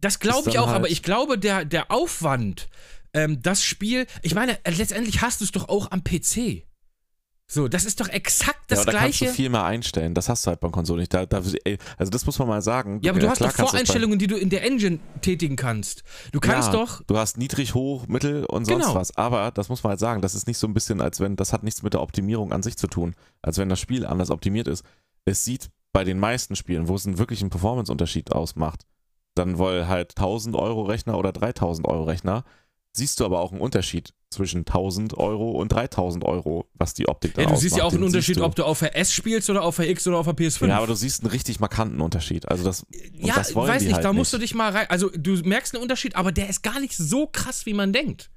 Das 0.00 0.18
glaube 0.20 0.50
ich 0.50 0.58
auch, 0.58 0.68
aber 0.68 0.82
halt- 0.84 0.92
ich 0.92 1.02
glaube, 1.02 1.36
der, 1.38 1.64
der 1.64 1.90
Aufwand, 1.90 2.68
ähm, 3.12 3.42
das 3.42 3.62
Spiel, 3.64 4.06
ich 4.22 4.34
meine, 4.34 4.58
letztendlich 4.66 5.20
hast 5.20 5.40
du 5.40 5.44
es 5.44 5.52
doch 5.52 5.68
auch 5.68 5.90
am 5.90 6.02
PC. 6.04 6.66
So, 7.48 7.68
das 7.68 7.84
ist 7.84 8.00
doch 8.00 8.08
exakt 8.08 8.60
das 8.68 8.78
ja, 8.80 8.84
da 8.86 8.92
kannst 8.92 9.18
gleiche. 9.18 9.24
du 9.26 9.32
viel 9.32 9.50
mehr 9.50 9.64
einstellen. 9.64 10.14
Das 10.14 10.30
hast 10.30 10.46
du 10.46 10.48
halt 10.48 10.60
beim 10.60 10.72
Konsole 10.72 11.00
nicht. 11.00 11.12
Da, 11.12 11.26
da, 11.26 11.36
also 11.36 12.10
das 12.10 12.24
muss 12.24 12.38
man 12.38 12.48
mal 12.48 12.62
sagen. 12.62 13.00
ja, 13.02 13.12
aber 13.12 13.20
du 13.20 13.28
hast 13.28 13.38
klar 13.38 13.50
doch 13.50 13.56
kannst 13.56 13.70
Voreinstellungen, 13.72 14.18
die 14.18 14.26
du 14.26 14.36
in 14.36 14.48
der 14.48 14.64
Engine 14.64 15.00
tätigen 15.20 15.56
kannst. 15.56 16.02
Du 16.32 16.40
kannst 16.40 16.72
ja, 16.72 16.78
doch. 16.78 17.02
Du 17.02 17.18
hast 17.18 17.36
niedrig, 17.36 17.74
hoch, 17.74 18.06
mittel 18.06 18.46
und 18.46 18.64
sonst 18.64 18.86
Genau. 18.86 18.94
was. 18.94 19.14
Aber 19.18 19.50
das 19.50 19.68
muss 19.68 19.82
man 19.82 19.90
halt 19.90 20.00
sagen. 20.00 20.22
Das 20.22 20.34
ist 20.34 20.46
nicht 20.46 20.56
so 20.56 20.66
ein 20.66 20.72
bisschen, 20.72 21.02
als 21.02 21.20
wenn, 21.20 21.36
das 21.36 21.52
hat 21.52 21.62
nichts 21.62 21.82
mit 21.82 21.92
der 21.92 22.00
Optimierung 22.00 22.52
an 22.52 22.62
sich 22.62 22.78
zu 22.78 22.86
tun. 22.86 23.14
Als 23.42 23.58
wenn 23.58 23.68
das 23.68 23.80
Spiel 23.80 24.06
anders 24.06 24.30
optimiert 24.30 24.66
ist. 24.66 24.82
Es 25.26 25.44
sieht 25.44 25.68
bei 25.92 26.04
den 26.04 26.18
meisten 26.18 26.56
Spielen, 26.56 26.88
wo 26.88 26.94
es 26.94 27.06
einen 27.06 27.18
wirklichen 27.18 27.50
Performance-Unterschied 27.50 28.32
ausmacht, 28.32 28.86
dann 29.34 29.58
wohl 29.58 29.88
halt 29.88 30.12
1000 30.16 30.56
Euro 30.56 30.82
Rechner 30.84 31.18
oder 31.18 31.32
3000 31.32 31.86
Euro 31.86 32.04
Rechner, 32.04 32.44
siehst 32.92 33.20
du 33.20 33.26
aber 33.26 33.40
auch 33.40 33.52
einen 33.52 33.60
Unterschied 33.60 34.14
zwischen 34.32 34.60
1000 34.60 35.16
Euro 35.16 35.52
und 35.52 35.70
3000 35.70 36.24
Euro, 36.24 36.66
was 36.74 36.94
die 36.94 37.08
Optik 37.08 37.34
dann 37.34 37.44
Ja, 37.44 37.50
du 37.50 37.56
siehst 37.56 37.76
ja 37.76 37.84
auch 37.84 37.92
einen 37.92 38.02
Unterschied, 38.02 38.34
siehst 38.36 38.40
du. 38.40 38.44
ob 38.44 38.54
du 38.56 38.64
auf 38.64 38.80
der 38.80 38.96
S 38.96 39.12
spielst 39.12 39.48
oder 39.50 39.62
auf 39.62 39.76
der 39.76 39.88
X 39.88 40.06
oder 40.08 40.18
auf 40.18 40.26
der 40.26 40.34
PS5. 40.34 40.66
Ja, 40.68 40.78
aber 40.78 40.86
du 40.88 40.94
siehst 40.94 41.22
einen 41.22 41.30
richtig 41.30 41.60
markanten 41.60 42.00
Unterschied. 42.00 42.48
Also 42.48 42.64
das, 42.64 42.82
und 42.82 43.26
Ja, 43.26 43.34
das 43.34 43.54
wollen 43.54 43.68
weiß 43.70 43.80
die 43.82 43.86
nicht, 43.88 43.94
halt 43.96 44.04
da 44.04 44.12
musst 44.12 44.32
du 44.32 44.38
dich 44.38 44.54
mal 44.54 44.72
rein. 44.72 44.86
Also, 44.88 45.10
du 45.10 45.32
merkst 45.44 45.74
einen 45.74 45.82
Unterschied, 45.82 46.16
aber 46.16 46.32
der 46.32 46.48
ist 46.48 46.62
gar 46.62 46.80
nicht 46.80 46.96
so 46.96 47.26
krass, 47.26 47.66
wie 47.66 47.74
man 47.74 47.92
denkt. 47.92 48.30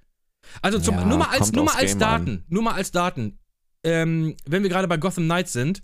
Also 0.62 0.78
zum, 0.80 0.96
Ja, 0.96 1.06
nur 1.06 1.18
mal 1.18 1.30
als, 1.30 1.39
kommt 1.39 1.56
nur 1.56 1.66
mal 1.66 1.72
aufs 1.72 1.82
als 1.82 1.91
Game 1.91 2.00
Daten, 2.00 2.30
an. 2.30 2.43
nur 2.50 2.64
mal 2.64 2.74
als 2.76 2.91
Daten. 2.91 3.39
Ähm, 3.84 4.36
wenn 4.46 4.64
wir 4.64 4.70
gerade 4.70 4.88
bei 4.88 4.98
Gotham 4.98 5.26
Knights 5.26 5.54
sind, 5.54 5.82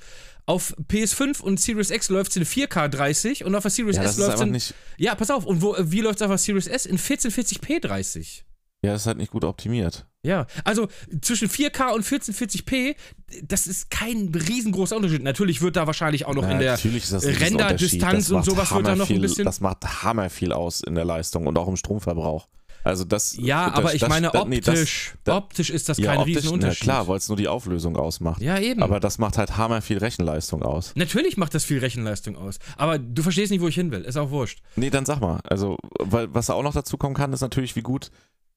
auf 0.48 0.76
PS5 0.90 1.40
und 1.40 1.60
Series 1.60 1.92
X 1.92 2.10
läuft 2.10 2.32
es 2.32 2.38
in 2.38 2.46
4K 2.46 2.88
30 2.90 3.46
und 3.46 3.54
auf 3.54 3.62
der 3.62 3.70
Series 3.72 3.96
Ja, 3.98 4.04
S 4.04 4.12
ist 4.14 4.18
läuft 4.18 4.28
es 4.30 4.34
einfach 4.34 4.46
in. 4.48 4.52
nicht, 4.54 4.74
Ja, 4.98 5.14
pass 5.16 5.30
auf, 5.30 5.46
und 5.46 5.62
wo, 5.62 5.76
wie 5.80 6.02
läuft 6.02 6.16
es 6.18 6.22
auf 6.24 6.30
der 6.30 6.38
Series 6.40 6.66
S? 6.68 6.86
In 6.88 6.98
1440p 6.98 7.80
30. 7.80 8.44
ja, 8.84 8.94
das 8.94 9.02
ist 9.04 9.08
halt 9.08 9.18
nicht 9.18 9.32
gut 9.32 9.44
optimiert. 9.44 10.06
Ja, 10.24 10.46
also 10.66 10.88
zwischen 11.22 11.50
4K 11.50 11.94
und 11.96 12.06
1440p, 12.06 12.96
das 13.44 13.66
ist 13.66 13.90
kein 13.90 14.30
riesengroßer 14.36 14.96
Unterschied. 14.96 15.24
Natürlich 15.24 15.62
wird 15.62 15.76
da 15.76 15.88
wahrscheinlich 15.88 16.26
auch 16.26 16.36
noch 16.36 16.48
in 16.48 16.60
der. 16.60 16.74
Ein 16.78 17.02
Renderdistanz 17.24 18.30
und 18.30 18.46
sowas 18.46 18.72
wird 18.74 18.86
da 18.88 18.96
noch 18.96 19.10
ein 19.10 19.16
hammerviel- 19.16 19.22
bisschen- 19.22 19.46
Das 19.46 19.62
macht 19.62 20.04
hammer 20.04 20.30
viel 20.30 20.54
aus 20.54 20.82
in 20.82 20.96
der 20.96 21.06
Leistung 21.06 21.48
und 21.48 21.58
auch 21.58 21.68
im 21.68 21.76
Stromverbrauch. 21.78 22.48
Also 22.84 23.04
das. 23.04 23.36
Ja, 23.38 23.70
das, 23.70 23.78
aber 23.78 23.94
ich 23.94 24.02
das, 24.02 24.10
meine 24.10 24.30
das, 24.32 24.46
nee, 24.46 24.58
optisch. 24.58 25.14
optisch 25.28 25.70
ist 25.70 25.88
das 25.90 25.98
ja, 26.00 26.08
kein 26.12 26.20
optisch, 26.20 26.38
Riesenunterschied. 26.38 26.82
klar, 26.84 27.08
weil 27.08 27.18
es 27.18 27.28
nur 27.28 27.38
die 27.38 27.48
Auflösung 27.48 27.96
ausmacht. 27.96 28.42
ja, 28.42 28.58
eben. 28.60 28.82
Aber 28.82 29.00
das 29.00 29.18
macht 29.20 29.38
halt 29.38 29.58
hammer 29.58 29.82
viel 29.84 30.00
Rechenleistung 30.00 30.64
aus. 30.64 30.92
Natürlich 30.96 31.38
macht 31.38 31.54
das 31.54 31.64
viel 31.64 31.78
Rechenleistung 31.80 32.36
aus. 32.38 32.58
Aber 32.78 32.98
du 32.98 33.22
verstehst 33.22 33.52
nicht, 33.52 33.62
wo 33.62 33.68
ich 33.68 33.76
hin 33.76 33.92
will. 33.92 34.02
Ist 34.02 34.18
auch 34.18 34.32
wurscht. 34.32 34.62
Nee, 34.76 34.90
dann 34.90 35.06
sag 35.06 35.20
mal. 35.20 35.40
Also, 35.44 35.78
weil 36.00 36.34
was 36.34 36.50
auch 36.50 36.64
noch 36.64 36.74
dazu 36.74 36.98
kommen 36.98 37.14
kann, 37.16 37.34
ist 37.34 37.42
natürlich, 37.42 37.76
wie 37.76 37.82
gut 37.84 38.10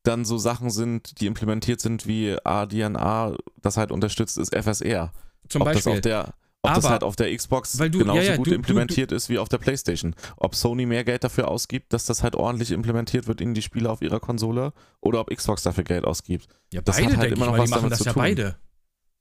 dann 0.04 0.24
so 0.24 0.38
Sachen 0.38 0.70
sind, 0.70 1.20
die 1.20 1.26
implementiert 1.26 1.80
sind 1.80 2.06
wie 2.06 2.36
ADNA, 2.44 3.36
das 3.60 3.76
halt 3.76 3.90
unterstützt 3.90 4.38
ist 4.38 4.54
FSR. 4.54 5.12
Zum 5.48 5.62
ob 5.62 5.66
Beispiel. 5.66 5.82
das 5.92 5.98
auf 5.98 6.00
der 6.02 6.34
ob 6.66 6.72
das 6.72 6.84
Aber- 6.86 6.92
halt 6.92 7.02
auf 7.04 7.14
der 7.16 7.36
Xbox 7.36 7.78
weil 7.78 7.90
du- 7.90 7.98
genauso 7.98 8.20
ja, 8.20 8.24
ja, 8.24 8.36
gut 8.38 8.46
du- 8.46 8.50
du- 8.52 8.56
implementiert 8.56 9.12
ist 9.12 9.28
wie 9.28 9.38
auf 9.38 9.50
der 9.50 9.58
Playstation. 9.58 10.14
Ob 10.38 10.54
Sony 10.54 10.86
mehr 10.86 11.04
Geld 11.04 11.22
dafür 11.22 11.48
ausgibt, 11.48 11.92
dass 11.92 12.06
das 12.06 12.22
halt 12.22 12.36
ordentlich 12.36 12.70
implementiert 12.70 13.26
wird 13.26 13.42
in 13.42 13.52
die 13.52 13.60
Spiele 13.60 13.90
auf 13.90 14.00
ihrer 14.00 14.18
Konsole 14.18 14.72
oder 15.02 15.20
ob 15.20 15.28
Xbox 15.28 15.62
dafür 15.62 15.84
Geld 15.84 16.04
ausgibt. 16.06 16.48
ja, 16.72 16.80
das 16.80 16.96
beide, 16.96 17.08
hat 17.12 17.16
halt 17.18 17.32
immer 17.32 17.44
noch 17.46 17.52
mal, 17.52 17.56
die 17.58 17.62
was 17.64 17.70
machen 17.70 17.80
damit 17.82 17.92
das 17.92 17.98
zu 17.98 18.04
ja 18.06 18.12
tun. 18.14 18.22
beide. 18.22 18.56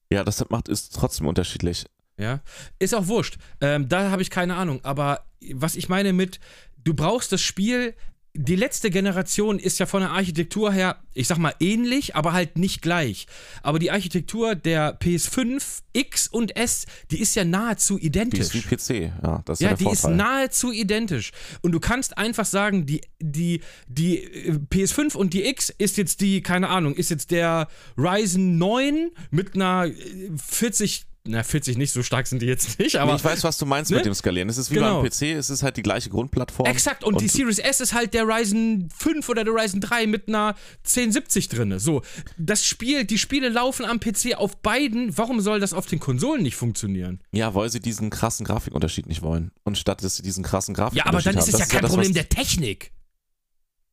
Ja, 0.10 0.24
das 0.24 0.50
macht 0.50 0.70
ist 0.70 0.96
trotzdem 0.96 1.28
unterschiedlich. 1.28 1.86
Ja. 2.18 2.40
Ist 2.80 2.96
auch 2.96 3.08
wurscht. 3.08 3.38
Ähm, 3.60 3.90
da 3.90 4.10
habe 4.12 4.22
ich 4.22 4.30
keine 4.30 4.56
Ahnung. 4.56 4.80
Aber 4.84 5.26
was 5.54 5.76
ich 5.76 5.90
meine 5.90 6.14
mit, 6.14 6.40
du 6.84 6.94
brauchst 6.94 7.32
das 7.34 7.42
Spiel. 7.42 7.94
Die 8.36 8.56
letzte 8.56 8.90
Generation 8.90 9.60
ist 9.60 9.78
ja 9.78 9.86
von 9.86 10.02
der 10.02 10.10
Architektur 10.10 10.74
her, 10.74 10.98
ich 11.14 11.28
sag 11.28 11.38
mal 11.38 11.54
ähnlich, 11.60 12.16
aber 12.16 12.34
halt 12.34 12.58
nicht 12.58 12.82
gleich. 12.82 13.28
Aber 13.62 13.78
die 13.78 13.92
Architektur 13.92 14.56
der 14.56 15.00
PS5, 15.00 15.82
X 15.94 16.30
und 16.30 16.56
S, 16.56 16.88
die 17.12 17.20
ist 17.22 17.36
ja 17.36 17.46
nahezu 17.46 18.00
Die 18.00 18.08
identisch. 18.08 18.40
ist 18.40 18.56
wie 18.56 18.62
PC, 18.62 19.12
ja, 19.24 19.44
das 19.46 19.60
ist 19.60 19.64
Ja, 19.64 19.70
ja, 19.70 19.76
die 19.76 19.84
der 19.84 19.94
ist 19.94 20.02
Vorteil. 20.02 20.18
nahezu 20.18 20.72
identisch. 20.72 21.32
Und 21.62 21.74
du 21.74 21.80
kannst 21.80 22.18
einfach 22.18 22.46
sagen, 22.46 22.88
die, 22.88 23.02
die, 23.22 23.62
die 23.88 24.24
äh, 24.24 24.54
PS5 24.72 25.16
und 25.16 25.36
die 25.36 25.46
X 25.46 25.70
ist 25.70 25.98
jetzt 25.98 26.20
die, 26.22 26.42
keine 26.42 26.70
Ahnung, 26.70 26.96
ist 26.96 27.12
jetzt 27.12 27.30
der 27.30 27.68
Ryzen 28.00 28.58
9 28.58 29.12
mit 29.30 29.54
einer 29.54 29.86
äh, 29.86 29.94
40, 30.38 31.06
na 31.26 31.42
40 31.42 31.78
nicht, 31.78 31.94
so 31.94 32.04
stark 32.04 32.28
sind 32.28 32.42
die 32.42 32.48
jetzt 32.48 32.78
nicht, 32.80 32.98
aber 32.98 33.12
nee, 33.14 33.18
ich 33.18 33.24
weiß, 33.24 33.44
was 33.46 33.58
du 33.58 33.66
meinst 33.66 33.92
Ne? 33.92 33.98
mit 33.98 34.06
dem 34.06 34.14
Skalieren. 34.14 34.50
Es 34.50 34.58
ist 34.58 34.72
wie 34.72 34.76
Genau. 34.76 35.02
beim 35.02 35.10
PC, 35.10 35.22
es 35.38 35.50
ist 35.50 35.64
halt 35.64 35.78
die 35.78 35.82
gleiche 35.82 36.10
Grundplattform. 36.10 36.68
Exakt, 36.68 37.04
und, 37.04 37.22
die 37.22 37.30
Series 37.30 37.60
S 37.60 37.80
ist 37.80 37.94
halt 37.94 38.14
der 38.14 38.28
Ryzen 38.28 38.90
5 38.96 39.30
oder 39.30 39.44
der 39.46 39.54
Ryzen 39.54 39.80
3 39.80 40.08
mit 40.08 40.28
einer 40.28 40.56
1070 40.84 41.48
drin. 41.48 41.80
So, 41.80 42.02
das 42.38 42.66
Spiel, 42.66 43.06
die 43.06 43.18
Spiele 43.18 43.48
laufen 43.50 43.86
am 43.86 44.00
PC 44.02 44.36
auf 44.36 44.58
beiden. 44.58 45.18
Warum 45.18 45.40
soll 45.40 45.60
das 45.62 45.74
auf 45.74 45.86
den 45.86 46.00
Konsolen 46.00 46.44
nicht 46.44 46.56
funktionieren? 46.58 47.22
Ja, 47.32 47.56
weil 47.56 47.70
sie 47.70 47.80
diesen 47.80 48.10
krassen 48.10 48.46
Grafikunterschied 48.46 49.06
nicht 49.08 49.22
wollen. 49.22 49.52
Und 49.64 49.78
statt 49.78 50.04
dass 50.04 50.18
sie 50.18 50.24
diesen 50.24 50.44
krassen 50.44 50.76
Ja, 50.76 50.90
Grafikunterschied 50.90 51.08
aber 51.14 51.22
dann 51.22 51.38
ist 51.38 51.54
haben, 51.54 51.62
es 51.62 51.68
ja 51.68 51.74
kein 51.74 51.82
das, 51.84 51.92
Problem 51.92 52.14
der 52.14 52.28
Technik. 52.28 52.92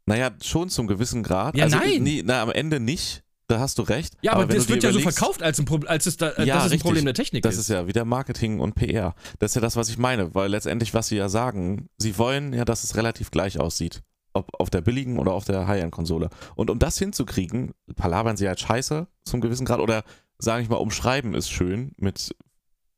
Naja, 0.07 0.33
schon 0.43 0.69
zum 0.71 0.89
gewissen 0.89 1.23
Grad. 1.23 1.57
Ja, 1.57 1.65
also, 1.65 1.77
nein. 1.79 2.03
Nee, 2.03 2.23
na, 2.25 2.43
am 2.43 2.51
Ende 2.51 2.81
nicht. 2.81 3.23
Da 3.51 3.59
hast 3.59 3.79
du 3.79 3.83
recht. 3.83 4.17
Ja, 4.23 4.35
aber, 4.35 4.49
wenn 4.49 4.57
das 4.57 4.69
wird 4.69 4.85
ja 4.85 4.93
so 4.93 5.01
verkauft, 5.01 5.43
als, 5.43 5.59
ein 5.59 5.65
Pro 5.65 5.81
als 5.87 6.07
es 6.07 6.17
da, 6.17 6.29
äh, 6.31 6.47
Ja, 6.47 6.55
dass 6.55 6.67
es 6.67 6.71
ein 6.71 6.71
richtig. 6.71 6.83
Problem 6.83 7.05
der 7.05 7.15
Technik 7.15 7.43
Das 7.43 7.55
ist. 7.55 7.63
ist 7.63 7.69
ja 7.69 7.89
wieder 7.89 8.05
Marketing 8.05 8.61
und 8.61 8.77
PR. 8.77 9.17
Das 9.41 9.51
ist 9.51 9.55
ja 9.57 9.61
das, 9.61 9.75
was 9.75 9.89
ich 9.89 9.99
meine, 9.99 10.37
weil 10.37 10.51
letztendlich, 10.51 10.95
was 10.95 11.09
sie 11.09 11.17
ja 11.17 11.29
sagen, 11.29 11.89
sie 11.99 12.17
wollen 12.17 12.53
ja, 12.53 12.65
dass 12.65 12.85
es 12.85 12.95
relativ 12.95 13.33
gleich 13.33 13.59
aussieht. 13.59 14.03
Ob 14.35 14.49
auf 14.61 14.71
der 14.71 14.83
billigen 14.83 15.19
oder 15.19 15.33
auf 15.33 15.45
der 15.47 15.67
High-End-Konsole. 15.67 16.31
Und 16.55 16.71
um 16.71 16.79
das 16.79 16.97
hinzukriegen, 16.97 17.73
palabern 17.97 18.37
sie 18.37 18.47
halt 18.47 18.61
scheiße 18.61 19.09
zum 19.25 19.41
gewissen 19.41 19.67
Grad 19.67 19.81
oder 19.81 20.05
sage 20.39 20.63
ich 20.63 20.69
mal, 20.69 20.77
umschreiben 20.77 21.35
ist 21.35 21.51
schön 21.51 21.91
mit 21.97 22.33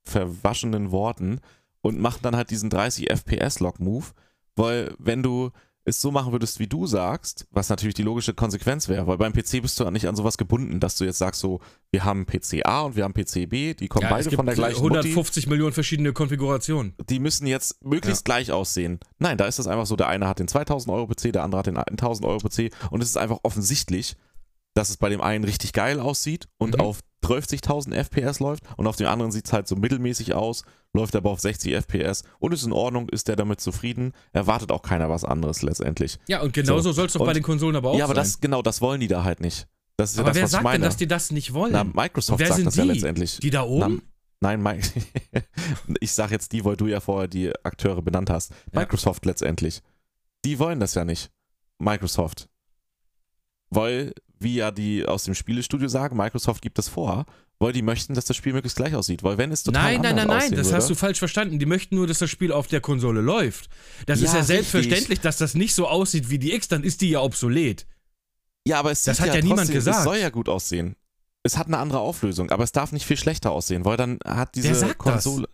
verwaschenen 0.05 0.90
Worten 0.90 1.40
und 1.80 1.98
machen 1.98 2.20
dann 2.20 2.36
halt 2.36 2.50
diesen 2.50 2.68
30 2.68 3.11
FPS-Lock-Move, 3.11 4.05
weil 4.55 4.94
wenn 4.98 5.22
du 5.22 5.50
es 5.85 6.01
so 6.01 6.11
machen 6.11 6.33
würdest, 6.33 6.59
wie 6.59 6.66
du 6.66 6.87
sagst, 6.87 7.47
was 7.51 7.68
natürlich 7.68 7.95
die 7.95 8.03
logische 8.03 8.35
Konsequenz 8.35 8.89
wäre, 8.89 9.07
weil 9.07 9.18
beim 9.18 9.33
PC 9.33 9.62
bist 9.62 9.78
du 9.80 9.91
nicht 9.91 10.07
an 10.07 10.14
sowas 10.14 10.39
gebunden, 10.39 10.80
dass 10.80 10.97
du 10.97 11.05
jetzt 11.05 11.18
sagst 11.18 11.41
so, 11.41 11.61
wir 11.91 12.05
haben 12.05 12.24
PC 12.26 12.64
A 12.64 12.83
und 12.83 12.97
wir 12.97 13.05
haben 13.05 13.14
PC 13.14 13.49
B, 13.49 13.74
die 13.74 13.89
kommen 13.89 14.05
ja, 14.05 14.11
beide 14.11 14.30
von 14.30 14.47
der 14.47 14.55
gleichen 14.55 14.80
Mutti, 14.80 14.99
150 14.99 15.47
Millionen 15.49 15.72
verschiedene 15.72 16.12
Konfigurationen. 16.12 16.95
die 17.09 17.18
müssen 17.18 17.47
jetzt 17.47 17.85
möglichst 17.85 18.24
gleich 18.24 18.53
aussehen. 18.53 19.01
Nein, 19.18 19.39
da 19.39 19.47
ist 19.47 19.59
es 19.59 19.66
einfach 19.66 19.87
so, 19.87 19.97
der 19.97 20.09
eine 20.09 20.28
hat 20.28 20.39
den 20.39 20.49
2000 20.49 20.95
Euro 20.95 21.07
PC, 21.07 21.33
der 21.33 21.43
andere 21.43 21.59
hat 21.59 21.66
den 21.66 21.76
1000 21.76 22.26
Euro 22.26 22.39
PC 22.39 22.70
und 22.91 23.03
es 23.03 23.11
ist 23.11 23.16
einfach 23.16 23.39
offensichtlich, 23.43 24.16
dass 24.75 24.91
es 24.91 24.97
bei 24.97 25.09
dem 25.09 25.20
einen 25.20 25.45
richtig 25.45 25.73
geil 25.73 26.01
aussieht 26.01 26.49
und 26.59 26.75
Mhm. 26.77 26.81
auf 26.81 27.01
12.000 27.25 27.95
FPS 27.95 28.41
läuft 28.41 28.64
und 28.77 28.87
auf 28.87 28.97
dem 28.97 29.07
anderen 29.07 29.31
sieht 29.31 29.47
es 29.47 29.53
halt 29.53 29.68
so 29.68 29.77
mittelmäßig 29.77 30.35
aus, 30.35 30.64
läuft 30.93 31.14
aber 31.14 31.31
auf 31.31 31.41
60 31.41 31.73
FPS 31.75 32.25
und 32.41 32.53
ist 32.53 32.64
in 32.64 32.73
Ordnung, 32.73 33.09
ist 33.11 33.29
der 33.29 33.37
damit 33.37 33.61
zufrieden, 33.61 34.12
erwartet 34.33 34.73
auch 34.73 34.83
keiner 34.83 35.09
was 35.09 35.25
anderes 35.25 35.62
letztendlich. 35.62 36.18
Ja, 36.27 36.41
und 36.43 36.53
genauso 36.53 36.91
So, 36.91 36.93
soll 36.93 37.07
es 37.07 37.12
doch 37.12 37.25
bei 37.25 37.33
den 37.33 37.43
Konsolen 37.45 37.77
aber 37.77 37.91
auch 37.91 37.99
ja, 37.99 38.05
aber 38.07 38.14
sein. 38.14 38.25
das, 38.25 38.41
genau, 38.41 38.61
das 38.62 38.81
wollen 38.81 39.01
die 39.01 39.09
da 39.09 39.23
halt 39.25 39.41
nicht. 39.41 39.68
Das 39.97 40.11
ist 40.11 40.16
ja 40.16 40.23
aber 40.23 40.31
das, 40.31 40.37
wer 40.37 40.43
was 40.45 40.51
sagt 40.53 40.61
ich 40.62 40.64
meine. 40.64 40.79
denn, 40.81 40.89
dass 40.89 40.97
die 40.97 41.07
das 41.07 41.31
nicht 41.31 41.53
wollen? 41.53 41.73
Na, 41.73 41.85
Microsoft 41.85 42.41
Wer 42.41 42.47
sagt 42.49 42.57
sind 42.57 42.66
das 42.66 42.77
ja 42.77 42.83
die? 42.85 42.89
letztendlich. 42.91 43.39
die 43.39 43.51
da 43.51 43.62
oben? 43.62 44.03
Na, 44.41 44.57
nein, 44.57 44.83
ich 46.01 46.12
sag 46.12 46.33
jetzt 46.33 46.51
die, 46.53 46.64
weil 46.64 46.77
du 46.77 46.87
ja 46.89 46.99
vorher 46.99 47.29
die 47.29 47.53
Akteure 47.64 48.03
benannt 48.03 48.31
hast. 48.31 48.51
Ja. 48.73 48.81
Microsoft 48.81 49.25
letztendlich. 49.27 49.81
Die 50.45 50.59
wollen 50.59 50.81
das 50.81 50.95
ja 50.95 51.05
nicht. 51.05 51.31
Microsoft. 51.79 52.49
Weil, 53.70 54.12
wie 54.43 54.57
ja 54.57 54.70
die 54.70 55.07
aus 55.07 55.24
dem 55.24 55.34
Spielestudio 55.34 55.88
sagen, 55.88 56.16
Microsoft 56.16 56.62
gibt 56.62 56.78
das 56.78 56.88
vor, 56.88 57.26
weil 57.59 57.72
die 57.72 57.82
möchten, 57.82 58.14
dass 58.14 58.24
das 58.24 58.36
Spiel 58.36 58.53
möglichst 58.53 58.76
gleich 58.76 58.95
aussieht. 58.95 59.22
Weil 59.22 59.38
wenn 59.38 59.53
es 59.53 59.62
total 59.62 59.82
nein, 59.82 60.01
nein, 60.03 60.16
nein, 60.16 60.26
nein, 60.26 60.51
das 60.51 60.66
würde, 60.66 60.76
hast 60.76 60.90
du 60.90 60.95
falsch 60.95 61.18
verstanden. 61.18 61.59
Die 61.59 61.66
möchten 61.66 61.95
nur, 61.97 62.07
dass 62.07 62.18
das 62.18 62.30
Spiel 62.30 62.53
auf 62.53 62.66
der 62.66 62.80
Konsole 62.80 63.20
läuft. 63.20 63.68
Das 64.07 64.20
ist 64.20 64.32
Ja, 64.32 64.38
ja 64.40 64.45
selbstverständlich, 64.45 65.01
richtig. 65.11 65.20
dass 65.20 65.36
das 65.38 65.55
nicht 65.55 65.74
so 65.74 65.86
aussieht 65.86 66.28
wie 66.30 66.38
die 66.38 66.53
X, 66.55 66.68
dann 66.68 66.82
ist 66.84 67.01
die 67.01 67.11
ja 67.11 67.20
obsolet. 67.20 67.86
Ja, 68.66 68.78
aber 68.78 68.90
es 68.90 69.05
Das 69.05 69.20
hat 69.20 69.28
ja 69.28 69.40
niemand 69.40 69.61
trotzdem, 69.61 69.74
gesagt. 69.74 69.99
Es 69.99 70.05
soll 70.05 70.16
ja 70.18 70.30
gut 70.30 70.49
aussehen. 70.49 70.97
Es 71.45 71.57
hat 71.59 71.66
eine 71.66 71.78
andere 71.78 71.99
Auflösung, 71.99 72.51
aber 72.53 72.62
es 72.64 72.70
darf 72.72 72.93
nicht 72.93 73.07
viel 73.07 73.16
schlechter 73.16 73.51
aussehen, 73.51 73.84
weil 73.84 73.97
dann 73.97 74.18
hat 74.24 74.55
diese 74.55 74.68
Wer 74.68 74.74
sagt 74.76 74.90
das? 75.07 75.24
Konsole. 75.24 75.49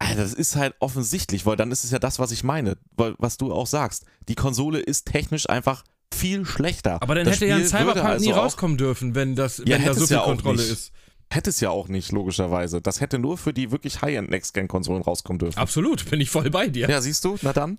Alter, 0.00 0.22
das 0.22 0.32
ist 0.34 0.56
halt 0.56 0.74
offensichtlich, 0.80 1.44
weil 1.46 1.56
dann 1.56 1.70
ist 1.70 1.84
es 1.84 1.90
ja 1.90 1.98
das, 1.98 2.18
was 2.18 2.32
ich 2.32 2.42
meine, 2.42 2.78
weil 2.96 3.14
was 3.18 3.36
du 3.36 3.52
auch 3.52 3.66
sagst. 3.66 4.06
Die 4.28 4.34
Konsole 4.34 4.80
ist 4.80 5.06
technisch 5.06 5.48
einfach 5.48 5.84
viel 6.12 6.44
schlechter. 6.44 7.02
Aber 7.02 7.14
dann 7.14 7.24
Das 7.24 7.36
hätte 7.36 7.46
ja 7.46 7.56
ein 7.56 7.60
Spiel 7.66 7.70
Cyberpunk 7.80 8.04
nie 8.20 8.28
also 8.28 8.32
auch- 8.32 8.36
rauskommen 8.44 8.76
dürfen, 8.76 9.14
wenn, 9.14 9.36
das, 9.36 9.58
Ja, 9.58 9.76
wenn 9.78 9.84
da 9.84 9.94
so 9.94 10.06
viel 10.06 10.16
ja 10.16 10.22
Kontrolle 10.22 10.62
ist. 10.62 10.92
Hätte 11.32 11.50
es 11.50 11.60
ja 11.60 11.70
auch 11.70 11.86
nicht, 11.88 12.10
logischerweise. 12.10 12.80
Das 12.82 13.00
hätte 13.00 13.18
nur 13.20 13.38
für 13.38 13.52
die 13.52 13.70
wirklich 13.70 14.02
High-End 14.02 14.30
Next-Gen-Konsolen 14.30 15.02
rauskommen 15.02 15.38
dürfen. 15.38 15.58
Absolut, 15.58 16.10
bin 16.10 16.20
ich 16.20 16.28
voll 16.28 16.50
bei 16.50 16.66
dir. 16.68 16.88
Ja, 16.90 17.00
siehst 17.00 17.24
du? 17.24 17.38
Na 17.42 17.52
dann. 17.52 17.78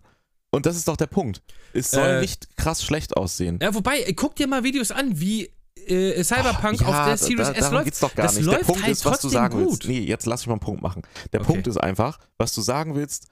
Und 0.52 0.66
das 0.66 0.78
ist 0.78 0.88
doch 0.88 0.96
der 0.98 1.08
Punkt. 1.08 1.42
Es 1.74 1.92
soll 1.92 2.08
Äh, 2.08 2.22
nicht 2.22 2.56
krass 2.58 2.84
schlecht 2.84 3.18
aussehen. 3.18 3.60
Ja, 3.62 3.74
wobei, 3.74 4.00
äh, 4.02 4.14
guck 4.14 4.36
dir 4.36 4.48
mal 4.48 4.64
Videos 4.64 4.92
an, 4.92 5.20
wie 5.20 5.50
äh, 5.88 6.24
Cyberpunk 6.24 6.80
Ach, 6.84 6.88
auf 6.88 6.94
ja, 6.94 7.06
der 7.08 7.18
Series 7.18 7.48
da, 7.48 7.54
S 7.54 7.60
darum 7.60 7.74
läuft. 7.76 7.86
geht's 7.86 8.00
doch 8.00 8.16
gar 8.16 8.24
das 8.28 8.36
nicht. 8.36 8.46
läuft 8.46 8.60
Der 8.62 8.66
Punkt 8.66 8.84
halt 8.84 8.92
ist, 8.92 9.06
was 9.06 9.20
du 9.20 9.30
sagen 9.30 9.58
gut. 9.58 9.68
willst. 9.70 9.88
Nee, 9.88 10.00
jetzt 10.00 10.26
lass 10.26 10.42
mich 10.42 10.48
mal 10.48 10.54
einen 10.54 10.60
Punkt 10.62 10.82
machen. 10.82 11.02
Der 11.34 11.42
Okay. 11.42 11.52
Punkt 11.54 11.68
ist 11.68 11.78
einfach, 11.78 12.20
was 12.38 12.54
du 12.54 12.62
sagen 12.62 12.96
willst, 12.96 13.28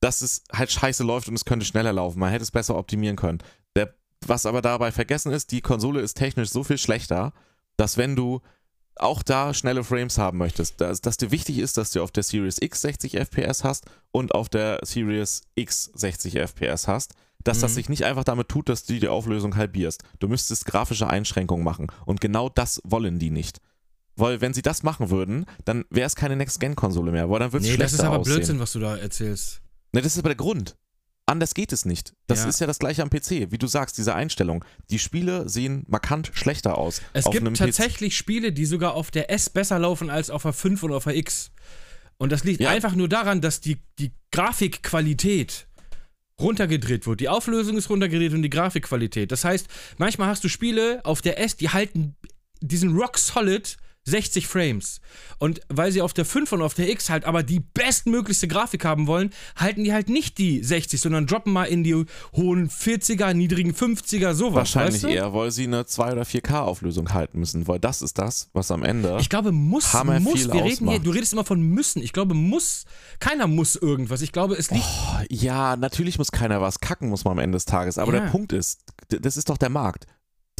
dass 0.00 0.20
es 0.22 0.42
halt 0.52 0.70
scheiße 0.70 1.02
läuft 1.02 1.28
und 1.28 1.34
es 1.34 1.44
könnte 1.44 1.64
schneller 1.66 1.92
laufen. 1.92 2.18
Man 2.20 2.30
hätte 2.30 2.42
es 2.44 2.50
besser 2.50 2.76
optimieren 2.76 3.16
können. 3.16 3.38
Was 4.26 4.46
aber 4.46 4.62
dabei 4.62 4.92
vergessen 4.92 5.32
ist, 5.32 5.50
die 5.52 5.60
Konsole 5.60 6.00
ist 6.00 6.14
technisch 6.14 6.50
so 6.50 6.64
viel 6.64 6.78
schlechter, 6.78 7.32
dass 7.76 7.96
wenn 7.96 8.16
du 8.16 8.40
auch 8.96 9.22
da 9.22 9.52
schnelle 9.54 9.82
Frames 9.82 10.18
haben 10.18 10.38
möchtest, 10.38 10.80
dass, 10.80 11.00
dass 11.00 11.16
dir 11.16 11.30
wichtig 11.32 11.58
ist, 11.58 11.76
dass 11.76 11.90
du 11.90 12.02
auf 12.02 12.12
der 12.12 12.22
Series 12.22 12.58
X 12.60 12.82
60 12.82 13.16
FPS 13.16 13.64
hast 13.64 13.86
und 14.12 14.34
auf 14.34 14.48
der 14.48 14.78
Series 14.84 15.42
X 15.56 15.90
60 15.94 16.36
FPS 16.38 16.86
hast, 16.86 17.14
dass 17.42 17.58
das 17.60 17.72
Mhm. 17.72 17.74
sich 17.74 17.88
nicht 17.88 18.04
einfach 18.04 18.24
damit 18.24 18.48
tut, 18.48 18.68
dass 18.68 18.84
du 18.84 18.98
die 18.98 19.08
Auflösung 19.08 19.56
halbierst. 19.56 20.02
Du 20.20 20.28
müsstest 20.28 20.64
grafische 20.66 21.08
Einschränkungen 21.08 21.64
machen 21.64 21.88
und 22.06 22.20
genau 22.20 22.48
das 22.48 22.80
wollen 22.84 23.18
die 23.18 23.30
nicht. 23.30 23.58
Weil 24.16 24.40
wenn 24.40 24.54
sie 24.54 24.62
das 24.62 24.84
machen 24.84 25.10
würden, 25.10 25.44
dann 25.64 25.84
wäre 25.90 26.06
es 26.06 26.14
keine 26.14 26.36
Next-Gen-Konsole 26.36 27.10
mehr, 27.10 27.28
weil 27.28 27.40
dann 27.40 27.52
wird 27.52 27.62
es 27.64 27.68
Nee, 27.68 27.74
schlechter 27.74 27.84
das 27.84 27.92
ist 27.94 28.00
aber 28.06 28.18
aussehen. 28.20 28.34
Blödsinn, 28.36 28.60
was 28.60 28.72
du 28.72 28.78
da 28.78 28.96
erzählst. 28.96 29.60
Ne, 29.92 30.02
das 30.02 30.12
ist 30.12 30.20
aber 30.20 30.28
der 30.28 30.36
Grund. 30.36 30.76
Anders 31.26 31.54
geht 31.54 31.72
es 31.72 31.86
nicht. 31.86 32.12
Das 32.26 32.40
Ja. 32.42 32.48
ist 32.50 32.60
ja 32.60 32.66
das 32.66 32.78
gleiche 32.78 33.02
am 33.02 33.08
PC, 33.08 33.50
wie 33.50 33.56
du 33.58 33.66
sagst, 33.66 33.96
diese 33.96 34.14
Einstellung. 34.14 34.62
Die 34.90 34.98
Spiele 34.98 35.48
sehen 35.48 35.84
markant 35.88 36.30
schlechter 36.34 36.76
aus. 36.76 37.00
Es 37.14 37.24
gibt 37.30 37.46
PC. 37.46 37.54
tatsächlich 37.56 38.16
Spiele, 38.16 38.52
die 38.52 38.66
sogar 38.66 38.92
auf 38.94 39.10
der 39.10 39.30
S 39.30 39.48
besser 39.48 39.78
laufen 39.78 40.10
als 40.10 40.28
auf 40.28 40.42
der 40.42 40.52
5 40.52 40.82
und 40.82 40.92
auf 40.92 41.04
der 41.04 41.16
X. 41.16 41.50
Und 42.18 42.30
das 42.30 42.44
liegt 42.44 42.60
Ja. 42.60 42.70
einfach 42.70 42.94
nur 42.94 43.08
daran, 43.08 43.40
dass 43.40 43.60
die, 43.60 43.78
die 43.98 44.12
Grafikqualität 44.32 45.66
runtergedreht 46.40 47.06
wird. 47.06 47.20
Die 47.20 47.28
Auflösung 47.28 47.76
ist 47.76 47.88
runtergedreht 47.90 48.32
und 48.32 48.42
die 48.42 48.50
Grafikqualität. 48.50 49.32
Das 49.32 49.44
heißt, 49.44 49.66
manchmal 49.98 50.28
hast 50.28 50.44
du 50.44 50.48
Spiele 50.48 51.00
auf 51.04 51.22
der 51.22 51.40
S, 51.40 51.56
die 51.56 51.70
halten 51.70 52.16
diesen 52.60 52.96
rock 52.96 53.18
solid 53.18 53.76
60 54.04 54.46
Frames. 54.46 55.00
Und 55.38 55.60
weil 55.68 55.90
sie 55.92 56.02
auf 56.02 56.12
der 56.12 56.24
5 56.24 56.52
und 56.52 56.62
auf 56.62 56.74
der 56.74 56.90
X 56.90 57.08
halt 57.10 57.24
aber 57.24 57.42
die 57.42 57.60
bestmöglichste 57.60 58.48
Grafik 58.48 58.84
haben 58.84 59.06
wollen, 59.06 59.30
halten 59.56 59.84
die 59.84 59.92
halt 59.92 60.08
nicht 60.08 60.38
die 60.38 60.62
60, 60.62 61.00
sondern 61.00 61.26
droppen 61.26 61.52
mal 61.52 61.64
in 61.64 61.84
die 61.84 61.94
hohen 62.36 62.68
40er, 62.68 63.32
niedrigen 63.34 63.72
50er, 63.72 64.34
sowas. 64.34 64.54
Wahrscheinlich 64.54 64.94
weißt 64.94 65.04
du? 65.04 65.08
eher, 65.08 65.32
weil 65.32 65.50
sie 65.50 65.64
eine 65.64 65.86
2 65.86 66.12
oder 66.12 66.22
4K-Auflösung 66.22 67.12
halten 67.12 67.38
müssen, 67.38 67.66
weil 67.66 67.78
das 67.80 68.02
ist 68.02 68.18
das, 68.18 68.50
was 68.52 68.70
am 68.70 68.82
Ende. 68.82 69.16
Ich 69.20 69.30
glaube, 69.30 69.52
muss, 69.52 69.92
Hammer 69.94 70.20
muss. 70.20 70.34
viel 70.34 70.52
Wir 70.52 70.64
reden 70.64 70.88
hier, 70.88 70.98
du 70.98 71.10
redest 71.10 71.32
immer 71.32 71.44
von 71.44 71.60
müssen. 71.60 72.02
Ich 72.02 72.12
glaube, 72.12 72.34
muss. 72.34 72.84
Keiner 73.20 73.46
muss 73.46 73.76
irgendwas. 73.76 74.20
Ich 74.20 74.32
glaube, 74.32 74.54
es 74.54 74.70
liegt. 74.70 74.84
Oh, 74.84 75.18
ja, 75.30 75.76
natürlich 75.76 76.18
muss 76.18 76.30
keiner 76.32 76.60
was 76.60 76.80
kacken, 76.80 77.08
muss 77.08 77.24
man 77.24 77.32
am 77.32 77.38
Ende 77.38 77.56
des 77.56 77.64
Tages. 77.64 77.98
Aber 77.98 78.12
Ja. 78.12 78.20
der 78.20 78.28
Punkt 78.30 78.52
ist, 78.52 78.80
das 79.08 79.36
ist 79.36 79.48
doch 79.48 79.58
der 79.58 79.70
Markt. 79.70 80.06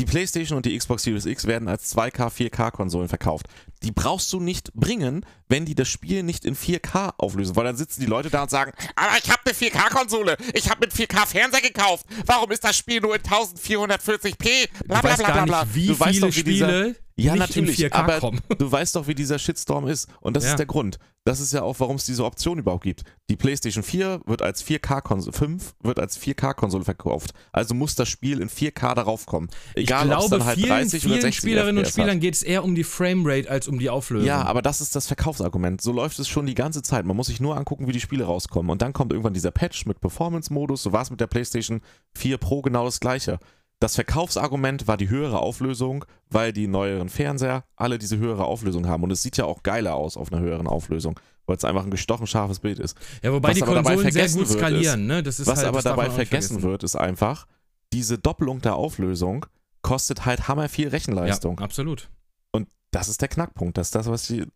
Die 0.00 0.06
PlayStation 0.06 0.56
und 0.56 0.66
die 0.66 0.76
Xbox 0.76 1.04
Series 1.04 1.24
X 1.24 1.46
werden 1.46 1.68
als 1.68 1.96
2K, 1.96 2.28
4K-Konsolen 2.28 3.08
verkauft. 3.08 3.46
Die 3.84 3.92
brauchst 3.92 4.32
du 4.32 4.40
nicht 4.40 4.72
bringen, 4.74 5.24
wenn 5.48 5.64
die 5.66 5.76
das 5.76 5.86
Spiel 5.88 6.24
nicht 6.24 6.44
in 6.44 6.56
4K 6.56 7.12
auflösen. 7.16 7.54
Weil 7.54 7.62
dann 7.64 7.76
sitzen 7.76 8.00
die 8.00 8.06
Leute 8.06 8.28
da 8.28 8.42
und 8.42 8.50
sagen, 8.50 8.72
aber 8.96 9.16
ich 9.22 9.30
habe 9.30 9.40
eine 9.44 9.54
4K-Konsole, 9.54 10.36
ich 10.52 10.68
habe 10.68 10.80
mit 10.80 10.92
4K-Fernseher 10.92 11.60
gekauft. 11.60 12.06
Warum 12.26 12.50
ist 12.50 12.64
das 12.64 12.76
Spiel 12.76 13.00
nur 13.00 13.14
in 13.14 13.22
1440p? 13.22 14.68
Bla 14.84 14.96
Du 14.96 15.00
bla 15.00 15.02
weißt 15.04 15.18
bla 15.18 15.28
gar 15.34 15.46
bla 15.46 15.64
nicht, 15.64 15.74
wie 15.76 15.86
du 15.86 15.94
viele 15.94 16.20
doch, 16.20 16.36
wie 16.36 16.42
dieser, 16.42 16.68
Spiele 16.68 16.96
ja, 17.14 17.36
natürlich, 17.36 17.80
in 17.80 17.90
4K 17.90 17.92
aber 17.94 18.18
kommen. 18.18 18.40
du 18.58 18.72
weißt 18.72 18.96
doch, 18.96 19.06
wie 19.06 19.14
dieser 19.14 19.38
Shitstorm 19.38 19.86
ist. 19.86 20.08
Und 20.20 20.36
das 20.36 20.42
Ja. 20.44 20.50
ist 20.50 20.58
der 20.58 20.66
Grund. 20.66 20.98
Das 21.26 21.40
ist 21.40 21.54
ja 21.54 21.62
auch, 21.62 21.80
warum 21.80 21.96
es 21.96 22.04
diese 22.04 22.22
Option 22.22 22.58
überhaupt 22.58 22.84
gibt. 22.84 23.02
Die 23.30 23.36
PlayStation 23.36 23.82
4 23.82 24.20
wird 24.26 24.42
als 24.42 24.62
4K-Konsole, 24.62 25.32
5 25.32 25.74
wird 25.82 25.98
als 25.98 26.20
4K-Konsole 26.20 26.84
verkauft. 26.84 27.32
Also 27.50 27.74
muss 27.74 27.94
das 27.94 28.10
Spiel 28.10 28.42
in 28.42 28.50
4K 28.50 28.94
darauf 28.94 29.24
kommen. 29.24 29.48
Egal, 29.74 30.06
ich 30.06 30.12
ob 30.12 30.18
es 30.18 30.28
glaube, 30.28 30.38
dann 30.38 30.46
halt 30.46 30.58
vielen, 30.58 30.68
30 30.68 31.06
oder 31.06 31.14
vielen 31.14 31.22
60 31.22 31.40
Spielerinnen 31.40 31.78
und 31.78 31.84
FPS 31.84 31.96
hat. 31.96 32.02
Spielern 32.04 32.20
geht 32.20 32.34
es 32.34 32.42
eher 32.42 32.62
um 32.62 32.74
die 32.74 32.84
Framerate 32.84 33.48
als 33.48 33.68
um 33.68 33.78
die 33.78 33.88
Auflösung. 33.88 34.26
Ja, 34.26 34.42
aber 34.42 34.60
das 34.60 34.82
ist 34.82 34.94
das 34.94 35.06
Verkaufsargument. 35.06 35.80
So 35.80 35.92
läuft 35.92 36.18
es 36.18 36.28
schon 36.28 36.44
die 36.44 36.54
ganze 36.54 36.82
Zeit. 36.82 37.06
Man 37.06 37.16
muss 37.16 37.28
sich 37.28 37.40
nur 37.40 37.56
angucken, 37.56 37.88
wie 37.88 37.92
die 37.92 38.00
Spiele 38.00 38.24
rauskommen. 38.24 38.70
Und 38.70 38.82
dann 38.82 38.92
kommt 38.92 39.10
irgendwann 39.10 39.34
dieser 39.34 39.50
Patch 39.50 39.86
mit 39.86 40.02
Performance-Modus. 40.02 40.82
So 40.82 40.92
war 40.92 41.00
es 41.00 41.10
mit 41.10 41.20
der 41.20 41.26
PlayStation 41.26 41.80
4 42.18 42.36
Pro 42.36 42.60
genau 42.60 42.84
das 42.84 43.00
gleiche. 43.00 43.38
Das 43.84 43.96
Verkaufsargument 43.96 44.88
war 44.88 44.96
die 44.96 45.10
höhere 45.10 45.40
Auflösung, 45.40 46.06
weil 46.30 46.54
die 46.54 46.68
neueren 46.68 47.10
Fernseher 47.10 47.64
alle 47.76 47.98
diese 47.98 48.16
höhere 48.16 48.46
Auflösung 48.46 48.88
haben. 48.88 49.02
Und 49.02 49.10
es 49.10 49.20
sieht 49.20 49.36
ja 49.36 49.44
auch 49.44 49.62
geiler 49.62 49.94
aus 49.94 50.16
auf 50.16 50.32
einer 50.32 50.40
höheren 50.40 50.66
Auflösung, 50.66 51.20
weil 51.44 51.58
es 51.58 51.64
einfach 51.66 51.84
ein 51.84 51.90
gestochen 51.90 52.26
scharfes 52.26 52.60
Bild 52.60 52.78
ist. 52.78 52.96
Ja, 53.22 53.30
wobei 53.30 53.50
Was 53.50 53.56
die 53.56 53.60
Konsolen 53.60 54.10
sehr 54.10 54.30
gut 54.30 54.48
skalieren, 54.48 55.06
ne? 55.06 55.22
Das 55.22 55.38
ist 55.38 55.46
Was 55.46 55.58
halt, 55.58 55.68
aber 55.68 55.82
das 55.82 55.84
dabei 55.84 56.04
vergessen 56.08 56.30
vergessen. 56.30 56.62
wird, 56.62 56.82
ist 56.82 56.96
einfach, 56.96 57.46
diese 57.92 58.16
Doppelung 58.16 58.62
der 58.62 58.74
Auflösung 58.74 59.44
kostet 59.82 60.24
halt 60.24 60.48
hammer 60.48 60.70
viel 60.70 60.88
Rechenleistung. 60.88 61.58
Ja, 61.58 61.64
absolut. 61.66 62.08
Und 62.52 62.68
das 62.90 63.10
ist 63.10 63.20
der 63.20 63.28
Knackpunkt. 63.28 63.76
Das 63.76 63.88
ist 63.88 63.94
das, 63.94 64.06
was 64.06 64.26
die. 64.26 64.46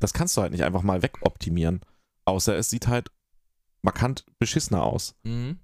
Das 0.00 0.12
kannst 0.12 0.36
du 0.36 0.42
halt 0.42 0.50
nicht 0.50 0.64
einfach 0.64 0.82
mal 0.82 1.02
wegoptimieren. 1.02 1.82
Außer 2.24 2.56
es 2.56 2.68
sieht 2.68 2.88
halt 2.88 3.12
markant 3.82 4.24
beschissener 4.40 4.82
aus. 4.82 5.14
Mhm. 5.22 5.60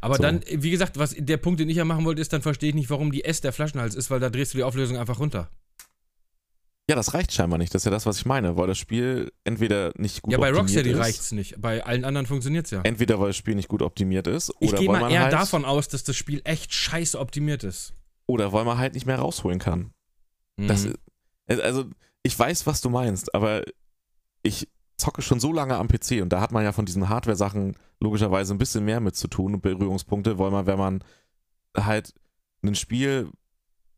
Aber 0.00 0.16
So. 0.16 0.22
dann, 0.22 0.42
wie 0.48 0.70
gesagt, 0.70 0.98
was 0.98 1.14
der 1.16 1.36
Punkt, 1.36 1.60
den 1.60 1.68
ich 1.68 1.76
ja 1.76 1.84
machen 1.84 2.04
wollte, 2.04 2.20
ist, 2.20 2.32
dann 2.32 2.42
verstehe 2.42 2.68
ich 2.70 2.74
nicht, 2.74 2.90
warum 2.90 3.12
die 3.12 3.24
S 3.24 3.40
der 3.40 3.52
Flaschenhals 3.52 3.94
ist, 3.94 4.10
weil 4.10 4.20
da 4.20 4.30
drehst 4.30 4.52
du 4.54 4.58
die 4.58 4.64
Auflösung 4.64 4.96
einfach 4.96 5.18
runter. 5.18 5.50
Ja, 6.88 6.94
das 6.94 7.14
reicht 7.14 7.32
scheinbar 7.32 7.58
nicht. 7.58 7.74
Das 7.74 7.82
ist 7.82 7.86
ja 7.86 7.90
das, 7.90 8.06
was 8.06 8.18
ich 8.18 8.26
meine, 8.26 8.56
weil 8.56 8.68
das 8.68 8.78
Spiel 8.78 9.32
entweder 9.42 9.92
nicht 9.96 10.22
gut 10.22 10.30
ja, 10.32 10.38
bei 10.38 10.50
optimiert 10.50 10.62
Rocksteady 10.62 10.90
ist. 10.90 10.98
reicht's 10.98 11.32
nicht. 11.32 11.60
Bei 11.60 11.84
allen 11.84 12.04
anderen 12.04 12.26
funktioniert's 12.26 12.70
ja. 12.70 12.80
Entweder 12.82 13.18
weil 13.18 13.28
das 13.28 13.36
Spiel 13.36 13.56
nicht 13.56 13.66
gut 13.68 13.82
optimiert 13.82 14.28
ist 14.28 14.52
Ich 14.60 14.68
oder 14.68 14.78
gehe 14.78 14.86
weil 14.88 14.94
mal 14.94 15.00
man 15.02 15.10
eher 15.10 15.22
halt, 15.24 15.32
davon 15.32 15.64
aus, 15.64 15.88
dass 15.88 16.04
das 16.04 16.14
Spiel 16.16 16.40
echt 16.44 16.72
scheiße 16.72 17.18
optimiert 17.18 17.64
ist. 17.64 17.92
oder 18.28 18.52
weil 18.52 18.64
man 18.64 18.78
halt 18.78 18.94
nicht 18.94 19.04
mehr 19.06 19.18
rausholen 19.18 19.58
kann. 19.58 19.90
Das, 20.56 20.84
Mhm. 20.84 20.94
also, 21.48 21.86
ich 22.22 22.38
weiß, 22.38 22.66
was 22.66 22.80
du 22.80 22.88
meinst, 22.90 23.34
aber 23.34 23.62
ich 24.42 24.68
zocke 24.96 25.22
schon 25.22 25.40
so 25.40 25.52
lange 25.52 25.76
am 25.76 25.88
PC 25.88 26.22
und 26.22 26.30
da 26.30 26.40
hat 26.40 26.52
man 26.52 26.64
ja 26.64 26.72
von 26.72 26.86
diesen 26.86 27.08
Hardware-Sachen 27.08 27.76
logischerweise 28.00 28.54
ein 28.54 28.58
bisschen 28.58 28.84
mehr 28.84 29.00
mit 29.00 29.16
zu 29.16 29.28
tun 29.28 29.54
und 29.54 29.60
Berührungspunkte, 29.62 30.38
weil 30.38 30.50
man, 30.50 30.66
wenn 30.66 30.78
man 30.78 31.04
halt 31.76 32.14
ein 32.62 32.74
Spiel, 32.74 33.30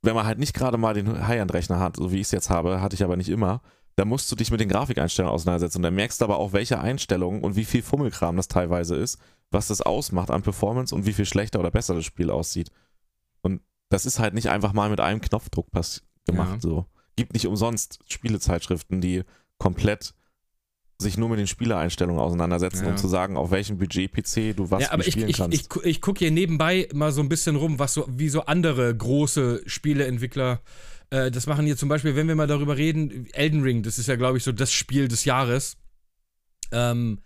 wenn 0.02 0.14
man 0.14 0.26
halt 0.26 0.38
nicht 0.38 0.54
gerade 0.54 0.76
mal 0.78 0.94
den 0.94 1.26
High-End-Rechner 1.26 1.78
hat, 1.78 1.96
so 1.96 2.10
wie 2.10 2.16
ich 2.16 2.22
es 2.22 2.30
jetzt 2.32 2.50
habe, 2.50 2.80
hatte 2.80 2.94
ich 2.94 3.04
aber 3.04 3.16
nicht 3.16 3.28
immer, 3.28 3.60
da 3.96 4.04
musst 4.04 4.30
du 4.30 4.36
dich 4.36 4.50
mit 4.50 4.60
den 4.60 4.68
Grafikeinstellungen 4.68 5.34
auseinandersetzen 5.34 5.78
und 5.78 5.82
dann 5.82 5.94
merkst 5.94 6.20
du 6.20 6.24
aber 6.24 6.38
auch, 6.38 6.52
welche 6.52 6.80
Einstellungen 6.80 7.42
und 7.42 7.56
wie 7.56 7.64
viel 7.64 7.82
Fummelkram 7.82 8.36
das 8.36 8.48
teilweise 8.48 8.94
ist, 8.96 9.18
was 9.50 9.68
das 9.68 9.80
ausmacht 9.80 10.30
an 10.30 10.42
Performance 10.42 10.94
und 10.94 11.06
wie 11.06 11.12
viel 11.12 11.24
schlechter 11.24 11.58
oder 11.58 11.70
besser 11.70 11.94
das 11.94 12.04
Spiel 12.04 12.30
aussieht. 12.30 12.70
Und 13.42 13.60
das 13.88 14.06
ist 14.06 14.18
halt 14.18 14.34
nicht 14.34 14.50
einfach 14.50 14.72
mal 14.72 14.90
mit 14.90 15.00
einem 15.00 15.20
Knopfdruck 15.20 15.70
gemacht 15.72 16.02
Ja. 16.30 16.60
so. 16.60 16.86
Gibt 17.16 17.32
nicht 17.32 17.46
umsonst 17.46 17.98
Spielezeitschriften, 18.06 19.00
die 19.00 19.24
komplett 19.58 20.14
sich 21.00 21.16
nur 21.16 21.28
mit 21.28 21.38
den 21.38 21.46
Spielereinstellungen 21.46 22.20
auseinandersetzen, 22.20 22.84
Ja. 22.84 22.90
um 22.90 22.96
zu 22.96 23.06
sagen, 23.06 23.36
auf 23.36 23.52
welchem 23.52 23.78
Budget 23.78 24.10
PC 24.12 24.56
du 24.56 24.70
was 24.70 24.82
ja, 24.82 24.90
aber 24.90 25.06
ich, 25.06 25.12
spielen 25.12 25.28
ich, 25.28 25.36
kannst. 25.36 25.56
ich, 25.56 25.68
gu- 25.68 25.80
ich 25.84 26.00
gucke 26.00 26.18
hier 26.18 26.32
nebenbei 26.32 26.88
mal 26.92 27.12
so 27.12 27.20
ein 27.20 27.28
bisschen 27.28 27.54
rum, 27.54 27.78
was 27.78 27.94
so, 27.94 28.04
wie 28.10 28.28
so 28.28 28.42
andere 28.46 28.94
große 28.96 29.62
Spieleentwickler 29.66 30.60
äh, 31.10 31.30
das 31.30 31.46
machen 31.46 31.64
hier 31.66 31.76
zum 31.76 31.88
Beispiel, 31.88 32.16
wenn 32.16 32.26
wir 32.26 32.34
mal 32.34 32.48
darüber 32.48 32.76
reden, 32.76 33.28
Elden 33.32 33.62
Ring, 33.62 33.82
das 33.84 33.98
ist 33.98 34.08
ja, 34.08 34.16
glaube 34.16 34.38
ich, 34.38 34.44
so 34.44 34.50
das 34.52 34.72
Spiel 34.72 35.06
des 35.08 35.24
Jahres. 35.24 35.76
Ähm, 36.72 37.20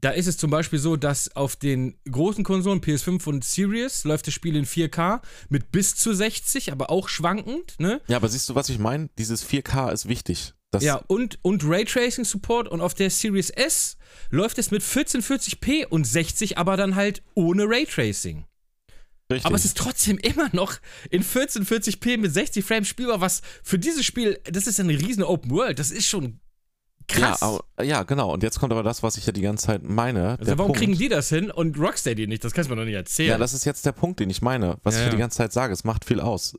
da 0.00 0.10
ist 0.10 0.28
es 0.28 0.36
zum 0.36 0.50
Beispiel 0.50 0.78
so, 0.78 0.94
dass 0.96 1.34
auf 1.34 1.56
den 1.56 1.98
großen 2.08 2.44
Konsolen 2.44 2.80
PS5 2.80 3.26
und 3.28 3.44
Series 3.44 4.04
läuft 4.04 4.28
das 4.28 4.34
Spiel 4.34 4.54
in 4.54 4.64
4K 4.64 5.20
mit 5.48 5.72
bis 5.72 5.96
zu 5.96 6.14
60, 6.14 6.70
aber 6.70 6.88
auch 6.88 7.08
schwankend, 7.08 7.74
ne? 7.80 8.00
ja, 8.06 8.16
aber 8.16 8.28
siehst 8.28 8.48
du, 8.48 8.54
was 8.54 8.68
ich 8.68 8.78
meine? 8.78 9.10
Dieses 9.18 9.44
4K 9.44 9.90
ist 9.92 10.08
wichtig. 10.08 10.54
Das, 10.70 10.82
Ja, 10.82 10.96
und, 11.06 11.38
und 11.42 11.64
Raytracing 11.64 12.24
Support 12.24 12.68
und 12.68 12.80
auf 12.80 12.94
der 12.94 13.10
Series 13.10 13.50
S 13.50 13.96
läuft 14.30 14.58
es 14.58 14.70
mit 14.70 14.82
1440p 14.82 15.86
und 15.86 16.06
60, 16.06 16.58
aber 16.58 16.76
dann 16.76 16.94
halt 16.94 17.22
ohne 17.34 17.64
Raytracing. 17.64 18.44
richtig. 19.30 19.46
Aber 19.46 19.56
es 19.56 19.64
ist 19.64 19.76
trotzdem 19.78 20.18
immer 20.18 20.50
noch 20.52 20.74
in 21.10 21.22
1440p 21.22 22.18
mit 22.18 22.32
60 22.32 22.64
Frames 22.64 22.88
spielbar, 22.88 23.20
was 23.20 23.40
für 23.62 23.78
dieses 23.78 24.04
Spiel, 24.04 24.40
das 24.44 24.66
ist 24.66 24.78
eine 24.78 24.92
riesen 24.92 25.22
Open 25.22 25.50
World, 25.50 25.78
das 25.78 25.90
ist 25.90 26.06
schon 26.06 26.40
krass. 27.06 27.40
Ja, 27.40 27.46
aber, 27.46 27.84
ja, 27.84 28.02
genau. 28.02 28.32
Und 28.34 28.42
jetzt 28.42 28.60
kommt 28.60 28.72
aber 28.72 28.82
das, 28.82 29.02
was 29.02 29.16
ich 29.16 29.24
ja 29.24 29.32
die 29.32 29.40
ganze 29.40 29.66
Zeit 29.66 29.82
meine. 29.82 30.38
also 30.38 30.58
warum 30.58 30.72
Punkt. 30.72 30.80
kriegen 30.80 30.98
die 30.98 31.08
das 31.08 31.30
hin 31.30 31.50
und 31.50 31.78
Rocksteady 31.78 32.26
nicht? 32.26 32.44
Das 32.44 32.52
kannst 32.52 32.70
du 32.70 32.74
mir 32.74 32.80
doch 32.80 32.86
nicht 32.86 32.94
erzählen. 32.94 33.30
Ja, 33.30 33.38
das 33.38 33.54
ist 33.54 33.64
jetzt 33.64 33.86
der 33.86 33.92
Punkt, 33.92 34.20
den 34.20 34.28
ich 34.28 34.42
meine, 34.42 34.76
was 34.82 34.94
Ja, 34.94 35.00
ich 35.00 35.06
ja 35.06 35.12
die 35.12 35.18
ganze 35.18 35.38
Zeit 35.38 35.52
sage. 35.52 35.72
Es 35.72 35.84
macht 35.84 36.04
viel 36.04 36.20
aus. 36.20 36.54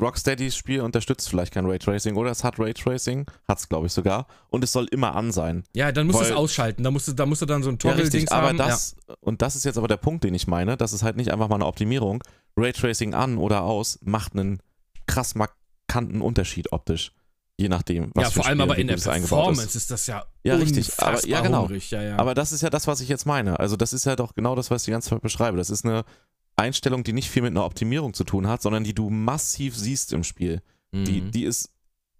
Rocksteadys 0.00 0.54
Spiel 0.54 0.82
unterstützt 0.82 1.28
vielleicht 1.28 1.54
kein 1.54 1.64
Raytracing 1.66 2.16
oder 2.16 2.30
es 2.30 2.44
hat 2.44 2.58
Raytracing, 2.58 3.26
hat 3.48 3.58
es 3.58 3.68
glaube 3.68 3.86
ich 3.86 3.92
sogar, 3.92 4.26
und 4.50 4.62
es 4.62 4.72
soll 4.72 4.86
immer 4.90 5.14
an 5.14 5.32
sein. 5.32 5.64
Ja, 5.74 5.90
dann 5.92 6.06
musst 6.06 6.20
du 6.20 6.24
es 6.24 6.32
ausschalten. 6.32 6.82
Da 6.84 6.90
musst 6.90 7.08
du, 7.08 7.12
da 7.14 7.24
musst 7.24 7.40
du 7.42 7.46
dann 7.46 7.62
so 7.62 7.70
ein 7.70 7.78
Ja, 7.82 7.92
Toggle-Dings 7.92 8.30
aber 8.30 8.48
haben. 8.48 8.58
das, 8.58 8.96
und 9.20 9.40
das 9.40 9.56
ist 9.56 9.64
jetzt 9.64 9.78
aber 9.78 9.88
der 9.88 9.96
Punkt, 9.96 10.24
den 10.24 10.34
ich 10.34 10.46
meine, 10.46 10.76
das 10.76 10.92
ist 10.92 11.02
halt 11.02 11.16
nicht 11.16 11.32
einfach 11.32 11.48
mal 11.48 11.54
eine 11.56 11.66
Optimierung. 11.66 12.22
Raytracing 12.58 13.14
an 13.14 13.38
oder 13.38 13.62
aus 13.62 13.98
macht 14.02 14.34
einen 14.34 14.60
krass 15.06 15.34
markanten 15.34 16.20
Unterschied 16.20 16.72
optisch. 16.72 17.12
Je 17.58 17.70
nachdem, 17.70 18.10
was 18.14 18.24
ja, 18.24 18.30
für 18.30 18.34
vor 18.40 18.46
allem 18.48 18.58
Spiel 18.58 18.62
aber 18.70 18.76
in 18.78 18.86
der 18.88 18.96
Performance 18.96 19.62
ist. 19.68 19.76
ist. 19.76 19.90
das 19.90 20.06
ja, 20.08 20.26
Ja, 20.44 20.56
richtig, 20.56 20.92
aber- 20.98 21.26
ja, 21.26 21.40
genau. 21.40 21.70
Ja, 21.70 22.02
ja. 22.02 22.18
Aber 22.18 22.34
das 22.34 22.52
ist 22.52 22.60
ja 22.60 22.68
das, 22.68 22.86
was 22.86 23.00
ich 23.00 23.08
jetzt 23.08 23.24
meine. 23.24 23.58
Also 23.58 23.76
das 23.76 23.94
ist 23.94 24.04
ja 24.04 24.14
doch 24.14 24.34
genau 24.34 24.54
das, 24.54 24.70
was 24.70 24.82
ich 24.82 24.86
die 24.86 24.90
ganze 24.90 25.08
Zeit 25.08 25.22
beschreibe. 25.22 25.56
Das 25.56 25.70
ist 25.70 25.86
eine 25.86 26.04
Einstellung, 26.56 27.04
die 27.04 27.12
nicht 27.12 27.30
viel 27.30 27.42
mit 27.42 27.50
einer 27.52 27.64
Optimierung 27.64 28.14
zu 28.14 28.24
tun 28.24 28.46
hat, 28.46 28.62
sondern 28.62 28.84
die 28.84 28.94
du 28.94 29.10
massiv 29.10 29.76
siehst 29.76 30.12
im 30.12 30.24
Spiel. 30.24 30.62
Die, 30.92 31.20
Mhm. 31.20 31.30
die 31.30 31.44
ist 31.44 31.70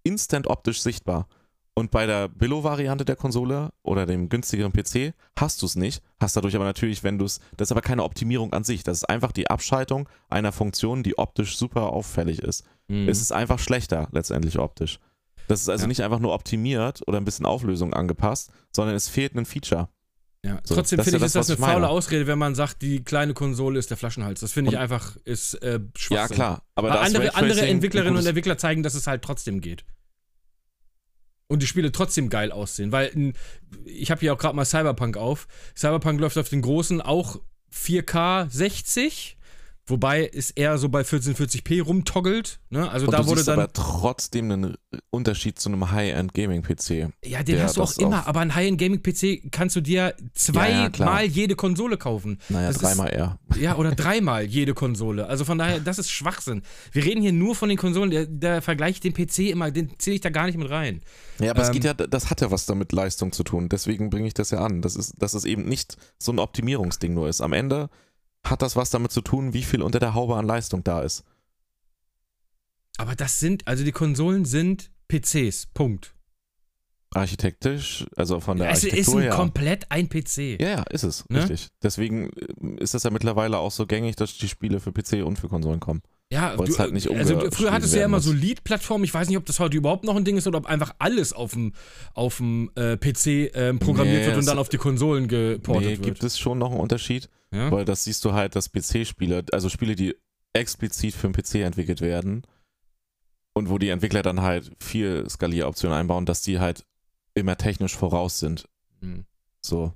instant 0.03 0.47
optisch 0.47 0.81
sichtbar. 0.81 1.27
Und 1.73 1.91
bei 1.91 2.05
der 2.07 2.27
Billo-Variante 2.27 3.05
der 3.05 3.15
Konsole 3.15 3.71
oder 3.83 4.05
dem 4.07 4.29
günstigeren 4.29 4.71
PC 4.73 5.13
hast 5.37 5.61
du 5.61 5.65
es 5.67 5.75
nicht. 5.75 6.01
Hast 6.19 6.35
dadurch 6.35 6.55
aber 6.55 6.65
natürlich, 6.65 7.03
wenn 7.03 7.19
du 7.19 7.25
es. 7.25 7.39
Das 7.55 7.67
ist 7.67 7.71
aber 7.71 7.81
keine 7.81 8.03
Optimierung 8.03 8.51
an 8.53 8.63
sich. 8.63 8.83
Das 8.83 8.97
ist 8.97 9.03
einfach 9.09 9.31
die 9.31 9.49
Abschaltung 9.49 10.09
einer 10.29 10.51
Funktion, 10.51 11.03
die 11.03 11.17
optisch 11.19 11.55
super 11.57 11.91
auffällig 11.93 12.39
ist. 12.39 12.63
Mhm. 12.87 13.07
Es 13.07 13.21
ist 13.21 13.31
einfach 13.31 13.59
schlechter 13.59 14.07
letztendlich 14.11 14.57
optisch. 14.57 14.99
Das 15.47 15.61
ist 15.61 15.69
also 15.69 15.83
Ja. 15.83 15.87
nicht 15.87 16.01
einfach 16.01 16.19
nur 16.19 16.33
optimiert 16.33 17.07
oder 17.07 17.19
ein 17.19 17.25
bisschen 17.25 17.45
Auflösung 17.45 17.93
angepasst, 17.93 18.51
sondern 18.75 18.95
es 18.95 19.07
fehlt 19.07 19.35
ein 19.35 19.45
Feature. 19.45 19.87
Ja, 20.45 20.59
So, 20.63 20.75
trotzdem 20.75 20.97
das 20.97 21.05
finde 21.05 21.17
ich, 21.17 21.21
ja 21.21 21.25
ist 21.25 21.35
das, 21.35 21.47
das 21.47 21.49
eine 21.49 21.55
ich 21.55 21.59
meine. 21.59 21.73
faule 21.73 21.89
Ausrede, 21.89 22.27
wenn 22.27 22.37
man 22.39 22.55
sagt, 22.55 22.81
die 22.81 23.03
kleine 23.03 23.33
Konsole 23.33 23.79
ist 23.79 23.89
der 23.89 23.97
Flaschenhals. 23.97 24.39
Das 24.39 24.53
finde 24.53 24.71
ich 24.71 24.77
einfach, 24.77 25.17
ist 25.25 25.55
äh, 25.55 25.79
Ja, 26.09 26.27
klar. 26.27 26.63
Aber 26.75 26.91
Aber 26.91 27.01
andere, 27.01 27.35
andere 27.35 27.61
Entwicklerinnen 27.67 28.17
und 28.17 28.25
Entwickler 28.25 28.57
zeigen, 28.57 28.83
dass 28.83 28.93
es 28.93 29.07
halt 29.07 29.23
trotzdem 29.23 29.61
geht. 29.61 29.83
Und 31.47 31.61
die 31.61 31.67
Spiele 31.67 31.91
trotzdem 31.91 32.29
geil 32.29 32.51
aussehen. 32.51 32.91
Weil 32.91 33.33
ich 33.85 34.11
habe 34.11 34.19
hier 34.19 34.33
auch 34.33 34.37
gerade 34.37 34.55
mal 34.55 34.65
Cyberpunk 34.65 35.17
auf. 35.17 35.47
Cyberpunk 35.75 36.19
läuft 36.19 36.37
auf 36.37 36.49
den 36.49 36.61
großen 36.61 37.01
auch 37.01 37.39
4K 37.73 38.49
60. 38.49 39.36
Wobei 39.89 40.29
es 40.33 40.51
eher 40.51 40.77
so 40.77 40.89
bei 40.89 41.01
1440p 41.01 41.81
rumtoggelt. 41.81 42.59
Ne? 42.69 42.89
Also 42.91 43.05
Und 43.05 43.13
da 43.13 43.19
du 43.19 43.27
wurde 43.27 43.37
siehst 43.37 43.47
dann. 43.47 43.59
aber 43.59 43.71
trotzdem 43.71 44.51
einen 44.51 44.75
Unterschied 45.11 45.57
zu 45.59 45.69
einem 45.69 45.89
High-End-Gaming-PC. 45.91 47.09
Ja, 47.25 47.41
den 47.43 47.61
hast 47.61 47.77
du 47.77 47.81
auch 47.83 47.97
immer, 47.97 48.27
aber 48.27 48.41
ein 48.41 48.53
High-End-Gaming-PC 48.53 49.49
kannst 49.51 49.75
du 49.75 49.81
dir 49.81 49.97
Ja, 49.97 50.07
ja, 50.09 50.91
zweimal 50.93 51.25
jede 51.25 51.55
Konsole 51.55 51.97
kaufen. 51.97 52.39
Naja, 52.49 52.67
Das 52.67 52.75
ist- 52.77 52.81
dreimal 52.83 53.13
eher. 53.13 53.39
Ja, 53.59 53.75
oder 53.77 53.95
dreimal 53.95 54.43
jede 54.43 54.73
Konsole. 54.73 55.25
Also 55.27 55.43
von 55.45 55.57
daher, 55.57 55.79
das 55.79 55.97
ist 55.99 56.11
Schwachsinn. 56.11 56.61
Wir 56.91 57.05
reden 57.05 57.21
hier 57.21 57.31
nur 57.33 57.55
von 57.55 57.69
den 57.69 57.77
Konsolen. 57.77 58.11
Der, 58.11 58.25
der 58.25 58.61
Vergleich 58.61 58.99
den 58.99 59.13
PC 59.13 59.49
immer, 59.51 59.71
den 59.71 59.91
zähle 59.97 60.15
ich 60.15 60.21
da 60.21 60.29
gar 60.29 60.45
nicht 60.45 60.57
mit 60.57 60.69
rein. 60.69 61.01
Ja, 61.39 61.51
aber 61.51 61.61
es 61.61 61.69
Ähm, 61.69 61.73
geht 61.75 61.83
ja, 61.85 61.93
das 61.93 62.29
hat 62.29 62.41
ja 62.41 62.51
was 62.51 62.65
damit 62.65 62.91
Leistung 62.91 63.31
zu 63.31 63.43
tun. 63.43 63.69
Deswegen 63.69 64.09
bringe 64.09 64.27
ich 64.27 64.33
das 64.33 64.51
ja 64.51 64.59
an. 64.59 64.81
Das 64.81 64.95
ist, 64.95 65.13
dass 65.17 65.33
es 65.33 65.45
eben 65.45 65.63
nicht 65.63 65.97
so 66.19 66.31
ein 66.31 66.39
Optimierungsding 66.39 67.13
nur 67.13 67.29
ist. 67.29 67.41
Am 67.41 67.53
Ende 67.53 67.89
hat 68.45 68.61
das 68.61 68.75
was 68.75 68.89
damit 68.89 69.11
zu 69.11 69.21
tun, 69.21 69.53
wie 69.53 69.63
viel 69.63 69.81
unter 69.81 69.99
der 69.99 70.13
Haube 70.13 70.35
an 70.37 70.45
Leistung 70.45 70.83
da 70.83 71.01
ist. 71.01 71.23
Aber 72.97 73.15
das 73.15 73.39
sind, 73.39 73.67
also 73.67 73.83
die 73.83 73.91
Konsolen 73.91 74.45
sind 74.45 74.91
PCs. 75.07 75.67
Punkt. 75.73 76.13
Architektisch, 77.13 78.05
also 78.15 78.39
von 78.41 78.57
der 78.57 78.69
es 78.69 78.79
ist 78.79 78.85
Architektur 78.85 79.15
ein 79.17 79.21
her. 79.23 79.31
komplett 79.33 79.91
ein 79.91 80.09
PC. 80.09 80.59
Ja, 80.59 80.69
ja, 80.69 80.83
ist 80.83 81.03
es, 81.03 81.23
Ne? 81.29 81.39
richtig. 81.39 81.69
Deswegen 81.81 82.29
äh, 82.31 82.83
ist 82.83 82.93
das 82.93 83.03
ja 83.03 83.11
mittlerweile 83.11 83.57
auch 83.59 83.71
so 83.71 83.85
gängig, 83.87 84.15
dass 84.17 84.37
die 84.37 84.49
Spiele 84.49 84.79
für 84.79 84.91
PC 84.91 85.23
und 85.25 85.37
für 85.39 85.47
Konsolen 85.47 85.79
kommen. 85.79 86.01
Ja, 86.31 86.55
es 86.55 86.77
halt 86.77 86.91
nicht 86.91 87.09
also 87.09 87.39
du- 87.39 87.51
früher 87.51 87.71
hattest 87.71 87.93
du 87.93 87.99
ja 87.99 88.05
immer 88.05 88.19
so 88.19 88.33
Lead-Plattformen. 88.33 89.05
Ich 89.05 89.13
weiß 89.13 89.29
nicht, 89.29 89.37
ob 89.37 89.45
das 89.45 89.59
heute 89.59 89.77
überhaupt 89.77 90.03
noch 90.03 90.15
ein 90.17 90.25
Ding 90.25 90.35
ist 90.35 90.45
oder 90.45 90.57
ob 90.57 90.65
einfach 90.65 90.93
alles 90.99 91.31
auf 91.31 91.53
dem, 91.53 91.73
auf 92.13 92.37
dem 92.37 92.69
äh, 92.75 92.97
PC 92.97 93.55
ähm, 93.55 93.79
programmiert 93.79 94.21
Nee, 94.21 94.25
wird 94.27 94.37
und 94.37 94.45
dann 94.45 94.59
auf 94.59 94.67
die 94.67 94.77
Konsolen 94.77 95.29
geportet 95.29 95.83
nee, 95.83 95.89
wird. 95.91 96.03
gibt 96.03 96.23
es 96.23 96.37
schon 96.37 96.59
noch 96.59 96.71
einen 96.71 96.81
Unterschied, 96.81 97.29
ja? 97.51 97.71
weil 97.71 97.85
das 97.85 98.03
siehst 98.03 98.25
du 98.25 98.33
halt, 98.33 98.57
dass 98.57 98.69
PC-Spiele, 98.69 99.45
also 99.53 99.69
Spiele, 99.69 99.95
die 99.95 100.15
explizit 100.51 101.13
für 101.13 101.29
den 101.29 101.33
PC 101.33 101.55
entwickelt 101.65 102.01
werden 102.01 102.43
und 103.53 103.69
wo 103.69 103.77
die 103.77 103.89
Entwickler 103.89 104.21
dann 104.21 104.41
halt 104.41 104.71
viel 104.81 105.29
Skalieroptionen 105.29 105.97
einbauen, 105.97 106.25
dass 106.25 106.41
die 106.41 106.59
halt 106.59 106.85
immer 107.35 107.55
technisch 107.55 107.95
voraus 107.95 108.39
sind. 108.39 108.67
Hm. 108.99 109.25
So, 109.61 109.93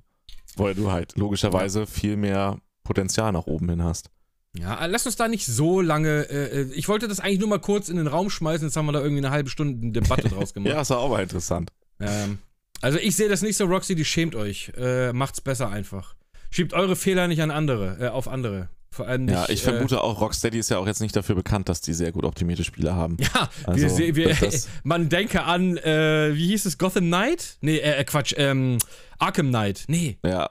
weil 0.56 0.74
du 0.74 0.90
halt 0.90 1.16
logischerweise 1.18 1.86
viel 1.86 2.16
mehr 2.16 2.58
Potenzial 2.84 3.32
nach 3.32 3.46
oben 3.46 3.68
hin 3.68 3.82
hast. 3.82 4.10
Ja, 4.58 4.84
äh, 4.84 4.86
lass 4.86 5.06
uns 5.06 5.16
da 5.16 5.28
nicht 5.28 5.46
so 5.46 5.80
lange. 5.80 6.28
Äh, 6.30 6.60
äh, 6.60 6.72
ich 6.74 6.88
wollte 6.88 7.08
das 7.08 7.20
eigentlich 7.20 7.40
nur 7.40 7.48
mal 7.48 7.58
kurz 7.60 7.88
in 7.88 7.96
den 7.96 8.06
Raum 8.06 8.28
schmeißen. 8.30 8.66
Jetzt 8.68 8.76
haben 8.76 8.86
wir 8.86 8.92
da 8.92 9.00
irgendwie 9.00 9.24
eine 9.24 9.30
halbe 9.30 9.48
Stunde 9.50 9.92
Debatte 10.00 10.28
draus 10.28 10.52
gemacht. 10.54 10.72
Ja, 10.74 10.80
ist 10.82 10.90
auch 10.90 11.08
mal 11.08 11.22
interessant. 11.22 11.70
ähm, 12.00 12.38
also 12.80 12.98
ich 12.98 13.16
sehe 13.16 13.28
das 13.28 13.42
nicht 13.42 13.56
so, 13.56 13.64
Roxy, 13.66 13.94
die 13.94 14.04
schämt 14.04 14.34
euch. 14.34 14.72
Äh, 14.76 15.12
macht's 15.12 15.40
besser 15.40 15.70
einfach. 15.70 16.14
Schiebt 16.50 16.74
eure 16.74 16.96
Fehler 16.96 17.28
nicht 17.28 17.40
an 17.40 17.50
andere, 17.50 17.96
äh, 18.00 18.08
auf 18.08 18.28
andere. 18.28 18.68
Vor 18.90 19.06
allem 19.08 19.24
nicht, 19.24 19.34
Ja, 19.34 19.48
ich 19.48 19.62
äh, 19.62 19.70
vermute 19.70 20.02
auch, 20.02 20.20
Rocksteady 20.20 20.58
ist 20.58 20.68
ja 20.68 20.76
auch 20.76 20.86
jetzt 20.86 21.00
nicht 21.00 21.16
dafür 21.16 21.34
bekannt, 21.34 21.70
dass 21.70 21.80
die 21.80 21.94
sehr 21.94 22.12
gut 22.12 22.24
optimierte 22.24 22.62
Spiele 22.62 22.94
haben. 22.94 23.16
Ja, 23.20 23.48
Also, 23.64 23.96
wir, 23.96 24.14
wir, 24.16 24.36
man 24.82 25.08
denke 25.08 25.44
an, 25.44 25.78
äh, 25.78 26.32
wie 26.34 26.48
hieß 26.48 26.66
es, 26.66 26.76
Gotham 26.76 27.06
Knight? 27.06 27.56
Nee, 27.62 27.78
äh, 27.78 28.04
Quatsch, 28.04 28.34
ähm, 28.36 28.76
Arkham 29.18 29.48
Knight. 29.48 29.84
Nee, 29.86 30.18
Ja, 30.26 30.50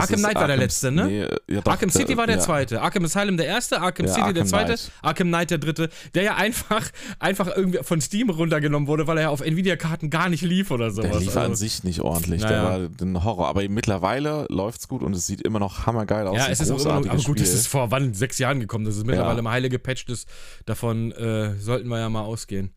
Arkham 0.00 0.20
Knight 0.20 0.34
war 0.36 0.46
der 0.46 0.56
letzte, 0.56 0.90
ne? 0.90 1.04
Nee, 1.06 1.20
ja, 1.54 1.60
doch, 1.60 1.72
Arkham 1.72 1.90
City 1.90 2.16
war 2.16 2.26
der 2.26 2.36
ja. 2.36 2.42
zweite, 2.42 2.80
Arkham 2.80 3.04
Asylum 3.04 3.36
der 3.36 3.46
erste, 3.46 3.80
Arkham 3.80 4.06
Ja, 4.06 4.12
City 4.12 4.32
der 4.32 4.42
Arkham 4.42 4.46
zweite, 4.46 4.66
Knight. 4.74 4.90
Arkham 5.02 5.28
Knight 5.28 5.50
der 5.50 5.58
dritte, 5.58 5.88
der 6.14 6.22
ja 6.22 6.34
einfach, 6.36 6.90
einfach 7.18 7.48
irgendwie 7.54 7.80
von 7.82 8.00
Steam 8.00 8.30
runtergenommen 8.30 8.88
wurde, 8.88 9.06
weil 9.06 9.18
er 9.18 9.24
ja 9.24 9.28
auf 9.28 9.42
Nvidia-Karten 9.42 10.08
gar 10.08 10.28
nicht 10.30 10.42
lief 10.42 10.70
oder 10.70 10.90
sowas. 10.90 11.10
Der 11.10 11.20
lief 11.20 11.36
an 11.36 11.42
Also- 11.50 11.56
sich 11.56 11.84
nicht 11.84 12.00
ordentlich, 12.00 12.40
Naja. 12.42 12.78
der 12.78 12.90
war 12.90 12.90
ein 13.02 13.24
Horror. 13.24 13.48
Aber 13.48 13.68
mittlerweile 13.68 14.46
läuft's 14.48 14.88
gut 14.88 15.02
und 15.02 15.14
es 15.14 15.26
sieht 15.26 15.42
immer 15.42 15.58
noch 15.58 15.86
hammergeil 15.86 16.26
aus. 16.26 16.36
Ja, 16.38 16.46
es 16.48 16.60
ist 16.60 16.70
auch 16.70 16.80
immer 16.80 17.00
noch, 17.00 17.10
aber 17.10 17.22
gut, 17.22 17.40
das 17.40 17.52
ist 17.52 17.66
vor 17.66 17.90
wann? 17.90 18.14
Sechs 18.14 18.38
Jahren 18.38 18.60
gekommen. 18.60 18.84
Das 18.86 18.96
ist 18.96 19.04
mittlerweile 19.06 19.42
mal 19.42 19.50
heile 19.52 19.68
gepatcht 19.68 20.08
ist. 20.08 20.26
Davon 20.64 21.12
äh, 21.12 21.54
sollten 21.56 21.88
wir 21.88 21.98
ja 21.98 22.08
mal 22.08 22.22
ausgehen. 22.22 22.72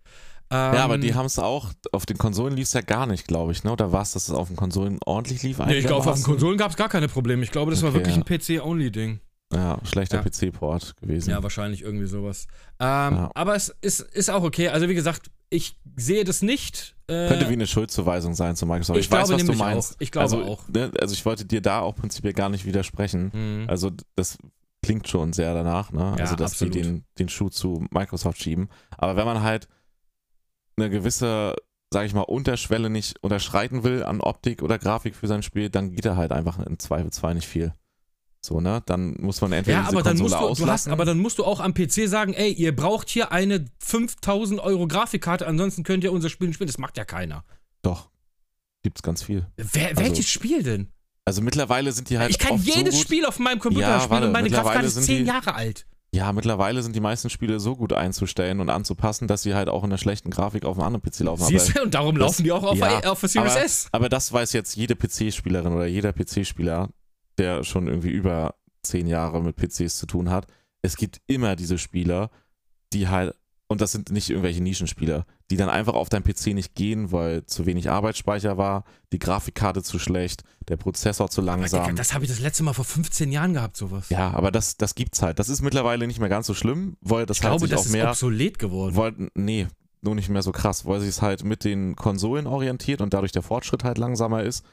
Ja, 0.52 0.84
aber 0.84 0.96
Ähm, 0.96 1.02
die 1.02 1.16
haben 1.16 1.26
es 1.26 1.40
auch, 1.40 1.72
auf 1.92 2.06
den 2.06 2.18
Konsolen 2.18 2.56
lief 2.56 2.68
es 2.68 2.74
ja 2.74 2.82
gar 2.82 3.08
nicht, 3.08 3.28
glaube 3.28 3.52
ich, 3.52 3.64
ne? 3.64 3.72
Oder 3.72 3.92
war 3.92 4.04
es, 4.04 4.12
dass 4.14 4.28
es 4.30 4.34
auf 4.34 4.48
den 4.48 4.56
Konsolen 4.56 5.00
ordentlich 5.06 5.42
lief? 5.44 5.58
Nee, 5.60 5.76
ich 5.78 5.88
glaube, 5.88 6.08
auf 6.10 6.16
den? 6.16 6.24
Konsolen 6.24 6.58
gab 6.58 6.72
es 6.72 6.78
gar 6.78 6.88
keine 6.90 7.08
Probleme. 7.08 7.44
Ich 7.44 7.52
glaube, 7.52 7.72
das 7.72 7.82
war 7.82 7.90
Okay, 7.90 8.00
wirklich 8.00 8.16
ja. 8.16 8.22
ein 8.22 8.62
PC-Only-Ding. 8.62 9.20
Ja, 9.54 9.78
schlechter 9.84 10.18
Ja. 10.18 10.24
PC-Port 10.24 10.96
gewesen. 10.98 11.30
Ja, 11.30 11.42
wahrscheinlich 11.44 11.82
irgendwie 11.82 12.08
sowas. 12.08 12.48
Ähm, 12.80 12.88
Ja. 13.16 13.32
Aber 13.36 13.56
es 13.56 13.70
ist, 13.82 14.00
ist 14.02 14.30
auch 14.30 14.44
okay. 14.44 14.70
Also, 14.70 14.88
wie 14.90 14.96
gesagt, 14.96 15.30
ich 15.50 15.78
sehe 15.96 16.24
das 16.24 16.42
nicht. 16.42 16.96
Äh, 17.08 17.28
Könnte 17.28 17.48
wie 17.50 17.54
eine 17.54 17.68
Schuldzuweisung 17.68 18.34
sein 18.34 18.56
zu 18.56 18.66
Microsoft. 18.66 19.00
Ich 19.00 19.06
Ich, 19.06 19.12
weiß, 19.12 19.28
glaube 19.28 19.42
was 19.42 19.48
du 19.48 19.54
meinst. 19.58 19.94
auch. 19.94 19.96
Ich 20.00 20.12
glaube 20.12 20.24
also, 20.24 20.44
auch. 20.44 20.68
Ne, 20.70 20.92
also 21.00 21.14
ich 21.14 21.26
wollte 21.26 21.46
dir 21.46 21.62
da 21.62 21.80
auch 21.82 21.96
prinzipiell 21.96 22.34
gar 22.34 22.50
nicht 22.50 22.66
widersprechen. 22.66 23.32
Mhm. 23.34 23.70
Also 23.70 23.92
das 24.16 24.38
klingt 24.84 25.08
schon 25.08 25.34
sehr 25.34 25.54
danach, 25.54 25.92
ne? 25.92 26.16
Ja, 26.18 26.24
also 26.24 26.36
dass 26.36 26.54
absolut. 26.54 26.76
die 26.76 26.82
den, 26.82 27.04
den 27.20 27.30
Schuh 27.30 27.50
zu 27.50 27.86
Microsoft 27.92 28.42
schieben. 28.42 28.70
Aber 28.98 29.16
wenn 29.16 29.26
man 29.26 29.42
halt 29.44 29.68
eine 30.78 30.90
gewisse, 30.90 31.56
sage 31.94 32.06
ich 32.08 32.14
mal, 32.14 32.22
Unterschwelle 32.22 32.90
nicht 32.90 33.22
unterschreiten 33.24 33.84
will 33.84 34.04
an 34.04 34.22
Optik 34.22 34.62
oder 34.62 34.78
Grafik 34.80 35.16
für 35.16 35.28
sein 35.28 35.44
Spiel, 35.44 35.70
dann 35.70 35.92
geht 35.92 36.06
er 36.06 36.18
halt 36.18 36.32
einfach 36.32 36.60
im 36.60 36.80
Zweifelsfall 36.80 37.36
nicht 37.36 37.48
viel. 37.48 37.74
So, 38.42 38.60
ne? 38.62 38.84
Dann 38.86 39.16
muss 39.20 39.42
man 39.42 39.52
entweder 39.54 39.80
Ja, 39.82 39.88
aber 39.88 40.04
dann, 40.04 40.18
musst 40.18 40.36
du, 40.36 40.38
du 40.40 40.44
hast, 40.46 40.62
auslassen. 40.62 40.92
aber 40.92 41.06
dann 41.06 41.18
musst 41.18 41.40
du 41.40 41.46
auch 41.46 41.60
am 41.60 41.74
PC 41.74 42.08
sagen, 42.08 42.34
ey, 42.34 42.52
ihr 42.52 42.76
braucht 42.76 43.10
hier 43.10 43.32
eine 43.32 43.66
5000 43.80 44.60
Euro 44.60 44.88
Grafikkarte, 44.88 45.48
ansonsten 45.48 45.84
könnt 45.84 46.04
ihr 46.04 46.12
unser 46.12 46.30
Spiel 46.30 46.48
nicht 46.48 46.56
spielen. 46.56 46.68
Das 46.68 46.78
macht 46.78 46.98
ja 46.98 47.06
keiner. 47.06 47.44
Doch. 47.82 48.10
Gibt's 48.84 49.02
ganz 49.02 49.24
viel. 49.24 49.48
Wer, 49.58 49.90
Also, 49.90 50.02
welches 50.04 50.30
Spiel 50.30 50.62
denn? 50.62 50.92
Also 51.28 51.42
mittlerweile 51.42 51.92
sind 51.92 52.12
die 52.12 52.20
halt. 52.20 52.30
ich 52.30 52.38
kann 52.38 52.58
jedes 52.58 52.94
so 52.96 53.02
Spiel 53.02 53.26
auf 53.26 53.40
meinem 53.40 53.58
Computer 53.58 53.88
Ja, 53.88 53.98
spielen 54.00 54.12
warte, 54.12 54.26
und 54.28 54.34
meine 54.34 54.50
Grafikkarte 54.52 54.86
ist 54.86 54.94
sind 54.94 55.04
10 55.06 55.18
die- 55.24 55.28
Jahre 55.30 55.56
alt. 55.56 55.88
Ja, 56.16 56.32
mittlerweile 56.32 56.82
sind 56.82 56.96
die 56.96 57.02
meisten 57.02 57.30
Spiele 57.30 57.60
so 57.60 57.76
gut 57.76 57.92
einzustellen 57.92 58.62
und 58.62 58.70
anzupassen, 58.70 59.28
dass 59.28 59.44
sie 59.44 59.54
halt 59.54 59.68
auch 59.68 59.84
in 59.84 59.90
der 59.90 59.98
schlechten 59.98 60.30
Grafik 60.30 60.64
auf 60.64 60.78
einem 60.78 60.88
anderen 60.88 61.02
PC 61.12 61.20
laufen. 61.26 61.44
Siehst 61.44 61.76
du, 61.76 61.84
und 61.84 61.94
darum 61.94 62.16
das- 62.16 62.22
laufen 62.28 62.44
die 62.46 62.52
auch 62.54 62.64
auf, 62.64 62.78
ja, 62.78 63.00
auf 63.12 63.20
der 63.20 63.28
Series 63.30 63.52
aber, 63.52 63.66
S. 63.66 63.88
aber 63.92 64.08
das 64.10 64.32
weiß 64.32 64.54
jetzt 64.54 64.78
jede 64.78 64.96
PC-Spielerin 64.96 65.74
oder 65.74 65.88
jeder 65.88 66.14
PC-Spieler, 66.14 66.90
der 67.38 67.66
schon 67.66 67.88
irgendwie 67.88 68.12
über 68.12 68.56
zehn 68.82 69.08
Jahre 69.08 69.42
mit 69.44 69.58
PCs 69.58 69.98
zu 69.98 70.06
tun 70.06 70.30
hat. 70.30 70.48
Es 70.82 70.96
gibt 70.96 71.20
immer 71.28 71.58
diese 71.58 71.78
Spieler, 71.78 72.30
die 72.94 73.10
halt, 73.10 73.36
und 73.68 73.82
das 73.82 73.92
sind 73.92 74.12
nicht 74.12 74.30
irgendwelche 74.30 74.62
Nischenspieler, 74.62 75.26
die 75.50 75.58
dann 75.58 75.70
einfach 75.70 75.94
auf 75.94 76.10
deinem 76.10 76.24
PC 76.24 76.48
nicht 76.54 76.76
gehen, 76.76 77.12
weil 77.12 77.46
zu 77.46 77.66
wenig 77.66 77.90
Arbeitsspeicher 77.90 78.58
war, 78.58 78.84
die 79.12 79.20
Grafikkarte 79.20 79.82
zu 79.82 79.98
schlecht, 79.98 80.44
der 80.68 80.78
Prozessor 80.78 81.30
zu 81.30 81.42
langsam. 81.42 81.96
das 81.96 82.14
habe 82.14 82.26
ich 82.26 82.30
das 82.30 82.40
letzte 82.40 82.64
Mal 82.64 82.74
vor 82.74 82.86
15 82.86 83.32
Jahren 83.32 83.54
gehabt, 83.54 83.76
sowas. 83.78 84.10
Ja, 84.10 84.32
aber 84.32 84.52
das, 84.52 84.78
das 84.78 84.94
gibt's 84.94 85.22
halt. 85.22 85.40
Das 85.40 85.50
ist 85.50 85.62
mittlerweile 85.62 86.06
nicht 86.06 86.20
mehr 86.20 86.30
ganz 86.30 86.46
so 86.48 86.54
schlimm, 86.54 86.98
weil 87.02 87.26
das 87.26 87.38
ich 87.38 87.44
halt 87.44 87.52
glaube, 87.54 87.62
sich 87.68 87.72
das 87.72 87.82
auch 87.82 87.86
ist 87.86 87.92
mehr 87.92 88.10
obsolet 88.10 88.60
geworden. 88.60 88.96
wollten, 88.96 89.30
nee, 89.34 89.68
nur 90.02 90.14
nicht 90.14 90.30
mehr 90.30 90.44
so 90.44 90.52
krass, 90.52 90.86
weil 90.86 91.00
sie 91.00 91.08
es 91.08 91.24
halt 91.24 91.44
mit 91.44 91.64
den 91.64 91.96
Konsolen 91.96 92.46
orientiert 92.46 93.02
und 93.02 93.14
dadurch 93.16 93.32
der 93.32 93.42
Fortschritt 93.42 93.84
halt 93.84 93.98
langsamer 93.98 94.44
ist. 94.44 94.64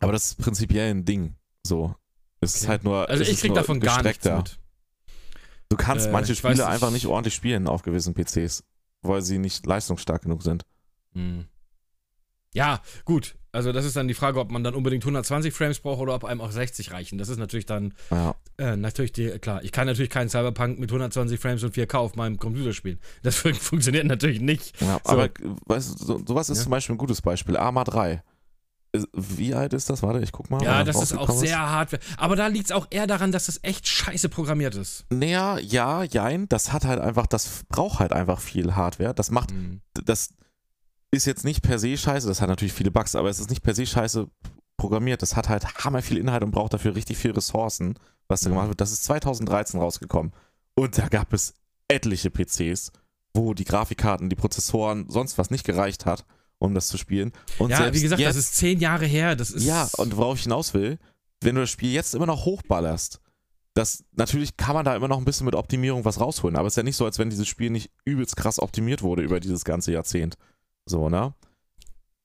Aber 0.00 0.12
das 0.12 0.26
ist 0.26 0.38
prinzipiell 0.38 0.90
ein 0.90 1.04
Ding. 1.04 1.36
So. 1.66 1.94
Es 2.40 2.54
ist 2.56 2.62
Okay. 2.62 2.68
halt 2.70 2.84
nur. 2.84 3.08
Also 3.08 3.22
ich 3.22 3.30
ist 3.30 3.40
krieg 3.40 3.54
davon 3.54 3.80
gar 3.80 4.02
nichts 4.02 4.24
mit. 4.24 4.58
Du 5.72 5.76
kannst 5.78 6.06
Äh, 6.08 6.12
manche 6.12 6.34
Spiele 6.34 6.66
einfach 6.66 6.90
nicht 6.90 7.06
ordentlich 7.06 7.34
spielen 7.34 7.66
auf 7.66 7.82
gewissen 7.82 8.12
PCs, 8.14 8.62
weil 9.00 9.22
sie 9.22 9.38
nicht 9.38 9.64
leistungsstark 9.64 10.22
genug 10.22 10.42
sind. 10.42 10.64
Hm. 11.14 11.46
Ja, 12.54 12.80
gut. 13.06 13.36
Also 13.52 13.72
das 13.72 13.84
ist 13.84 13.96
dann 13.96 14.08
die 14.08 14.14
Frage, 14.14 14.38
ob 14.40 14.50
man 14.50 14.64
dann 14.64 14.74
unbedingt 14.74 15.02
120 15.04 15.52
Frames 15.52 15.78
braucht 15.80 16.00
oder 16.00 16.14
ob 16.14 16.24
einem 16.24 16.40
auch 16.42 16.50
60 16.50 16.92
reichen. 16.92 17.18
Das 17.18 17.28
ist 17.28 17.38
natürlich 17.38 17.66
dann, 17.66 17.94
Ja. 18.10 18.34
äh, 18.58 18.76
natürlich 18.76 19.12
die, 19.12 19.28
klar, 19.38 19.62
ich 19.62 19.72
kann 19.72 19.86
natürlich 19.86 20.10
keinen 20.10 20.28
Cyberpunk 20.30 20.78
mit 20.78 20.90
120 20.90 21.38
Frames 21.40 21.62
und 21.62 21.74
4K 21.74 21.98
auf 21.98 22.14
meinem 22.16 22.38
Computer 22.38 22.72
spielen. 22.74 22.98
Das 23.22 23.36
fun- 23.42 23.54
funktioniert 23.54 24.06
natürlich 24.06 24.40
nicht. 24.40 24.78
ja 24.80 25.00
So. 25.04 25.12
Aber 25.12 25.28
weißt 25.66 26.00
du, 26.00 26.04
so, 26.04 26.22
sowas 26.26 26.50
ist 26.50 26.58
Ja. 26.58 26.62
zum 26.64 26.70
Beispiel 26.70 26.94
ein 26.94 26.98
gutes 26.98 27.20
Beispiel. 27.22 27.56
Arma 27.56 27.84
3. 27.84 28.22
Wie 29.14 29.54
alt 29.54 29.72
ist 29.72 29.88
das? 29.88 30.02
Warte, 30.02 30.20
ich 30.20 30.32
guck 30.32 30.50
mal. 30.50 30.62
Ja, 30.62 30.84
das 30.84 31.00
ist 31.02 31.16
auch 31.16 31.30
sehr 31.30 31.58
hart. 31.58 31.98
Aber 32.18 32.36
da 32.36 32.48
liegt 32.48 32.66
es 32.66 32.72
auch 32.72 32.86
eher 32.90 33.06
daran, 33.06 33.32
dass 33.32 33.46
das 33.46 33.58
echt 33.62 33.88
scheiße 33.88 34.28
programmiert 34.28 34.74
ist. 34.74 35.06
Naja, 35.08 35.58
ja, 35.58 36.02
jein. 36.02 36.46
Das 36.48 36.72
hat 36.74 36.84
halt 36.84 37.00
einfach, 37.00 37.26
das 37.26 37.62
braucht 37.70 38.00
halt 38.00 38.12
einfach 38.12 38.38
viel 38.40 38.74
Hardware. 38.76 39.14
Das 39.14 39.30
macht 39.30 39.50
Hm. 39.52 39.80
das 40.04 40.34
ist 41.10 41.24
jetzt 41.26 41.44
nicht 41.44 41.62
per 41.62 41.78
se 41.78 41.96
scheiße, 41.96 42.26
das 42.26 42.40
hat 42.40 42.48
natürlich 42.48 42.72
viele 42.72 42.90
Bugs, 42.90 43.14
aber 43.14 43.28
es 43.30 43.38
ist 43.38 43.50
nicht 43.50 43.62
per 43.62 43.74
se 43.74 43.86
scheiße 43.86 44.28
programmiert. 44.76 45.22
Das 45.22 45.36
hat 45.36 45.48
halt 45.48 45.66
hammer 45.84 46.02
viel 46.02 46.18
Inhalt 46.18 46.42
und 46.42 46.50
braucht 46.50 46.74
dafür 46.74 46.94
richtig 46.94 47.16
viel 47.18 47.30
Ressourcen, 47.32 47.98
was 48.28 48.40
da 48.40 48.48
Mhm. 48.50 48.54
gemacht 48.54 48.68
wird. 48.68 48.80
Das 48.82 48.92
ist 48.92 49.04
2013 49.04 49.80
rausgekommen. 49.80 50.32
Und 50.74 50.98
da 50.98 51.08
gab 51.08 51.32
es 51.32 51.54
etliche 51.88 52.30
PCs, 52.30 52.92
wo 53.34 53.54
die 53.54 53.64
Grafikkarten, 53.64 54.28
die 54.28 54.36
Prozessoren, 54.36 55.06
sonst 55.08 55.38
was 55.38 55.50
nicht 55.50 55.64
gereicht 55.64 56.04
hat, 56.06 56.24
um 56.62 56.74
das 56.74 56.86
zu 56.86 56.96
spielen. 56.96 57.32
Und 57.58 57.70
Ja, 57.70 57.92
wie 57.92 58.00
gesagt, 58.00 58.20
jetzt, 58.20 58.30
das 58.30 58.36
ist 58.36 58.56
zehn 58.56 58.78
Jahre 58.78 59.06
her. 59.06 59.36
Das 59.36 59.50
ist 59.50 59.64
ja, 59.64 59.88
und 59.96 60.16
worauf 60.16 60.38
ich 60.38 60.44
hinaus 60.44 60.74
will, 60.74 60.98
wenn 61.40 61.56
du 61.56 61.62
das 61.62 61.70
Spiel 61.70 61.92
jetzt 61.92 62.14
immer 62.14 62.26
noch 62.26 62.44
hochballerst, 62.44 63.20
das, 63.74 64.04
natürlich 64.12 64.56
kann 64.56 64.74
man 64.74 64.84
da 64.84 64.94
immer 64.94 65.08
noch 65.08 65.18
ein 65.18 65.24
bisschen 65.24 65.46
mit 65.46 65.54
Optimierung 65.54 66.04
was 66.04 66.20
rausholen, 66.20 66.56
aber 66.56 66.68
es 66.68 66.74
ist 66.74 66.76
ja 66.76 66.82
nicht 66.82 66.96
so, 66.96 67.04
als 67.04 67.18
wenn 67.18 67.30
dieses 67.30 67.48
Spiel 67.48 67.70
nicht 67.70 67.90
übelst 68.04 68.36
krass 68.36 68.60
optimiert 68.60 69.02
wurde 69.02 69.22
über 69.22 69.40
dieses 69.40 69.64
ganze 69.64 69.92
Jahrzehnt. 69.92 70.36
So, 70.86 71.08
ne? 71.08 71.34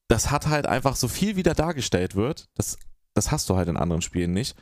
Das 0.08 0.30
hat 0.30 0.48
halt 0.48 0.68
einfach 0.68 0.96
so 0.96 1.08
viel 1.08 1.36
wieder 1.36 1.54
dargestellt 1.54 2.16
wird, 2.16 2.48
das, 2.56 2.78
das 3.14 3.32
hast 3.32 3.50
du 3.50 3.56
halt 3.56 3.70
in 3.70 3.78
anderen 3.78 4.02
Spielen 4.02 4.34
nicht. 4.34 4.56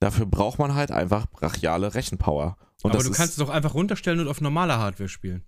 Dafür 0.00 0.26
braucht 0.26 0.58
man 0.58 0.74
halt 0.74 0.90
einfach 0.90 1.26
brachiale 1.26 1.94
Rechenpower. 1.94 2.56
Und 2.82 2.94
aber 2.94 3.04
du 3.04 3.10
kannst 3.10 3.32
es 3.32 3.36
doch 3.36 3.50
einfach 3.50 3.74
runterstellen 3.74 4.20
und 4.20 4.28
auf 4.28 4.40
normaler 4.40 4.78
Hardware 4.78 5.10
spielen. 5.10 5.44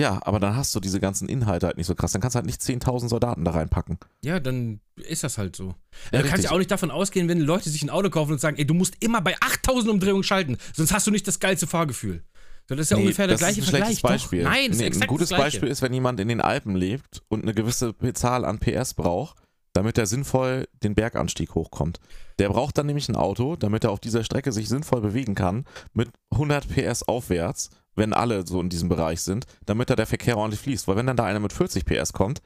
Ja, 0.00 0.20
aber 0.22 0.38
dann 0.38 0.54
hast 0.54 0.74
du 0.74 0.80
diese 0.80 1.00
ganzen 1.00 1.28
Inhalte 1.28 1.66
halt 1.66 1.76
nicht 1.76 1.86
so 1.86 1.94
krass. 1.96 2.12
Dann 2.12 2.20
kannst 2.20 2.34
du 2.34 2.38
halt 2.38 2.46
nicht 2.46 2.60
10.000 2.60 3.08
Soldaten 3.08 3.44
da 3.44 3.50
reinpacken. 3.50 3.98
Ja, 4.24 4.38
dann 4.38 4.80
ist 4.96 5.24
das 5.24 5.38
halt 5.38 5.56
so. 5.56 5.74
Ja, 6.12 6.22
du 6.22 6.28
kannst 6.28 6.44
ja 6.44 6.52
auch 6.52 6.58
nicht 6.58 6.70
davon 6.70 6.92
ausgehen, 6.92 7.28
wenn 7.28 7.40
Leute 7.40 7.68
sich 7.68 7.82
ein 7.82 7.90
Auto 7.90 8.08
kaufen 8.08 8.32
und 8.32 8.40
sagen, 8.40 8.58
ey, 8.58 8.66
du 8.66 8.74
musst 8.74 8.94
immer 9.00 9.20
bei 9.20 9.34
8000 9.40 9.90
Umdrehungen 9.90 10.22
schalten, 10.22 10.56
sonst 10.72 10.92
hast 10.92 11.06
du 11.06 11.10
nicht 11.10 11.26
das 11.26 11.40
geilste 11.40 11.66
Fahrgefühl. 11.66 12.22
So, 12.68 12.74
das 12.76 12.84
ist 12.84 12.90
ja 12.90 12.96
Nee, 12.98 13.04
ungefähr 13.04 13.26
der 13.26 13.34
das 13.34 13.40
gleiche 13.40 13.60
ist 13.60 13.66
ein 13.66 13.70
schlechtes 13.70 14.00
Vergleich. 14.00 14.20
Beispiel. 14.20 14.44
Doch. 14.44 14.50
Nein, 14.50 14.70
das 14.70 14.78
nee, 14.78 14.86
ein 14.86 15.06
gutes. 15.08 15.30
Beispiel 15.30 15.68
ist, 15.68 15.82
wenn 15.82 15.92
jemand 15.92 16.20
in 16.20 16.28
den 16.28 16.40
Alpen 16.40 16.76
lebt 16.76 17.22
und 17.28 17.42
eine 17.42 17.54
gewisse 17.54 17.94
Zahl 18.12 18.44
an 18.44 18.58
PS 18.58 18.94
braucht, 18.94 19.38
damit 19.72 19.98
er 19.98 20.06
sinnvoll 20.06 20.68
den 20.82 20.94
Berganstieg 20.94 21.54
hochkommt. 21.54 21.98
Der 22.38 22.50
braucht 22.50 22.78
dann 22.78 22.86
nämlich 22.86 23.08
ein 23.08 23.16
Auto, 23.16 23.56
damit 23.56 23.84
er 23.84 23.90
auf 23.90 24.00
dieser 24.00 24.22
Strecke 24.22 24.52
sich 24.52 24.68
sinnvoll 24.68 25.00
bewegen 25.00 25.34
kann, 25.34 25.64
mit 25.92 26.10
100 26.30 26.68
PS 26.68 27.02
aufwärts, 27.04 27.70
wenn 27.98 28.12
alle 28.12 28.46
so 28.46 28.60
in 28.60 28.68
diesem 28.68 28.88
Bereich 28.88 29.20
sind, 29.20 29.46
damit 29.66 29.90
da 29.90 29.96
der 29.96 30.06
Verkehr 30.06 30.36
ordentlich 30.38 30.60
fließt. 30.60 30.88
Weil 30.88 30.96
wenn 30.96 31.06
dann 31.06 31.16
da 31.16 31.24
einer 31.24 31.40
mit 31.40 31.52
40 31.52 31.84
PS 31.84 32.12
kommt, 32.12 32.40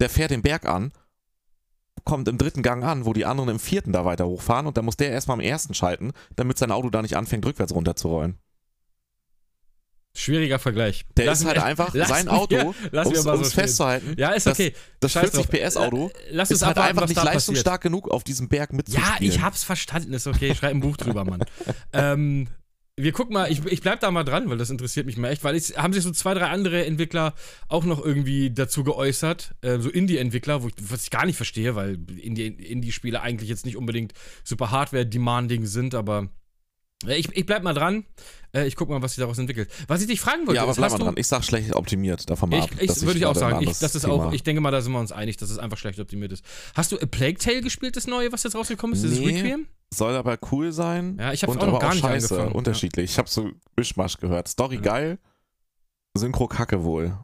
der 0.00 0.08
fährt 0.10 0.30
den 0.30 0.42
Berg 0.42 0.66
an, 0.66 0.92
kommt 2.04 2.28
im 2.28 2.38
dritten 2.38 2.62
Gang 2.62 2.84
an, 2.84 3.04
wo 3.04 3.12
die 3.12 3.24
anderen 3.26 3.50
im 3.50 3.58
vierten 3.58 3.92
da 3.92 4.04
weiter 4.04 4.26
hochfahren 4.26 4.66
und 4.66 4.76
dann 4.76 4.84
muss 4.84 4.96
der 4.96 5.10
erstmal 5.10 5.38
im 5.38 5.44
ersten 5.44 5.74
schalten, 5.74 6.12
damit 6.36 6.56
sein 6.58 6.70
Auto 6.70 6.90
da 6.90 7.02
nicht 7.02 7.16
anfängt, 7.16 7.44
rückwärts 7.44 7.74
runterzurollen. 7.74 8.38
Schwieriger 10.14 10.58
Vergleich. 10.58 11.04
Der 11.16 11.26
Lass 11.26 11.40
ist 11.40 11.46
halt 11.46 11.58
einfach 11.58 11.94
lass 11.94 12.08
sein 12.08 12.28
Auto, 12.28 12.74
lass 12.90 13.06
um 13.06 13.14
so 13.14 13.30
es 13.34 13.52
stehen. 13.52 13.60
festzuhalten. 13.62 14.14
Ja, 14.16 14.30
ist 14.30 14.46
das- 14.46 14.58
okay. 14.58 14.74
Das 15.00 15.12
Scheiß 15.12 15.30
40 15.30 15.46
drauf. 15.46 15.60
PS 15.68 15.76
Auto 15.76 16.10
Lass 16.30 16.50
uns 16.50 16.60
ist 16.60 16.66
halt 16.66 16.76
abwarten, 16.76 16.90
einfach 16.98 17.08
nicht 17.08 17.16
da 17.18 17.22
passiert. 17.22 17.34
leistungsstark 17.34 17.82
genug, 17.82 18.08
auf 18.08 18.24
diesem 18.24 18.48
Berg 18.48 18.72
mitzuspielen. 18.72 19.06
Ja, 19.10 19.16
ich 19.20 19.40
hab's 19.42 19.62
verstanden, 19.62 20.12
ist 20.12 20.26
okay, 20.26 20.54
schreib 20.54 20.72
ein 20.72 20.80
Buch 20.80 20.96
drüber, 20.96 21.24
Mann. 21.24 21.44
ähm, 21.92 22.48
wir 22.98 23.12
gucken 23.12 23.32
mal, 23.34 23.50
ich, 23.50 23.64
ich 23.66 23.80
bleib 23.80 24.00
da 24.00 24.10
mal 24.10 24.24
dran, 24.24 24.50
weil 24.50 24.58
das 24.58 24.70
interessiert 24.70 25.06
mich 25.06 25.16
mal 25.16 25.28
echt, 25.30 25.44
weil 25.44 25.54
es 25.56 25.76
haben 25.76 25.92
sich 25.92 26.02
so 26.02 26.10
zwei, 26.10 26.34
drei 26.34 26.46
andere 26.46 26.84
Entwickler 26.84 27.34
auch 27.68 27.84
noch 27.84 28.04
irgendwie 28.04 28.50
dazu 28.50 28.84
geäußert, 28.84 29.54
äh, 29.62 29.78
so 29.78 29.88
Indie-Entwickler, 29.88 30.62
wo 30.62 30.68
ich, 30.68 30.74
was 30.80 31.04
ich 31.04 31.10
gar 31.10 31.24
nicht 31.26 31.36
verstehe, 31.36 31.74
weil 31.74 31.94
Indie- 31.94 32.46
Indie-Spiele 32.58 33.20
eigentlich 33.22 33.48
jetzt 33.48 33.64
nicht 33.64 33.76
unbedingt 33.76 34.12
super 34.44 34.70
Hardware-demanding 34.70 35.66
sind, 35.66 35.94
aber 35.94 36.28
äh, 37.06 37.14
ich, 37.16 37.28
ich 37.36 37.46
bleib 37.46 37.62
mal 37.62 37.74
dran. 37.74 38.04
Äh, 38.52 38.66
ich 38.66 38.74
guck 38.74 38.88
mal, 38.88 39.00
was 39.02 39.12
sich 39.14 39.20
daraus 39.20 39.38
entwickelt. 39.38 39.70
Was 39.86 40.00
ich 40.00 40.08
dich 40.08 40.20
fragen 40.20 40.46
wollte, 40.46 40.56
Ja, 40.56 40.62
aber 40.62 40.72
ist, 40.72 40.78
bleib 40.78 40.90
mal 40.90 40.98
dran. 40.98 41.14
Ich 41.16 41.26
sag 41.28 41.44
schlecht 41.44 41.74
optimiert, 41.74 42.28
davon 42.28 42.50
mal 42.50 42.62
ab. 42.62 42.70
ich, 42.74 42.80
ich, 42.80 42.86
dass 42.88 43.02
würde 43.06 43.18
ich 43.18 43.26
auch 43.26 43.36
sagen, 43.36 43.60
ich, 43.62 43.78
das 43.78 43.94
ist 43.94 44.02
Thema- 44.02 44.14
auch, 44.28 44.32
ich 44.32 44.42
denke 44.42 44.60
mal, 44.60 44.70
da 44.70 44.80
sind 44.80 44.92
wir 44.92 44.98
uns 44.98 45.12
einig, 45.12 45.36
dass 45.36 45.50
es 45.50 45.58
einfach 45.58 45.78
schlecht 45.78 46.00
optimiert 46.00 46.32
ist. 46.32 46.44
Hast 46.74 46.90
du 46.92 46.96
A 46.98 47.06
Plague 47.06 47.38
Tale 47.38 47.60
gespielt, 47.60 47.96
das 47.96 48.06
neue, 48.06 48.32
was 48.32 48.42
jetzt 48.42 48.56
rausgekommen 48.56 48.94
ist, 48.96 49.02
dieses 49.04 49.20
Nee. 49.20 49.36
Requiem? 49.36 49.66
Soll 49.92 50.14
aber 50.16 50.38
cool 50.52 50.70
sein. 50.72 51.16
Ja, 51.18 51.32
ich 51.32 51.42
hab's 51.42 51.52
und 51.54 51.62
auch 51.62 51.68
aber 51.68 51.78
gar 51.78 51.90
auch 51.90 51.94
nicht 51.94 52.02
scheiße, 52.02 52.34
angefangen. 52.34 52.54
unterschiedlich. 52.56 53.10
Ich 53.12 53.18
habe 53.18 53.28
so 53.28 53.50
Mischmasch 53.76 54.18
gehört. 54.18 54.48
Story 54.48 54.76
Ja. 54.76 54.80
geil, 54.82 55.18
Synchro 56.16 56.46
kacke 56.46 56.84
wohl. 56.84 57.16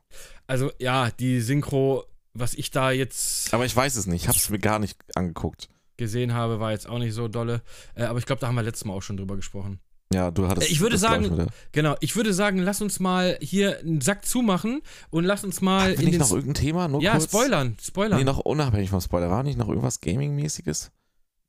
Also 0.46 0.70
ja, 0.78 1.10
die 1.10 1.40
Synchro, 1.40 2.04
was 2.32 2.54
ich 2.54 2.70
da 2.70 2.90
jetzt 2.90 3.52
Aber 3.52 3.64
ich 3.66 3.74
weiß 3.76 3.96
es 3.96 4.06
nicht. 4.06 4.22
Ich 4.22 4.28
habe 4.28 4.38
es 4.38 4.48
mir 4.50 4.58
gar 4.58 4.78
nicht 4.78 4.98
angeguckt. 5.14 5.68
gesehen 5.96 6.32
habe, 6.34 6.58
war 6.58 6.72
jetzt 6.72 6.88
auch 6.88 6.98
nicht 6.98 7.14
so 7.14 7.28
dolle. 7.28 7.62
Äh, 7.94 8.04
aber 8.04 8.18
ich 8.18 8.26
glaube, 8.26 8.40
da 8.40 8.48
haben 8.48 8.54
wir 8.56 8.62
letztes 8.62 8.84
Mal 8.84 8.94
auch 8.94 9.02
schon 9.02 9.16
drüber 9.16 9.36
gesprochen. 9.36 9.78
Ja, 10.12 10.30
du 10.30 10.48
hattest. 10.48 10.70
Ich 10.70 10.80
würde 10.80 10.96
sagen. 10.98 11.48
Genau, 11.72 11.96
ich 12.00 12.14
würde 12.16 12.32
sagen, 12.34 12.58
lass 12.58 12.80
uns 12.82 12.98
mal 13.00 13.36
hier 13.40 13.78
einen 13.80 14.00
Sack 14.00 14.24
zumachen 14.24 14.80
und 15.10 15.24
lass 15.24 15.44
uns 15.44 15.60
mal 15.60 15.82
Hatten 15.82 15.92
wir 15.92 15.98
in 15.98 16.04
nicht 16.06 16.14
den 16.14 16.20
noch 16.20 16.30
irgendein 16.32 16.54
Thema? 16.54 16.88
Nur 16.88 17.00
Ja, 17.02 17.12
kurz? 17.12 17.24
spoilern, 17.24 17.76
spoilern. 17.82 18.18
Nee, 18.18 18.24
noch 18.24 18.38
unabhängig 18.38 18.90
vom 18.90 19.00
Spoiler. 19.00 19.30
War 19.30 19.42
nicht 19.42 19.58
noch 19.58 19.68
irgendwas 19.68 20.00
Gaming-mäßiges? 20.00 20.90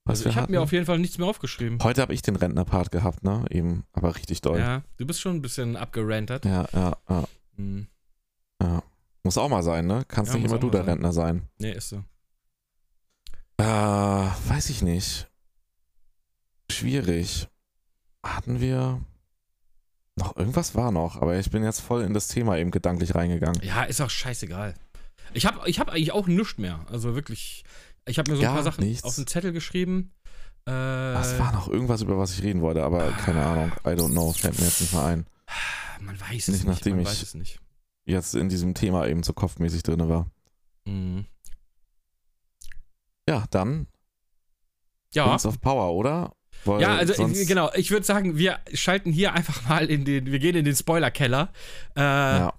Was 0.07 0.19
also 0.19 0.29
ich 0.29 0.35
habe 0.35 0.51
mir 0.51 0.61
auf 0.61 0.71
jeden 0.71 0.85
Fall 0.85 0.99
nichts 0.99 1.17
mehr 1.17 1.27
aufgeschrieben. 1.27 1.79
Heute 1.83 2.01
habe 2.01 2.13
ich 2.13 2.21
den 2.21 2.35
Rentner-Part 2.35 2.91
gehabt, 2.91 3.23
ne? 3.23 3.43
Eben, 3.49 3.85
aber 3.91 4.15
richtig 4.15 4.41
doll. 4.41 4.59
Ja, 4.59 4.83
du 4.97 5.05
bist 5.05 5.19
schon 5.19 5.35
ein 5.37 5.41
bisschen 5.41 5.75
abgerantet. 5.75 6.45
ja, 6.45 6.67
ja. 6.73 6.95
ja. 7.09 7.23
Hm. 7.57 7.87
Ja. 8.61 8.83
Muss 9.23 9.37
auch 9.39 9.49
mal 9.49 9.63
sein, 9.63 9.87
ne? 9.87 10.05
Kannst 10.07 10.31
Ja, 10.33 10.37
nicht 10.39 10.47
immer 10.49 10.59
du 10.59 10.69
der 10.69 10.81
sein. 10.81 10.89
Rentner 10.89 11.11
sein. 11.11 11.49
Nee, 11.57 11.71
ist 11.71 11.89
so. 11.89 12.03
Äh, 13.57 13.63
weiß 13.63 14.69
ich 14.69 14.81
nicht. 14.83 15.27
Schwierig. 16.69 17.47
Hatten 18.23 18.59
wir. 18.59 19.01
Noch 20.17 20.37
irgendwas 20.37 20.75
war 20.75 20.91
noch, 20.91 21.21
aber 21.21 21.37
ich 21.37 21.49
bin 21.51 21.63
jetzt 21.63 21.81
voll 21.81 22.03
in 22.03 22.13
das 22.13 22.27
Thema 22.27 22.57
eben 22.57 22.71
gedanklich 22.71 23.15
reingegangen. 23.15 23.59
Ja, 23.63 23.83
ist 23.83 23.99
auch 24.01 24.09
scheißegal. 24.09 24.75
Ich 25.33 25.45
habe 25.45 25.67
ich 25.67 25.79
hab 25.79 25.89
eigentlich 25.89 26.11
auch 26.13 26.27
nichts 26.27 26.57
mehr. 26.57 26.79
Also 26.89 27.15
wirklich, 27.15 27.63
ich 28.07 28.17
habe 28.19 28.29
mir 28.31 28.37
so 28.37 28.41
ein 28.41 28.45
Gar 28.45 28.53
paar 28.55 28.63
Sachen 28.63 28.83
nichts. 28.83 29.03
auf 29.03 29.15
den 29.15 29.27
Zettel 29.27 29.51
geschrieben. 29.51 30.13
Äh, 30.67 30.71
Was 30.71 31.37
war 31.39 31.51
noch 31.51 31.67
irgendwas, 31.67 32.01
über 32.01 32.17
was 32.17 32.33
ich 32.37 32.43
reden 32.43 32.61
wollte, 32.61 32.83
aber 32.83 33.11
keine 33.11 33.45
Ahnung. 33.45 33.71
I 33.85 33.89
don't 33.89 34.11
know. 34.11 34.31
Fällt 34.31 34.57
mir 34.59 34.65
jetzt 34.65 34.81
nicht 34.81 34.93
mal 34.93 35.05
ein. 35.13 35.25
Man 36.01 36.19
weiß 36.19 36.29
es 36.31 36.47
Nicht, 36.47 36.47
nicht, 36.47 36.65
nachdem 36.67 36.99
ich- 36.99 37.07
weiß 37.07 37.21
es 37.21 37.33
nicht. 37.35 37.59
Jetzt 38.05 38.35
in 38.35 38.49
diesem 38.49 38.73
Thema 38.73 39.07
eben 39.07 39.23
so 39.23 39.33
kopfmäßig 39.33 39.83
drin 39.83 40.07
war. 40.09 40.27
Mhm. 40.85 41.25
Ja, 43.27 43.45
dann 43.51 43.87
Ja. 45.13 45.25
Rings 45.29 45.45
of 45.45 45.59
Power, 45.61 45.93
oder? 45.93 46.33
Weil 46.65 46.81
Ja, 46.81 46.95
also 46.95 47.13
genau, 47.45 47.71
ich 47.73 47.91
würde 47.91 48.05
sagen, 48.05 48.37
wir 48.37 48.59
schalten 48.73 49.11
hier 49.11 49.33
einfach 49.33 49.67
mal 49.69 49.89
in 49.89 50.05
den, 50.05 50.25
wir 50.27 50.39
gehen 50.39 50.55
in 50.55 50.65
den 50.65 50.75
Spoiler-Keller. 50.75 51.51
Äh, 51.95 51.99
Ja, 52.01 52.53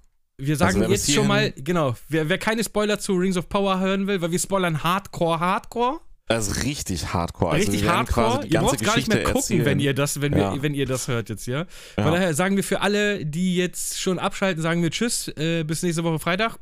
Wir 0.47 0.57
sagen 0.57 0.81
Also 0.81 0.93
jetzt 0.93 1.13
schon 1.13 1.27
mal, 1.27 1.53
genau, 1.53 1.97
wer, 2.09 2.29
wer 2.29 2.39
keine 2.39 2.63
Spoiler 2.65 2.99
zu 2.99 3.15
Rings 3.15 3.37
of 3.37 3.49
Power 3.49 3.81
hören 3.81 4.07
will, 4.07 4.21
weil 4.21 4.31
wir 4.31 4.39
spoilern 4.39 4.83
Hardcore, 4.83 5.41
Hardcore. 5.41 6.01
also 6.29 6.61
richtig 6.63 7.13
hardcore. 7.13 7.53
Also 7.53 7.71
richtig 7.71 7.89
Hardcore. 7.89 8.47
Ihr 8.47 8.61
braucht 8.61 8.83
gar 8.85 8.97
nicht 8.97 9.09
mehr 9.09 9.23
gucken, 9.25 9.37
erzählen. 9.37 9.65
wenn 9.65 9.81
ihr 9.81 9.95
das, 9.95 10.21
wenn, 10.21 10.37
Ja. 10.37 10.55
wir, 10.55 10.63
wenn 10.63 10.75
ihr 10.75 10.87
das 10.87 11.09
hört 11.09 11.29
jetzt, 11.29 11.47
ja. 11.47 11.67
Von 11.97 12.05
Ja. 12.05 12.11
daher 12.13 12.35
sagen 12.35 12.57
wir 12.57 12.65
für 12.65 12.81
alle, 12.81 13.25
die 13.27 13.57
jetzt 13.57 14.01
schon 14.01 14.19
abschalten, 14.19 14.63
sagen 14.63 14.83
wir 14.83 14.91
Tschüss, 14.91 15.29
äh, 15.37 15.65
bis 15.65 15.83
nächste 15.83 16.05
Woche 16.05 16.19
Freitag. 16.19 16.59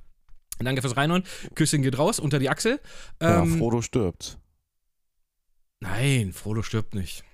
Danke 0.60 0.82
fürs 0.82 0.96
Reinhören. 0.96 1.24
Küsschen 1.54 1.82
geht 1.82 1.98
raus 1.98 2.18
unter 2.20 2.38
die 2.38 2.48
Achsel. 2.48 2.80
ja, 3.20 3.42
Ähm, 3.42 3.58
Frodo 3.58 3.82
stirbt. 3.82 4.38
nein, 5.80 6.32
Frodo 6.32 6.62
stirbt 6.62 6.94
nicht. 6.94 7.24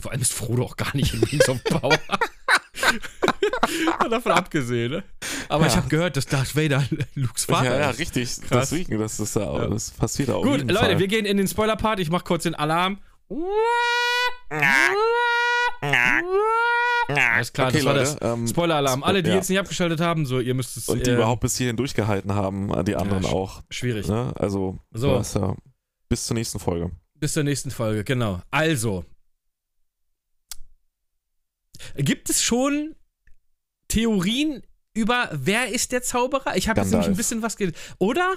Vor 0.00 0.10
allem 0.12 0.20
ist 0.20 0.32
Frodo 0.32 0.64
auch 0.64 0.76
gar 0.76 0.94
nicht 0.96 1.14
in 1.14 1.22
Rings 1.24 1.48
of 1.48 1.62
Power. 1.64 1.98
Davon 4.10 4.32
abgesehen, 4.32 4.90
ne? 4.92 5.04
Aber 5.48 5.66
ich 5.66 5.72
Ja. 5.72 5.78
habe 5.78 5.88
gehört, 5.88 6.16
dass 6.16 6.26
Darth 6.26 6.54
Vader 6.56 6.84
Lukes 7.14 7.44
Vater 7.44 7.64
ja, 7.76 7.80
ja, 7.80 7.90
ist. 7.90 7.98
richtig. 7.98 8.40
Krass. 8.42 8.70
Deswegen, 8.70 8.98
das 8.98 9.20
ist 9.20 9.36
ja, 9.36 9.42
auch- 9.48 9.58
Ja. 9.60 9.66
das 9.68 9.90
passiert 9.90 10.30
auch. 10.30 10.42
Gut, 10.42 10.70
Leute, 10.70 10.98
wir 10.98 11.06
gehen 11.08 11.24
in 11.26 11.36
den 11.36 11.48
Spoiler-Part. 11.48 12.00
Ich 12.00 12.10
mach 12.10 12.24
kurz 12.24 12.42
den 12.44 12.54
Alarm. 12.54 12.98
Alles 17.08 17.52
klar, 17.52 17.68
okay, 17.68 17.78
das 17.78 17.84
war 17.86 17.94
Leute, 17.94 18.16
das. 18.20 18.32
ähm, 18.32 18.46
Spoiler-Alarm. 18.46 19.02
Alle, 19.02 19.22
die 19.22 19.30
ja. 19.30 19.36
jetzt 19.36 19.48
nicht 19.50 19.58
abgeschaltet 19.58 20.00
haben, 20.00 20.26
so, 20.26 20.38
ihr 20.40 20.54
müsst 20.54 20.76
es. 20.76 20.88
und 20.88 21.06
die 21.06 21.10
äh, 21.10 21.14
überhaupt 21.14 21.40
bis 21.40 21.56
hierhin 21.56 21.76
durchgehalten 21.76 22.34
haben, 22.34 22.72
äh, 22.72 22.84
die 22.84 22.96
anderen 22.96 23.24
sch- 23.24 23.32
auch. 23.32 23.62
Schwierig. 23.70 24.06
Ne? 24.08 24.32
Also, 24.36 24.78
So. 24.92 25.16
das, 25.16 25.34
ja, 25.34 25.56
bis 26.08 26.26
zur 26.26 26.34
nächsten 26.34 26.58
Folge. 26.58 26.90
Bis 27.14 27.32
zur 27.32 27.42
nächsten 27.44 27.70
Folge, 27.70 28.04
genau. 28.04 28.40
Also. 28.50 29.04
Gibt 31.96 32.28
es 32.30 32.42
schon 32.42 32.94
Theorien 33.90 34.62
über 34.94 35.28
wer 35.32 35.68
ist 35.72 35.92
der 35.92 36.02
Zauberer? 36.02 36.56
Ich 36.56 36.68
habe 36.68 36.80
jetzt 36.80 36.90
nämlich 36.90 37.08
ein 37.08 37.16
bisschen 37.16 37.42
was 37.42 37.56
ge 37.56 37.72
Oder? 37.98 38.34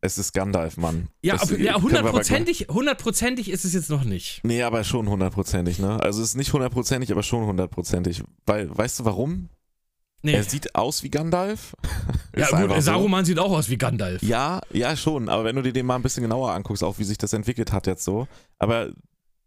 Es 0.00 0.18
ist 0.18 0.34
Gandalf, 0.34 0.76
Mann. 0.76 1.08
Ja, 1.22 1.36
Das 1.36 1.50
ja 1.58 1.80
hundertprozentig, 1.80 2.68
hundertprozentig 2.70 3.50
ist 3.50 3.64
es 3.64 3.72
jetzt 3.72 3.90
noch 3.90 4.04
nicht. 4.04 4.40
Nee, 4.44 4.62
aber 4.62 4.84
schon 4.84 5.08
hundertprozentig, 5.08 5.78
ne? 5.78 5.98
Also 6.00 6.22
es 6.22 6.28
ist 6.28 6.34
nicht 6.36 6.52
hundertprozentig, 6.52 7.10
aber 7.10 7.22
schon 7.22 7.44
hundertprozentig. 7.46 8.22
Weil, 8.44 8.76
weißt 8.76 9.00
du 9.00 9.04
warum? 9.04 9.48
Nee. 10.22 10.34
Er 10.34 10.44
sieht 10.44 10.74
aus 10.74 11.02
wie 11.02 11.10
Gandalf. 11.10 11.74
ja, 12.36 12.46
gut, 12.46 12.54
einfach 12.54 12.76
so. 12.76 12.82
Saruman 12.82 13.24
sieht 13.24 13.38
auch 13.38 13.52
aus 13.52 13.68
wie 13.68 13.78
Gandalf. 13.78 14.22
Ja, 14.22 14.60
ja, 14.72 14.96
schon. 14.96 15.28
Aber 15.28 15.44
wenn 15.44 15.56
du 15.56 15.62
dir 15.62 15.72
den 15.72 15.86
mal 15.86 15.96
ein 15.96 16.02
bisschen 16.02 16.22
genauer 16.22 16.52
anguckst, 16.52 16.84
auch 16.84 16.98
wie 16.98 17.04
sich 17.04 17.18
das 17.18 17.32
entwickelt 17.32 17.72
hat 17.72 17.86
jetzt 17.86 18.04
so. 18.04 18.26
Aber 18.58 18.90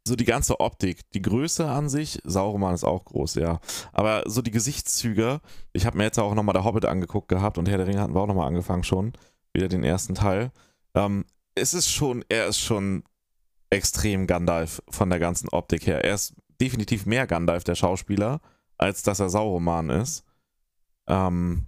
so 0.09 0.15
die 0.15 0.25
ganze 0.25 0.59
Optik, 0.59 1.09
die 1.11 1.21
Größe 1.21 1.67
an 1.69 1.87
sich, 1.87 2.19
Sauroman 2.23 2.73
ist 2.73 2.83
auch 2.83 3.05
groß, 3.05 3.35
ja. 3.35 3.61
Aber 3.93 4.23
so 4.25 4.41
die 4.41 4.51
Gesichtszüge, 4.51 5.39
ich 5.71 5.85
habe 5.85 5.97
mir 5.97 6.03
jetzt 6.03 6.17
auch 6.19 6.33
nochmal 6.33 6.53
der 6.53 6.63
Hobbit 6.63 6.85
angeguckt 6.85 7.29
gehabt 7.29 7.57
und 7.57 7.69
Herr 7.69 7.77
der 7.77 7.87
Ringe 7.87 8.01
hatten 8.01 8.15
wir 8.15 8.21
auch 8.21 8.27
nochmal 8.27 8.47
angefangen 8.47 8.83
schon, 8.83 9.13
wieder 9.53 9.67
den 9.67 9.83
ersten 9.83 10.15
Teil. 10.15 10.51
Ähm, 10.95 11.25
es 11.53 11.73
ist 11.73 11.89
schon, 11.89 12.25
er 12.27 12.47
ist 12.47 12.59
schon 12.59 13.03
extrem 13.69 14.25
Gandalf 14.25 14.81
von 14.89 15.09
der 15.11 15.19
ganzen 15.19 15.47
Optik 15.49 15.85
her. 15.85 16.03
Er 16.03 16.15
ist 16.15 16.33
definitiv 16.59 17.05
mehr 17.05 17.27
Gandalf, 17.27 17.63
der 17.63 17.75
Schauspieler, 17.75 18.41
als 18.77 19.03
dass 19.03 19.19
er 19.19 19.29
Sauroman 19.29 19.91
ist. 19.91 20.23
Ähm, 21.07 21.67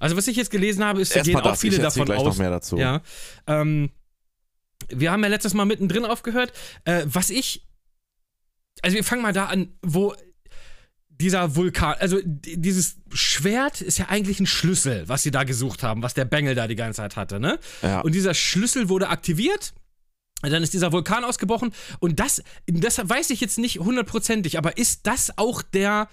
Also, 0.00 0.16
was 0.16 0.26
ich 0.26 0.36
jetzt 0.36 0.50
gelesen 0.50 0.82
habe, 0.84 1.00
ist, 1.00 1.14
da 1.14 1.22
gehen 1.22 1.36
auch 1.36 1.42
das, 1.42 1.60
viele 1.60 1.78
davon 1.78 2.04
gleich 2.06 2.18
aus. 2.18 2.24
noch 2.26 2.36
mehr 2.38 2.50
dazu. 2.50 2.76
Ja. 2.78 3.00
Ähm, 3.46 3.90
wir 4.88 5.12
haben 5.12 5.22
ja 5.22 5.28
letztes 5.28 5.54
Mal 5.54 5.64
mittendrin 5.64 6.04
aufgehört. 6.04 6.52
Äh, 6.84 7.02
was 7.06 7.30
ich. 7.30 7.66
Also, 8.82 8.96
wir 8.96 9.04
fangen 9.04 9.22
mal 9.22 9.32
da 9.32 9.46
an, 9.46 9.72
wo 9.82 10.14
dieser 11.20 11.54
Vulkan, 11.54 11.94
also 12.00 12.18
dieses 12.24 12.96
Schwert 13.12 13.80
ist 13.80 13.98
ja 13.98 14.08
eigentlich 14.08 14.40
ein 14.40 14.46
Schlüssel, 14.46 15.08
was 15.08 15.22
sie 15.22 15.30
da 15.30 15.44
gesucht 15.44 15.82
haben, 15.82 16.02
was 16.02 16.14
der 16.14 16.24
Bengel 16.24 16.54
da 16.54 16.66
die 16.66 16.74
ganze 16.74 16.98
Zeit 16.98 17.16
hatte, 17.16 17.38
ne? 17.38 17.58
Ja. 17.82 18.00
Und 18.00 18.14
dieser 18.14 18.34
Schlüssel 18.34 18.88
wurde 18.88 19.08
aktiviert 19.08 19.74
Dann 20.42 20.62
ist 20.62 20.74
dieser 20.74 20.92
Vulkan 20.92 21.24
ausgebrochen 21.24 21.72
und 22.00 22.18
das, 22.18 22.42
das 22.66 22.98
weiß 23.08 23.30
ich 23.30 23.40
jetzt 23.40 23.58
nicht 23.58 23.78
hundertprozentig, 23.78 24.58
aber 24.58 24.76
ist 24.76 25.06
das 25.06 25.38
auch 25.38 25.62
der 25.62 26.08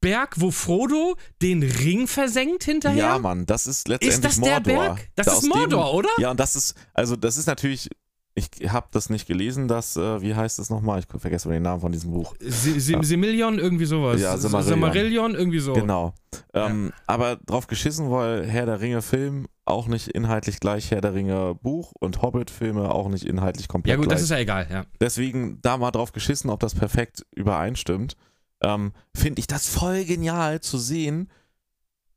Berg, 0.00 0.36
wo 0.40 0.50
Frodo 0.50 1.16
den 1.42 1.62
Ring 1.62 2.06
versenkt 2.06 2.64
hinterher? 2.64 2.98
Ja, 2.98 3.18
Mann, 3.18 3.46
das 3.46 3.66
ist 3.66 3.88
letztendlich 3.88 4.14
Ist 4.14 4.24
das 4.24 4.36
Mordor. 4.38 4.60
der 4.60 4.72
Berg? 4.72 5.08
Das 5.16 5.26
Da 5.26 5.32
ist 5.32 5.38
aus 5.38 5.44
dem- 5.44 5.48
Mordor, 5.50 5.94
oder? 5.94 6.08
Ja, 6.18 6.30
und 6.30 6.40
das 6.40 6.56
ist, 6.56 6.74
also 6.94 7.16
das 7.16 7.36
ist 7.36 7.46
natürlich, 7.46 7.90
ich 8.34 8.48
habe 8.68 8.86
das 8.92 9.10
nicht 9.10 9.26
gelesen, 9.26 9.68
das, 9.68 9.96
äh, 9.96 10.22
wie 10.22 10.34
heißt 10.34 10.58
es 10.58 10.70
nochmal? 10.70 11.00
Ich 11.00 11.06
vergesse 11.20 11.48
mal 11.48 11.54
den 11.54 11.64
Namen 11.64 11.80
von 11.82 11.92
diesem 11.92 12.12
Buch. 12.12 12.34
Si- 12.40 12.80
Simillion, 13.02 13.58
irgendwie 13.58 13.84
sowas. 13.84 14.20
Ja, 14.20 14.34
S- 14.34 14.42
Silmarillion. 14.42 14.68
Silmarillion, 14.80 15.34
irgendwie 15.34 15.58
so. 15.58 15.72
Genau. 15.74 16.14
Ähm, 16.54 16.92
Aber 17.06 17.36
drauf 17.36 17.66
geschissen, 17.66 18.10
weil 18.10 18.46
Herr 18.46 18.66
der 18.66 18.80
Ringe 18.80 19.02
Film 19.02 19.46
auch 19.66 19.86
nicht 19.86 20.08
inhaltlich 20.08 20.58
gleich 20.60 20.90
Herr 20.90 21.00
der 21.00 21.12
Ringe 21.14 21.54
Buch 21.60 21.92
und 22.00 22.22
Hobbit-Filme 22.22 22.90
auch 22.92 23.08
nicht 23.08 23.24
inhaltlich 23.24 23.68
komplett 23.68 23.90
Ja, 23.90 23.96
gut, 23.96 24.06
gleich. 24.06 24.16
das 24.16 24.22
ist 24.22 24.30
ja 24.30 24.38
egal, 24.38 24.66
ja. 24.70 24.84
Deswegen 25.00 25.58
da 25.60 25.76
mal 25.76 25.90
drauf 25.90 26.12
geschissen, 26.12 26.48
ob 26.50 26.60
das 26.60 26.74
perfekt 26.74 27.24
übereinstimmt. 27.34 28.16
Ähm, 28.62 28.92
finde 29.16 29.40
ich 29.40 29.46
das 29.46 29.68
voll 29.68 30.04
genial 30.04 30.60
zu 30.60 30.78
sehen. 30.78 31.30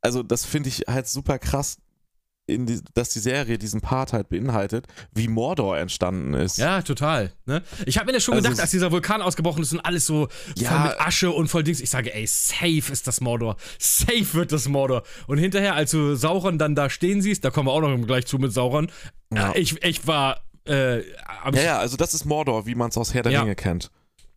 Also, 0.00 0.22
das 0.22 0.44
finde 0.44 0.68
ich 0.68 0.84
halt 0.88 1.08
super 1.08 1.38
krass, 1.38 1.78
die, 2.46 2.78
dass 2.92 3.08
die 3.08 3.20
Serie 3.20 3.56
diesen 3.56 3.80
Part 3.80 4.12
halt 4.12 4.28
beinhaltet, 4.28 4.86
wie 5.14 5.28
Mordor 5.28 5.78
entstanden 5.78 6.34
ist. 6.34 6.58
Ja, 6.58 6.82
total. 6.82 7.32
Ne? 7.46 7.62
Ich 7.86 7.96
habe 7.96 8.04
mir 8.08 8.12
das 8.12 8.22
schon 8.22 8.34
Also 8.34 8.46
gedacht, 8.46 8.60
als 8.60 8.70
dieser 8.70 8.92
Vulkan 8.92 9.22
ausgebrochen 9.22 9.62
ist 9.62 9.72
und 9.72 9.80
alles 9.80 10.04
so 10.04 10.28
Ja. 10.56 10.68
voll 10.70 10.88
mit 10.90 11.00
Asche 11.00 11.30
und 11.30 11.48
voll 11.48 11.62
Dings. 11.64 11.80
Ich 11.80 11.88
sage, 11.88 12.12
ey, 12.14 12.26
safe 12.26 12.92
ist 12.92 13.06
das 13.06 13.22
Mordor. 13.22 13.56
Safe 13.78 14.34
wird 14.34 14.52
das 14.52 14.68
Mordor. 14.68 15.04
Und 15.26 15.38
hinterher, 15.38 15.74
als 15.74 15.92
du 15.92 16.16
Sauron 16.16 16.58
dann 16.58 16.74
da 16.74 16.90
stehen 16.90 17.22
siehst, 17.22 17.42
da 17.46 17.50
kommen 17.50 17.68
wir 17.68 17.72
auch 17.72 17.80
noch 17.80 17.96
gleich 18.06 18.26
zu 18.26 18.36
mit 18.38 18.52
Sauron. 18.52 18.90
Ja. 19.32 19.52
Äh, 19.52 19.60
ich, 19.60 19.82
ich 19.82 20.06
war. 20.06 20.42
Äh, 20.68 20.98
Ja, 21.54 21.62
ja, 21.62 21.78
also 21.78 21.96
das 21.96 22.12
ist 22.12 22.26
Mordor, 22.26 22.66
wie 22.66 22.74
man 22.74 22.90
es 22.90 22.98
aus 22.98 23.14
Herr 23.14 23.22
der 23.22 23.32
Ja. 23.32 23.40
Ringe 23.40 23.54
kennt, 23.54 23.90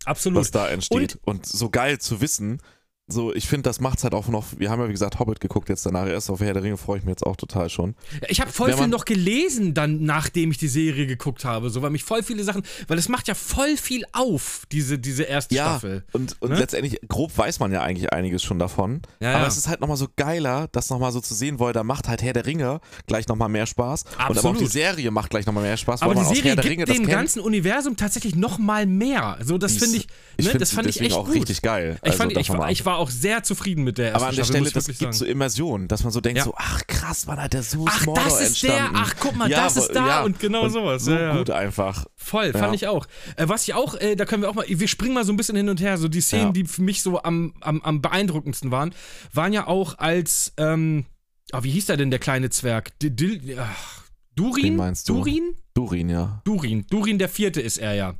absolut. 0.08 0.40
was 0.40 0.50
da 0.50 0.68
entsteht. 0.68 1.18
Und, 1.24 1.46
so 1.46 1.70
geil 1.70 1.98
zu 1.98 2.20
wissen, 2.20 2.60
so, 3.08 3.34
ich 3.34 3.48
finde, 3.48 3.62
das 3.62 3.80
macht's 3.80 4.04
halt 4.04 4.14
auch 4.14 4.28
noch, 4.28 4.44
wir 4.58 4.70
haben 4.70 4.80
ja 4.82 4.88
wie 4.88 4.92
gesagt 4.92 5.18
Hobbit 5.18 5.40
geguckt 5.40 5.68
jetzt 5.70 5.84
danach 5.86 6.06
erst 6.06 6.30
auf 6.30 6.40
Herr 6.40 6.52
der 6.52 6.62
Ringe, 6.62 6.76
freue 6.76 6.98
ich 6.98 7.04
mich 7.04 7.12
jetzt 7.12 7.24
auch 7.26 7.36
total 7.36 7.70
schon. 7.70 7.94
Ich 8.28 8.40
habe 8.40 8.52
voll 8.52 8.68
Wenn 8.68 8.76
viel 8.78 8.88
noch 8.88 9.06
gelesen, 9.06 9.72
dann 9.74 10.02
nachdem 10.04 10.50
ich 10.50 10.58
die 10.58 10.68
Serie 10.68 11.06
geguckt 11.06 11.44
habe, 11.46 11.70
so 11.70 11.80
weil 11.82 11.90
mich 11.90 12.04
voll 12.04 12.22
viele 12.22 12.44
Sachen, 12.44 12.62
weil 12.86 12.98
es 12.98 13.08
macht 13.08 13.26
ja 13.26 13.34
voll 13.34 13.76
viel 13.78 14.04
auf 14.12 14.64
diese 14.70 14.98
diese 14.98 15.22
erste 15.22 15.54
Ja, 15.54 15.64
Staffel. 15.70 16.04
und, 16.12 16.36
und 16.40 16.50
Ne? 16.50 16.58
letztendlich, 16.58 17.00
grob 17.08 17.36
weiß 17.36 17.60
man 17.60 17.72
ja 17.72 17.82
eigentlich 17.82 18.12
einiges 18.12 18.42
schon 18.42 18.58
davon. 18.58 19.00
Ja, 19.20 19.30
aber 19.32 19.42
ja. 19.42 19.46
es 19.46 19.56
ist 19.56 19.68
halt 19.68 19.80
nochmal 19.80 19.96
so 19.96 20.08
geiler, 20.16 20.68
das 20.72 20.90
nochmal 20.90 21.12
so 21.12 21.20
zu 21.20 21.34
sehen, 21.34 21.58
weil 21.60 21.72
da 21.72 21.84
macht 21.84 22.08
halt 22.08 22.22
Herr 22.22 22.32
der 22.34 22.44
Ringe 22.46 22.80
gleich 23.06 23.26
nochmal 23.28 23.48
mehr 23.48 23.66
Spaß. 23.66 24.02
Und 24.04 24.12
aber 24.18 24.30
auch 24.30 24.36
Absolut. 24.36 24.60
die 24.60 24.66
Serie 24.66 25.10
macht 25.10 25.30
gleich 25.30 25.46
nochmal 25.46 25.62
mehr 25.64 25.76
Spaß, 25.78 26.02
Aber 26.02 26.10
weil 26.10 26.16
die 26.16 26.20
man 26.22 26.30
aus 26.30 26.34
Serie 26.36 26.50
Herr 26.50 26.56
der 26.56 26.64
gibt 26.64 26.72
Ringe 26.74 26.84
das 26.84 26.96
dem 26.96 27.06
ganzen 27.06 27.40
Universum 27.40 27.96
tatsächlich 27.96 28.34
noch 28.34 28.58
mal 28.58 28.84
mehr. 28.86 29.38
So 29.42 29.56
das 29.56 29.76
finde 29.78 29.96
ich, 29.96 30.06
ich 30.36 30.44
ne, 30.44 30.50
finde 30.50 30.58
das 30.58 30.70
sie 30.70 30.76
fand 30.76 30.88
ich 30.88 31.00
echt 31.00 31.14
auch 31.16 31.24
gut. 31.24 31.34
richtig 31.36 31.62
geil. 31.62 31.96
Ich, 32.02 32.10
Also 32.10 32.18
fand, 32.18 32.32
ich, 32.32 32.46
davon 32.46 32.58
war, 32.60 32.70
ich 32.70 32.84
war 32.84 32.97
auch 32.98 33.10
sehr 33.10 33.42
zufrieden 33.42 33.84
mit 33.84 33.96
der 33.98 34.06
ersten 34.12 34.16
aber 34.16 34.28
an 34.30 34.36
der 34.36 34.44
Staffel, 34.44 34.60
Stelle, 34.66 34.72
das 34.72 34.86
gibt 34.86 35.14
so 35.14 35.18
sagen. 35.20 35.30
Immersion, 35.32 35.88
dass 35.88 36.02
man 36.04 36.12
so 36.12 36.20
denkt, 36.20 36.38
Ja. 36.38 36.44
so, 36.44 36.54
ach 36.56 36.86
krass, 36.86 37.26
wann 37.26 37.40
hat 37.40 37.52
der 37.54 37.62
so 37.62 37.84
Ach, 37.88 38.04
Mordor 38.06 38.24
das 38.24 38.40
ist 38.40 38.62
der, 38.62 38.70
entstanden? 38.76 39.00
ach 39.02 39.14
guck 39.20 39.36
mal, 39.36 39.50
Ja, 39.50 39.64
das 39.64 39.76
ist 39.76 39.88
da 39.94 40.06
ja. 40.08 40.22
und 40.24 40.38
genau 40.40 40.68
sowas. 40.68 41.04
So 41.04 41.16
gut 41.16 41.50
einfach. 41.50 42.06
Voll, 42.16 42.52
fand 42.52 42.74
ich 42.74 42.86
auch. 42.86 43.06
Äh, 43.36 43.48
was 43.48 43.66
ich 43.66 43.74
auch, 43.74 43.94
äh, 43.94 44.14
da 44.16 44.24
können 44.24 44.42
wir 44.42 44.50
auch 44.50 44.54
mal, 44.54 44.66
wir 44.68 44.88
springen 44.88 45.14
mal 45.14 45.24
so 45.24 45.32
ein 45.32 45.36
bisschen 45.36 45.56
hin 45.56 45.68
und 45.68 45.80
her, 45.80 45.96
so 45.98 46.08
die 46.08 46.20
Szenen, 46.20 46.52
die 46.52 46.64
für 46.64 46.82
mich 46.82 47.02
so 47.02 47.22
am, 47.22 47.54
am, 47.60 47.80
am 47.82 48.02
beeindruckendsten 48.02 48.70
waren, 48.70 48.94
waren 49.32 49.52
ja 49.52 49.66
auch 49.66 49.98
als, 49.98 50.52
ähm, 50.58 51.06
ah, 51.52 51.62
wie 51.62 51.70
hieß 51.70 51.86
der 51.86 51.96
denn, 51.96 52.10
der 52.10 52.18
kleine 52.20 52.50
Zwerg? 52.50 52.98
D 52.98 53.10
Dil 53.10 53.58
ach, 53.58 54.02
Durin? 54.34 54.76
Meinst 54.76 55.08
du? 55.08 55.14
Durin? 55.14 55.54
Durin, 55.74 56.08
ja. 56.08 56.40
Durin. 56.44 56.86
Durin 56.90 57.18
der 57.18 57.28
Vierte 57.28 57.60
ist 57.60 57.78
er 57.78 57.94
ja. 57.94 58.14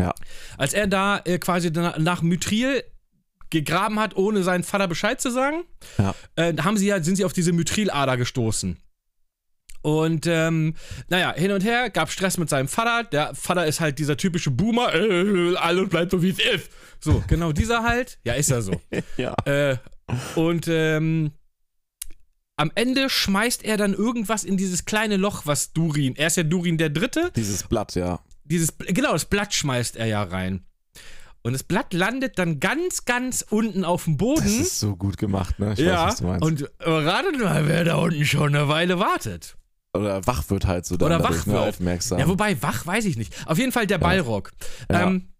Ja. 0.00 0.14
Als 0.56 0.72
er 0.72 0.86
da 0.86 1.18
äh, 1.24 1.38
quasi 1.38 1.70
na- 1.72 1.98
nach 1.98 2.22
Mithril 2.22 2.82
gegraben 3.50 3.98
hat, 4.00 4.16
ohne 4.16 4.42
seinen 4.42 4.62
Vater 4.64 4.88
Bescheid 4.88 5.20
zu 5.20 5.30
sagen, 5.30 5.64
Ja. 5.98 6.14
äh, 6.36 6.54
haben 6.58 6.76
sie 6.76 6.86
ja, 6.86 7.02
sind 7.02 7.16
sie 7.16 7.24
auf 7.24 7.32
diese 7.32 7.52
Mithrilader 7.52 8.16
gestoßen. 8.16 8.76
Und 9.82 10.26
ähm, 10.26 10.74
naja, 11.08 11.32
hin 11.34 11.52
und 11.52 11.64
her, 11.64 11.88
gab 11.88 12.10
Stress 12.10 12.36
mit 12.36 12.50
seinem 12.50 12.68
Vater. 12.68 13.08
Der 13.08 13.34
Vater 13.34 13.66
ist 13.66 13.80
halt 13.80 13.98
dieser 13.98 14.16
typische 14.18 14.50
Boomer, 14.50 14.94
äh, 14.94 15.56
alles 15.56 15.88
bleibt 15.88 16.10
so 16.10 16.22
wie 16.22 16.30
es 16.30 16.38
ist. 16.38 16.70
So, 17.00 17.24
genau 17.28 17.52
dieser 17.52 17.82
halt. 17.82 18.18
Ja, 18.24 18.34
ist 18.34 18.50
er 18.50 18.60
so. 18.62 18.78
Ja. 19.16 19.34
Äh, 19.46 19.78
und 20.34 20.66
ähm, 20.68 21.30
am 22.56 22.70
Ende 22.74 23.08
schmeißt 23.08 23.64
er 23.64 23.78
dann 23.78 23.94
irgendwas 23.94 24.44
in 24.44 24.58
dieses 24.58 24.84
kleine 24.84 25.16
Loch, 25.16 25.46
was 25.46 25.72
Durin, 25.72 26.14
er 26.14 26.26
ist 26.26 26.36
ja 26.36 26.42
Durin 26.42 26.76
der 26.76 26.90
Dritte, 26.90 27.30
Dieses 27.34 27.62
Blatt, 27.62 27.94
ja. 27.94 28.20
dieses, 28.44 28.76
genau, 28.76 29.12
das 29.12 29.24
Blatt 29.24 29.54
schmeißt 29.54 29.96
er 29.96 30.06
ja 30.06 30.22
rein. 30.22 30.66
Und 31.42 31.54
das 31.54 31.62
Blatt 31.62 31.94
landet 31.94 32.38
dann 32.38 32.60
ganz, 32.60 33.04
ganz 33.06 33.44
unten 33.48 33.84
auf 33.84 34.04
dem 34.04 34.18
Das 34.18 34.18
Boden. 34.18 34.60
ist 34.60 34.78
so 34.78 34.94
gut 34.96 35.16
gemacht, 35.16 35.58
ne? 35.58 35.72
Ich 35.72 35.78
ja, 35.78 36.04
weiß, 36.04 36.12
was 36.12 36.16
du 36.18 36.24
meinst. 36.26 36.44
und 36.44 36.70
ratet 36.80 37.38
mal, 37.40 37.66
wer 37.66 37.84
da 37.84 37.96
unten 37.96 38.24
schon 38.26 38.54
eine 38.54 38.68
Weile 38.68 38.98
wartet. 38.98 39.56
Oder 39.94 40.24
wach 40.26 40.48
wird 40.50 40.66
halt 40.66 40.84
so 40.86 40.96
dann 40.96 41.06
Oder 41.06 41.24
wach 41.24 41.46
ne, 41.46 41.54
wird. 41.54 41.68
aufmerksam. 41.68 42.18
Ja, 42.18 42.28
wobei, 42.28 42.60
wach 42.62 42.86
weiß 42.86 43.06
ich 43.06 43.16
nicht. 43.16 43.34
Auf 43.46 43.58
jeden 43.58 43.72
Fall 43.72 43.86
der 43.86 43.98
Ballrock. 43.98 44.52
Ja. 44.90 45.04
Ähm, 45.08 45.32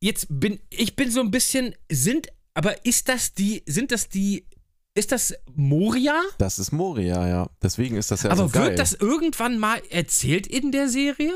jetzt 0.00 0.26
bin 0.30 0.60
ich 0.70 0.96
bin 0.96 1.10
so 1.10 1.20
ein 1.20 1.30
bisschen, 1.30 1.74
sind, 1.90 2.28
aber 2.54 2.86
ist 2.86 3.08
das 3.08 3.34
die, 3.34 3.62
sind 3.66 3.90
das 3.92 4.08
die, 4.08 4.46
ist 4.94 5.12
das 5.12 5.34
Moria? 5.54 6.22
das 6.38 6.58
ist 6.58 6.72
Moria, 6.72 7.28
ja. 7.28 7.50
Deswegen 7.62 7.96
ist 7.96 8.10
das 8.12 8.22
ja 8.22 8.30
aber 8.30 8.44
so 8.44 8.48
geil. 8.50 8.68
wird 8.68 8.78
das 8.78 8.94
irgendwann 8.94 9.58
mal 9.58 9.82
erzählt 9.90 10.46
in 10.46 10.72
der 10.72 10.88
Serie? 10.88 11.32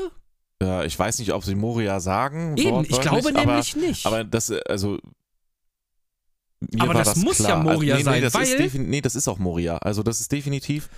Ja, 0.61 0.83
ich 0.83 0.97
weiß 0.97 1.19
nicht, 1.19 1.33
ob 1.33 1.43
sie 1.43 1.55
Moria 1.55 1.99
sagen. 1.99 2.55
Eben, 2.57 2.81
ich 2.83 3.01
glaube 3.01 3.17
aber, 3.19 3.31
nämlich 3.31 3.75
nicht. 3.75 4.05
Aber 4.05 4.23
das, 4.23 4.49
äh, 4.49 4.61
also. 4.67 4.99
Mir 6.59 6.83
Aber 6.83 6.93
das 6.93 7.15
das 7.15 7.23
muss 7.23 7.37
klar. 7.37 7.49
ja 7.49 7.55
Moria 7.57 7.95
also, 7.95 7.97
nee, 7.97 8.03
sein, 8.03 8.13
nee, 8.19 8.21
das 8.21 8.33
weil- 8.35 8.65
Ist 8.65 8.75
nee, 8.75 9.01
das 9.01 9.15
ist 9.15 9.27
auch 9.27 9.39
Moria. 9.39 9.77
Also, 9.77 10.03
das 10.03 10.19
ist 10.21 10.31
definitiv. 10.31 10.89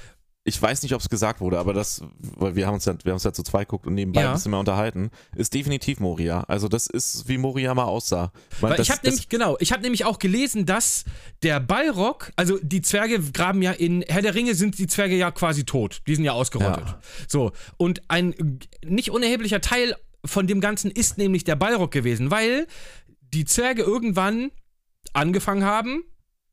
Ich 0.46 0.62
weiß 0.62 0.84
nicht, 0.84 0.94
ob 0.94 1.00
es 1.00 1.08
gesagt 1.08 1.40
wurde, 1.40 1.58
aber 1.58 1.72
das, 1.72 2.02
weil 2.20 2.56
wir 2.56 2.68
haben 2.68 2.74
uns 2.74 2.84
ja, 2.84 2.94
wir 3.04 3.12
haben 3.12 3.16
uns 3.16 3.24
ja 3.24 3.32
zu 3.32 3.44
zweit 3.44 3.70
geguckt 3.70 3.88
und 3.88 3.94
nebenbei 3.94 4.22
Ja. 4.24 4.30
ein 4.32 4.34
bisschen 4.36 4.52
mehr 4.52 4.60
unterhalten, 4.60 5.10
ist 5.36 5.54
definitiv 5.54 6.02
Moria. 6.02 6.42
Also 6.50 6.68
das 6.68 6.88
ist, 6.88 7.30
wie 7.30 7.38
Moria 7.38 7.74
mal 7.74 7.86
aussah. 7.86 8.34
Weil 8.60 8.76
das, 8.76 8.88
ich 8.88 8.92
habe 8.92 9.08
nämlich, 9.08 9.30
genau, 9.30 9.56
ich 9.62 9.72
habe 9.72 9.82
nämlich 9.84 10.04
auch 10.04 10.20
gelesen, 10.20 10.66
dass 10.66 11.06
der 11.44 11.62
Balrog, 11.62 12.34
also 12.36 12.60
die 12.62 12.82
Zwerge 12.82 13.22
graben 13.32 13.62
ja 13.62 13.72
in 13.72 14.02
Herr 14.02 14.22
der 14.22 14.36
Ringe 14.36 14.54
sind 14.54 14.78
die 14.80 14.88
Zwerge 14.88 15.16
ja 15.16 15.32
quasi 15.32 15.64
tot. 15.64 16.02
Die 16.08 16.16
sind 16.16 16.26
ja 16.26 16.34
ausgerottet. 16.34 16.88
Ja. 16.88 17.00
So. 17.30 17.54
Und 17.78 18.02
ein 18.10 18.60
nicht 18.86 19.12
unerheblicher 19.12 19.62
Teil 19.62 19.96
von 20.26 20.46
dem 20.46 20.60
Ganzen 20.60 20.92
ist 20.92 21.18
nämlich 21.18 21.46
der 21.46 21.56
Balrog 21.56 21.92
gewesen, 21.92 22.32
weil 22.32 22.68
die 23.34 23.46
Zwerge 23.46 23.84
irgendwann 23.84 24.52
angefangen 25.14 25.64
haben, 25.64 26.04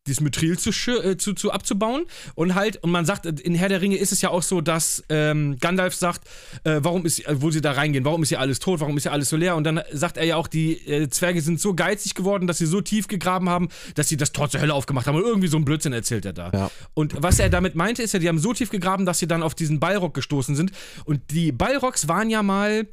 dieses 0.06 0.20
Mithril 0.20 0.58
zu, 0.58 0.70
äh, 0.70 1.16
zu, 1.18 1.34
zu 1.34 1.52
abzubauen 1.52 2.06
und 2.34 2.54
halt, 2.54 2.82
und 2.82 2.90
man 2.90 3.04
sagt, 3.04 3.26
in 3.26 3.54
Herr 3.54 3.68
der 3.68 3.82
Ringe 3.82 3.96
ist 3.96 4.12
es 4.12 4.22
ja 4.22 4.30
auch 4.30 4.42
so, 4.42 4.60
dass 4.60 5.04
ähm, 5.10 5.58
Gandalf 5.60 5.94
sagt, 5.94 6.26
äh, 6.64 6.80
warum 6.82 7.04
ist, 7.04 7.26
äh, 7.26 7.42
wo 7.42 7.50
sie 7.50 7.60
da 7.60 7.72
reingehen, 7.72 8.04
warum 8.04 8.22
ist 8.22 8.30
hier 8.30 8.40
alles 8.40 8.60
tot, 8.60 8.80
warum 8.80 8.96
ist 8.96 9.02
hier 9.02 9.12
alles 9.12 9.28
so 9.28 9.36
leer 9.36 9.56
und 9.56 9.64
dann 9.64 9.82
sagt 9.92 10.16
er 10.16 10.24
ja 10.24 10.36
auch, 10.36 10.48
die 10.48 10.86
äh, 10.86 11.08
Zwerge 11.10 11.42
sind 11.42 11.60
so 11.60 11.74
geizig 11.74 12.14
geworden, 12.14 12.46
dass 12.46 12.58
sie 12.58 12.66
so 12.66 12.80
tief 12.80 13.08
gegraben 13.08 13.50
haben, 13.50 13.68
dass 13.94 14.08
sie 14.08 14.16
das 14.16 14.32
Tor 14.32 14.48
zur 14.48 14.62
Hölle 14.62 14.72
aufgemacht 14.72 15.06
haben 15.06 15.16
und 15.16 15.24
irgendwie 15.24 15.48
so 15.48 15.58
ein 15.58 15.66
Blödsinn 15.66 15.92
erzählt 15.92 16.24
er 16.24 16.32
da. 16.32 16.50
Ja. 16.52 16.70
Und 16.94 17.14
was 17.18 17.38
er 17.38 17.50
damit 17.50 17.74
meinte, 17.74 18.02
ist 18.02 18.14
ja, 18.14 18.20
die 18.20 18.28
haben 18.28 18.38
so 18.38 18.54
tief 18.54 18.70
gegraben, 18.70 19.04
dass 19.04 19.18
sie 19.18 19.28
dann 19.28 19.42
auf 19.42 19.54
diesen 19.54 19.80
Balrog 19.80 20.14
gestoßen 20.14 20.56
sind 20.56 20.72
und 21.04 21.20
die 21.30 21.52
Balrogs 21.52 22.08
waren 22.08 22.30
ja 22.30 22.42
mal, 22.42 22.88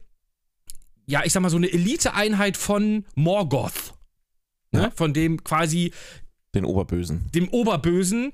ja, 1.05 1.21
ich 1.23 1.31
sag 1.31 1.41
mal 1.41 1.49
so 1.49 1.57
eine 1.57 1.71
Eliteeinheit 1.71 2.57
von 2.57 3.05
Morgoth. 3.15 3.93
Ne? 4.71 4.81
Ja. 4.81 4.91
Von 4.93 5.13
dem 5.13 5.43
quasi 5.43 5.93
den 6.57 6.65
Oberbösen. 6.65 7.29
dem 7.33 7.47
Oberbösen, 7.49 8.33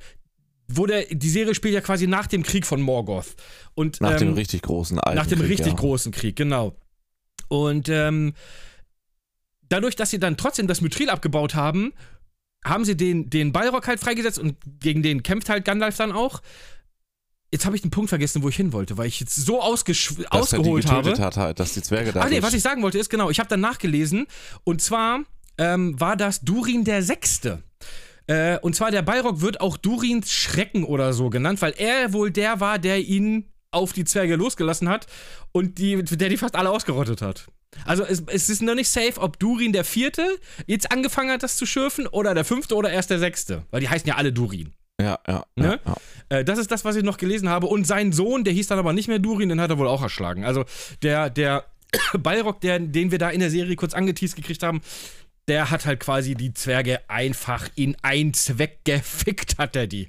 wo 0.67 0.85
der, 0.85 1.05
die 1.05 1.29
Serie 1.29 1.55
spielt 1.55 1.73
ja 1.73 1.81
quasi 1.81 2.07
nach 2.07 2.27
dem 2.27 2.43
Krieg 2.43 2.65
von 2.65 2.81
Morgoth. 2.81 3.35
Und, 3.75 4.01
Nach 4.01 4.17
dem 4.17 4.29
ähm, 4.29 4.33
richtig 4.35 4.61
großen 4.61 4.99
alten 4.99 5.17
nach 5.17 5.27
dem 5.27 5.39
Krieg, 5.39 5.51
richtig 5.51 5.73
ja. 5.73 5.79
großen 5.79 6.11
Krieg, 6.11 6.35
genau. 6.35 6.75
Und 7.47 7.89
ähm, 7.89 8.33
dadurch, 9.69 9.95
dass 9.95 10.09
sie 10.11 10.19
dann 10.19 10.37
trotzdem 10.37 10.67
das 10.67 10.81
Mithril 10.81 11.09
abgebaut 11.09 11.55
haben, 11.55 11.93
haben 12.63 12.85
sie 12.85 12.95
den, 12.95 13.29
den 13.29 13.51
Balrog 13.51 13.87
halt 13.87 13.99
freigesetzt 13.99 14.39
und 14.39 14.55
gegen 14.79 15.03
den 15.03 15.23
kämpft 15.23 15.49
halt 15.49 15.65
Gandalf 15.65 15.97
dann 15.97 16.11
auch. 16.11 16.41
Jetzt 17.51 17.65
habe 17.65 17.75
ich 17.75 17.81
den 17.83 17.91
Punkt 17.91 18.09
vergessen, 18.09 18.41
wo 18.41 18.49
ich 18.49 18.55
hin 18.55 18.73
wollte, 18.73 18.97
weil 18.97 19.07
ich 19.07 19.19
jetzt 19.19 19.35
so 19.35 19.61
ausgesch 19.61 20.15
Dass 20.15 20.31
ausgeholt 20.31 20.85
er 20.85 20.89
die 20.89 20.95
getötet 20.95 21.19
habe. 21.19 21.25
hat 21.25 21.37
halt, 21.37 21.59
dass 21.59 21.73
die 21.73 21.83
Zwerge 21.83 22.11
da 22.11 22.21
Ach 22.21 22.29
nee, 22.29 22.41
was 22.41 22.53
ich 22.53 22.63
sagen 22.63 22.81
wollte 22.81 22.97
ist, 22.97 23.09
genau, 23.09 23.29
ich 23.29 23.39
habe 23.39 23.49
dann 23.49 23.59
nachgelesen 23.59 24.25
und 24.63 24.81
zwar 24.81 25.19
ähm, 25.57 25.99
war 25.99 26.17
das 26.17 26.41
Durin 26.41 26.83
der 26.83 27.03
Sechste. 27.03 27.61
Äh, 28.27 28.57
und 28.59 28.75
zwar 28.75 28.91
der 28.91 29.01
Balrog 29.01 29.41
wird 29.41 29.61
auch 29.61 29.77
Durins 29.77 30.31
Schrecken 30.31 30.83
oder 30.83 31.13
so 31.13 31.29
genannt, 31.29 31.61
weil 31.61 31.73
er 31.77 32.13
wohl 32.13 32.31
der 32.31 32.59
war, 32.59 32.79
der 32.79 32.99
ihn 32.99 33.51
auf 33.71 33.93
die 33.93 34.05
Zwerge 34.05 34.35
losgelassen 34.35 34.87
hat 34.87 35.07
und 35.51 35.77
die, 35.77 36.03
der 36.03 36.29
die 36.29 36.37
fast 36.37 36.55
alle 36.55 36.69
ausgerottet 36.69 37.21
hat. 37.21 37.47
Also 37.85 38.03
es, 38.03 38.23
es 38.27 38.49
ist 38.49 38.61
noch 38.61 38.75
nicht 38.75 38.89
safe, 38.89 39.19
ob 39.19 39.39
Durin 39.39 39.73
der 39.73 39.83
Vierte 39.83 40.25
jetzt 40.67 40.91
angefangen 40.91 41.31
hat, 41.31 41.43
das 41.43 41.57
zu 41.57 41.65
schürfen 41.65 42.07
oder 42.07 42.33
der 42.33 42.45
Fünfte 42.45 42.75
oder 42.75 42.91
erst 42.91 43.09
der 43.09 43.19
Sechste. 43.19 43.63
Weil 43.71 43.81
die 43.81 43.89
heißen 43.89 44.07
ja 44.07 44.15
alle 44.15 44.31
Durin. 44.31 44.73
Ja, 45.01 45.19
ja. 45.27 45.43
Ne? 45.55 45.79
ja, 45.85 45.95
ja. 46.29 46.37
Äh, 46.37 46.45
das 46.45 46.59
ist 46.59 46.71
das, 46.71 46.85
was 46.85 46.95
ich 46.95 47.03
noch 47.03 47.17
gelesen 47.17 47.49
habe. 47.49 47.67
Und 47.67 47.85
sein 47.85 48.11
Sohn, 48.11 48.43
der 48.43 48.53
hieß 48.53 48.67
dann 48.67 48.79
aber 48.79 48.93
nicht 48.93 49.07
mehr 49.07 49.19
Durin, 49.19 49.49
den 49.49 49.59
hat 49.59 49.71
er 49.71 49.79
wohl 49.79 49.87
auch 49.87 50.03
erschlagen. 50.03 50.45
Also 50.45 50.65
der, 51.01 51.29
der 51.29 51.65
Balrog, 52.19 52.61
der, 52.61 52.79
den 52.79 53.11
wir 53.11 53.17
da 53.17 53.29
in 53.29 53.39
der 53.39 53.49
Serie 53.49 53.75
kurz 53.75 53.93
angeteased 53.93 54.35
gekriegt 54.35 54.63
haben, 54.63 54.81
der 55.47 55.71
hat 55.71 55.85
halt 55.85 55.99
quasi 55.99 56.35
die 56.35 56.53
Zwerge 56.53 57.01
einfach 57.09 57.67
in 57.75 57.97
ein 58.01 58.33
Zweck 58.33 58.79
gefickt, 58.85 59.57
hat 59.57 59.75
er 59.75 59.87
die. 59.87 60.03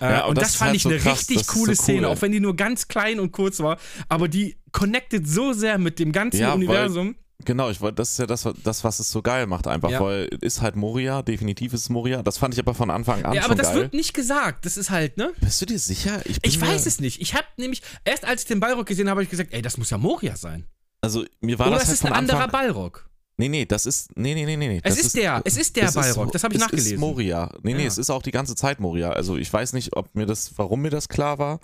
Äh, 0.00 0.10
Ja, 0.12 0.22
und 0.24 0.30
und 0.30 0.38
das 0.38 0.48
das, 0.48 0.56
fand 0.56 0.68
halt 0.70 0.76
ich 0.76 0.82
so 0.82 0.88
eine 0.88 0.98
krass, 0.98 1.18
richtig 1.20 1.38
das 1.38 1.46
coole 1.48 1.74
so 1.76 1.82
Szene, 1.82 2.06
cool. 2.08 2.12
auch 2.14 2.22
wenn 2.22 2.32
die 2.32 2.40
nur 2.40 2.56
ganz 2.56 2.88
klein 2.88 3.20
und 3.20 3.30
kurz 3.32 3.60
war. 3.60 3.78
Aber 4.08 4.28
die 4.28 4.56
connected 4.72 5.28
so 5.28 5.52
sehr 5.52 5.78
mit 5.78 5.98
dem 5.98 6.10
ganzen 6.12 6.40
Ja, 6.40 6.48
weil- 6.48 6.54
Universum. 6.56 7.14
Genau, 7.44 7.70
ich 7.70 7.80
wollte, 7.80 7.96
das 7.96 8.10
ist 8.12 8.18
ja 8.18 8.26
das, 8.26 8.48
das, 8.62 8.84
was 8.84 9.00
es 9.00 9.10
so 9.10 9.20
geil 9.20 9.48
macht, 9.48 9.66
einfach, 9.66 9.90
Ja. 9.90 10.00
weil 10.00 10.26
ist 10.42 10.60
halt 10.62 10.76
Moria, 10.76 11.22
definitiv 11.22 11.72
ist 11.72 11.88
Moria. 11.88 12.22
Das 12.22 12.38
fand 12.38 12.54
ich 12.54 12.60
aber 12.60 12.72
von 12.72 12.88
Anfang 12.88 13.24
an 13.24 13.34
Ja, 13.34 13.44
aber 13.46 13.56
das 13.56 13.68
geil. 13.68 13.76
wird 13.82 13.94
nicht 13.94 14.14
gesagt. 14.14 14.64
Das 14.64 14.76
ist 14.76 14.90
halt, 14.90 15.16
ne? 15.16 15.32
Bist 15.40 15.60
du 15.60 15.66
dir 15.66 15.78
sicher? 15.80 16.22
Ich 16.24 16.60
mir, 16.60 16.68
weiß 16.68 16.86
es 16.86 17.00
nicht. 17.00 17.20
Ich 17.20 17.34
habe 17.34 17.46
nämlich, 17.56 17.82
erst 18.04 18.24
als 18.24 18.42
ich 18.42 18.46
den 18.46 18.60
Balrog 18.60 18.86
gesehen 18.86 19.08
habe, 19.08 19.16
habe 19.16 19.24
ich 19.24 19.28
gesagt, 19.30 19.52
ey, 19.52 19.60
das 19.60 19.76
muss 19.76 19.90
ja 19.90 19.98
Moria 19.98 20.36
sein. 20.36 20.66
Also 21.00 21.24
mir 21.40 21.58
war 21.58 21.66
Oder 21.66 21.76
das 21.78 21.82
es 21.84 21.88
halt 21.88 21.94
ist 21.94 22.00
von 22.02 22.12
ein 22.12 22.18
anderer 22.18 22.44
Anfang, 22.44 22.60
Balrog. 22.60 23.08
Nee, 23.38 23.48
nee, 23.48 23.64
das 23.64 23.86
ist 23.86 24.14
nee, 24.16 24.34
nee, 24.34 24.44
nee, 24.44 24.56
nee, 24.56 24.68
nee. 24.68 24.80
Es 24.84 24.96
das 24.96 25.06
ist 25.06 25.16
der, 25.16 25.40
es 25.44 25.56
ist 25.56 25.74
der 25.76 25.84
es 25.88 25.94
Balrog, 25.94 26.32
das 26.32 26.44
habe 26.44 26.54
ich 26.54 26.60
es 26.60 26.64
nachgelesen. 26.64 26.92
ist 26.94 27.00
Moria. 27.00 27.50
Nee, 27.62 27.74
nee, 27.74 27.82
Ja. 27.82 27.88
es 27.88 27.98
ist 27.98 28.10
auch 28.10 28.22
die 28.22 28.30
ganze 28.30 28.54
Zeit 28.54 28.78
Moria. 28.78 29.10
Also 29.10 29.36
ich 29.36 29.52
weiß 29.52 29.72
nicht, 29.72 29.96
ob 29.96 30.14
mir 30.14 30.26
das, 30.26 30.52
warum 30.56 30.82
mir 30.82 30.90
das 30.90 31.08
klar 31.08 31.38
war. 31.38 31.58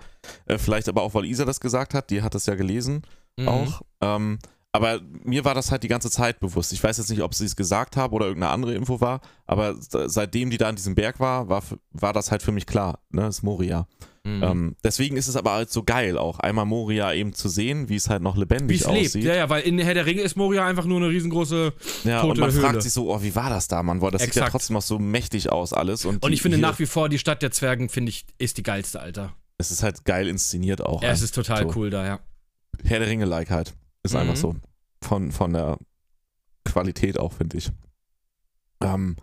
Äh, 0.46 0.58
vielleicht 0.58 0.88
aber 0.88 1.02
auch, 1.02 1.14
weil 1.14 1.26
Isa 1.26 1.44
das 1.44 1.60
gesagt 1.60 1.92
hat. 1.94 2.10
Die 2.10 2.22
hat 2.22 2.34
das 2.34 2.46
ja 2.46 2.54
gelesen 2.54 3.02
Mhm. 3.38 3.48
auch. 3.48 3.82
Ähm, 4.00 4.38
aber 4.72 5.00
mir 5.24 5.44
war 5.44 5.54
das 5.54 5.70
halt 5.70 5.82
die 5.82 5.88
ganze 5.88 6.10
Zeit 6.10 6.40
bewusst. 6.40 6.72
Ich 6.72 6.82
weiß 6.82 6.98
jetzt 6.98 7.08
nicht, 7.10 7.22
ob 7.22 7.34
sie 7.34 7.44
es 7.44 7.54
gesagt 7.56 7.96
haben 7.96 8.12
oder 8.12 8.26
irgendeine 8.26 8.52
andere 8.52 8.74
Info 8.74 9.00
war, 9.00 9.20
aber 9.46 9.74
se- 9.80 10.08
seitdem 10.08 10.50
die 10.50 10.58
da 10.58 10.68
an 10.68 10.76
diesem 10.76 10.94
Berg 10.94 11.20
war, 11.20 11.48
war, 11.48 11.62
war 11.92 12.12
das 12.12 12.30
halt 12.30 12.42
für 12.42 12.52
mich 12.52 12.66
klar. 12.66 12.98
Ne, 13.10 13.26
es 13.26 13.38
ist 13.38 13.42
Moria. 13.42 13.86
Mhm. 14.24 14.42
Ähm, 14.42 14.76
deswegen 14.84 15.16
ist 15.16 15.28
es 15.28 15.36
aber 15.36 15.52
halt 15.52 15.70
so 15.70 15.82
geil, 15.82 16.18
auch 16.18 16.38
einmal 16.40 16.64
Moria 16.66 17.12
eben 17.12 17.32
zu 17.34 17.48
sehen, 17.48 17.88
wie 17.88 17.96
es 17.96 18.08
halt 18.10 18.22
noch 18.22 18.34
Wie 18.36 18.40
lebendig 18.40 18.80
es 18.80 18.86
aussieht. 18.86 19.14
lebt. 19.14 19.26
Ja, 19.26 19.34
ja, 19.34 19.48
weil 19.50 19.62
in 19.62 19.78
Herr 19.78 19.94
der 19.94 20.06
Ringe 20.06 20.22
ist 20.22 20.36
Moria 20.36 20.66
einfach 20.66 20.84
nur 20.84 20.98
eine 20.98 21.08
riesengroße. 21.08 21.72
Ja, 22.04 22.20
tote 22.20 22.32
und 22.32 22.38
man 22.40 22.50
Höhle. 22.52 22.60
fragt 22.60 22.82
sich 22.82 22.92
so, 22.92 23.12
oh, 23.14 23.22
wie 23.22 23.34
war 23.34 23.50
das 23.50 23.68
da, 23.68 23.82
Mann? 23.82 24.00
Boah, 24.00 24.10
das 24.10 24.22
sieht 24.22 24.34
ja 24.34 24.42
Exakt. 24.42 24.52
trotzdem 24.52 24.74
noch 24.74 24.82
so 24.82 24.98
mächtig 24.98 25.50
aus 25.50 25.72
alles. 25.72 26.04
Und, 26.04 26.22
Und 26.24 26.32
ich 26.32 26.42
finde 26.42 26.58
nach 26.58 26.78
wie 26.78 26.86
vor, 26.86 27.08
die 27.08 27.18
Stadt 27.18 27.42
der 27.42 27.50
Zwergen, 27.50 27.88
finde 27.88 28.10
ich, 28.10 28.26
ist 28.38 28.58
die 28.58 28.62
geilste, 28.62 29.00
Alter. 29.00 29.34
Es 29.56 29.70
ist 29.70 29.82
halt 29.82 30.04
geil 30.04 30.28
inszeniert 30.28 30.80
auch. 30.84 31.02
Ja, 31.02 31.10
es 31.10 31.22
ist 31.22 31.34
total 31.34 31.64
so. 31.64 31.76
cool 31.78 31.90
da, 31.90 32.06
ja. 32.06 32.20
Herr 32.84 32.98
der 33.00 33.08
Ringe-like 33.08 33.50
halt. 33.50 33.74
Ist 34.02 34.12
Mhm. 34.14 34.20
einfach 34.20 34.36
so. 34.36 34.54
Von, 35.02 35.32
von 35.32 35.52
der 35.52 35.78
Qualität 36.64 37.18
auch, 37.18 37.32
finde 37.32 37.56
ich. 37.58 37.70
Ähm, 38.82 39.16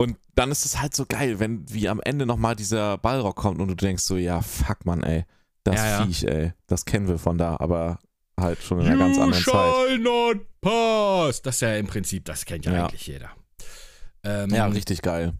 und 0.00 0.16
dann 0.34 0.50
ist 0.50 0.64
es 0.64 0.80
halt 0.80 0.94
so 0.94 1.04
geil, 1.04 1.38
wenn 1.40 1.70
wie 1.70 1.86
am 1.86 2.00
Ende 2.00 2.24
nochmal 2.24 2.56
dieser 2.56 2.96
Ballrock 2.96 3.36
kommt 3.36 3.60
und 3.60 3.68
du 3.68 3.74
denkst 3.74 4.02
so, 4.02 4.16
ja, 4.16 4.40
fuck, 4.40 4.86
Mann, 4.86 5.02
ey. 5.02 5.26
Das 5.62 5.74
Ja, 5.76 5.86
ja. 6.00 6.06
Viech, 6.06 6.24
ey. 6.24 6.52
Das 6.66 6.86
kennen 6.86 7.06
wir 7.06 7.18
von 7.18 7.36
da, 7.36 7.58
aber 7.60 7.98
halt 8.38 8.62
schon 8.62 8.80
in 8.80 8.86
einer 8.86 8.96
ganz 8.96 9.18
anderen 9.18 9.44
Zeit. 9.44 9.52
shall 9.52 9.98
not 9.98 10.38
pass. 10.62 11.42
Das 11.42 11.56
ist 11.56 11.60
ja 11.60 11.76
im 11.76 11.86
Prinzip, 11.86 12.24
das 12.24 12.46
kennt 12.46 12.64
ja, 12.64 12.72
Ja. 12.72 12.86
eigentlich 12.86 13.06
jeder. 13.06 13.30
Ähm, 14.24 14.48
Ja, 14.48 14.66
richtig 14.68 15.02
geil. 15.02 15.34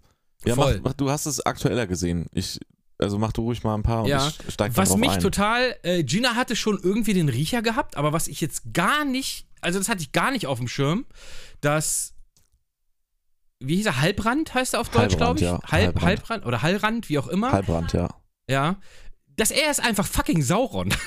Ja, 0.44 0.56
mach, 0.56 0.74
mach, 0.82 0.92
du 0.92 1.10
hast 1.10 1.24
es 1.24 1.40
aktueller 1.46 1.86
gesehen. 1.86 2.26
Ich, 2.34 2.60
also 2.98 3.18
mach 3.18 3.32
du 3.32 3.40
ruhig 3.40 3.62
mal 3.64 3.74
ein 3.74 3.82
paar 3.82 4.02
und 4.02 4.08
Ja. 4.08 4.28
ich 4.28 4.52
steig 4.52 4.76
Was 4.76 4.94
mich 4.98 5.10
ein. 5.12 5.20
total, 5.20 5.74
äh, 5.84 6.04
Gina 6.04 6.34
hatte 6.34 6.54
schon 6.54 6.78
irgendwie 6.82 7.14
den 7.14 7.30
Riecher 7.30 7.62
gehabt, 7.62 7.96
aber 7.96 8.12
was 8.12 8.28
ich 8.28 8.42
jetzt 8.42 8.74
gar 8.74 9.06
nicht, 9.06 9.46
also 9.62 9.78
das 9.78 9.88
hatte 9.88 10.02
ich 10.02 10.12
gar 10.12 10.30
nicht 10.30 10.46
auf 10.46 10.58
dem 10.58 10.68
Schirm, 10.68 11.06
dass, 11.62 12.12
wie 13.60 13.76
hieß 13.76 13.86
er, 13.86 14.00
Halbrand 14.00 14.52
heißt 14.54 14.74
er 14.74 14.80
auf 14.80 14.88
Deutsch, 14.88 15.16
glaube 15.16 15.38
ich? 15.38 15.44
ja. 15.44 15.60
Halb, 15.64 15.70
Halbrand. 16.00 16.02
Halbrand 16.04 16.46
oder 16.46 16.62
Hallrand, 16.62 17.08
wie 17.08 17.18
auch 17.18 17.28
immer. 17.28 17.52
Halbrand, 17.52 17.92
ja. 17.92 18.08
Ja. 18.48 18.76
Dass 19.36 19.50
er 19.50 19.70
ist 19.70 19.80
einfach 19.80 20.06
fucking 20.06 20.42
Sauron. 20.42 20.92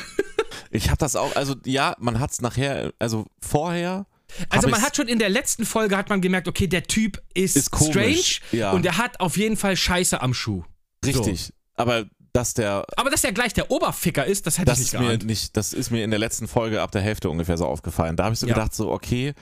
Ich 0.76 0.90
hab 0.90 0.98
das 0.98 1.16
auch, 1.16 1.36
also 1.36 1.56
ja, 1.66 1.96
man 2.00 2.20
hat's 2.20 2.42
nachher, 2.42 2.94
also 2.98 3.28
vorher 3.42 4.08
Also 4.50 4.70
man 4.70 4.82
hat 4.82 4.96
schon 4.96 5.08
in 5.08 5.20
der 5.20 5.30
letzten 5.30 5.66
Folge 5.68 5.96
hat 5.98 6.10
man 6.10 6.20
gemerkt, 6.20 6.48
okay, 6.48 6.66
der 6.66 6.82
Typ 6.84 7.22
ist, 7.36 7.56
ist 7.56 7.70
komisch. 7.70 8.42
strange 8.42 8.60
ja, 8.60 8.72
und 8.72 8.84
er 8.84 8.98
hat 8.98 9.20
auf 9.20 9.38
jeden 9.38 9.56
Fall 9.56 9.78
Scheiße 9.78 10.20
am 10.20 10.34
Schuh. 10.34 10.64
richtig. 11.06 11.54
Aber 11.76 12.06
dass 12.34 12.56
der, 12.56 12.86
Aber 12.98 13.12
dass 13.12 13.24
er 13.24 13.34
gleich 13.34 13.54
der 13.54 13.70
Oberficker 13.70 14.26
ist, 14.26 14.48
das 14.48 14.58
hätte 14.58 14.66
das 14.72 14.80
ich 14.80 14.86
ist 14.88 14.94
nicht 14.94 15.02
mir 15.02 15.08
geahnt. 15.10 15.26
nicht, 15.28 15.56
das 15.58 15.74
ist 15.74 15.92
mir 15.92 16.04
in 16.04 16.10
der 16.10 16.20
letzten 16.20 16.48
Folge 16.48 16.82
ab 16.82 16.92
der 16.92 17.02
Hälfte 17.04 17.30
ungefähr 17.30 17.58
so 17.58 17.68
aufgefallen. 17.68 18.16
Da 18.16 18.24
habe 18.24 18.34
ich 18.34 18.40
so 18.40 18.48
Ja. 18.48 18.56
gedacht, 18.56 18.74
so, 18.74 18.92
okay, 18.92 19.34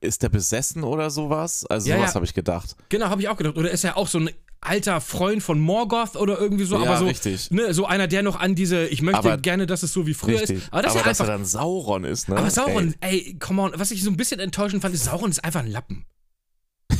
ist 0.00 0.22
der 0.22 0.28
besessen 0.28 0.82
oder 0.84 1.10
sowas? 1.10 1.64
Also 1.66 1.88
Ja, 1.88 1.96
sowas 1.96 2.10
ja. 2.10 2.14
habe 2.16 2.24
ich 2.24 2.34
gedacht. 2.34 2.76
Genau, 2.88 3.06
habe 3.08 3.20
ich 3.22 3.28
auch 3.28 3.36
gedacht. 3.36 3.56
Oder 3.56 3.70
ist 3.70 3.84
er 3.84 3.96
auch 3.96 4.08
so 4.08 4.18
ein 4.18 4.30
alter 4.60 5.00
Freund 5.00 5.40
von 5.40 5.60
Morgoth 5.60 6.16
oder 6.16 6.36
irgendwie 6.40 6.64
so, 6.64 6.76
ja, 6.76 6.82
aber 6.82 6.98
so, 6.98 7.06
richtig. 7.06 7.50
ne, 7.52 7.72
so 7.72 7.86
einer, 7.86 8.08
der 8.08 8.24
noch 8.24 8.34
an 8.40 8.56
diese, 8.56 8.86
ich 8.88 9.02
möchte 9.02 9.18
Aber- 9.20 9.36
gerne, 9.38 9.66
dass 9.66 9.84
es 9.84 9.92
so 9.92 10.06
wie 10.08 10.14
früher 10.14 10.40
richtig. 10.40 10.58
ist. 10.58 10.72
Aber 10.72 10.82
das 10.82 10.94
ist 10.94 10.98
ja 10.98 11.04
dass 11.04 11.20
einfach. 11.20 11.32
er 11.32 11.36
dann 11.38 11.46
Sauron 11.46 12.02
ist, 12.04 12.28
ne? 12.28 12.36
aber 12.36 12.50
Sauron, 12.50 12.92
Ey, 13.00 13.18
ey, 13.28 13.36
come 13.38 13.62
on, 13.62 13.72
was 13.76 13.92
ich 13.92 14.02
so 14.02 14.10
ein 14.10 14.16
bisschen 14.16 14.40
enttäuschend 14.40 14.82
fand, 14.82 14.94
ist, 14.96 15.04
Sauron 15.04 15.30
ist 15.30 15.44
einfach 15.44 15.60
ein 15.60 15.70
Lappen. 15.70 16.04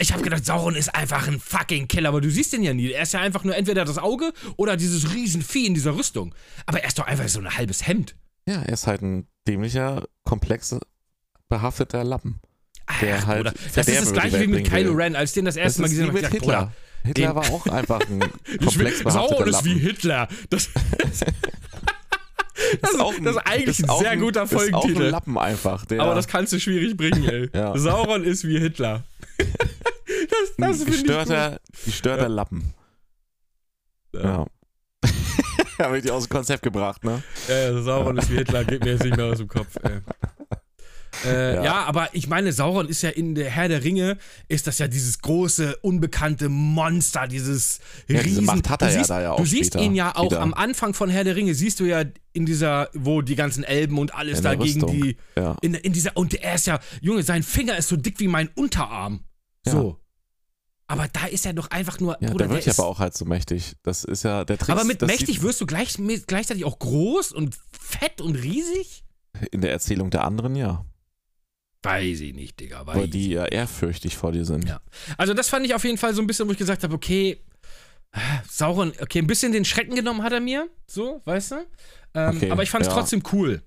Ich 0.00 0.12
habe 0.12 0.22
gedacht, 0.22 0.46
Sauron 0.46 0.76
ist 0.76 0.94
einfach 0.94 1.26
ein 1.26 1.40
fucking 1.40 1.88
Killer, 1.88 2.10
aber 2.10 2.20
du 2.20 2.30
siehst 2.30 2.52
den 2.52 2.62
ja 2.62 2.72
nie. 2.72 2.92
Er 2.92 3.02
ist 3.02 3.12
ja 3.14 3.20
einfach 3.20 3.42
nur 3.42 3.56
entweder 3.56 3.84
das 3.84 3.98
Auge 3.98 4.32
oder 4.56 4.76
dieses 4.76 5.12
Riesenvieh 5.12 5.66
in 5.66 5.74
dieser 5.74 5.96
Rüstung. 5.96 6.34
Aber 6.66 6.80
er 6.80 6.86
ist 6.88 6.98
doch 7.00 7.06
einfach 7.08 7.26
so 7.28 7.40
ein 7.40 7.56
halbes 7.56 7.84
Hemd. 7.86 8.14
ja, 8.48 8.62
er 8.62 8.72
ist 8.72 8.86
halt 8.86 9.02
ein 9.02 9.26
dämlicher, 9.48 10.04
komplex 10.24 10.76
behafteter 11.48 12.04
Lappen. 12.04 12.40
Der 13.02 13.18
Ach, 13.18 13.26
halt 13.26 13.38
Bruder, 13.48 13.54
das 13.74 13.88
ist 13.88 14.00
das 14.00 14.12
gleiche 14.12 14.40
wie 14.40 14.46
mit 14.46 14.70
Kylo. 14.70 14.92
Ren, 14.94 15.14
als 15.16 15.30
ich 15.30 15.34
den 15.34 15.44
das 15.44 15.56
erste 15.56 15.82
Mal 15.82 15.86
ist 15.86 15.90
gesehen 15.92 16.06
habe. 16.08 16.20
mit 16.22 16.30
Hitler. 16.32 16.56
Bruder, 16.56 16.72
Hitler 17.04 17.34
war 17.34 17.50
auch 17.50 17.66
einfach 17.66 18.00
ein 18.00 18.20
komplex 18.64 19.02
behafteter 19.02 19.10
Sauron 19.10 19.46
ist 19.48 19.52
Lappen. 19.52 19.64
wie 19.66 19.78
Hitler. 19.78 20.28
Das, 20.50 20.70
das, 22.80 22.90
ist, 22.92 23.00
auch 23.00 23.14
ein- 23.14 23.24
das 23.24 23.36
ist 23.36 23.42
eigentlich 23.46 23.78
ein 23.80 23.88
auch 23.90 24.00
sehr 24.00 24.16
guter 24.16 24.42
Ist 24.44 24.54
auch 24.54 24.60
ein 24.62 24.70
Folgentitel. 24.70 25.02
Lappen 25.10 25.38
einfach. 25.38 25.84
Der, 25.86 26.00
Aber 26.00 26.14
das 26.14 26.26
kannst 26.28 26.52
du 26.54 26.60
schwierig 26.60 26.96
bringen, 26.96 27.24
ey. 27.28 27.50
Ja. 27.54 27.76
Sauron 27.76 28.24
ist 28.24 28.44
wie 28.46 28.58
Hitler. 28.58 29.04
das 29.36 29.46
das 30.56 30.58
ein 30.58 30.74
finde 30.74 30.90
ich 30.94 31.06
gut. 31.06 31.60
gestörter, 31.84 32.22
Ja. 32.22 32.26
Lappen. 32.28 32.74
Ja. 34.14 34.22
Ja. 34.22 34.46
Habe 35.84 35.98
ich 35.98 36.04
die 36.04 36.10
aus 36.10 36.24
dem 36.26 36.30
Konzept 36.30 36.62
gebracht, 36.62 37.04
ne? 37.04 37.22
Ja, 37.48 37.56
ja, 37.72 37.82
Sauron 37.82 38.16
ist 38.18 38.30
wie 38.30 38.36
Hitler, 38.38 38.64
geht 38.64 38.82
mir 38.82 38.92
jetzt 38.92 39.04
nicht 39.04 39.16
mehr 39.16 39.26
aus 39.26 39.38
dem 39.38 39.46
Kopf, 39.46 39.76
ey. 39.82 40.00
Äh, 41.24 41.56
ja. 41.56 41.64
Ja. 41.64 41.74
aber 41.84 42.14
ich 42.14 42.26
meine, 42.28 42.52
Sauron 42.52 42.88
ist 42.88 43.02
ja 43.02 43.10
in 43.10 43.34
der 43.34 43.50
Herr 43.50 43.68
der 43.68 43.82
Ringe, 43.84 44.18
ist 44.48 44.66
das 44.66 44.78
ja 44.78 44.88
dieses 44.88 45.20
große, 45.20 45.76
unbekannte 45.82 46.48
Monster, 46.48 47.26
dieses 47.26 47.80
Ja, 48.06 48.22
diese 48.22 48.24
Riesen. 48.40 48.44
Macht 48.44 48.68
hat 48.68 48.82
er 48.82 48.88
du 48.88 48.92
ja 48.94 48.98
siehst, 49.00 49.10
da 49.10 49.20
ja 49.22 49.32
auch 49.32 49.36
Du 49.38 49.44
siehst 49.46 49.72
später 49.72 49.84
ihn 49.84 49.94
ja 49.94 50.14
auch 50.16 50.30
wieder. 50.30 50.40
am 50.40 50.54
Anfang 50.54 50.94
von 50.94 51.08
Herr 51.10 51.24
der 51.24 51.36
Ringe, 51.36 51.54
siehst 51.54 51.80
du 51.80 51.84
ja 51.84 52.04
in 52.32 52.46
dieser, 52.46 52.88
wo 52.94 53.22
die 53.22 53.34
ganzen 53.34 53.64
Elben 53.64 53.98
und 53.98 54.14
alles 54.14 54.38
In 54.38 54.44
da 54.44 54.54
gegen 54.54 54.86
die, 54.86 55.16
Ja. 55.36 55.56
in, 55.62 55.74
in 55.74 55.92
dieser, 55.92 56.16
und 56.16 56.34
er 56.34 56.54
ist 56.54 56.66
ja, 56.66 56.78
Junge, 57.00 57.22
sein 57.22 57.42
Finger 57.42 57.76
ist 57.76 57.88
so 57.88 57.96
dick 57.96 58.20
wie 58.20 58.28
mein 58.28 58.48
Unterarm. 58.54 59.24
So. 59.66 59.98
Aber 60.90 61.06
da 61.12 61.26
ist 61.26 61.44
er 61.44 61.52
doch 61.52 61.70
einfach 61.70 62.00
nur, 62.00 62.16
Ja, 62.20 62.30
Bruder, 62.30 62.46
der 62.46 62.54
wird 62.56 62.64
ja 62.66 62.72
aber 62.72 62.86
auch 62.86 62.98
halt 62.98 63.14
so 63.14 63.26
mächtig. 63.26 63.74
Das 63.82 64.04
ist 64.04 64.24
ja 64.24 64.44
der 64.46 64.56
Trick. 64.56 64.70
aber 64.70 64.84
mit 64.84 65.02
mächtig 65.02 65.42
wirst 65.42 65.60
du 65.60 65.66
gleich, 65.66 65.94
gleichzeitig 66.26 66.64
auch 66.64 66.78
groß 66.78 67.32
und 67.32 67.58
fett 67.78 68.20
und 68.22 68.36
riesig? 68.36 69.04
In 69.50 69.60
der 69.60 69.70
Erzählung 69.72 70.08
der 70.10 70.24
anderen, 70.24 70.56
ja. 70.56 70.86
Weiß 71.88 72.20
ich 72.20 72.34
nicht, 72.34 72.60
Digga. 72.60 72.86
Weiß 72.86 72.96
Weil 72.96 73.08
die 73.08 73.30
ja 73.30 73.46
ehrfürchtig 73.46 74.16
vor 74.16 74.32
dir 74.32 74.44
sind. 74.44 74.68
Ja. 74.68 74.80
Also 75.16 75.34
das 75.34 75.48
fand 75.48 75.66
ich 75.66 75.74
auf 75.74 75.84
jeden 75.84 75.98
Fall 75.98 76.14
so 76.14 76.20
ein 76.20 76.26
bisschen, 76.26 76.46
wo 76.48 76.52
ich 76.52 76.58
gesagt 76.58 76.82
habe, 76.84 76.94
okay, 76.94 77.40
äh, 78.12 78.18
Sauron, 78.48 78.92
okay, 79.00 79.18
ein 79.18 79.26
bisschen 79.26 79.52
den 79.52 79.64
Schrecken 79.64 79.94
genommen 79.94 80.22
hat 80.22 80.32
er 80.32 80.40
mir, 80.40 80.68
so, 80.86 81.20
weißt 81.24 81.52
du? 81.52 81.56
Ähm, 82.14 82.36
Okay, 82.36 82.50
aber 82.50 82.62
ich 82.62 82.70
fand 82.70 82.82
es 82.82 82.88
ja. 82.88 82.94
trotzdem 82.94 83.22
cool. 83.32 83.62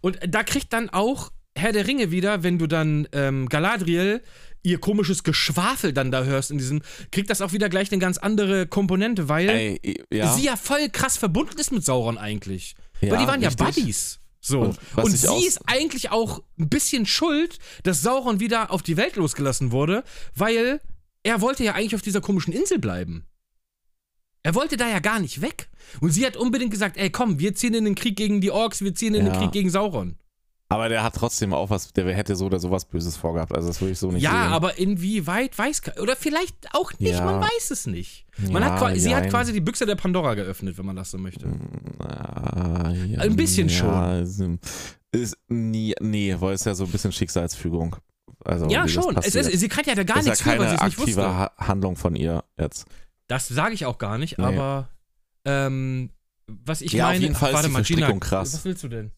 Und 0.00 0.18
da 0.26 0.42
kriegt 0.42 0.72
dann 0.72 0.90
auch 0.90 1.30
Herr 1.54 1.72
der 1.72 1.86
Ringe 1.86 2.10
wieder, 2.10 2.42
wenn 2.42 2.58
du 2.58 2.66
dann 2.66 3.06
ähm, 3.12 3.48
Galadriel 3.48 4.22
ihr 4.64 4.78
komisches 4.78 5.24
Geschwafel 5.24 5.92
dann 5.92 6.10
da 6.10 6.24
hörst 6.24 6.50
in 6.50 6.58
diesem, 6.58 6.82
kriegt 7.10 7.30
das 7.30 7.40
auch 7.40 7.52
wieder 7.52 7.68
gleich 7.68 7.90
eine 7.90 8.00
ganz 8.00 8.16
andere 8.18 8.66
Komponente, 8.66 9.28
weil 9.28 9.48
Ey, 9.48 10.04
ja. 10.12 10.32
sie 10.32 10.44
ja 10.44 10.56
voll 10.56 10.88
krass 10.88 11.16
verbunden 11.16 11.58
ist 11.58 11.72
mit 11.72 11.84
Sauron 11.84 12.16
eigentlich. 12.16 12.76
ja, 13.00 13.10
weil 13.10 13.18
die 13.18 13.26
waren 13.26 13.42
ja 13.42 13.48
richtig. 13.48 13.66
Buddies. 13.66 14.20
So. 14.44 14.60
Und 14.60 14.78
Und, 14.96 15.10
sie 15.12 15.46
ist 15.46 15.60
eigentlich 15.66 16.10
auch 16.10 16.42
ein 16.58 16.68
bisschen 16.68 17.06
schuld, 17.06 17.58
dass 17.84 18.02
Sauron 18.02 18.40
wieder 18.40 18.72
auf 18.72 18.82
die 18.82 18.96
Welt 18.96 19.16
losgelassen 19.16 19.70
wurde, 19.70 20.02
weil 20.34 20.80
er 21.22 21.40
wollte 21.40 21.62
ja 21.62 21.74
eigentlich 21.74 21.94
auf 21.94 22.02
dieser 22.02 22.20
komischen 22.20 22.52
Insel 22.52 22.78
bleiben. 22.80 23.24
Er 24.42 24.56
wollte 24.56 24.76
da 24.76 24.88
ja 24.88 24.98
gar 24.98 25.20
nicht 25.20 25.40
weg. 25.40 25.68
Und 26.00 26.10
sie 26.10 26.26
hat 26.26 26.36
unbedingt 26.36 26.72
gesagt, 26.72 26.96
ey 26.96 27.10
komm, 27.10 27.38
wir 27.38 27.54
ziehen 27.54 27.74
in 27.74 27.84
den 27.84 27.94
Krieg 27.94 28.16
gegen 28.16 28.40
die 28.40 28.50
Orks, 28.50 28.82
wir 28.82 28.94
ziehen 28.94 29.14
in 29.14 29.24
den 29.24 29.32
Ja. 29.34 29.40
Krieg 29.40 29.52
gegen 29.52 29.70
Sauron. 29.70 30.16
Aber 30.72 30.88
der 30.88 31.02
hat 31.02 31.14
trotzdem 31.14 31.52
auch 31.54 31.70
was, 31.70 31.92
der 31.92 32.12
hätte 32.14 32.34
so 32.36 32.46
oder 32.46 32.58
sowas 32.58 32.84
Böses 32.84 33.16
vorgehabt. 33.16 33.54
Also 33.54 33.68
das 33.68 33.80
würde 33.80 33.92
ich 33.92 33.98
so 33.98 34.10
nicht 34.10 34.22
ja, 34.22 34.30
sehen. 34.30 34.52
aber 34.52 34.78
inwieweit 34.78 35.56
weiß 35.58 35.82
oder 36.00 36.16
vielleicht 36.16 36.56
auch 36.74 36.92
nicht, 36.98 37.12
Ja. 37.14 37.24
man 37.24 37.40
weiß 37.40 37.70
es 37.70 37.86
nicht. 37.86 38.26
Man 38.50 38.62
Ja, 38.62 38.80
hat, 38.80 38.96
sie 38.98 39.14
hat 39.14 39.22
jein. 39.24 39.30
quasi 39.30 39.52
die 39.52 39.60
Büchse 39.60 39.86
der 39.86 39.96
Pandora 39.96 40.34
geöffnet, 40.34 40.78
wenn 40.78 40.86
man 40.86 40.96
das 40.96 41.10
so 41.10 41.18
möchte. 41.18 41.46
Ja, 42.00 42.92
Ein 43.20 43.36
bisschen 43.36 43.68
ja, 43.68 44.18
Ist, 44.18 44.42
ist 45.12 45.36
nie, 45.48 45.94
nee, 46.00 46.34
weil 46.38 46.54
es 46.54 46.64
ja 46.64 46.74
so 46.74 46.84
ein 46.84 46.90
bisschen 46.90 47.12
Schicksalsfügung. 47.12 47.96
Also, 48.44 48.66
ja, 48.68 48.88
schon. 48.88 49.16
Es 49.18 49.34
ist, 49.34 49.52
sie 49.58 49.68
kann 49.68 49.84
ja 49.86 49.94
da 49.94 50.02
gar 50.02 50.18
ist 50.18 50.24
nichts 50.24 50.40
ja 50.40 50.44
für, 50.44 50.58
weil 50.58 50.66
keine 50.66 50.70
sie 50.70 50.74
es 50.76 50.82
nicht 50.82 50.98
aktive 50.98 51.16
wusste. 51.18 51.34
ha 51.36 51.52
Handlung 51.58 51.96
von 51.96 52.16
ihr 52.16 52.42
jetzt. 52.58 52.86
Das 53.28 53.46
sage 53.48 53.74
ich 53.74 53.86
auch 53.86 53.98
gar 53.98 54.18
nicht, 54.18 54.38
Nee. 54.38 54.44
aber 54.44 54.88
Ähm, 55.44 56.10
was 56.46 56.80
ich 56.82 56.92
Ja, 56.92 57.06
auf 57.06 57.10
meine. 57.12 57.22
jeden 57.22 57.34
Fall 57.34 57.50
ist 57.50 57.54
warte 57.54 57.68
die 57.68 57.72
mal, 57.72 57.82
Gina, 57.82 58.12
krass. 58.18 58.54
Was 58.54 58.64
willst 58.64 58.82
du 58.84 58.88
denn? 58.88 59.10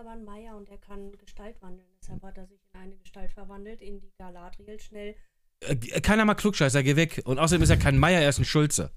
Ist 0.00 0.06
ein 0.06 0.24
Meier 0.24 0.56
und 0.56 0.68
er 0.70 0.78
kann 0.78 1.12
Gestalt 1.18 1.60
wandeln. 1.60 1.86
Deshalb 2.00 2.22
hat 2.22 2.38
er 2.38 2.46
sich 2.46 2.58
in 2.72 2.80
eine 2.80 2.96
Gestalt 2.96 3.32
verwandelt, 3.32 3.82
in 3.82 4.00
die 4.00 4.10
Galadriel 4.18 4.80
schnell. 4.80 5.14
Äh, 5.60 5.76
keiner 6.00 6.24
mal 6.24 6.34
Klugscheißer, 6.34 6.82
geh 6.82 6.96
weg. 6.96 7.20
Und 7.26 7.38
außerdem 7.38 7.62
ist 7.62 7.68
er 7.68 7.76
kein 7.76 7.98
Meier, 7.98 8.22
er 8.22 8.30
ist 8.30 8.38
ein 8.38 8.46
Schulze. 8.46 8.90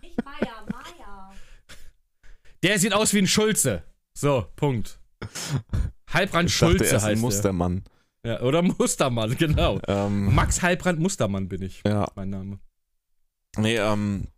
Nicht 0.00 0.24
Meier, 0.24 0.64
Meier. 0.70 1.32
Der 2.62 2.78
sieht 2.78 2.92
aus 2.92 3.12
wie 3.12 3.18
ein 3.18 3.26
Schulze. 3.26 3.82
So, 4.14 4.46
Punkt. 4.54 5.00
Halbrand 6.12 6.48
Ich 6.48 6.58
dachte, 6.58 6.74
Schulze 6.76 6.84
er 6.90 6.96
ist 6.98 7.02
ein 7.04 7.10
heißt 7.10 7.18
er. 7.18 7.26
Mustermann. 7.26 7.84
Ja, 8.24 8.40
oder 8.42 8.62
Mustermann, 8.62 9.36
genau. 9.36 9.80
Ähm, 9.88 10.32
Max 10.32 10.62
Halbrand 10.62 11.00
Mustermann 11.00 11.48
bin 11.48 11.62
ich. 11.62 11.82
ja. 11.84 12.06
Mein 12.14 12.30
Name. 12.30 12.60
Nee, 13.56 13.78
ähm, 13.78 14.28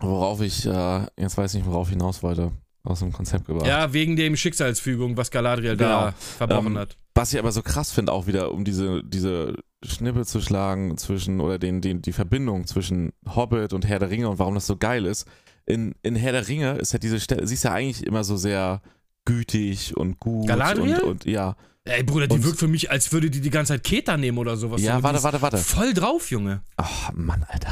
worauf 0.00 0.42
ich, 0.42 0.66
äh, 0.66 1.06
jetzt 1.16 1.38
weiß 1.38 1.54
ich 1.54 1.60
nicht, 1.62 1.70
worauf 1.70 1.86
ich 1.88 1.94
hinaus 1.94 2.22
wollte, 2.22 2.52
aus 2.86 3.00
dem 3.00 3.12
Konzept 3.12 3.46
gebracht. 3.46 3.66
Ja, 3.66 3.92
wegen 3.92 4.16
dem 4.16 4.36
Schicksalsfügung, 4.36 5.16
was 5.16 5.30
Galadriel 5.30 5.76
da 5.76 6.10
Genau. 6.10 6.14
verbrochen 6.38 6.72
Ähm, 6.72 6.78
hat. 6.78 6.96
Was 7.14 7.32
ich 7.32 7.38
aber 7.38 7.52
so 7.52 7.62
krass 7.62 7.90
finde, 7.92 8.12
auch 8.12 8.26
wieder, 8.26 8.52
um 8.52 8.64
diese, 8.64 9.02
diese 9.04 9.54
Schnippe 9.84 10.24
zu 10.26 10.40
schlagen 10.40 10.96
zwischen, 10.98 11.40
oder 11.40 11.58
den, 11.58 11.80
den, 11.80 12.02
die 12.02 12.12
Verbindung 12.12 12.66
zwischen 12.66 13.12
Hobbit 13.34 13.72
und 13.72 13.86
Herr 13.86 13.98
der 13.98 14.10
Ringe 14.10 14.28
und 14.28 14.38
warum 14.38 14.54
das 14.54 14.66
so 14.66 14.76
geil 14.76 15.06
ist. 15.06 15.26
In, 15.64 15.94
in 16.02 16.14
Herr 16.14 16.32
der 16.32 16.46
Ringe 16.46 16.72
ist 16.74 16.92
ja 16.92 16.98
diese 16.98 17.18
Stelle, 17.18 17.46
sie 17.46 17.54
ist 17.54 17.64
ja 17.64 17.72
eigentlich 17.72 18.06
immer 18.06 18.22
so 18.22 18.36
sehr 18.36 18.82
gütig 19.24 19.96
und 19.96 20.20
gut. 20.20 20.46
Galadriel? 20.46 20.98
Und, 21.00 21.10
und 21.10 21.24
ja. 21.24 21.56
Ey, 21.84 22.02
Bruder, 22.02 22.26
die 22.26 22.34
und- 22.36 22.44
wirkt 22.44 22.58
für 22.58 22.68
mich, 22.68 22.90
als 22.90 23.12
würde 23.12 23.30
die 23.30 23.40
die 23.40 23.50
ganze 23.50 23.72
Zeit 23.74 23.84
Keter 23.84 24.16
nehmen 24.16 24.38
oder 24.38 24.56
sowas. 24.56 24.82
Ja, 24.82 25.02
warte, 25.02 25.22
warte, 25.22 25.40
warte. 25.42 25.56
Voll 25.58 25.94
drauf, 25.94 26.30
Junge. 26.30 26.62
Ach, 26.76 27.12
Mann, 27.14 27.44
Alter. 27.48 27.70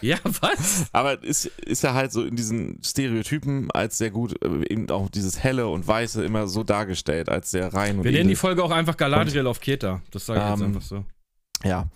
Ja, 0.00 0.18
was? 0.24 0.86
Aber 0.92 1.22
ist, 1.22 1.46
ist 1.46 1.82
ja 1.82 1.94
halt 1.94 2.12
so 2.12 2.24
in 2.24 2.36
diesen 2.36 2.80
Stereotypen 2.84 3.70
als 3.72 3.98
sehr 3.98 4.10
gut, 4.10 4.40
äh, 4.44 4.72
eben 4.72 4.88
auch 4.90 5.08
dieses 5.08 5.42
Helle 5.42 5.68
und 5.68 5.86
Weiße 5.86 6.24
immer 6.24 6.46
so 6.46 6.62
dargestellt, 6.62 7.28
als 7.28 7.50
sehr 7.50 7.72
rein 7.74 7.98
und 7.98 8.04
Wir 8.04 8.12
nennen 8.12 8.28
die. 8.28 8.36
Folge 8.36 8.62
auch 8.62 8.70
einfach 8.70 8.96
Galadriel 8.96 9.46
auf 9.46 9.60
Keter. 9.60 10.02
Das 10.10 10.26
sage 10.26 10.40
ich 10.40 10.48
jetzt 10.48 10.60
Ähm, 10.60 10.66
einfach 10.66 10.82
so. 10.82 11.04
Ja. 11.64 11.88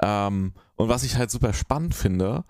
Ähm, 0.00 0.54
und 0.76 0.88
was 0.88 1.02
ich 1.02 1.16
halt 1.16 1.30
super 1.30 1.52
spannend 1.52 1.94
finde, 1.94 2.44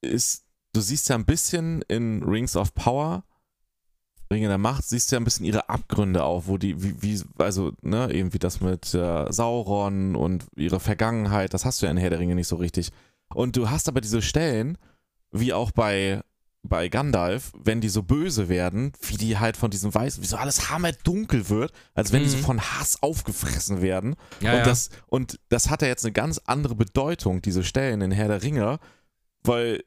ist, 0.00 0.44
du 0.72 0.80
siehst 0.80 1.08
ja 1.08 1.14
ein 1.14 1.26
bisschen 1.26 1.82
in 1.82 2.22
Rings 2.24 2.56
of 2.56 2.74
Power, 2.74 3.24
Ringe 4.32 4.48
der 4.48 4.58
Macht, 4.58 4.84
siehst 4.84 5.12
du 5.12 5.16
ja 5.16 5.20
ein 5.20 5.24
bisschen 5.24 5.46
ihre 5.46 5.68
Abgründe 5.68 6.24
auch, 6.24 6.44
wo 6.46 6.56
die, 6.58 6.82
wie, 6.82 7.02
wie 7.02 7.22
also, 7.38 7.72
ne, 7.82 8.10
eben 8.12 8.32
wie 8.32 8.38
das 8.38 8.60
mit 8.60 8.92
äh, 8.94 9.30
Sauron 9.30 10.16
und 10.16 10.46
ihre 10.56 10.80
Vergangenheit, 10.80 11.54
das 11.54 11.64
hast 11.64 11.82
du 11.82 11.86
ja 11.86 11.92
in 11.92 11.98
Herr 11.98 12.10
der 12.10 12.18
Ringe 12.18 12.34
nicht 12.34 12.48
so 12.48 12.56
richtig. 12.56 12.90
Und 13.34 13.56
du 13.56 13.70
hast 13.70 13.88
aber 13.88 14.00
diese 14.00 14.22
Stellen, 14.22 14.78
wie 15.30 15.52
auch 15.52 15.70
bei, 15.70 16.20
bei 16.62 16.88
Gandalf, 16.88 17.52
wenn 17.58 17.80
die 17.80 17.88
so 17.88 18.02
böse 18.02 18.48
werden, 18.48 18.92
wie 19.00 19.16
die 19.16 19.38
halt 19.38 19.56
von 19.56 19.70
diesem 19.70 19.94
Weißen, 19.94 20.22
wie 20.22 20.26
so 20.26 20.36
alles 20.36 20.70
hammerdunkel 20.70 21.48
wird, 21.48 21.72
als 21.94 22.12
wenn 22.12 22.22
die 22.22 22.28
so 22.28 22.36
Mhm. 22.38 22.42
von 22.42 22.60
Hass 22.60 23.02
aufgefressen 23.02 23.82
werden. 23.82 24.14
Ja, 24.40 24.52
und, 24.52 24.58
ja. 24.58 24.64
Das, 24.64 24.90
und 25.06 25.40
das 25.48 25.70
hat 25.70 25.82
ja 25.82 25.88
jetzt 25.88 26.04
eine 26.04 26.12
ganz 26.12 26.40
andere 26.44 26.74
Bedeutung, 26.74 27.42
diese 27.42 27.64
Stellen 27.64 28.00
in 28.00 28.10
Herr 28.12 28.28
der 28.28 28.42
Ringe, 28.42 28.78
weil 29.42 29.82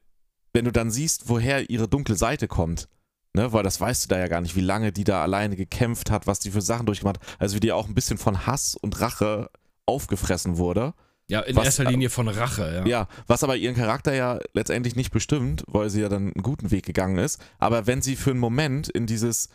wenn 0.53 0.65
du 0.65 0.71
dann 0.71 0.91
siehst, 0.91 1.29
woher 1.29 1.69
ihre 1.69 1.87
dunkle 1.87 2.15
Seite 2.15 2.47
kommt, 2.47 2.87
ne, 3.33 3.51
weil 3.53 3.63
das 3.63 3.79
weißt 3.79 4.05
du 4.05 4.07
da 4.09 4.17
ja 4.19 4.27
gar 4.27 4.41
nicht, 4.41 4.55
wie 4.55 4.61
lange 4.61 4.91
die 4.91 5.03
da 5.03 5.21
alleine 5.21 5.55
gekämpft 5.55 6.09
hat, 6.11 6.27
was 6.27 6.39
die 6.39 6.51
für 6.51 6.61
Sachen 6.61 6.85
durchgemacht 6.85 7.19
hat, 7.19 7.27
also 7.39 7.55
wie 7.55 7.59
die 7.59 7.71
auch 7.73 7.87
ein 7.87 7.93
bisschen 7.95 8.17
von 8.17 8.47
Hass 8.47 8.75
und 8.75 8.99
Rache 9.01 9.49
aufgefressen 9.85 10.57
wurde. 10.57 10.93
Ja, 11.27 11.39
in 11.41 11.55
was- 11.55 11.65
erster 11.65 11.85
Linie 11.85 12.09
von 12.09 12.27
Rache, 12.27 12.73
ja. 12.75 12.85
Ja, 12.85 13.07
was 13.27 13.43
aber 13.43 13.55
ihren 13.55 13.75
Charakter 13.75 14.13
ja 14.13 14.39
letztendlich 14.53 14.95
nicht 14.95 15.11
bestimmt, 15.11 15.63
weil 15.67 15.89
sie 15.89 16.01
ja 16.01 16.09
dann 16.09 16.33
einen 16.33 16.43
guten 16.43 16.71
Weg 16.71 16.85
gegangen 16.85 17.17
ist. 17.17 17.41
Aber 17.57 17.87
wenn 17.87 18.01
sie 18.01 18.15
für 18.15 18.31
einen 18.31 18.39
Moment 18.39 18.89
in 18.89 19.07
dieses, 19.07 19.49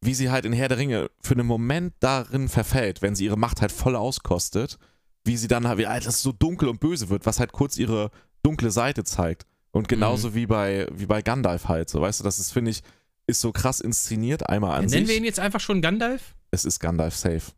wie 0.00 0.14
sie 0.14 0.30
halt 0.30 0.44
in 0.44 0.52
Herr 0.52 0.68
der 0.68 0.78
Ringe, 0.78 1.10
für 1.20 1.34
einen 1.34 1.46
Moment 1.46 1.94
darin 2.00 2.48
verfällt, 2.48 3.02
wenn 3.02 3.14
sie 3.14 3.24
ihre 3.26 3.38
Macht 3.38 3.60
halt 3.60 3.70
voll 3.72 3.94
auskostet, 3.96 4.78
wie 5.24 5.36
sie 5.36 5.46
dann 5.48 5.68
halt, 5.68 5.78
wie 5.78 5.86
alles 5.86 6.20
so 6.20 6.32
dunkel 6.32 6.68
und 6.68 6.80
böse 6.80 7.08
wird, 7.08 7.26
was 7.26 7.38
halt 7.38 7.52
kurz 7.52 7.78
ihre 7.78 8.10
dunkle 8.42 8.72
Seite 8.72 9.04
zeigt. 9.04 9.46
Und 9.70 9.86
genauso 9.88 10.30
Mhm. 10.30 10.34
wie 10.34 10.46
bei, 10.46 10.86
wie 10.92 11.06
bei 11.06 11.22
Gandalf 11.22 11.68
halt, 11.68 11.88
so, 11.88 12.00
weißt 12.00 12.18
du, 12.20 12.24
das 12.24 12.40
ist, 12.40 12.50
finde 12.52 12.72
ich, 12.72 12.82
ist 13.28 13.40
so 13.40 13.52
krass 13.52 13.78
inszeniert, 13.78 14.48
einmal 14.48 14.72
an 14.76 14.86
Nennen 14.86 15.02
wir 15.02 15.06
sich. 15.06 15.16
ihn 15.18 15.24
jetzt 15.24 15.38
einfach 15.38 15.60
schon 15.60 15.80
Gandalf? 15.80 16.34
Es 16.50 16.64
ist 16.64 16.80
Gandalf 16.80 17.14
safe. 17.14 17.52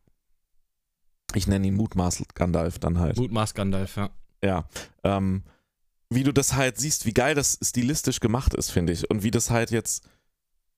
Ich 1.36 1.46
nenne 1.46 1.66
ihn 1.66 1.74
Mutmaß 1.74 2.22
Gandalf 2.34 2.78
dann 2.78 2.98
halt. 2.98 3.16
Mutmaß 3.16 3.54
Gandalf, 3.54 3.96
ja. 3.96 4.10
Ja. 4.42 4.68
Ähm, 5.02 5.42
wie 6.10 6.22
du 6.22 6.32
das 6.32 6.54
halt 6.54 6.78
siehst, 6.78 7.06
wie 7.06 7.14
geil 7.14 7.34
das 7.34 7.58
stilistisch 7.62 8.20
gemacht 8.20 8.54
ist, 8.54 8.70
finde 8.70 8.92
ich. 8.92 9.10
Und 9.10 9.22
wie 9.22 9.30
das 9.30 9.50
halt 9.50 9.70
jetzt 9.70 10.08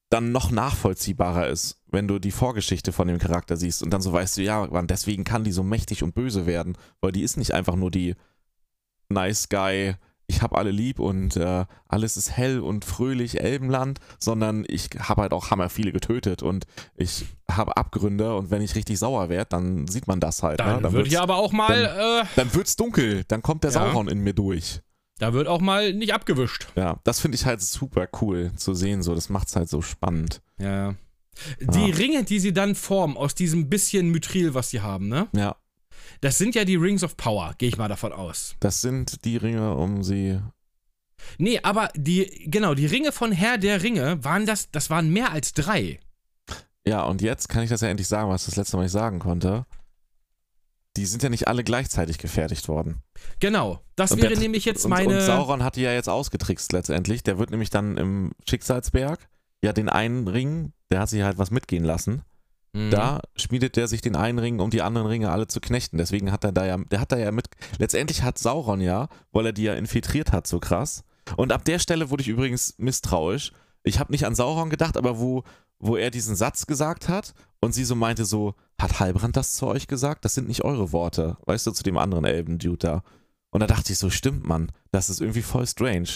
dann 0.08 0.32
noch 0.32 0.50
nachvollziehbarer 0.50 1.48
ist, 1.48 1.82
wenn 1.88 2.06
du 2.06 2.18
die 2.18 2.30
Vorgeschichte 2.30 2.92
von 2.92 3.08
dem 3.08 3.18
Charakter 3.18 3.56
siehst 3.56 3.82
und 3.82 3.90
dann 3.90 4.00
so 4.00 4.12
weißt 4.12 4.36
du, 4.36 4.42
ja, 4.42 4.66
Mann, 4.66 4.86
deswegen 4.86 5.24
kann 5.24 5.44
die 5.44 5.52
so 5.52 5.64
mächtig 5.64 6.02
und 6.02 6.14
böse 6.14 6.46
werden, 6.46 6.78
weil 7.00 7.12
die 7.12 7.22
ist 7.22 7.36
nicht 7.36 7.52
einfach 7.52 7.74
nur 7.74 7.90
die 7.90 8.14
nice 9.08 9.48
guy, 9.48 9.94
ich 10.28 10.42
hab 10.42 10.56
alle 10.56 10.70
lieb 10.70 10.98
und 10.98 11.36
äh, 11.36 11.64
alles 11.88 12.16
ist 12.16 12.30
hell 12.36 12.60
und 12.60 12.84
fröhlich 12.84 13.40
Elbenland, 13.40 14.00
sondern 14.18 14.64
ich 14.68 14.90
habe 14.98 15.22
halt 15.22 15.32
auch 15.32 15.50
hammer 15.50 15.68
viele 15.68 15.92
getötet 15.92 16.42
und 16.42 16.66
ich 16.96 17.26
habe 17.50 17.76
Abgründe 17.76 18.34
und 18.34 18.50
wenn 18.50 18.60
ich 18.62 18.74
richtig 18.74 18.98
sauer 18.98 19.28
werde, 19.28 19.48
dann 19.50 19.86
sieht 19.86 20.06
man 20.08 20.18
das 20.20 20.42
halt. 20.42 20.58
Dann, 20.60 20.76
ne? 20.76 20.82
dann 20.82 20.92
würde 20.92 21.08
ich 21.08 21.18
aber 21.20 21.36
auch 21.36 21.52
mal, 21.52 21.84
äh, 22.24 22.26
dann 22.36 22.52
wird's 22.54 22.74
dunkel, 22.76 23.24
dann 23.28 23.40
kommt 23.42 23.62
der 23.64 23.70
Ja. 23.70 23.84
Sauron 23.86 24.08
in 24.08 24.18
mir 24.18 24.32
durch. 24.34 24.80
da 25.18 25.32
wird 25.32 25.46
auch 25.48 25.60
mal 25.60 25.92
nicht 25.94 26.12
abgewischt. 26.12 26.66
Ja, 26.76 26.98
das 27.04 27.20
finde 27.20 27.36
ich 27.36 27.46
halt 27.46 27.62
super 27.62 28.08
cool 28.20 28.52
zu 28.56 28.74
sehen, 28.74 29.02
so, 29.02 29.14
das 29.14 29.28
macht's 29.28 29.54
halt 29.56 29.68
so 29.68 29.80
spannend. 29.80 30.42
Ja, 30.58 30.88
ja. 30.88 30.94
Die 31.60 31.92
Ah. 31.92 31.96
Ringe, 31.96 32.24
die 32.24 32.40
sie 32.40 32.52
dann 32.52 32.74
formen, 32.74 33.16
aus 33.16 33.34
diesem 33.34 33.68
bisschen 33.68 34.08
Mythril, 34.10 34.54
was 34.54 34.70
sie 34.70 34.80
haben, 34.80 35.08
ne? 35.08 35.28
Ja, 35.32 35.56
Das 36.20 36.38
sind 36.38 36.54
ja 36.54 36.64
die 36.64 36.76
Rings 36.76 37.02
of 37.04 37.16
Power, 37.16 37.54
gehe 37.58 37.68
ich 37.68 37.76
mal 37.78 37.88
davon 37.88 38.12
aus. 38.12 38.54
das 38.60 38.80
sind 38.80 39.24
die 39.24 39.36
Ringe, 39.36 39.74
um 39.74 40.02
sie. 40.02 40.40
Nee, 41.38 41.60
aber 41.62 41.88
die, 41.96 42.48
genau, 42.50 42.74
die 42.74 42.86
Ringe 42.86 43.10
von 43.12 43.32
Herr 43.32 43.58
der 43.58 43.82
Ringe 43.82 44.22
waren 44.24 44.46
das, 44.46 44.70
das 44.70 44.90
waren 44.90 45.10
mehr 45.10 45.32
als 45.32 45.52
drei. 45.52 45.98
Ja, 46.86 47.02
und 47.02 47.20
jetzt 47.22 47.48
kann 47.48 47.62
ich 47.64 47.70
das 47.70 47.80
ja 47.80 47.88
endlich 47.88 48.06
sagen, 48.06 48.30
was 48.30 48.42
ich 48.42 48.46
das 48.46 48.56
letzte 48.56 48.76
Mal 48.76 48.84
nicht 48.84 48.92
sagen 48.92 49.18
konnte. 49.18 49.66
Die 50.96 51.04
sind 51.06 51.22
ja 51.22 51.28
nicht 51.28 51.46
alle 51.48 51.62
gleichzeitig 51.64 52.16
gefertigt 52.18 52.68
worden. 52.68 53.02
Genau, 53.40 53.80
das 53.96 54.12
Und 54.12 54.22
wäre 54.22 54.30
der- 54.32 54.38
nämlich 54.38 54.64
jetzt 54.64 54.84
und, 54.84 54.90
meine. 54.90 55.14
Und 55.16 55.20
Sauron 55.20 55.62
hat 55.62 55.76
die 55.76 55.82
ja 55.82 55.92
jetzt 55.92 56.08
ausgetrickst 56.08 56.72
letztendlich. 56.72 57.22
Der 57.22 57.38
wird 57.38 57.50
nämlich 57.50 57.70
dann 57.70 57.96
im 57.98 58.32
Schicksalsberg 58.48 59.28
ja 59.62 59.72
den 59.72 59.88
einen 59.88 60.26
Ring, 60.28 60.72
der 60.90 61.00
hat 61.00 61.08
sich 61.10 61.22
halt 61.22 61.38
was 61.38 61.50
mitgehen 61.50 61.84
lassen. 61.84 62.22
Mhm. 62.76 62.90
Da 62.90 63.20
schmiedet 63.36 63.76
der 63.76 63.88
sich 63.88 64.02
den 64.02 64.16
einen 64.16 64.38
Ring, 64.38 64.60
um 64.60 64.68
die 64.68 64.82
anderen 64.82 65.06
Ringe 65.06 65.30
alle 65.30 65.46
zu 65.46 65.60
knechten. 65.60 65.96
Deswegen 65.96 66.30
hat 66.30 66.44
er 66.44 66.52
da 66.52 66.66
ja, 66.66 66.76
der 66.76 67.00
hat 67.00 67.10
da 67.10 67.16
ja 67.16 67.32
mit, 67.32 67.48
letztendlich 67.78 68.22
hat 68.22 68.38
Sauron 68.38 68.82
ja, 68.82 69.08
weil 69.32 69.46
er 69.46 69.52
die 69.52 69.62
ja 69.62 69.74
infiltriert 69.74 70.32
hat, 70.32 70.46
so 70.46 70.60
krass. 70.60 71.02
Und 71.36 71.52
ab 71.52 71.64
der 71.64 71.78
Stelle 71.78 72.10
wurde 72.10 72.22
ich 72.22 72.28
übrigens 72.28 72.74
misstrauisch. 72.76 73.52
Ich 73.82 73.98
habe 73.98 74.12
nicht 74.12 74.26
an 74.26 74.34
Sauron 74.34 74.68
gedacht, 74.68 74.98
aber 74.98 75.18
wo, 75.18 75.42
wo 75.78 75.96
er 75.96 76.10
diesen 76.10 76.36
Satz 76.36 76.66
gesagt 76.66 77.08
hat 77.08 77.32
und 77.60 77.72
sie 77.72 77.84
so 77.84 77.94
meinte 77.94 78.26
so, 78.26 78.54
hat 78.78 79.00
Halbrand 79.00 79.36
das 79.36 79.56
zu 79.56 79.66
euch 79.66 79.86
gesagt? 79.86 80.26
Das 80.26 80.34
sind 80.34 80.46
nicht 80.46 80.62
eure 80.62 80.92
Worte. 80.92 81.38
Weißt 81.46 81.66
du, 81.66 81.70
zu 81.70 81.82
dem 81.82 81.96
anderen 81.96 82.26
Elben-Dude 82.26 82.78
da. 82.78 83.02
Und 83.50 83.60
da 83.60 83.66
dachte 83.66 83.92
ich 83.92 83.98
so, 83.98 84.10
stimmt 84.10 84.46
man, 84.46 84.70
das 84.92 85.08
ist 85.08 85.22
irgendwie 85.22 85.42
voll 85.42 85.66
strange. 85.66 86.08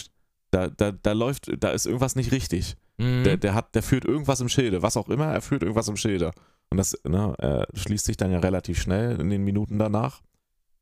Da, 0.51 0.69
da, 0.69 0.93
da 0.93 1.13
läuft, 1.13 1.51
da 1.59 1.71
ist 1.71 1.87
irgendwas 1.87 2.17
nicht 2.17 2.33
richtig. 2.33 2.77
Mhm. 3.01 3.25
Der, 3.25 3.37
der, 3.37 3.55
hat, 3.55 3.75
der 3.75 3.83
führt 3.83 4.05
irgendwas 4.05 4.41
im 4.41 4.49
Schilde, 4.49 4.83
was 4.83 4.97
auch 4.97 5.09
immer, 5.09 5.27
er 5.27 5.41
führt 5.41 5.63
irgendwas 5.63 5.89
im 5.89 5.97
Schilde. 5.97 6.33
Und 6.71 6.77
das 6.79 6.97
ne, 7.05 7.35
äh, 7.39 7.77
schließt 7.79 8.05
sich 8.05 8.17
dann 8.17 8.31
ja 8.31 8.39
relativ 8.39 8.81
schnell 8.81 9.21
in 9.21 9.31
den 9.31 9.43
Minuten 9.43 9.79
danach. 9.79 10.23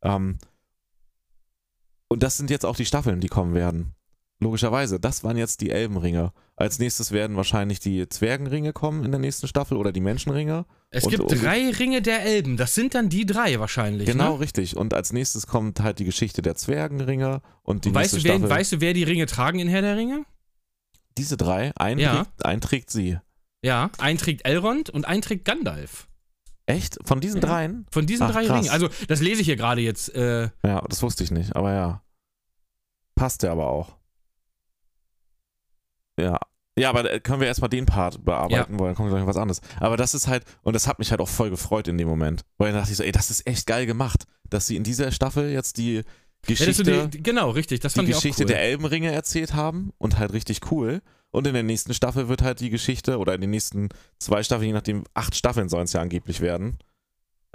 Ähm, 0.02 0.38
und 2.08 2.22
das 2.22 2.36
sind 2.36 2.50
jetzt 2.50 2.64
auch 2.66 2.76
die 2.76 2.86
Staffeln, 2.86 3.20
die 3.20 3.28
kommen 3.28 3.54
werden. 3.54 3.94
Logischerweise, 4.40 5.00
das 5.00 5.24
waren 5.24 5.36
jetzt 5.36 5.60
die 5.62 5.70
Elbenringe. 5.70 6.32
Als 6.54 6.78
nächstes 6.78 7.10
werden 7.10 7.36
wahrscheinlich 7.36 7.80
die 7.80 8.08
Zwergenringe 8.08 8.72
kommen 8.72 9.04
in 9.04 9.10
der 9.10 9.18
nächsten 9.18 9.48
Staffel 9.48 9.76
oder 9.76 9.90
die 9.92 10.00
Menschenringe. 10.00 10.64
es 10.90 11.04
und- 11.04 11.10
gibt 11.10 11.22
und- 11.24 11.42
drei 11.42 11.70
Ringe 11.70 12.02
der 12.02 12.22
Elben. 12.24 12.56
Das 12.56 12.74
sind 12.74 12.94
dann 12.94 13.08
die 13.08 13.26
drei 13.26 13.58
wahrscheinlich. 13.58 14.06
Genau, 14.06 14.34
Ne? 14.34 14.40
richtig. 14.40 14.76
Und 14.76 14.94
als 14.94 15.12
nächstes 15.12 15.46
kommt 15.48 15.80
halt 15.80 15.98
die 15.98 16.04
Geschichte 16.04 16.40
der 16.40 16.54
Zwergenringe 16.54 17.42
und 17.62 17.84
die 17.84 17.88
Und 17.90 17.94
weißt, 17.96 18.12
nächste 18.14 18.28
du, 18.28 18.32
wer, 18.34 18.38
Staffel. 18.38 18.56
weißt 18.56 18.72
du, 18.72 18.80
wer 18.80 18.92
die 18.94 19.02
Ringe 19.04 19.26
tragen 19.26 19.58
in 19.58 19.68
Herr 19.68 19.82
der 19.82 19.96
Ringe? 19.96 20.24
Diese 21.18 21.36
drei, 21.36 21.72
einen, 21.76 22.00
Ja. 22.00 22.24
trägt, 22.24 22.44
einen 22.46 22.60
trägt 22.60 22.90
sie. 22.90 23.18
Ja, 23.62 23.90
einen 23.98 24.18
trägt 24.18 24.46
Elrond 24.46 24.88
und 24.90 25.04
einen 25.06 25.20
trägt 25.22 25.44
Gandalf. 25.44 26.08
Echt? 26.66 26.98
Von 27.04 27.20
diesen 27.20 27.40
Ja. 27.40 27.48
dreien? 27.48 27.86
Von 27.90 28.06
diesen 28.06 28.26
Ach, 28.26 28.30
drei 28.32 28.46
krass. 28.46 28.58
Ringen. 28.60 28.70
Also, 28.70 28.88
das 29.08 29.20
lese 29.20 29.40
ich 29.40 29.46
hier 29.46 29.56
gerade 29.56 29.80
jetzt. 29.80 30.14
Äh, 30.14 30.50
Ja, 30.64 30.80
das 30.88 31.02
wusste 31.02 31.24
ich 31.24 31.30
nicht, 31.30 31.56
aber 31.56 31.72
ja. 31.72 32.02
Passt 33.14 33.42
ja 33.42 33.52
aber 33.52 33.68
auch. 33.68 33.96
Ja. 36.18 36.38
Ja, 36.78 36.90
aber 36.90 37.10
äh, 37.12 37.18
können 37.18 37.40
wir 37.40 37.48
erstmal 37.48 37.70
den 37.70 37.86
Part 37.86 38.24
bearbeiten, 38.24 38.78
weil 38.78 38.86
dann 38.86 38.94
kommt 38.94 39.10
gleich 39.10 39.26
was 39.26 39.36
anderes. 39.36 39.60
Aber 39.80 39.96
das 39.96 40.14
ist 40.14 40.28
halt, 40.28 40.44
und 40.62 40.74
das 40.74 40.86
hat 40.86 41.00
mich 41.00 41.10
halt 41.10 41.20
auch 41.20 41.28
voll 41.28 41.50
gefreut 41.50 41.88
in 41.88 41.98
dem 41.98 42.06
Moment. 42.06 42.44
Weil 42.56 42.68
dann 42.70 42.80
dachte 42.80 42.92
ich 42.92 42.96
so, 42.96 43.02
ey, 43.02 43.10
das 43.10 43.30
ist 43.30 43.46
echt 43.48 43.66
geil 43.66 43.84
gemacht, 43.86 44.26
dass 44.48 44.68
sie 44.68 44.76
in 44.76 44.84
dieser 44.84 45.10
Staffel 45.10 45.50
jetzt 45.50 45.76
die 45.78 45.96
ja, 45.96 46.02
Geschichte, 46.46 46.82
du 46.84 47.08
die, 47.08 47.22
genau, 47.22 47.50
richtig. 47.50 47.80
Das 47.80 47.92
die 47.92 47.98
fand 47.98 48.08
ich 48.08 48.14
Geschichte 48.14 48.42
auch 48.44 48.46
cool. 48.46 48.52
der 48.54 48.62
Elbenringe 48.62 49.12
erzählt 49.12 49.54
haben 49.54 49.92
und 49.98 50.18
halt 50.18 50.32
richtig 50.32 50.70
cool. 50.70 51.02
Und 51.30 51.46
in 51.46 51.52
der 51.54 51.62
nächsten 51.62 51.92
Staffel 51.92 52.28
wird 52.28 52.42
halt 52.42 52.60
die 52.60 52.70
Geschichte, 52.70 53.18
oder 53.18 53.34
in 53.34 53.40
den 53.42 53.50
nächsten 53.50 53.90
zwei 54.18 54.42
Staffeln, 54.42 54.68
je 54.68 54.72
nachdem, 54.72 55.04
acht 55.14 55.34
Staffeln 55.34 55.68
sollen 55.68 55.84
es 55.84 55.92
ja 55.92 56.00
angeblich 56.00 56.40
werden. 56.40 56.78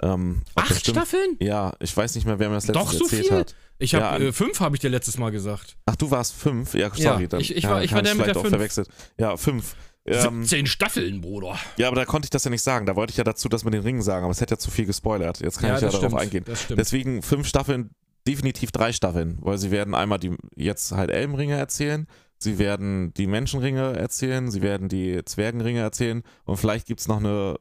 Ähm, 0.02 0.42
Acht 0.54 0.86
Staffeln? 0.86 1.36
Ja, 1.40 1.72
ich 1.80 1.96
weiß 1.96 2.14
nicht 2.16 2.26
mehr, 2.26 2.38
wer 2.38 2.48
mir 2.48 2.56
das 2.56 2.66
letzte 2.66 2.80
Doch 2.80 2.92
so 2.92 3.04
erzählt 3.04 3.26
viel? 3.28 3.36
hat. 3.36 3.54
Ich 3.78 3.94
habe 3.94 4.22
Ja, 4.24 4.28
äh, 4.28 4.32
fünf, 4.32 4.60
habe 4.60 4.76
ich 4.76 4.80
dir 4.80 4.90
letztes 4.90 5.18
Mal 5.18 5.30
gesagt. 5.30 5.76
Ach, 5.86 5.96
du 5.96 6.10
warst 6.10 6.34
fünf? 6.34 6.74
Ja, 6.74 6.90
sorry. 6.94 7.22
Ja, 7.22 7.28
dann, 7.28 7.40
ich- 7.40 7.56
ich 7.56 7.64
ja, 7.64 7.70
war- 7.70 7.76
dann 7.76 7.84
ich 7.84 7.92
war 7.92 8.02
der 8.02 8.14
mit 8.14 8.26
der 8.26 8.34
fünf. 8.34 8.48
verwechselt. 8.48 8.88
Ja, 9.18 9.36
fünf. 9.36 9.74
Ähm, 10.06 10.42
17 10.42 10.66
Staffeln, 10.66 11.22
Bruder. 11.22 11.58
ja, 11.78 11.86
aber 11.86 11.96
da 11.96 12.04
konnte 12.04 12.26
ich 12.26 12.30
das 12.30 12.44
ja 12.44 12.50
nicht 12.50 12.60
sagen. 12.62 12.84
Da 12.84 12.94
wollte 12.94 13.12
ich 13.12 13.16
ja 13.16 13.24
dazu 13.24 13.48
das 13.48 13.64
mit 13.64 13.72
den 13.72 13.80
Ringen 13.82 14.02
sagen, 14.02 14.24
aber 14.24 14.32
es 14.32 14.40
hätte 14.42 14.54
ja 14.54 14.58
zu 14.58 14.70
viel 14.70 14.84
gespoilert. 14.84 15.40
Jetzt 15.40 15.58
kann 15.60 15.74
ich 15.74 15.80
ja 15.80 15.88
darauf 15.88 16.04
stimmt, 16.10 16.20
eingehen. 16.20 16.44
Deswegen 16.70 17.22
fünf 17.22 17.48
Staffeln, 17.48 17.90
definitiv 18.26 18.70
drei 18.72 18.92
Staffeln, 18.92 19.38
weil 19.40 19.58
sie 19.58 19.70
werden 19.70 19.94
einmal 19.94 20.18
die 20.18 20.36
jetzt 20.56 20.92
halt 20.92 21.10
Elbenringe 21.10 21.56
erzählen, 21.56 22.06
sie 22.38 22.58
werden 22.58 23.12
die 23.14 23.26
Menschenringe 23.26 23.96
erzählen, 23.96 24.50
sie 24.50 24.62
werden 24.62 24.88
die 24.88 25.24
Zwergenringe 25.24 25.80
erzählen 25.80 26.22
und 26.44 26.56
vielleicht 26.56 26.86
gibt 26.86 27.00
es 27.00 27.08
noch 27.08 27.18
eine 27.18 27.56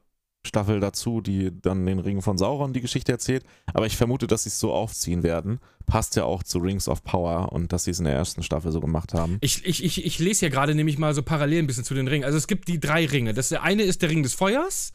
Staffel 0.45 0.79
dazu, 0.79 1.21
die 1.21 1.51
dann 1.61 1.85
den 1.85 1.99
Ring 1.99 2.21
von 2.21 2.37
Sauron 2.37 2.73
die 2.73 2.81
Geschichte 2.81 3.11
erzählt. 3.11 3.45
Aber 3.73 3.85
ich 3.85 3.95
vermute, 3.95 4.27
dass 4.27 4.43
sie 4.43 4.49
es 4.49 4.59
so 4.59 4.73
aufziehen 4.73 5.23
werden. 5.23 5.59
Passt 5.85 6.15
ja 6.15 6.25
auch 6.25 6.43
zu 6.43 6.59
Rings 6.59 6.87
of 6.87 7.03
Power 7.03 7.51
und 7.53 7.71
dass 7.71 7.85
sie 7.85 7.91
es 7.91 7.99
in 7.99 8.05
der 8.05 8.13
ersten 8.13 8.43
Staffel 8.43 8.71
so 8.71 8.81
gemacht 8.81 9.13
haben. 9.13 9.37
Ich, 9.41 9.65
ich, 9.65 9.83
ich, 9.83 10.05
ich 10.05 10.19
lese 10.19 10.41
hier 10.41 10.49
gerade 10.49 10.75
nämlich 10.75 10.97
mal 10.97 11.13
so 11.13 11.23
parallel 11.23 11.59
ein 11.59 11.67
bisschen 11.67 11.85
zu 11.85 11.93
den 11.93 12.07
Ringen. 12.07 12.25
Also 12.25 12.37
es 12.37 12.47
gibt 12.47 12.67
die 12.67 12.79
drei 12.79 13.05
Ringe. 13.05 13.33
Das 13.33 13.53
eine 13.53 13.83
ist 13.83 14.01
der 14.01 14.09
Ring 14.09 14.23
des 14.23 14.33
Feuers. 14.33 14.91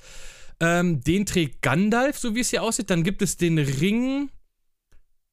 Ähm, 0.61 1.01
den 1.01 1.24
trägt 1.24 1.62
Gandalf, 1.62 2.19
so 2.19 2.35
wie 2.35 2.40
es 2.40 2.51
hier 2.51 2.62
aussieht. 2.62 2.90
Dann 2.90 3.03
gibt 3.03 3.23
es 3.23 3.36
den 3.36 3.59
Ring. 3.59 4.31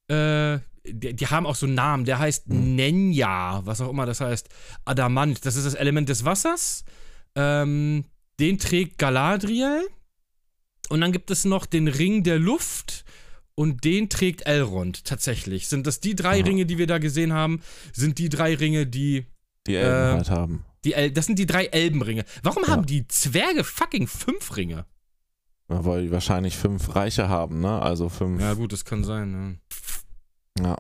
Äh, 0.07 0.60
die, 0.88 1.15
die 1.15 1.27
haben 1.27 1.45
auch 1.48 1.56
so 1.56 1.65
einen 1.65 1.76
Namen. 1.76 2.06
Der 2.06 2.19
heißt 2.19 2.45
Hm. 2.48 2.76
Nenya, 2.76 3.61
was 3.65 3.82
auch 3.82 3.90
immer 3.90 4.06
das 4.06 4.22
heißt. 4.22 4.49
Adamant. 4.86 5.45
Das 5.45 5.56
ist 5.56 5.65
das 5.65 5.73
Element 5.73 6.10
des 6.10 6.26
Wassers. 6.26 6.84
Ähm, 7.36 8.06
den 8.40 8.60
trägt 8.60 8.98
Galadriel. 8.98 9.88
Und 10.90 11.02
dann 11.02 11.11
gibt 11.11 11.32
es 11.32 11.45
noch 11.45 11.65
den 11.65 11.88
Ring 11.88 12.23
der 12.23 12.38
Luft. 12.40 13.03
Und 13.56 13.84
den 13.86 14.10
trägt 14.10 14.45
Elrond 14.45 15.06
tatsächlich. 15.06 15.68
Sind 15.68 15.88
das 15.88 16.02
die 16.02 16.14
drei 16.15 16.40
Aha. 16.41 16.45
Ringe, 16.48 16.65
die 16.65 16.77
wir 16.77 16.88
da 16.88 16.98
gesehen 16.98 17.32
haben? 17.34 17.61
Sind 17.94 18.18
die 18.19 18.27
drei 18.30 18.53
Ringe, 18.56 18.86
die 18.86 19.26
Die 19.65 19.76
Elben 19.76 20.11
Äh, 20.11 20.18
halt 20.18 20.30
haben. 20.30 20.65
die 20.84 20.94
El 20.94 21.11
das 21.11 21.26
sind 21.26 21.40
die 21.40 21.45
drei 21.48 21.65
Elbenringe. 21.68 22.26
Warum 22.44 22.64
Ja. 22.64 22.69
haben 22.69 22.86
die 22.86 23.07
Zwerge 23.07 23.64
fucking 23.64 24.07
fünf 24.07 24.56
Ringe? 24.57 24.86
Ja, 25.70 25.84
weil 25.86 26.04
die 26.04 26.12
wahrscheinlich 26.12 26.56
fünf 26.58 26.96
Reiche 26.96 27.28
haben, 27.28 27.60
ne? 27.60 27.82
Also 27.82 28.10
fünf. 28.10 28.40
Ja, 28.42 28.54
gut, 28.54 28.72
das 28.72 28.86
kann 28.86 29.04
sein. 29.04 29.60
Ja. 30.60 30.78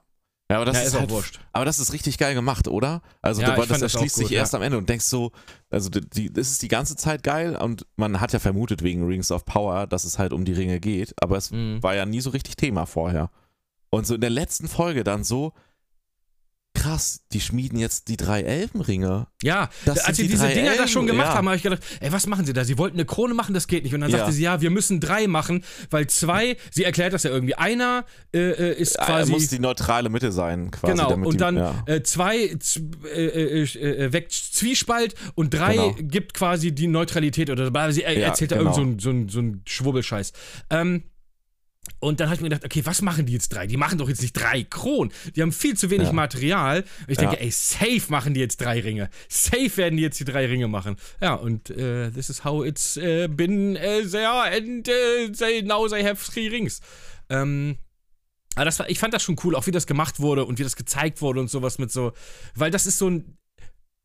Ja, 0.49 0.57
aber 0.57 0.65
das 0.65 0.75
Ja, 0.75 0.81
ist, 0.83 0.87
ist 0.89 0.95
auch 0.95 0.99
halt, 0.99 1.09
wurscht. 1.09 1.39
Aber 1.53 1.65
das 1.65 1.79
ist 1.79 1.91
richtig 1.91 2.19
geil 2.19 2.35
gemacht, 2.35 2.67
oder? 2.67 3.01
Also 3.23 3.41
Ja, 3.41 3.55
das 3.55 3.67
das 3.67 3.81
erschließt 3.81 4.15
sich 4.15 4.31
erst 4.31 4.53
ja. 4.53 4.59
am 4.59 4.63
Ende 4.63 4.77
und 4.77 4.87
denkst 4.87 5.05
so, 5.05 5.31
also 5.71 5.89
die, 5.89 6.01
die, 6.07 6.31
das 6.31 6.51
ist 6.51 6.61
die 6.61 6.67
ganze 6.67 6.95
Zeit 6.95 7.23
geil 7.23 7.55
und 7.55 7.87
man 7.95 8.21
hat 8.21 8.31
ja 8.31 8.37
vermutet 8.37 8.83
wegen 8.83 9.07
Rings 9.07 9.31
of 9.31 9.43
Power, 9.45 9.87
dass 9.87 10.03
es 10.03 10.19
halt 10.19 10.33
um 10.33 10.45
die 10.45 10.53
Ringe 10.53 10.79
geht, 10.79 11.15
aber 11.19 11.37
es 11.37 11.49
Mhm. 11.49 11.81
war 11.81 11.95
ja 11.95 12.05
nie 12.05 12.21
so 12.21 12.29
richtig 12.29 12.57
Thema 12.57 12.85
vorher. 12.85 13.31
Und 13.89 14.05
so 14.05 14.13
in 14.13 14.21
der 14.21 14.29
letzten 14.29 14.67
Folge 14.67 15.03
dann 15.03 15.23
so, 15.23 15.53
krass, 16.75 17.21
die 17.33 17.41
schmieden 17.41 17.79
jetzt 17.79 18.07
die 18.07 18.17
drei 18.17 18.41
Elbenringe. 18.43 19.27
Ja, 19.41 19.69
Das 19.85 19.99
als 19.99 20.17
sie 20.17 20.23
die 20.23 20.29
diese 20.29 20.47
Dinger 20.47 20.71
da 20.71 20.71
Elben, 20.73 20.87
schon 20.87 21.07
gemacht 21.07 21.29
ja. 21.29 21.33
haben, 21.35 21.47
habe 21.47 21.57
ich 21.57 21.63
gedacht, 21.63 21.81
ey, 21.99 22.11
was 22.11 22.27
machen 22.27 22.45
sie 22.45 22.53
da? 22.53 22.63
Sie 22.63 22.77
wollten 22.77 22.97
eine 22.97 23.05
Krone 23.05 23.33
machen, 23.33 23.53
das 23.53 23.67
geht 23.67 23.83
nicht. 23.83 23.93
Und 23.93 24.01
dann 24.01 24.09
Ja. 24.11 24.19
sagte 24.19 24.33
sie, 24.33 24.43
ja, 24.43 24.61
wir 24.61 24.69
müssen 24.69 24.99
drei 24.99 25.27
machen, 25.27 25.63
weil 25.89 26.07
zwei, 26.07 26.57
sie 26.71 26.83
erklärt 26.83 27.13
das 27.13 27.23
ja 27.23 27.31
irgendwie, 27.31 27.55
einer 27.55 28.05
äh, 28.33 28.39
äh, 28.39 28.73
ist 28.79 28.95
Er 28.97 29.05
quasi... 29.05 29.31
muss 29.31 29.47
die 29.47 29.59
neutrale 29.59 30.09
Mitte 30.09 30.31
sein, 30.31 30.69
quasi. 30.71 30.93
Genau, 30.93 31.13
und 31.13 31.33
die, 31.33 31.37
dann 31.37 31.57
ja. 31.57 31.83
äh, 31.87 32.03
zwei 32.03 32.37
äh, 32.37 33.63
äh, 33.63 34.13
weckt 34.13 34.31
Zwiespalt 34.33 35.15
und 35.35 35.53
drei 35.53 35.75
Genau. 35.75 35.95
gibt 36.01 36.33
quasi 36.33 36.71
die 36.73 36.87
Neutralität 36.87 37.49
oder. 37.49 37.71
Sie 37.91 38.03
er, 38.03 38.13
Ja, 38.13 38.27
erzählt 38.27 38.51
da 38.51 38.57
genau. 38.57 38.77
irgend 38.77 39.01
so 39.01 39.09
ein, 39.09 39.29
so 39.29 39.29
ein, 39.29 39.29
so 39.29 39.39
ein 39.39 39.61
Schwurbelscheiß. 39.65 40.33
Ähm, 40.69 41.03
und 41.99 42.19
dann 42.19 42.27
habe 42.27 42.35
ich 42.35 42.41
mir 42.41 42.49
gedacht, 42.49 42.65
okay, 42.65 42.85
was 42.85 43.01
machen 43.01 43.25
die 43.25 43.33
jetzt 43.33 43.49
drei? 43.49 43.67
Die 43.67 43.77
machen 43.77 43.97
doch 43.97 44.09
jetzt 44.09 44.21
nicht 44.21 44.33
drei 44.33 44.63
Kronen. 44.63 45.11
Die 45.35 45.41
haben 45.41 45.51
viel 45.51 45.75
zu 45.77 45.89
wenig 45.89 46.07
Ja. 46.07 46.13
Material. 46.13 46.81
Und 46.81 47.09
ich 47.11 47.17
denke, 47.17 47.35
Ja. 47.35 47.41
ey, 47.41 47.51
safe 47.51 48.03
machen 48.09 48.33
die 48.33 48.39
jetzt 48.41 48.57
drei 48.61 48.79
Ringe. 48.81 49.09
Safe 49.29 49.75
werden 49.77 49.97
die 49.97 50.03
jetzt 50.03 50.19
die 50.19 50.25
drei 50.25 50.45
Ringe 50.45 50.67
machen. 50.67 50.97
Ja, 51.21 51.33
und 51.35 51.69
äh, 51.69 52.11
this 52.11 52.29
is 52.29 52.43
how 52.43 52.65
it's 52.65 52.97
äh, 52.97 53.27
been 53.27 53.75
äh, 53.75 54.03
there 54.05 54.43
and 54.43 54.87
äh, 54.87 55.31
they, 55.31 55.61
now 55.63 55.87
they 55.87 56.03
have 56.03 56.23
three 56.31 56.47
rings. 56.47 56.81
Ähm, 57.29 57.77
aber 58.55 58.65
das 58.65 58.79
war, 58.79 58.89
ich 58.89 58.99
fand 58.99 59.13
das 59.13 59.23
schon 59.23 59.35
cool, 59.43 59.55
auch 59.55 59.65
wie 59.67 59.71
das 59.71 59.87
gemacht 59.87 60.19
wurde 60.19 60.45
und 60.45 60.59
wie 60.59 60.63
das 60.63 60.75
gezeigt 60.75 61.21
wurde 61.21 61.39
und 61.39 61.49
sowas 61.49 61.77
mit 61.79 61.91
so, 61.91 62.13
weil 62.53 62.71
das 62.71 62.85
ist 62.85 62.97
so 62.97 63.09
ein, 63.09 63.37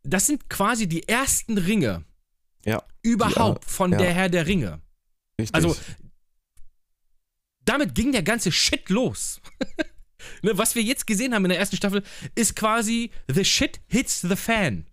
das 0.02 0.26
sind 0.26 0.48
quasi 0.48 0.88
die 0.88 1.06
ersten 1.06 1.58
Ringe 1.58 2.04
Ja. 2.64 2.82
überhaupt 3.02 3.64
äh, 3.64 3.68
von 3.68 3.92
ja. 3.92 3.98
der 3.98 4.12
Herr 4.12 4.28
der 4.28 4.46
Ringe. 4.46 4.80
Richtig. 5.38 5.54
Also, 5.54 5.76
damit 7.64 7.94
ging 7.94 8.12
der 8.12 8.22
ganze 8.22 8.50
Shit 8.52 8.88
los. 8.88 9.40
ne, 10.42 10.56
was 10.58 10.74
wir 10.74 10.82
jetzt 10.82 11.06
gesehen 11.06 11.34
haben 11.34 11.44
in 11.44 11.50
der 11.50 11.58
ersten 11.58 11.76
Staffel, 11.76 12.02
ist 12.34 12.56
quasi 12.56 13.10
The 13.32 13.44
Shit 13.44 13.80
hits 13.86 14.20
the 14.22 14.36
fan. 14.36 14.86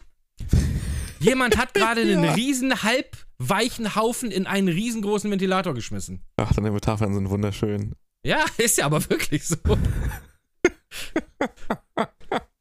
Jemand 1.19 1.57
hat 1.57 1.73
gerade 1.73 2.02
einen 2.02 2.23
Ja. 2.26 2.34
riesen 2.34 2.84
halbweichen 2.84 3.95
Haufen 3.95 4.30
in 4.31 4.45
einen 4.45 4.68
riesengroßen 4.68 5.30
Ventilator 5.31 5.73
geschmissen. 5.73 6.22
Ach, 6.38 6.53
deine 6.53 6.72
Metaphern 6.72 7.14
sind 7.14 7.30
wunderschön. 7.30 7.94
Ja, 8.26 8.45
ist 8.57 8.77
ja 8.77 8.85
aber 8.85 9.07
wirklich 9.10 9.45
so. 9.48 9.56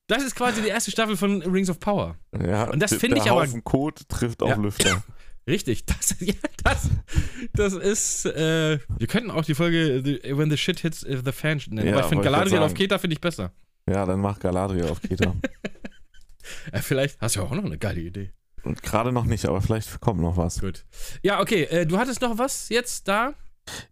Das 0.09 0.23
ist 0.23 0.37
quasi 0.37 0.62
die 0.62 0.69
erste 0.69 0.91
Staffel 0.93 1.16
von 1.16 1.43
Rings 1.43 1.69
of 1.69 1.81
Power. 1.81 2.16
Ja, 2.41 2.70
Und 2.70 2.81
das 2.81 2.95
finde 2.95 3.19
ich 3.19 3.28
aber- 3.31 3.43
Haufen 3.43 3.65
Kot 3.65 4.09
trifft 4.09 4.43
auf 4.43 4.51
Ja. 4.51 4.57
Lüfter. 4.57 5.03
Richtig, 5.48 5.85
das, 5.86 6.16
ja, 6.20 6.35
das, 6.64 6.89
das 7.55 7.73
ist, 7.74 8.27
äh, 8.27 8.78
wir 8.98 9.06
könnten 9.06 9.31
auch 9.31 9.44
die 9.44 9.55
Folge 9.55 10.02
the, 10.05 10.36
When 10.36 10.51
the 10.51 10.56
Shit 10.56 10.81
Hits 10.81 11.01
the 11.01 11.32
Fan 11.32 11.60
nennen, 11.68 11.86
Ja, 11.89 11.93
aber 11.93 12.01
ich 12.02 12.06
finde 12.06 12.16
wollte 12.24 12.28
ich 12.28 12.32
Galadriel 12.32 12.59
auf. 12.62 12.74
Keta 12.74 12.98
finde 12.98 13.14
ich 13.14 13.20
besser. 13.20 13.52
Ja, 13.89 14.05
dann 14.06 14.20
mach 14.20 14.39
Galadriel 14.40 14.85
auf 14.89 15.01
Keter. 15.01 15.35
Äh, 16.70 16.81
vielleicht 16.81 17.20
hast 17.20 17.35
du 17.35 17.40
ja 17.40 17.47
auch 17.47 17.51
noch 17.52 17.64
eine 17.64 17.77
geile 17.77 18.01
Idee. 18.01 18.31
Und 18.62 18.81
gerade 18.82 19.10
noch 19.10 19.24
nicht, 19.24 19.44
aber 19.47 19.60
vielleicht 19.60 20.01
kommt 20.01 20.20
noch 20.20 20.36
was. 20.36 20.60
Gut. 20.60 20.85
Ja, 21.23 21.40
okay, 21.40 21.64
äh, 21.64 21.86
du 21.86 21.98
hattest 21.98 22.20
noch 22.20 22.39
was 22.39 22.68
jetzt 22.68 23.09
da? 23.09 23.35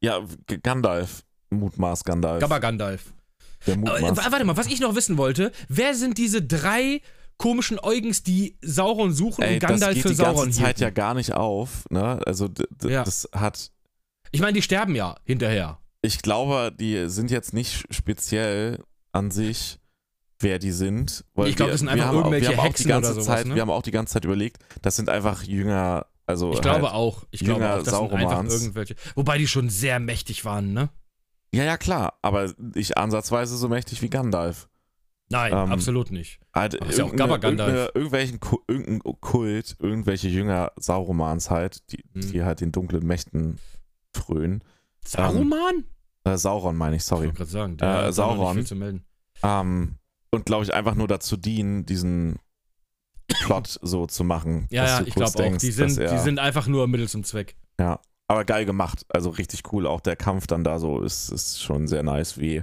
Ja, 0.01 0.20
G- 0.47 0.59
Gandalf. 0.62 1.24
Mutmaß 1.51 2.05
Gandalf. 2.05 2.40
Gabba 2.40 2.59
Gandalf. 2.60 3.12
der 3.66 3.74
Äh, 3.74 3.76
Mutmaß. 3.78 4.16
wa- 4.18 4.31
warte 4.31 4.44
mal, 4.44 4.56
was 4.56 4.68
ich 4.68 4.78
noch 4.81 4.94
wissen 4.94 5.16
wollte, 5.16 5.51
wer 5.68 5.94
sind 5.94 6.16
diese 6.16 6.43
drei 6.43 7.01
komischen 7.36 7.78
Eugens, 7.81 8.23
die 8.23 8.56
Sauron 8.62 9.12
suchen 9.12 9.43
Ey, 9.43 9.55
und 9.55 9.62
das 9.62 9.70
Gandalf 9.70 9.94
geht 9.94 10.02
für 10.02 10.09
die 10.11 10.15
Sauron 10.15 10.36
ganze 10.44 10.59
Zeit 10.59 10.66
hielten? 10.78 10.82
ja 10.82 10.90
gar 10.90 11.15
nicht 11.15 11.32
auf. 11.32 11.85
Ne? 11.90 12.20
Also 12.27 12.48
Ja. 12.85 13.05
das 13.05 13.28
hat, 13.35 13.70
Ich 14.31 14.40
meine, 14.40 14.52
die 14.55 14.62
sterben 14.62 14.94
ja 14.94 15.16
hinterher. 15.24 15.78
ich 16.02 16.23
glaube, 16.23 16.73
die 16.78 17.09
sind 17.09 17.31
jetzt 17.31 17.52
nicht 17.52 17.85
speziell 17.90 18.82
an 19.12 19.31
sich, 19.31 19.78
wer 20.40 20.59
die 20.59 20.73
sind. 20.73 21.24
Ich 21.44 21.56
glaub, 21.56 21.69
wir- 21.69 21.73
das 21.73 21.81
sind 21.81 21.89
einfach 21.89 22.06
haben 22.06 22.16
auch- 22.19 22.24
irgendwelche 22.27 22.51
wir 22.51 22.62
Hexen 22.62 22.85
die 22.85 22.89
ganze 22.89 23.12
oder 23.12 23.23
sowas, 23.23 23.27
Zeit, 23.27 23.47
ne? 23.47 23.55
Wir 23.55 23.62
haben 23.62 23.70
auch 23.70 23.82
die 23.82 23.90
ganze 23.90 24.12
Zeit 24.15 24.24
überlegt, 24.24 24.59
das 24.82 24.97
sind 24.97 25.09
einfach 25.09 25.43
Jünger, 25.44 26.06
also 26.27 26.52
Ich 26.52 26.61
glaube 26.61 26.82
halt, 26.86 26.94
auch. 26.94 27.24
Ich 27.31 27.40
glaube 27.40 27.61
Jünger 27.62 27.74
auch, 27.74 27.78
das 27.82 27.94
sind 27.94 27.94
einfach 28.12 28.20
Sauromans. 28.31 28.55
irgendwelche. 28.62 28.94
Wobei 29.15 29.39
die 29.39 29.47
schon 29.48 29.70
sehr 29.70 30.01
mächtig 30.01 30.44
waren, 30.44 30.73
ne? 30.73 30.89
Ja, 31.52 31.62
ja, 31.65 31.77
klar, 31.77 32.19
aber 32.23 32.52
nicht 32.59 32.97
ansatzweise 32.98 33.56
so 33.56 33.69
mächtig 33.69 34.02
wie 34.02 34.11
Gandalf. 34.11 34.69
Nein, 35.30 35.52
Ähm, 35.52 35.72
absolut 35.72 36.10
nicht. 36.10 36.38
Halt 36.55 36.74
ist 36.74 36.98
ja 36.98 37.05
auch 37.05 37.12
irgendeine- 37.12 37.90
irgendwelchen 37.94 38.38
irgendein 38.68 39.01
Kult, 39.20 39.76
irgendwelche 39.80 40.28
Jünger 40.28 40.72
Sauromans 40.76 41.51
halt, 41.51 41.90
die, 41.92 42.05
Hm. 42.12 42.30
die 42.32 42.42
halt 42.44 42.60
den 42.60 42.72
dunklen 42.72 43.06
Mächten 43.06 43.59
frönen. 44.12 44.62
Saruman? 45.05 45.84
Äh, 46.24 46.36
Sauron 46.36 46.76
meine 46.76 46.96
ich, 46.96 47.02
Ich 47.02 47.06
sorry. 47.06 47.26
wollte 47.26 47.36
gerade 47.38 47.51
sagen, 47.51 47.78
Äh, 47.78 48.12
Sauron. 48.12 48.55
viel 48.56 48.66
zu 48.66 48.76
melden. 48.76 49.05
Ähm, 49.42 49.96
und 50.30 50.46
glaube 50.46 50.64
ich 50.64 50.72
einfach 50.74 50.94
nur 50.94 51.09
dazu 51.09 51.36
dienen, 51.36 51.84
diesen 51.86 52.38
Plot 53.28 53.78
so 53.82 54.06
zu 54.06 54.24
machen. 54.24 54.66
Ja, 54.70 54.84
ja, 54.84 55.01
ich 55.06 55.14
glaube 55.14 55.32
auch. 55.42 55.56
Die 55.56 55.70
sind, 55.70 55.98
er, 55.98 56.12
die 56.12 56.18
sind 56.20 56.38
einfach 56.38 56.66
nur 56.66 56.86
Mittel 56.86 57.09
zum 57.09 57.24
Zweck. 57.24 57.56
Ja, 57.80 58.01
aber 58.28 58.44
geil 58.44 58.64
gemacht. 58.66 59.05
Also 59.09 59.30
richtig 59.30 59.72
cool. 59.72 59.86
Auch 59.86 60.01
der 60.01 60.16
Kampf 60.16 60.46
dann 60.46 60.64
da 60.64 60.78
so 60.78 61.01
ist, 61.01 61.30
ist 61.30 61.62
schon 61.62 61.86
sehr 61.88 62.02
nice, 62.02 62.38
wie 62.38 62.62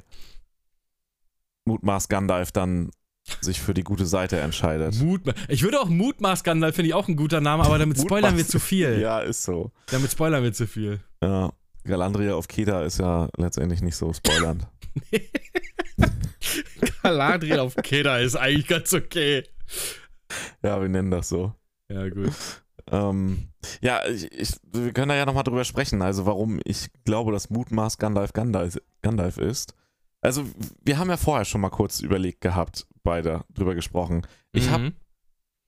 Mutmaß 1.66 2.08
Gandalf 2.10 2.52
dann 2.52 2.92
sich 3.40 3.62
für 3.62 3.74
die 3.74 3.84
gute 3.84 4.06
Seite 4.06 4.40
entscheidet. 4.40 4.96
Mutma 5.02 5.34
ich 5.48 5.64
würde 5.64 5.80
auch 5.80 5.90
Mutmaß 5.90 6.44
Gandalf, 6.44 6.76
finde 6.76 6.90
ich 6.90 6.94
auch 6.94 7.08
ein 7.08 7.16
guter 7.16 7.40
Name, 7.42 7.64
aber 7.64 7.78
damit 7.78 7.98
spoilern 8.02 8.38
wir 8.38 8.48
zu 8.48 8.60
viel. 8.60 9.00
Ja, 9.00 9.20
ist 9.20 9.44
so. 9.44 9.72
Damit 9.88 10.12
spoilern 10.12 10.44
wir 10.44 10.54
zu 10.54 10.68
viel. 10.68 11.00
Ja. 11.22 11.52
Galandria 11.84 12.36
auf 12.36 12.48
Keta 12.48 12.84
ist 12.84 13.00
ja 13.00 13.30
letztendlich 13.38 13.82
nicht 13.82 13.96
so 13.96 14.14
spoilernd. 14.14 14.68
Galadriel 17.04 17.60
auf 17.60 17.76
Keda 17.76 18.20
ist 18.20 18.36
eigentlich 18.36 18.68
ganz 18.68 18.94
okay. 18.94 19.44
ja, 20.62 20.80
wir 20.80 20.90
nennen 20.90 21.12
das 21.12 21.30
so. 21.30 21.54
Ja, 21.90 22.08
gut. 22.10 22.34
Ähm, 22.92 23.48
ja, 23.82 24.06
ich, 24.06 24.32
ich, 24.32 24.56
wir 24.72 24.92
können 24.94 25.10
da 25.10 25.16
ja 25.16 25.26
nochmal 25.26 25.44
drüber 25.44 25.64
sprechen, 25.64 26.02
also 26.02 26.26
warum 26.26 26.60
ich 26.66 26.90
glaube, 27.06 27.32
dass 27.32 27.50
Mutmaß 27.50 27.98
Gandalf 27.98 28.34
Gandalf, 28.34 28.80
Gandalf 29.02 29.38
ist. 29.38 29.74
Also, 30.22 30.46
wir 30.84 30.98
haben 31.00 31.10
ja 31.10 31.18
vorher 31.18 31.46
schon 31.46 31.62
mal 31.62 31.70
kurz 31.70 32.00
überlegt 32.00 32.42
gehabt, 32.42 32.86
beide 33.04 33.44
drüber 33.54 33.74
gesprochen. 33.76 34.26
Ich 34.54 34.70
habe 34.70 34.84
Mhm. 34.84 34.94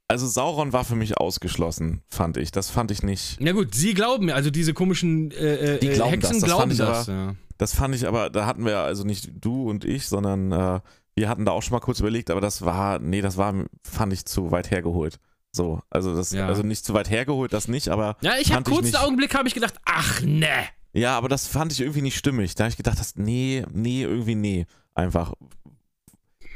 also 0.07 0.27
Sauron 0.27 0.73
war 0.73 0.83
für 0.85 0.95
mich 0.95 1.17
ausgeschlossen, 1.17 2.03
fand 2.07 2.37
ich. 2.37 2.51
Das 2.51 2.69
fand 2.69 2.91
ich 2.91 3.01
nicht. 3.01 3.37
Na 3.39 3.51
gut, 3.51 3.73
sie 3.73 3.93
glauben 3.95 4.25
mir, 4.27 4.35
also 4.35 4.51
diese 4.51 4.73
komischen 4.75 5.31
äh, 5.31 5.75
äh, 5.75 5.79
Die 5.79 5.89
glauben 5.89 6.11
Hexen 6.11 6.33
das, 6.33 6.41
das 6.41 6.47
glauben 6.49 6.61
fand 6.61 6.71
ich 6.73 6.77
das. 6.77 7.09
aber- 7.09 7.17
ja. 7.17 7.35
Das 7.57 7.73
fand 7.75 7.95
ich 7.95 8.07
aber, 8.07 8.29
da 8.29 8.45
hatten 8.45 8.65
wir 8.65 8.79
also 8.79 9.03
nicht 9.03 9.29
du 9.33 9.69
und 9.69 9.85
ich, 9.85 10.07
sondern 10.07 10.51
äh, 10.51 10.79
wir 11.15 11.29
hatten 11.29 11.45
da 11.45 11.51
auch 11.51 11.61
schon 11.61 11.73
mal 11.73 11.79
kurz 11.79 11.99
überlegt, 11.99 12.29
aber 12.31 12.41
das 12.41 12.63
war, 12.63 12.99
nee, 12.99 13.21
das 13.21 13.37
war, 13.37 13.53
fand 13.83 14.11
ich 14.13 14.25
zu 14.25 14.51
weit 14.51 14.69
hergeholt. 14.71 15.19
So, 15.51 15.79
also 15.91 16.15
das, 16.15 16.31
Ja. 16.31 16.47
also 16.47 16.63
nicht 16.63 16.83
zu 16.83 16.93
weit 16.95 17.09
hergeholt, 17.11 17.53
das 17.53 17.67
nicht, 17.67 17.89
aber 17.89 18.17
Ja, 18.21 18.33
ich 18.39 18.51
habe 18.53 18.69
kurz 18.69 18.85
einen 18.87 18.95
Augenblick 18.95 19.33
habe 19.35 19.47
ich 19.47 19.53
gedacht, 19.53 19.75
ach 19.85 20.21
ne. 20.21 20.47
Ja, 20.93 21.17
aber 21.17 21.29
das 21.29 21.47
fand 21.47 21.71
ich 21.71 21.81
irgendwie 21.81 22.01
nicht 22.01 22.17
stimmig. 22.17 22.55
Da 22.55 22.63
habe 22.65 22.69
ich 22.69 22.77
gedacht, 22.77 22.99
das, 22.99 23.15
nee, 23.15 23.65
nee, 23.71 24.03
irgendwie 24.03 24.35
nee, 24.35 24.65
einfach. 24.93 25.33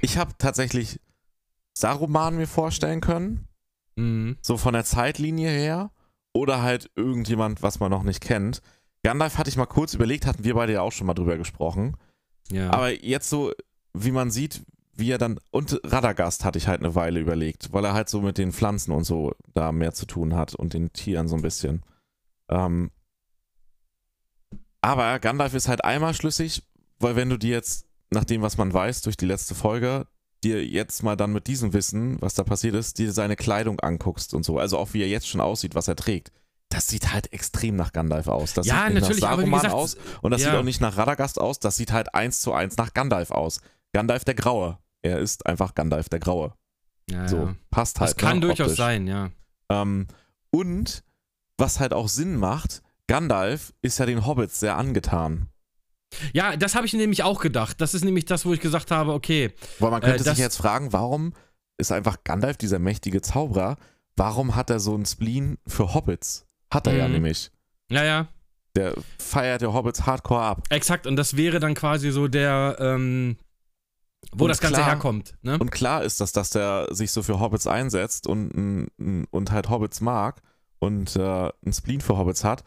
Ich 0.02 0.18
habe 0.18 0.32
tatsächlich 0.38 1.00
Saruman 1.74 2.38
mir 2.38 2.48
vorstellen 2.48 3.02
können, 3.02 3.48
Mhm. 3.96 4.38
so 4.42 4.58
von 4.58 4.74
der 4.74 4.86
Zeitlinie 4.86 5.50
her, 5.50 5.92
oder 6.34 6.62
halt 6.62 6.92
irgendjemand, 6.96 7.64
was 7.64 7.80
man 7.80 7.90
noch 7.90 8.04
nicht 8.04 8.22
kennt. 8.22 8.62
Gandalf 9.04 9.38
hatte 9.40 9.50
ich 9.50 9.58
mal 9.58 9.66
kurz 9.66 9.96
überlegt, 9.96 10.28
hatten 10.28 10.44
wir 10.44 10.54
beide 10.54 10.74
ja 10.74 10.82
auch 10.82 10.92
schon 10.92 11.08
mal 11.08 11.16
drüber 11.16 11.36
gesprochen. 11.38 11.98
Ja. 12.52 12.70
Aber 12.72 12.92
jetzt 12.92 13.30
so, 13.30 13.52
wie 13.94 14.12
man 14.12 14.30
sieht, 14.30 14.62
wie 14.94 15.10
er 15.12 15.18
dann. 15.18 15.40
Und 15.50 15.80
Radagast 15.84 16.46
hatte 16.46 16.58
ich 16.60 16.68
halt 16.68 16.82
eine 16.82 16.94
Weile 16.94 17.20
überlegt, 17.20 17.74
weil 17.74 17.86
er 17.86 17.94
halt 17.94 18.10
so 18.10 18.22
mit 18.22 18.38
den 18.38 18.52
Pflanzen 18.52 18.92
und 18.92 19.04
so 19.04 19.34
da 19.54 19.72
mehr 19.72 19.94
zu 19.94 20.06
tun 20.06 20.36
hat 20.36 20.54
und 20.54 20.74
den 20.74 20.94
Tieren 20.94 21.28
so 21.28 21.36
ein 21.36 21.42
bisschen. 21.42 21.82
Ähm, 22.50 22.92
aber 24.82 25.20
Gandalf 25.20 25.54
ist 25.54 25.68
halt 25.68 25.84
einmal 25.84 26.14
schlüssig, 26.14 26.64
weil 27.00 27.16
wenn 27.16 27.30
du 27.30 27.38
dir 27.38 27.52
jetzt, 27.52 27.86
nach 28.10 28.24
dem, 28.24 28.42
was 28.42 28.58
man 28.58 28.74
weiß, 28.74 29.02
durch 29.02 29.18
die 29.18 29.26
letzte 29.26 29.54
Folge, 29.56 30.08
dir 30.44 30.66
jetzt 30.66 31.04
mal 31.04 31.16
dann 31.16 31.34
mit 31.34 31.48
diesem 31.48 31.74
Wissen, 31.74 32.22
was 32.22 32.36
da 32.36 32.44
passiert 32.44 32.76
ist, 32.76 33.00
dir 33.00 33.12
seine 33.12 33.36
Kleidung 33.36 33.80
anguckst 33.80 34.34
und 34.34 34.44
so, 34.44 34.60
also 34.60 34.78
auch 34.78 34.94
wie 34.94 35.02
er 35.02 35.08
jetzt 35.08 35.28
schon 35.28 35.42
aussieht, 35.42 35.76
was 35.76 35.88
er 35.88 35.96
trägt. 35.96 36.32
Das 36.70 36.88
sieht 36.88 37.14
halt 37.14 37.32
extrem 37.34 37.76
nach 37.76 37.94
Gandalf 37.94 38.28
aus. 38.28 38.54
Das 38.54 38.68
Ja, 38.68 38.86
sieht 38.86 38.94
nicht 38.96 39.02
natürlich, 39.02 39.22
nach 39.22 39.30
Saruman 39.32 39.62
gesagt, 39.62 39.74
aus 39.74 39.98
und 40.22 40.32
das 40.32 40.42
ja. 40.42 40.50
sieht 40.52 40.60
auch 40.60 40.64
nicht 40.64 40.82
nach 40.82 40.98
Radagast 40.98 41.40
aus, 41.40 41.60
das 41.60 41.76
sieht 41.76 41.92
halt 41.92 42.14
eins 42.14 42.42
zu 42.42 42.54
eins 42.54 42.78
nach 42.78 42.94
Gandalf 42.94 43.32
aus. 43.32 43.62
Gandalf 43.94 44.26
der 44.26 44.36
Graue. 44.36 44.78
Er 45.02 45.20
ist 45.20 45.46
einfach 45.46 45.76
Gandalf 45.76 46.10
der 46.10 46.20
Graue. 46.20 46.54
ja, 47.10 47.28
So, 47.28 47.38
ja. 47.38 47.56
passt 47.70 48.00
halt. 48.00 48.10
Das 48.12 48.18
kann 48.18 48.40
ne, 48.40 48.48
durchaus 48.48 48.68
optisch. 48.68 48.78
sein, 48.78 49.08
ja. 49.08 49.32
Ähm, 49.70 50.08
und 50.52 51.04
was 51.58 51.80
halt 51.80 51.94
auch 51.94 52.10
Sinn 52.10 52.36
macht, 52.36 52.84
Gandalf 53.08 53.74
ist 53.82 53.98
ja 54.00 54.06
den 54.06 54.26
Hobbits 54.26 54.60
sehr 54.60 54.78
angetan. 54.78 55.48
Ja, 56.34 56.56
das 56.56 56.76
habe 56.76 56.86
ich 56.86 56.94
nämlich 56.94 57.24
auch 57.24 57.42
gedacht. 57.42 57.82
Das 57.82 57.94
ist 57.94 58.06
nämlich 58.06 58.26
das, 58.26 58.46
wo 58.46 58.54
ich 58.54 58.62
gesagt 58.62 58.92
habe, 58.92 59.14
okay, 59.14 59.52
Weil 59.80 59.92
man 59.92 60.02
könnte 60.02 60.22
Äh, 60.24 60.30
sich 60.30 60.38
jetzt 60.38 60.58
fragen, 60.58 60.94
warum 60.94 61.34
ist 61.78 61.92
einfach 61.92 62.24
Gandalf, 62.24 62.58
dieser 62.58 62.80
mächtige 62.80 63.22
Zauberer, 63.22 63.78
warum 64.16 64.56
hat 64.56 64.70
er 64.70 64.80
so 64.80 64.94
einen 64.96 65.06
Spleen 65.06 65.58
für 65.68 65.94
Hobbits? 65.94 66.46
Hat 66.72 66.88
er 66.88 66.96
ja 66.96 67.08
Mhm. 67.08 67.14
nämlich. 67.14 67.52
ja, 67.92 68.04
ja, 68.04 68.28
Der 68.76 68.94
feiert 69.20 69.62
ja 69.62 69.72
Hobbits 69.74 70.06
hardcore 70.06 70.42
ab. 70.42 70.64
exakt. 70.70 71.08
Und 71.08 71.16
das 71.18 71.36
wäre 71.38 71.60
dann 71.60 71.74
quasi 71.74 72.12
so 72.12 72.28
der, 72.28 72.78
ähm, 72.80 73.38
wo 74.34 74.46
Und 74.46 74.50
das 74.50 74.60
Ganze 74.60 74.76
klar- 74.82 74.88
herkommt. 74.88 75.36
Ne? 75.42 75.58
Und 75.60 75.72
klar 75.72 76.04
ist 76.04 76.20
das, 76.22 76.32
dass 76.32 76.50
der 76.52 76.88
sich 76.92 77.12
so 77.12 77.22
für 77.24 77.40
Hobbits 77.40 77.68
einsetzt 77.68 78.28
und, 78.28 78.90
und 79.32 79.52
halt 79.52 79.70
Hobbits 79.70 80.02
mag 80.02 80.42
und 80.80 81.16
äh, 81.16 81.20
einen 81.22 81.74
Spleen 81.74 82.02
für 82.02 82.18
Hobbits 82.18 82.44
hat, 82.44 82.64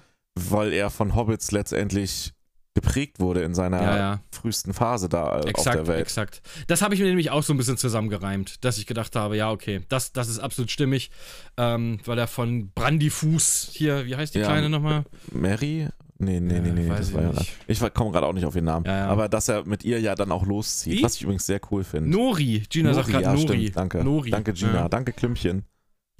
weil 0.51 0.73
er 0.73 0.91
von 0.91 1.15
Hobbits 1.15 1.51
letztendlich 1.53 2.33
geprägt 2.75 3.19
wurde 3.19 3.43
in 3.43 3.53
seiner 3.53 3.83
Ja, 3.83 3.97
ja. 3.97 4.21
frühesten 4.31 4.73
Phase 4.73 5.09
da 5.09 5.25
äh, 5.25 5.27
auf 5.39 5.41
der 5.41 5.49
Exakt, 5.51 5.87
Welt. 5.89 6.01
exakt. 6.01 6.41
Das 6.69 6.83
habe 6.83 6.95
ich 6.95 7.01
mir 7.01 7.09
nämlich 7.09 7.31
auch 7.31 7.43
so 7.43 7.53
ein 7.53 7.57
bisschen 7.57 7.77
zusammengereimt, 7.77 8.65
dass 8.65 8.79
ich 8.79 8.87
gedacht 8.87 9.17
habe, 9.17 9.37
ja, 9.37 9.51
okay, 9.51 9.81
das, 9.89 10.13
das 10.13 10.29
ist 10.29 10.39
absolut 10.39 10.71
stimmig, 10.71 11.11
ähm, 11.57 11.99
weil 12.05 12.17
er 12.17 12.29
von 12.29 12.71
Brandyfuß 12.73 13.71
hier, 13.73 14.07
wie 14.07 14.15
heißt 14.15 14.35
die 14.37 14.39
Ja, 14.39 14.47
Kleine 14.47 14.69
nochmal? 14.69 15.05
Mary? 15.33 15.89
Nee, 16.19 16.39
nee, 16.39 16.61
nee, 16.61 16.71
nee, 16.71 16.87
das 16.89 17.09
ich 17.09 17.15
war 17.15 17.23
ja. 17.23 17.33
nicht. 17.33 17.57
Ich 17.67 17.81
komme 17.95 18.13
gerade 18.13 18.27
auch 18.27 18.35
nicht 18.35 18.45
auf 18.45 18.55
ihren 18.55 18.67
Namen. 18.67 18.87
Aber 18.87 19.29
dass 19.29 19.49
er 19.49 19.65
mit 19.67 19.85
ihr 19.85 19.99
ja 20.01 20.15
dann 20.15 20.31
auch 20.31 20.45
loszieht, 20.47 20.99
Wie? 20.99 21.03
was 21.03 21.17
ich 21.17 21.23
übrigens 21.23 21.47
sehr 21.47 21.61
cool 21.71 21.83
finde. 21.83 22.11
Nori. 22.11 22.63
Gina 22.69 22.93
sagt 22.95 23.09
gerade 23.09 23.25
ja, 23.25 23.33
Nori. 23.33 23.47
stimmt. 23.63 23.77
Danke. 23.77 24.05
Nori. 24.05 24.31
Danke, 24.31 24.53
Gina. 24.53 24.89
Danke, 24.89 25.13
Klümpchen. 25.13 25.65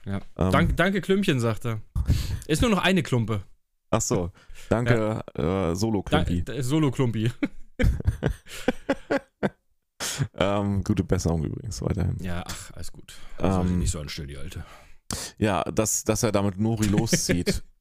Ja. 0.07 0.21
Ähm, 0.39 0.51
Dank, 0.51 0.77
danke, 0.79 1.01
Klümpchen, 1.03 1.39
sagt 1.39 1.67
er. 1.67 1.81
Ist 2.49 2.63
nur 2.63 2.71
noch 2.71 2.83
eine 2.83 3.03
Klumpe. 3.03 3.43
Ach 3.91 4.01
so. 4.01 4.31
Danke, 4.69 5.23
äh, 5.35 5.75
Solo 5.75 6.05
Da, 6.09 6.23
Klümpi. 6.25 6.45
da 6.45 6.53
ist 6.53 6.67
Solo-Klumpi. 6.67 7.31
Ähm, 10.35 10.83
gute 10.85 11.05
Besserung 11.05 11.45
übrigens 11.45 11.81
weiterhin. 11.83 12.17
Ja, 12.21 12.43
ach, 12.47 12.73
alles 12.75 12.93
gut. 12.93 13.15
Sie 13.39 13.45
Ähm, 13.45 13.79
nicht 13.79 13.91
so 13.91 14.01
anstellen, 14.01 14.29
die 14.29 14.37
Alte. 14.39 14.65
Ja, 15.39 15.63
dass, 15.65 16.05
dass 16.05 16.23
er 16.23 16.33
damit 16.33 16.59
Nori 16.59 16.87
loszieht. 16.87 17.63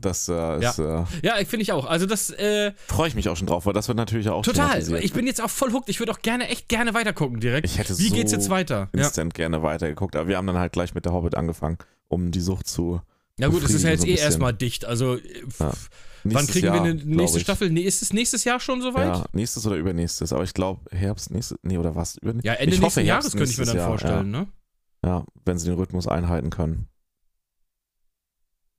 Das 0.00 0.28
äh, 0.28 0.58
ist, 0.64 0.78
äh, 0.78 1.04
Ja, 1.24 1.40
ich 1.40 1.48
finde 1.48 1.64
ich 1.64 1.72
auch. 1.72 1.84
Also 1.84 2.06
das, 2.06 2.30
äh, 2.30 2.72
freue 2.86 3.08
ich 3.08 3.16
mich 3.16 3.28
auch 3.28 3.36
schon 3.36 3.48
drauf, 3.48 3.66
weil 3.66 3.72
das 3.72 3.88
wird 3.88 3.96
natürlich 3.98 4.28
auch 4.28 4.44
total. 4.44 4.80
Ich 5.02 5.12
bin 5.12 5.26
jetzt 5.26 5.40
auch 5.42 5.50
voll 5.50 5.72
hooked. 5.72 5.88
Ich 5.88 5.98
würde 5.98 6.12
auch 6.12 6.20
gerne, 6.22 6.46
echt 6.46 6.68
gerne 6.68 6.94
weitergucken 6.94 7.40
direkt. 7.40 7.66
Ich 7.66 7.78
hätte 7.78 7.98
Wie 7.98 8.08
so 8.08 8.14
geht's 8.14 8.30
jetzt 8.30 8.48
weiter? 8.48 8.88
Ja. 8.94 9.00
instant 9.02 9.34
gerne 9.34 9.64
weitergeguckt, 9.64 10.14
aber 10.14 10.28
wir 10.28 10.36
haben 10.36 10.46
dann 10.46 10.56
halt 10.56 10.72
gleich 10.72 10.94
mit 10.94 11.04
der 11.04 11.12
Hobbit 11.12 11.34
angefangen, 11.34 11.78
um 12.06 12.30
die 12.30 12.38
Sucht 12.38 12.68
zu. 12.68 13.02
Ja 13.38 13.48
gut, 13.48 13.62
es 13.62 13.72
ist 13.74 13.82
ja 13.82 13.90
jetzt 13.90 14.00
so 14.00 14.06
ein 14.06 14.10
eh 14.10 14.12
bisschen. 14.12 14.26
erstmal 14.26 14.52
dicht. 14.54 14.84
Also 14.84 15.16
äh, 15.16 15.20
Ja. 15.58 15.72
wann 16.24 16.46
kriegen 16.46 16.66
Jahr, 16.66 16.74
wir 16.84 16.90
eine 16.90 16.94
nächste. 17.04 17.40
Staffel? 17.40 17.70
Nee, 17.70 17.82
ist 17.82 18.02
es 18.02 18.12
nächstes 18.12 18.44
Jahr 18.44 18.60
schon 18.60 18.82
soweit? 18.82 19.06
Ja, 19.06 19.24
nächstes 19.32 19.66
oder 19.66 19.76
übernächstes, 19.76 20.32
aber 20.32 20.44
ich 20.44 20.54
glaube 20.54 20.80
Herbst, 20.90 21.30
nächstes, 21.30 21.58
nee, 21.62 21.78
oder 21.78 21.94
was? 21.94 22.16
Über, 22.18 22.34
Ja, 22.42 22.54
Ende 22.54 22.74
ich 22.74 22.80
nächsten 22.80 22.84
hoffe, 22.84 23.00
Jahres 23.02 23.24
Herbst 23.26 23.36
könnte 23.36 23.52
ich 23.52 23.58
mir 23.58 23.64
dann 23.66 23.76
Jahr, 23.76 23.88
vorstellen, 23.88 24.30
ne? 24.30 24.46
Ja, 25.04 25.10
ja, 25.10 25.24
wenn 25.44 25.58
sie 25.58 25.66
den 25.68 25.78
Rhythmus 25.78 26.06
einhalten 26.08 26.50
können. 26.50 26.88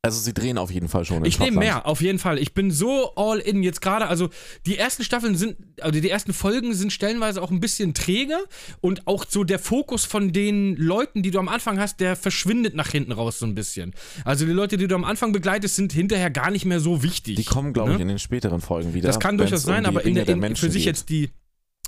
Also 0.01 0.21
sie 0.21 0.33
drehen 0.33 0.57
auf 0.57 0.71
jeden 0.71 0.87
Fall 0.87 1.03
schon 1.03 1.25
Ich 1.25 1.39
nehme 1.39 1.59
mehr, 1.59 1.85
auf 1.85 1.99
jeden 1.99 2.19
Fall. 2.19 2.39
Ich 2.39 2.53
bin 2.53 2.71
so 2.71 3.13
all 3.15 3.39
in 3.39 3.63
jetzt 3.63 3.81
gerade. 3.81 4.07
Also 4.07 4.29
die 4.65 4.77
ersten 4.77 5.03
Staffeln 5.03 5.35
sind, 5.35 5.57
also 5.81 5.99
die 5.99 6.09
ersten 6.09 6.31
Folgen 6.31 6.73
sind 6.73 6.93
stellenweise 6.93 7.41
auch 7.41 7.51
ein 7.51 7.59
bisschen 7.59 7.93
träge 7.93 8.37
und 8.79 9.07
auch 9.07 9.25
so 9.27 9.43
der 9.43 9.59
Fokus 9.59 10.05
von 10.05 10.31
den 10.31 10.77
Leuten, 10.77 11.21
die 11.21 11.31
du 11.31 11.39
am 11.39 11.49
Anfang 11.49 11.79
hast, 11.79 11.99
der 11.99 12.15
verschwindet 12.15 12.75
nach 12.75 12.87
hinten 12.87 13.11
raus 13.11 13.39
so 13.39 13.45
ein 13.45 13.55
bisschen. 13.55 13.93
Also 14.23 14.45
die 14.45 14.53
Leute, 14.53 14.77
die 14.77 14.87
du 14.87 14.95
am 14.95 15.03
Anfang 15.03 15.33
begleitest, 15.33 15.75
sind 15.75 15.91
hinterher 15.91 16.29
gar 16.29 16.49
nicht 16.49 16.63
mehr 16.63 16.79
so 16.79 17.03
wichtig. 17.03 17.35
Die 17.35 17.43
kommen, 17.43 17.73
glaube 17.73 17.89
ne? 17.89 17.95
ich, 17.95 18.01
in 18.01 18.07
den 18.07 18.19
späteren 18.19 18.61
Folgen 18.61 18.93
wieder. 18.93 19.07
Das 19.07 19.19
kann 19.19 19.37
durchaus 19.37 19.65
um 19.65 19.73
sein, 19.73 19.83
die 19.83 19.89
aber 19.89 20.05
in 20.05 20.15
der, 20.15 20.29
in, 20.29 20.55
für 20.55 20.71
sich 20.71 20.83
geht. 20.83 20.95
jetzt 20.95 21.09
die 21.09 21.29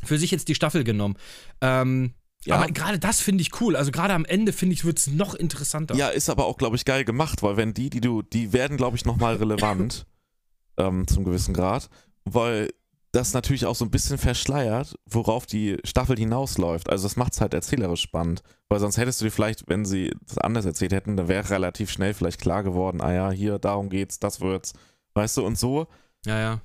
für 0.03 0.17
sich 0.17 0.31
jetzt 0.31 0.47
die 0.47 0.55
Staffel 0.55 0.83
genommen. 0.83 1.15
Ähm, 1.61 2.13
Ja. 2.45 2.55
Aber 2.55 2.68
gerade 2.68 2.97
das 2.97 3.19
finde 3.19 3.41
ich 3.41 3.61
cool. 3.61 3.76
Also 3.76 3.91
gerade 3.91 4.13
am 4.13 4.26
Ende 4.26 4.51
finde 4.53 4.73
ich 4.73 4.84
wird 4.84 4.97
es 4.97 5.07
noch 5.07 5.35
interessanter. 5.35 5.95
Ja, 5.95 6.09
ist 6.09 6.30
aber 6.30 6.45
auch, 6.45 6.57
glaube 6.57 6.76
ich, 6.76 6.85
geil 6.85 7.05
gemacht, 7.05 7.43
weil 7.43 7.57
wenn 7.57 7.73
die, 7.73 7.89
die 7.89 8.01
du, 8.01 8.22
die 8.22 8.51
werden, 8.51 8.77
glaube 8.77 8.97
ich, 8.97 9.05
nochmal 9.05 9.35
relevant 9.35 10.05
ähm, 10.77 11.07
zum 11.07 11.23
gewissen 11.23 11.53
Grad, 11.53 11.89
weil 12.26 12.69
das 13.11 13.34
natürlich 13.34 13.65
auch 13.65 13.76
so 13.76 13.84
ein 13.84 13.91
bisschen 13.91 14.18
verschleiert, 14.18 14.95
worauf 15.05 15.45
die 15.45 15.77
Staffel 15.84 16.18
hinausläuft. 16.18 16.89
Also 16.89 17.03
das 17.03 17.18
macht 17.18 17.34
es 17.34 17.41
halt 17.41 17.53
erzählerisch 17.53 18.01
spannend, 18.01 18.41
weil 18.69 18.80
sonst 18.80 18.97
hättest 18.97 19.19
du 19.19 19.26
dir 19.26 19.31
vielleicht, 19.31 19.68
wenn 19.68 19.85
sie 19.85 20.13
das 20.26 20.38
anders 20.38 20.65
erzählt 20.65 20.93
hätten, 20.93 21.18
dann 21.18 21.27
wäre 21.27 21.49
relativ 21.49 21.91
schnell 21.91 22.13
vielleicht 22.13 22.39
klar 22.39 22.63
geworden, 22.63 23.01
ah 23.01 23.13
ja, 23.13 23.31
hier, 23.31 23.59
darum 23.59 23.89
geht's, 23.89 24.19
das 24.19 24.39
wird's, 24.39 24.73
weißt 25.13 25.38
du, 25.38 25.45
und 25.45 25.59
so 25.59 25.88
ja. 26.26 26.39
ja. 26.39 26.61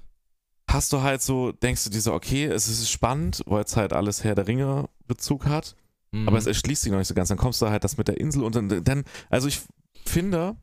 hast 0.71 0.93
du 0.93 1.03
halt 1.03 1.21
so, 1.21 1.51
denkst 1.51 1.85
du 1.85 1.91
dir 1.91 2.01
so, 2.01 2.13
okay, 2.13 2.45
es 2.45 2.69
ist 2.69 2.89
spannend, 2.91 3.43
weil 3.47 3.65
es 3.65 3.77
halt 3.77 3.93
alles 3.93 4.23
Herr 4.23 4.37
der 4.37 4.47
Ringe 4.47 4.89
Bezug 5.07 5.47
hat, 5.47 5.77
Mhm. 6.13 6.29
aber 6.29 6.39
es 6.39 6.47
erschließt 6.47 6.83
sich 6.83 6.93
noch 6.93 6.99
nicht 6.99 7.09
so 7.09 7.15
ganz. 7.15 7.29
Dann 7.29 7.39
kommst 7.39 7.61
du 7.61 7.69
halt 7.69 7.83
das 7.85 7.97
mit 7.97 8.07
der 8.09 8.21
Insel 8.21 8.45
und 8.45 8.55
dann, 8.55 8.85
dann 8.85 9.05
also 9.29 9.49
ich 9.49 9.61
finde, 10.07 10.57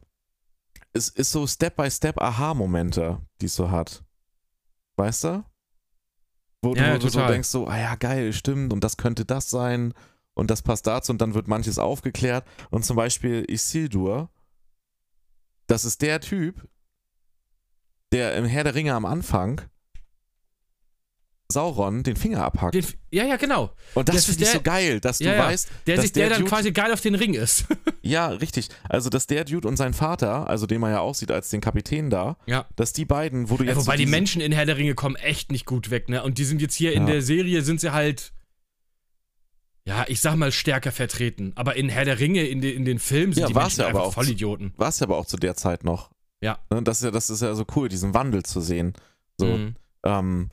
es 0.94 1.10
ist 1.10 1.32
so 1.32 1.45
Step-by-Step 1.45 2.22
Aha-Momente, 2.22 3.20
die 3.41 3.48
es 3.48 3.56
so 3.56 3.70
hat. 3.72 4.03
Weißt 4.95 5.24
du? 5.26 5.44
Wo, 6.61 6.74
Ja, 6.76 6.84
ja, 6.88 6.94
du, 6.94 7.07
du 7.07 7.10
so 7.10 7.26
denkst 7.28 7.49
so, 7.49 7.68
ah 7.68 7.78
ja, 7.78 7.95
geil, 7.95 8.32
stimmt 8.32 8.72
und 8.72 8.84
das 8.84 8.95
könnte 8.95 9.26
das 9.26 9.49
sein 9.49 9.94
und 10.34 10.49
das 10.49 10.61
passt 10.61 10.88
dazu 10.88 11.11
und 11.11 11.20
dann 11.20 11.34
wird 11.34 11.48
manches 11.49 11.78
aufgeklärt 11.78 12.45
und 12.70 12.86
zum 12.86 12.95
Beispiel 12.95 13.44
Isildur, 13.49 14.30
das 15.68 15.84
ist 15.84 16.02
der 16.02 16.22
Typ, 16.22 16.68
der 18.14 18.36
im 18.38 18.45
Herr 18.45 18.64
der 18.64 18.76
Ringe 18.76 18.94
am 18.94 19.06
Anfang 19.06 19.61
Sauron 21.53 22.03
den 22.03 22.15
Finger 22.17 22.43
abhackt. 22.43 22.75
Den, 22.75 22.85
ja, 23.11 23.23
ja, 23.25 23.38
genau. 23.38 23.71
Und 23.93 24.09
das, 24.09 24.15
Das 24.15 24.30
ist 24.30 24.35
finde 24.35 24.43
ich 24.43 24.49
der- 24.51 24.57
so 24.59 24.63
geil, 24.63 24.99
dass 24.99 25.19
du 25.19 25.23
Ja, 25.23 25.34
ja. 25.35 25.45
weißt, 25.45 25.69
Der 25.88 25.95
dass 25.95 26.03
sich, 26.03 26.11
der, 26.11 26.30
dann 26.30 26.39
Dude, 26.39 26.49
quasi 26.49 26.71
geil 26.73 26.91
auf 26.91 26.99
den 27.01 27.15
Ring 27.15 27.34
ist. 27.34 27.65
Ja, 28.05 28.27
richtig. 28.27 28.67
Also, 28.89 29.09
dass 29.09 29.27
der 29.27 29.45
Dude 29.45 29.65
und 29.65 29.77
sein 29.77 29.93
Vater, 29.93 30.49
also 30.49 30.65
den 30.67 30.81
man 30.81 30.91
ja 30.91 30.99
auch 30.99 31.15
sieht 31.15 31.31
als 31.31 31.49
den 31.49 31.61
Kapitän 31.61 32.09
da, 32.09 32.35
ja. 32.47 32.65
dass 32.75 32.91
die 32.91 33.05
beiden, 33.05 33.49
wo 33.49 33.55
du 33.55 33.63
ja 33.63 33.69
jetzt. 33.71 33.77
wobei 33.85 33.93
so 33.95 33.97
die 34.03 34.05
Menschen 34.09 34.41
in 34.41 34.51
Herr 34.51 34.65
der 34.65 34.75
Ringe 34.75 34.93
kommen 34.93 35.15
echt 35.15 35.53
nicht 35.53 35.65
gut 35.65 35.89
weg, 35.89 36.09
ne? 36.09 36.21
Und 36.21 36.38
die 36.38 36.43
sind 36.43 36.61
jetzt 36.61 36.75
hier 36.75 36.91
in 36.91 37.05
der 37.05 37.21
Serie, 37.21 37.61
sind 37.61 37.80
sie 37.80 37.93
halt. 37.93 38.34
Ja, 39.85 40.05
ich 40.07 40.21
sag 40.21 40.35
mal 40.35 40.51
stärker 40.51 40.91
vertreten. 40.91 41.51
Aber 41.55 41.75
in 41.75 41.89
Herr 41.89 42.05
der 42.05 42.19
Ringe, 42.19 42.43
in, 42.43 42.61
de, 42.61 42.73
in 42.73 42.85
den 42.85 42.99
Filmen 42.99 43.34
sind 43.34 43.47
die 43.49 43.53
Menschen 43.53 43.81
ja 43.81 43.88
aber 43.88 43.99
einfach 43.99 44.09
auch. 44.09 44.13
Vollidioten. 44.13 44.73
War 44.77 44.89
es 44.89 44.99
ja 44.99 45.05
aber 45.07 45.17
auch 45.17 45.25
zu 45.25 45.38
der 45.38 45.55
Zeit 45.55 45.84
noch. 45.84 46.09
Ja. 46.41 46.59
Ne, 46.69 46.81
Das 46.84 46.97
ist 46.99 47.03
ja, 47.05 47.11
das 47.11 47.30
ist 47.30 47.41
ja 47.41 47.53
so 47.53 47.65
cool, 47.75 47.89
diesen 47.89 48.13
Wandel 48.13 48.43
zu 48.43 48.61
sehen. 48.61 48.93
So. 49.38 49.45
Mhm. 49.45 49.75
Ähm, 50.05 50.51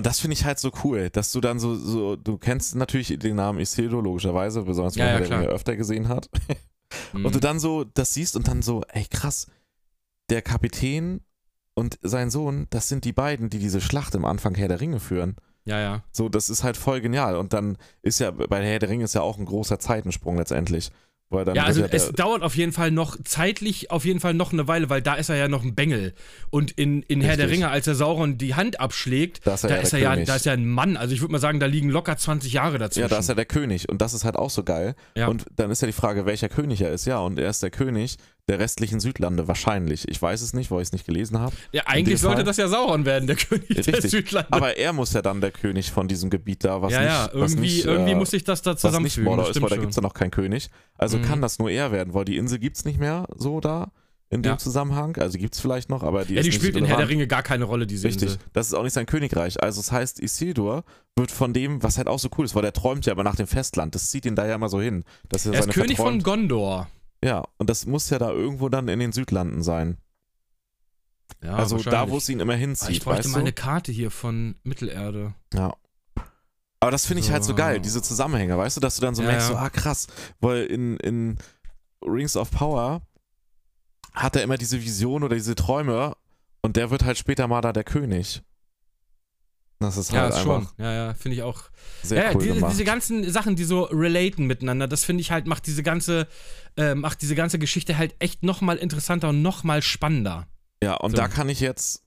und 0.00 0.06
das 0.06 0.18
finde 0.18 0.32
ich 0.32 0.46
halt 0.46 0.58
so 0.58 0.70
cool, 0.82 1.10
dass 1.10 1.30
du 1.30 1.42
dann 1.42 1.58
so, 1.58 1.74
so, 1.74 2.16
du 2.16 2.38
kennst 2.38 2.74
natürlich 2.74 3.18
den 3.18 3.36
Namen 3.36 3.60
Isildur 3.60 4.02
logischerweise, 4.02 4.62
besonders 4.62 4.96
wenn 4.96 5.06
Ja, 5.06 5.12
man 5.12 5.22
ja, 5.24 5.28
den 5.28 5.42
ja 5.42 5.48
öfter 5.50 5.76
gesehen 5.76 6.08
hat. 6.08 6.30
Mhm. 7.12 7.26
Und 7.26 7.34
du 7.36 7.38
dann 7.38 7.60
so 7.60 7.84
das 7.84 8.14
siehst 8.14 8.34
und 8.34 8.48
dann 8.48 8.62
so, 8.62 8.82
ey 8.88 9.04
krass, 9.04 9.46
der 10.28 10.42
Kapitän 10.42 11.20
und 11.74 12.00
sein 12.02 12.30
Sohn, 12.30 12.66
das 12.70 12.88
sind 12.88 13.04
die 13.04 13.12
beiden, 13.12 13.48
die 13.48 13.60
diese 13.60 13.80
Schlacht 13.80 14.16
im 14.16 14.24
Anfang 14.24 14.56
Herr 14.56 14.66
der 14.66 14.80
Ringe 14.80 14.98
führen. 14.98 15.36
ja, 15.66 15.78
ja. 15.78 16.02
So, 16.10 16.28
das 16.28 16.50
ist 16.50 16.64
halt 16.64 16.76
voll 16.76 17.00
genial. 17.00 17.36
Und 17.36 17.52
dann 17.52 17.78
ist 18.02 18.18
ja, 18.18 18.32
bei 18.32 18.64
Herr 18.64 18.80
der 18.80 18.88
Ringe 18.88 19.04
ist 19.04 19.14
ja 19.14 19.20
auch 19.20 19.38
ein 19.38 19.44
großer 19.44 19.78
Zeitensprung 19.78 20.36
letztendlich. 20.36 20.90
Ja, 21.30 21.64
also 21.64 21.84
es 21.84 22.10
dauert 22.10 22.42
auf 22.42 22.56
jeden 22.56 22.72
Fall 22.72 22.90
noch 22.90 23.16
zeitlich 23.22 23.92
auf 23.92 24.04
jeden 24.04 24.18
Fall 24.18 24.34
noch 24.34 24.52
eine 24.52 24.66
Weile, 24.66 24.90
weil 24.90 25.00
da 25.00 25.14
ist 25.14 25.28
er 25.28 25.36
ja 25.36 25.46
noch 25.46 25.62
ein 25.62 25.76
Bengel. 25.76 26.12
Und 26.50 26.72
in, 26.72 27.02
in 27.04 27.20
Herr 27.20 27.36
der. 27.36 27.50
Ringe, 27.50 27.68
als 27.68 27.86
er 27.86 27.94
Sauron 27.94 28.36
die 28.36 28.56
Hand 28.56 28.80
abschlägt, 28.80 29.46
Da 29.46 29.54
ist 29.54 29.64
er 29.64 29.68
da 29.68 29.76
ja 29.76 29.80
ist 29.82 29.92
er 29.92 29.98
ja, 30.00 30.16
da 30.16 30.36
ist 30.36 30.46
ja 30.46 30.52
ein 30.52 30.66
Mann. 30.66 30.96
Also 30.96 31.14
ich 31.14 31.20
würde 31.20 31.32
mal 31.32 31.38
sagen, 31.38 31.60
da 31.60 31.66
liegen 31.66 31.88
locker 31.88 32.16
20 32.16 32.52
Jahre 32.52 32.78
dazwischen. 32.78 33.02
Ja, 33.02 33.08
da 33.08 33.18
ist 33.18 33.28
er 33.28 33.36
der 33.36 33.44
König 33.44 33.88
und 33.88 34.02
das 34.02 34.12
ist 34.12 34.24
halt 34.24 34.36
auch 34.36 34.50
so 34.50 34.64
geil. 34.64 34.96
Ja. 35.16 35.28
Und 35.28 35.46
dann 35.54 35.70
ist 35.70 35.82
ja 35.82 35.86
die 35.86 35.92
Frage, 35.92 36.26
welcher 36.26 36.48
König 36.48 36.80
er 36.80 36.90
ist. 36.90 37.06
Ja, 37.06 37.20
und 37.20 37.38
er 37.38 37.50
ist 37.50 37.62
der 37.62 37.70
König 37.70 38.16
der 38.48 38.58
restlichen 38.58 39.00
Südlande 39.00 39.46
wahrscheinlich. 39.48 40.08
Ich 40.08 40.20
weiß 40.20 40.40
es 40.42 40.52
nicht, 40.54 40.70
weil 40.70 40.78
ich 40.82 40.88
es 40.88 40.92
nicht 40.92 41.06
gelesen 41.06 41.38
habe. 41.38 41.54
ja, 41.72 41.82
eigentlich 41.86 42.20
sollte 42.20 42.38
Fall- 42.38 42.44
das 42.44 42.56
ja 42.56 42.68
Sauron 42.68 43.04
werden, 43.04 43.26
der 43.26 43.36
König 43.36 43.68
der 43.68 43.86
Richtig. 43.86 44.10
Südlande. 44.10 44.52
Aber 44.52 44.76
er 44.76 44.92
muss 44.92 45.12
ja 45.12 45.22
dann 45.22 45.40
der 45.40 45.50
König 45.52 45.90
von 45.90 46.08
diesem 46.08 46.30
Gebiet 46.30 46.64
da, 46.64 46.82
was 46.82 46.92
ja, 46.92 47.00
nicht, 47.00 47.08
ja, 47.08 47.30
was 47.34 47.52
irgendwie, 47.52 47.60
nicht, 47.68 47.84
irgendwie 47.84 48.12
äh, 48.12 48.14
muss 48.16 48.30
sich 48.30 48.44
das 48.44 48.62
da 48.62 48.70
was 48.72 48.74
nicht 48.76 48.80
zusammenfügen. 48.92 49.24
Mordor 49.24 49.46
das 49.46 49.56
ist, 49.56 49.62
weil 49.62 49.68
da 49.68 49.74
schon. 49.76 49.80
gibt 49.82 49.90
es 49.90 49.96
ja 49.96 50.02
noch 50.02 50.14
keinen 50.14 50.30
König. 50.30 50.70
Also 50.98 51.18
Mhm. 51.18 51.22
kann 51.22 51.40
das 51.42 51.58
nur 51.58 51.70
er 51.70 51.92
werden, 51.92 52.14
weil 52.14 52.24
die 52.24 52.36
Insel 52.36 52.58
gibt 52.58 52.76
es 52.76 52.84
nicht 52.84 52.98
mehr 52.98 53.26
so 53.36 53.60
da 53.60 53.92
in 54.32 54.42
dem 54.42 54.50
Ja. 54.52 54.58
Zusammenhang. 54.58 55.16
Also 55.16 55.38
gibt 55.38 55.54
es 55.54 55.60
vielleicht 55.60 55.88
noch, 55.90 56.02
aber 56.04 56.24
die 56.24 56.34
ja, 56.34 56.42
die 56.42 56.48
nicht 56.48 56.56
spielt 56.56 56.76
in 56.76 56.84
Herr 56.84 56.96
der 56.98 57.08
Ringe 57.08 57.26
gar 57.26 57.42
keine 57.42 57.64
Rolle, 57.64 57.86
diese 57.86 58.06
Richtig, 58.08 58.28
Insel. 58.30 58.40
das 58.52 58.68
ist 58.68 58.74
auch 58.74 58.84
nicht 58.84 58.92
sein 58.92 59.06
Königreich. 59.06 59.60
Also 59.62 59.80
das 59.80 59.90
heißt, 59.90 60.20
Isildur 60.20 60.84
wird 61.16 61.30
von 61.32 61.52
dem, 61.52 61.82
was 61.82 61.98
halt 61.98 62.06
auch 62.06 62.18
so 62.20 62.28
cool 62.38 62.44
ist, 62.44 62.54
weil 62.54 62.62
der 62.62 62.72
träumt 62.72 63.06
ja 63.06 63.12
aber 63.12 63.24
nach 63.24 63.34
dem 63.36 63.46
Festland. 63.48 63.94
Das 63.94 64.08
zieht 64.10 64.24
ihn 64.26 64.36
da 64.36 64.46
ja 64.46 64.54
immer 64.54 64.68
so 64.68 64.80
hin. 64.80 65.04
Das 65.28 65.46
ist 65.46 65.54
Er 65.54 65.60
ist 65.60 65.70
König 65.70 65.96
von 65.96 66.20
verträumt- 66.20 66.22
Gondor. 66.24 66.88
Ja, 67.24 67.44
und 67.58 67.68
das 67.68 67.86
muss 67.86 68.08
ja 68.10 68.18
da 68.18 68.30
irgendwo 68.30 68.68
dann 68.68 68.88
in 68.88 68.98
den 68.98 69.12
Südlanden 69.12 69.62
sein. 69.62 69.98
Ja, 71.42 71.56
also 71.56 71.78
da, 71.78 72.08
wo 72.10 72.16
es 72.18 72.28
ihn 72.28 72.40
immer 72.40 72.54
Ah, 72.54 72.56
hinzieht, 72.56 72.90
Ich 72.90 73.00
bräuchte 73.02 73.24
weißt 73.24 73.28
mal 73.32 73.38
du? 73.38 73.44
eine 73.44 73.52
Karte 73.52 73.92
hier 73.92 74.10
von 74.10 74.56
Mittelerde. 74.62 75.34
Ja. 75.54 75.74
Aber 76.80 76.90
das 76.90 77.06
finde 77.06 77.22
ich 77.22 77.30
halt 77.30 77.44
so 77.44 77.50
So. 77.50 77.56
geil, 77.56 77.80
diese 77.80 78.02
Zusammenhänge, 78.02 78.56
weißt 78.56 78.76
du, 78.76 78.80
dass 78.80 78.96
du 78.96 79.02
dann 79.02 79.14
so 79.14 79.22
Ja, 79.22 79.28
merkst, 79.28 79.48
ja. 79.50 79.54
so, 79.54 79.58
ah 79.60 79.70
krass, 79.70 80.06
weil 80.40 80.64
in, 80.64 80.96
in 80.98 81.38
Rings 82.02 82.36
of 82.36 82.50
Power 82.50 83.02
hat 84.14 84.34
er 84.36 84.42
immer 84.42 84.56
diese 84.56 84.82
Vision 84.82 85.22
oder 85.22 85.36
diese 85.36 85.54
Träume 85.54 86.16
und 86.62 86.76
der 86.76 86.90
wird 86.90 87.04
halt 87.04 87.18
später 87.18 87.46
mal 87.48 87.60
da 87.60 87.72
der 87.72 87.84
König. 87.84 88.42
Das 89.78 89.96
ist 89.96 90.12
Ja, 90.12 90.22
halt 90.22 90.30
ist 90.34 90.38
einfach 90.40 90.62
schon. 90.76 90.84
Ja, 90.84 90.92
ja, 90.92 91.14
finde 91.14 91.36
ich 91.36 91.42
auch. 91.42 91.62
sehr 92.02 92.22
ja, 92.24 92.34
cool 92.34 92.44
gemacht. 92.44 92.72
diese 92.72 92.84
ganzen 92.84 93.30
Sachen, 93.30 93.56
die 93.56 93.64
so 93.64 93.84
relaten 93.84 94.46
miteinander, 94.46 94.88
das 94.88 95.04
finde 95.04 95.20
ich 95.22 95.30
halt, 95.30 95.46
macht 95.46 95.66
diese 95.66 95.82
ganze, 95.82 96.28
äh, 96.80 96.94
macht 96.94 97.22
diese 97.22 97.34
ganze 97.34 97.58
Geschichte 97.58 97.96
halt 97.98 98.14
echt 98.18 98.42
nochmal 98.42 98.76
interessanter 98.76 99.28
und 99.30 99.42
nochmal 99.42 99.82
spannender. 99.82 100.46
Ja, 100.82 100.94
und 100.94 101.10
So. 101.12 101.16
da 101.18 101.28
kann 101.28 101.48
ich 101.48 101.60
jetzt 101.60 102.02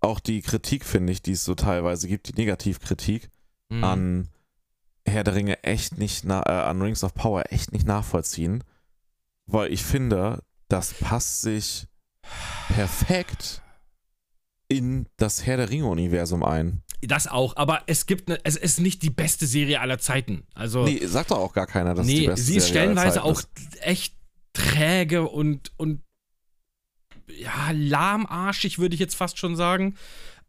auch 0.00 0.20
die 0.20 0.42
Kritik, 0.42 0.84
finde 0.84 1.12
ich, 1.12 1.22
die 1.22 1.32
es 1.32 1.44
so 1.44 1.54
teilweise 1.54 2.08
gibt, 2.08 2.28
die 2.28 2.34
Negativkritik 2.40 3.30
Mhm. 3.70 3.84
an 3.84 4.28
Herr 5.06 5.24
der 5.24 5.34
Ringe 5.34 5.62
echt 5.64 5.98
nicht, 5.98 6.24
äh, 6.24 6.28
an 6.32 6.80
Rings 6.82 7.04
of 7.04 7.14
Power 7.14 7.44
echt 7.50 7.72
nicht 7.72 7.86
nachvollziehen, 7.86 8.64
weil 9.46 9.72
ich 9.72 9.82
finde, 9.84 10.42
das 10.68 10.94
passt 10.94 11.42
sich 11.42 11.86
perfekt 12.68 13.60
in 14.68 15.06
das 15.18 15.44
Herr 15.46 15.58
der 15.58 15.68
Ringe-Universum 15.70 16.42
ein. 16.42 16.82
Das 17.06 17.26
auch, 17.26 17.56
aber 17.56 17.82
es 17.86 18.06
gibt, 18.06 18.28
ne, 18.28 18.38
es 18.44 18.56
ist 18.56 18.80
nicht 18.80 19.02
die 19.02 19.10
beste 19.10 19.46
Serie 19.46 19.80
aller 19.80 19.98
Zeiten. 19.98 20.44
Also, 20.54 20.84
Nee, 20.84 21.04
sagt 21.06 21.30
doch 21.30 21.38
auch 21.38 21.52
gar 21.52 21.66
keiner, 21.66 21.94
dass 21.94 22.06
es 22.06 22.12
die 22.12 22.20
nee, 22.20 22.26
beste 22.26 22.44
sie 22.44 22.56
ist 22.56 22.66
Serie 22.68 22.80
stellenweise 22.82 23.22
auch 23.24 23.38
ist. 23.40 23.48
echt 23.80 24.16
träge 24.52 25.28
und, 25.28 25.72
und 25.76 26.02
ja, 27.28 27.70
lahmarschig, 27.72 28.78
würde 28.78 28.94
ich 28.94 29.00
jetzt 29.00 29.16
fast 29.16 29.38
schon 29.38 29.56
sagen. 29.56 29.96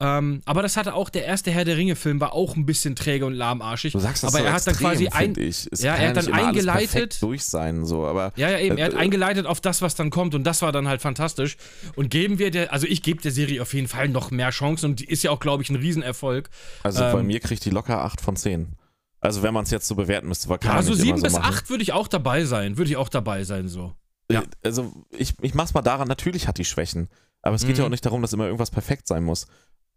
Ähm, 0.01 0.41
aber 0.45 0.61
das 0.61 0.75
hatte 0.75 0.93
auch 0.93 1.09
der 1.09 1.23
erste 1.25 1.51
Herr 1.51 1.63
der 1.63 1.77
Ringe-Film, 1.77 2.19
war 2.19 2.33
auch 2.33 2.57
ein 2.57 2.65
bisschen 2.65 2.95
träge 2.97 3.25
und 3.25 3.33
lahmarschig. 3.33 3.93
Du 3.93 3.99
sagst 3.99 4.23
das 4.23 4.33
aber 4.33 4.39
so 4.41 4.45
er 4.45 4.53
hat 4.53 4.67
dann 4.67 4.73
extrem, 4.73 4.87
quasi 4.89 5.07
ein, 5.07 5.33
ja, 5.79 5.95
er 5.95 6.09
hat 6.09 6.17
dann 6.17 6.33
eingeleitet- 6.33 7.21
durch 7.21 7.45
sein, 7.45 7.85
so, 7.85 8.05
aber 8.05 8.33
Ja, 8.35 8.49
ja, 8.49 8.59
eben. 8.59 8.77
Er 8.77 8.87
hat 8.87 8.93
Äh, 8.93 8.97
eingeleitet 8.97 9.45
auf 9.45 9.61
das, 9.61 9.81
was 9.81 9.95
dann 9.95 10.09
kommt 10.09 10.35
und 10.35 10.43
das 10.43 10.61
war 10.61 10.73
dann 10.73 10.87
halt 10.89 11.01
fantastisch. 11.01 11.55
Und 11.95 12.09
geben 12.09 12.39
wir 12.39 12.51
der, 12.51 12.73
also 12.73 12.87
ich 12.87 13.03
gebe 13.03 13.21
der 13.21 13.31
Serie 13.31 13.61
auf 13.61 13.73
jeden 13.73 13.87
Fall 13.87 14.09
noch 14.09 14.31
mehr 14.31 14.49
Chancen 14.49 14.91
und 14.91 14.99
die 14.99 15.05
ist 15.05 15.23
ja 15.23 15.31
auch, 15.31 15.39
glaube 15.39 15.63
ich, 15.63 15.69
ein 15.69 15.77
Riesenerfolg. 15.77 16.49
also 16.83 16.99
bei 16.99 17.11
ähm, 17.19 17.27
mir 17.27 17.39
kriegt 17.39 17.63
die 17.63 17.69
locker 17.69 18.03
8 18.03 18.19
von 18.19 18.35
10. 18.35 18.73
Also 19.21 19.43
wenn 19.43 19.53
man 19.53 19.63
es 19.63 19.71
jetzt 19.71 19.87
so 19.87 19.95
bewerten 19.95 20.27
müsste, 20.27 20.49
weil 20.49 20.57
kann 20.59 20.71
Ja, 20.71 20.75
man 20.75 20.83
so 20.83 20.91
nicht 20.91 20.99
immer 21.03 21.05
sieben 21.17 21.21
bis 21.23 21.31
so 21.33 21.39
machen. 21.39 21.53
acht 21.53 21.69
würde 21.69 21.83
ich 21.83 21.93
auch 21.93 22.07
dabei 22.09 22.43
sein. 22.43 22.77
Würde 22.77 22.91
ich 22.91 22.97
auch 22.97 23.09
dabei 23.09 23.43
sein, 23.45 23.67
so. 23.69 23.93
Ja. 24.29 24.41
Äh, 24.41 24.45
Also 24.63 24.91
ich, 25.11 25.33
ich 25.41 25.53
mach's 25.53 25.73
mal 25.73 25.81
daran, 25.81 26.07
natürlich 26.07 26.47
hat 26.49 26.57
die 26.57 26.65
Schwächen. 26.65 27.07
Aber 27.41 27.55
es 27.55 27.61
geht 27.65 27.75
Mhm. 27.75 27.79
ja 27.79 27.85
auch 27.85 27.89
nicht 27.89 28.05
darum, 28.05 28.21
dass 28.21 28.33
immer 28.33 28.45
irgendwas 28.45 28.71
perfekt 28.71 29.07
sein 29.07 29.23
muss. 29.23 29.47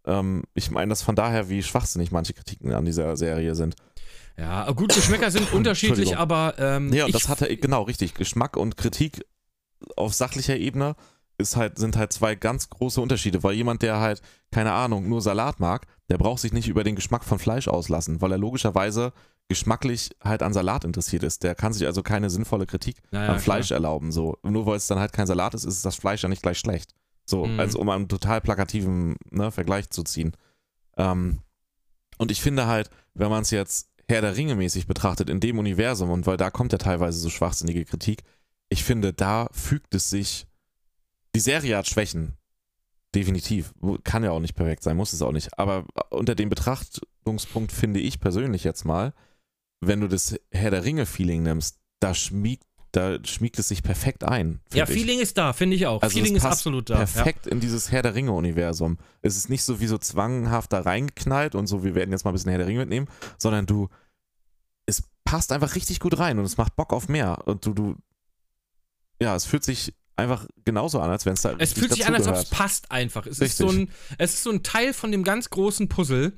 Ähm, 0.09 0.44
ich 0.55 0.70
meine 0.70 0.89
das 0.89 1.02
von 1.02 1.14
daher, 1.14 1.48
wie 1.48 1.62
schwachsinnig 1.62 2.10
manche 2.10 2.32
Kritiken 2.32 2.72
an 2.72 2.85
dieser 2.85 3.16
Serie 3.16 3.55
sind. 3.55 3.76
Ja, 4.36 4.70
gut, 4.72 4.94
Geschmäcker 4.94 5.30
sind 5.30 5.52
unterschiedlich, 5.52 6.16
aber 6.16 6.55
ähm, 6.59 6.93
Ja, 6.93 7.06
das 7.09 7.28
hat 7.28 7.43
er, 7.43 7.55
genau, 7.56 7.82
richtig. 7.82 8.14
Geschmack 8.14 8.56
und 8.56 8.76
Kritik 8.76 9.24
auf 9.97 10.14
sachlicher 10.14 10.56
Ebene 10.56 10.97
ist 11.39 11.56
halt, 11.56 11.78
sind 11.78 11.97
halt 11.97 12.12
zwei 12.12 12.35
ganz 12.35 12.68
große 12.68 13.01
Unterschiede, 13.01 13.43
weil 13.43 13.55
jemand, 13.55 13.82
der 13.82 14.01
halt, 14.01 14.22
keine 14.51 14.72
Ahnung, 14.72 15.09
nur 15.09 15.20
Salat 15.20 15.60
mag, 15.60 15.86
der 16.10 16.18
braucht 16.18 16.40
sich 16.40 16.52
nicht 16.52 16.68
über 16.68 16.82
den 16.82 16.97
Geschmack 16.97 17.24
von 17.24 17.39
Fleisch 17.39 17.68
auslassen, 17.68 18.20
weil 18.20 18.32
er 18.32 18.39
logischerweise 18.39 19.12
geschmacklich 19.48 20.10
halt 20.22 20.43
an 20.43 20.52
Salat 20.52 20.85
interessiert 20.85 21.22
ist. 21.22 21.43
Der 21.43 21.55
kann 21.55 21.72
sich 21.72 21.86
also 21.86 22.02
keine 22.02 22.28
sinnvolle 22.28 22.66
Kritik 22.66 22.97
Ja, 23.12 23.24
ja, 23.24 23.32
an 23.32 23.40
Fleisch 23.40 23.70
erlauben. 23.70 24.12
So. 24.12 24.36
Nur 24.43 24.66
weil 24.66 24.76
es 24.76 24.86
dann 24.86 24.98
halt 24.98 25.12
kein 25.12 25.26
Salat 25.26 25.55
ist, 25.55 25.64
ist 25.64 25.85
das 25.85 25.97
Fleisch 25.97 26.22
ja 26.22 26.28
nicht 26.28 26.43
gleich 26.43 26.59
schlecht. 26.59 26.93
So, 27.29 27.45
Mhm. 27.47 27.61
also 27.61 27.79
um 27.79 27.89
einen 27.91 28.09
total 28.09 28.41
plakativen 28.41 29.17
ne, 29.31 29.51
Vergleich 29.51 29.91
zu 29.91 30.03
ziehen. 30.03 30.33
Ähm, 30.97 31.41
und 32.17 32.31
ich 32.31 32.41
finde 32.41 32.67
halt, 32.67 32.91
wenn 33.15 33.31
man 33.31 33.43
es 33.43 33.51
jetzt 33.51 33.91
Herr 34.09 34.23
der 34.23 34.37
Ringe 34.37 34.55
mäßig 34.57 34.87
betrachtet 34.87 35.29
in 35.29 35.39
dem 35.41 35.59
Universum 35.59 36.11
und 36.11 36.27
weil 36.27 36.39
da 36.39 36.51
kommt 36.51 36.73
ja 36.73 36.79
teilweise 36.79 37.19
so 37.19 37.29
schwachsinnige 37.29 37.85
Kritik, 37.85 38.23
ich 38.71 38.83
finde, 38.85 39.13
da 39.13 39.49
fügt 39.53 39.95
es 39.95 40.09
sich. 40.11 40.47
Die 41.35 41.41
Serie 41.41 41.77
hat 41.77 41.87
Schwächen. 41.87 42.35
Definitiv. 43.15 43.73
Kann 44.05 44.25
ja 44.25 44.31
auch 44.31 44.41
nicht 44.41 44.55
perfekt 44.55 44.83
sein, 44.83 44.97
muss 44.97 45.13
es 45.13 45.23
auch 45.23 45.33
nicht. 45.33 45.59
Aber 45.59 45.87
unter 46.11 46.35
dem 46.35 46.49
Betrachtungspunkt 46.49 47.73
finde 47.73 48.01
ich 48.01 48.21
persönlich 48.21 48.65
jetzt 48.65 48.85
mal, 48.85 49.13
wenn 49.81 50.01
du 50.01 50.09
das 50.09 50.39
Herr 50.51 50.71
der 50.71 50.85
Ringe-Feeling 50.85 51.43
nimmst, 51.43 51.79
da 52.01 52.15
schmiegt, 52.15 52.65
da 52.99 53.25
schmiegt 53.25 53.59
es 53.59 53.69
sich 53.69 53.83
perfekt 53.83 54.25
ein. 54.25 54.61
Ja, 54.73 54.85
find 54.85 54.97
ich. 54.97 55.05
Feeling 55.05 55.20
ist 55.20 55.39
da, 55.39 55.53
finde 55.53 55.77
ich 55.77 55.87
auch. 55.87 56.03
Also 56.03 56.19
Feeling 56.19 56.35
ist 56.35 56.45
absolut 56.45 56.91
da. 56.91 56.97
perfekt 56.97 57.47
in 57.47 57.61
dieses 57.61 57.93
Herr 57.93 58.03
der 58.03 58.15
Ringe-Universum. 58.15 58.99
Es 59.23 59.37
ist 59.37 59.49
nicht 59.49 59.62
so 59.62 59.81
wie 59.81 59.87
so 59.87 59.99
zwanghaft 59.99 60.73
da 60.73 60.81
reingeknallt 60.81 61.55
und 61.55 61.69
so, 61.69 61.85
wir 61.85 61.95
werden 61.95 62.11
jetzt 62.11 62.25
mal 62.25 62.33
ein 62.33 62.35
bisschen 62.35 62.51
Herr 62.51 62.59
der 62.59 62.66
Ringe 62.66 62.81
mitnehmen, 62.81 63.07
sondern 63.39 63.66
du, 63.66 63.89
es 64.87 65.05
passt 65.25 65.53
einfach 65.53 65.77
richtig 65.77 66.01
gut 66.01 66.19
rein 66.19 66.39
und 66.39 66.45
es 66.45 66.57
macht 66.57 66.75
Bock 66.75 66.93
auf 66.93 67.09
mehr. 67.09 67.47
Und 67.47 67.65
du, 67.66 67.73
du, 67.73 67.97
ja, 69.20 69.37
es 69.37 69.45
fühlt 69.45 69.65
sich 69.65 69.95
einfach 70.16 70.47
genauso 70.65 71.01
an, 71.01 71.11
als 71.11 71.25
wenn 71.25 71.35
es 71.35 71.43
da 71.43 71.51
Ja. 71.51 71.57
Es 71.61 71.73
fühlt 71.73 71.93
sich 71.93 72.07
an, 72.07 72.15
als 72.15 72.27
ob 72.27 72.35
es 72.35 72.47
passt 72.47 72.91
einfach. 72.91 73.27
Es 73.27 73.39
ist, 73.39 73.59
so 73.59 73.69
ein, 73.69 73.91
es 74.19 74.35
ist 74.35 74.43
so 74.43 74.51
ein 74.51 74.65
Teil 74.65 74.93
von 74.93 75.12
dem 75.12 75.23
ganz 75.23 75.51
großen 75.51 75.89
Puzzle. 75.89 76.33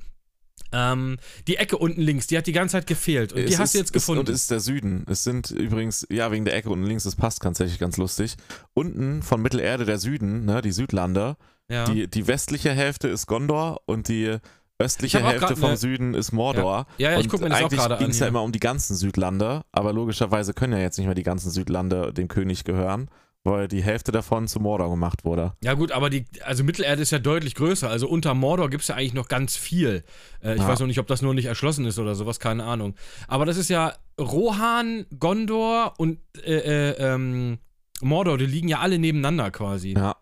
Ähm, 0.71 1.17
die 1.47 1.57
Ecke 1.57 1.77
unten 1.77 2.01
links, 2.01 2.27
die 2.27 2.37
hat 2.37 2.47
die 2.47 2.51
ganze 2.53 2.73
Zeit 2.73 2.87
gefehlt. 2.87 3.33
Und 3.33 3.39
die 3.47 3.53
Es 3.53 3.59
hast 3.59 3.73
du 3.73 3.77
ist- 3.79 3.81
jetzt 3.81 3.93
gefunden. 3.93 4.23
Es, 4.23 4.29
und 4.29 4.35
ist 4.35 4.51
der 4.51 4.59
Süden. 4.59 5.05
Es 5.09 5.23
sind 5.23 5.51
übrigens, 5.51 6.07
ja, 6.09 6.31
wegen 6.31 6.45
der 6.45 6.55
Ecke 6.55 6.69
unten 6.69 6.85
links, 6.85 7.03
das 7.03 7.15
passt 7.15 7.41
tatsächlich 7.41 7.79
ganz 7.79 7.97
lustig. 7.97 8.35
Unten 8.73 9.21
von 9.23 9.41
Mittelerde 9.41 9.85
der 9.85 9.97
Süden, 9.99 10.45
ne, 10.45 10.61
die 10.61 10.71
Südlande, 10.71 11.35
ja. 11.69 11.85
Die, 11.85 12.07
die 12.09 12.27
westliche 12.27 12.71
Hälfte 12.71 13.07
ist 13.07 13.27
Gondor 13.27 13.81
und 13.85 14.09
die 14.09 14.37
östliche 14.77 15.19
Ich 15.19 15.23
auch 15.23 15.29
Hälfte 15.29 15.55
vom 15.55 15.69
ne- 15.71 15.77
Süden 15.77 16.13
ist 16.15 16.31
Mordor. 16.33 16.85
Ja, 16.97 17.11
ja, 17.11 17.17
ich 17.19 17.23
und 17.25 17.29
guck 17.31 17.41
mir 17.41 17.49
das 17.49 17.59
auch 17.59 17.61
eigentlich 17.65 17.79
gerade 17.79 17.93
an 17.95 17.99
ging 18.01 18.09
es 18.09 18.19
ja 18.19 18.27
immer 18.27 18.41
um 18.43 18.51
die 18.51 18.59
ganzen 18.59 18.95
Südlande, 18.97 19.61
aber 19.71 19.93
logischerweise 19.93 20.53
können 20.53 20.73
ja 20.73 20.79
jetzt 20.79 20.97
nicht 20.97 21.05
mehr 21.05 21.15
die 21.15 21.23
ganzen 21.23 21.49
Südlande 21.51 22.11
dem 22.13 22.27
König 22.27 22.63
gehören, 22.65 23.09
weil 23.43 23.67
die 23.67 23.81
Hälfte 23.81 24.11
davon 24.11 24.47
zu 24.47 24.59
Mordor 24.59 24.89
gemacht 24.89 25.25
wurde. 25.25 25.53
Ja 25.63 25.73
gut, 25.73 25.91
aber 25.91 26.09
die, 26.11 26.25
also 26.43 26.63
Mittelerde 26.63 27.01
ist 27.01 27.11
ja 27.11 27.17
deutlich 27.19 27.55
größer. 27.55 27.89
Also 27.89 28.07
unter 28.07 28.33
Mordor 28.35 28.69
gibt 28.69 28.83
es 28.83 28.89
ja 28.89 28.95
eigentlich 28.95 29.13
noch 29.15 29.27
ganz 29.27 29.55
viel. 29.57 30.03
Äh, 30.43 30.53
ich 30.55 30.61
Ja. 30.61 30.67
weiß 30.67 30.79
noch 30.79 30.87
nicht, 30.87 30.99
ob 30.99 31.07
das 31.07 31.21
nur 31.23 31.33
nicht 31.33 31.45
erschlossen 31.45 31.85
ist 31.85 31.97
oder 31.97 32.13
sowas, 32.15 32.39
keine 32.39 32.63
Ahnung. 32.65 32.95
Aber 33.27 33.45
das 33.45 33.57
ist 33.57 33.69
ja 33.69 33.95
Rohan, 34.19 35.05
Gondor 35.19 35.93
und 35.97 36.19
äh, 36.45 36.91
äh, 36.91 37.13
ähm, 37.13 37.57
Mordor, 38.01 38.37
die 38.37 38.45
liegen 38.45 38.67
ja 38.67 38.79
alle 38.79 38.99
nebeneinander 38.99 39.49
quasi. 39.51 39.93
Ja, 39.95 40.15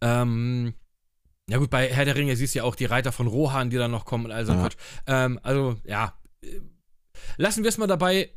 Ähm, 0.00 0.74
ja 1.48 1.58
gut, 1.58 1.70
bei 1.70 1.88
Herr 1.88 2.04
der 2.04 2.16
Ringe 2.16 2.36
siehst 2.36 2.54
du 2.54 2.58
ja 2.58 2.64
auch 2.64 2.74
die 2.74 2.84
Reiter 2.86 3.12
von 3.12 3.26
Rohan, 3.26 3.70
die 3.70 3.76
dann 3.76 3.90
noch 3.90 4.04
kommen 4.04 4.26
und 4.26 4.32
all 4.32 4.44
so 4.46 4.52
Ja. 4.52 4.60
Quatsch. 4.60 4.76
Ähm, 5.06 5.38
also, 5.42 5.76
ja. 5.84 6.14
Lassen 7.36 7.62
wir 7.62 7.68
es 7.68 7.78
mal 7.78 7.86
dabei. 7.86 8.30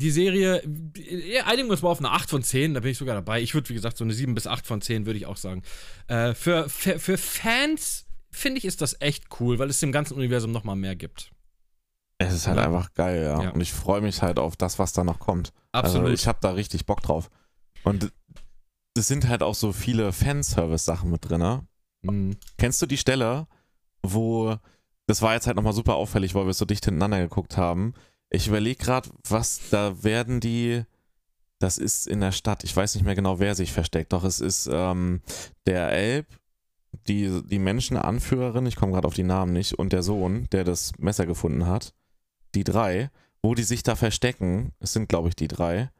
Die 0.00 0.10
Serie, 0.10 0.62
äh, 0.96 1.40
einigen 1.42 1.68
wir 1.68 1.72
uns 1.72 1.82
mal 1.82 1.90
auf 1.90 1.98
eine 1.98 2.10
8 2.10 2.30
von 2.30 2.42
10, 2.42 2.74
da 2.74 2.80
bin 2.80 2.90
ich 2.90 2.98
sogar 2.98 3.14
dabei. 3.14 3.42
Ich 3.42 3.54
würde, 3.54 3.68
wie 3.68 3.74
gesagt, 3.74 3.96
so 3.98 4.04
eine 4.04 4.14
7 4.14 4.34
bis 4.34 4.46
8 4.46 4.66
von 4.66 4.80
10 4.80 5.04
würde 5.06 5.18
ich 5.18 5.26
auch 5.26 5.36
sagen. 5.36 5.62
Äh, 6.08 6.34
für, 6.34 6.68
für, 6.68 6.98
für 6.98 7.18
Fans, 7.18 8.06
finde 8.30 8.58
ich, 8.58 8.64
ist 8.64 8.80
das 8.80 9.00
echt 9.00 9.24
cool, 9.40 9.58
weil 9.58 9.68
es 9.68 9.80
dem 9.80 9.92
ganzen 9.92 10.14
Universum 10.14 10.52
nochmal 10.52 10.76
mehr 10.76 10.96
gibt. 10.96 11.32
Es 12.18 12.32
ist 12.34 12.46
halt 12.46 12.58
Ja. 12.58 12.64
einfach 12.64 12.92
geil, 12.94 13.22
ja. 13.22 13.42
Ja. 13.44 13.50
Und 13.50 13.60
ich 13.60 13.72
freue 13.72 14.00
mich 14.00 14.22
halt 14.22 14.38
auf 14.38 14.56
das, 14.56 14.78
was 14.78 14.92
da 14.92 15.04
noch 15.04 15.18
kommt. 15.18 15.52
Absolut. 15.72 16.02
Also 16.08 16.14
ich 16.14 16.26
habe 16.26 16.38
da 16.40 16.52
richtig 16.52 16.86
Bock 16.86 17.02
drauf. 17.02 17.30
Und 17.82 18.12
es 18.96 19.06
sind 19.08 19.28
halt 19.28 19.42
auch 19.42 19.54
so 19.54 19.72
viele 19.72 20.12
Fanservice-Sachen 20.12 21.10
mit 21.10 21.28
drin. 21.28 21.40
Ne? 21.40 21.66
Mhm. 22.02 22.36
Kennst 22.58 22.80
du 22.82 22.86
die 22.86 22.98
Stelle, 22.98 23.46
wo, 24.02 24.56
das 25.06 25.22
war 25.22 25.34
jetzt 25.34 25.46
halt 25.46 25.56
nochmal 25.56 25.72
super 25.72 25.94
auffällig, 25.94 26.34
weil 26.34 26.46
wir 26.46 26.52
so 26.54 26.64
dicht 26.64 26.84
hintereinander 26.84 27.20
geguckt 27.20 27.56
haben. 27.56 27.94
Ich 28.30 28.46
überlege 28.48 28.82
gerade, 28.82 29.10
was, 29.28 29.60
da 29.70 30.02
werden 30.02 30.40
die, 30.40 30.82
das 31.58 31.78
ist 31.78 32.06
in 32.06 32.20
der 32.20 32.32
Stadt, 32.32 32.64
ich 32.64 32.74
weiß 32.74 32.94
nicht 32.94 33.04
mehr 33.04 33.16
genau, 33.16 33.40
wer 33.40 33.54
sich 33.54 33.72
versteckt, 33.72 34.12
doch 34.12 34.24
es 34.24 34.40
ist 34.40 34.68
ähm, 34.72 35.20
der 35.66 35.90
Elb, 35.92 36.26
die, 37.08 37.42
die 37.44 37.58
Menschenanführerin, 37.58 38.66
ich 38.66 38.76
komme 38.76 38.92
gerade 38.92 39.08
auf 39.08 39.14
die 39.14 39.22
Namen 39.24 39.52
nicht, 39.52 39.74
und 39.74 39.92
der 39.92 40.02
Sohn, 40.02 40.48
der 40.52 40.64
das 40.64 40.92
Messer 40.98 41.26
gefunden 41.26 41.66
hat. 41.66 41.94
Die 42.54 42.64
drei, 42.64 43.10
wo 43.42 43.54
die 43.54 43.62
sich 43.62 43.82
da 43.82 43.96
verstecken, 43.96 44.72
es 44.80 44.92
sind 44.92 45.08
glaube 45.08 45.28
ich 45.28 45.36
die 45.36 45.48
drei, 45.48 45.90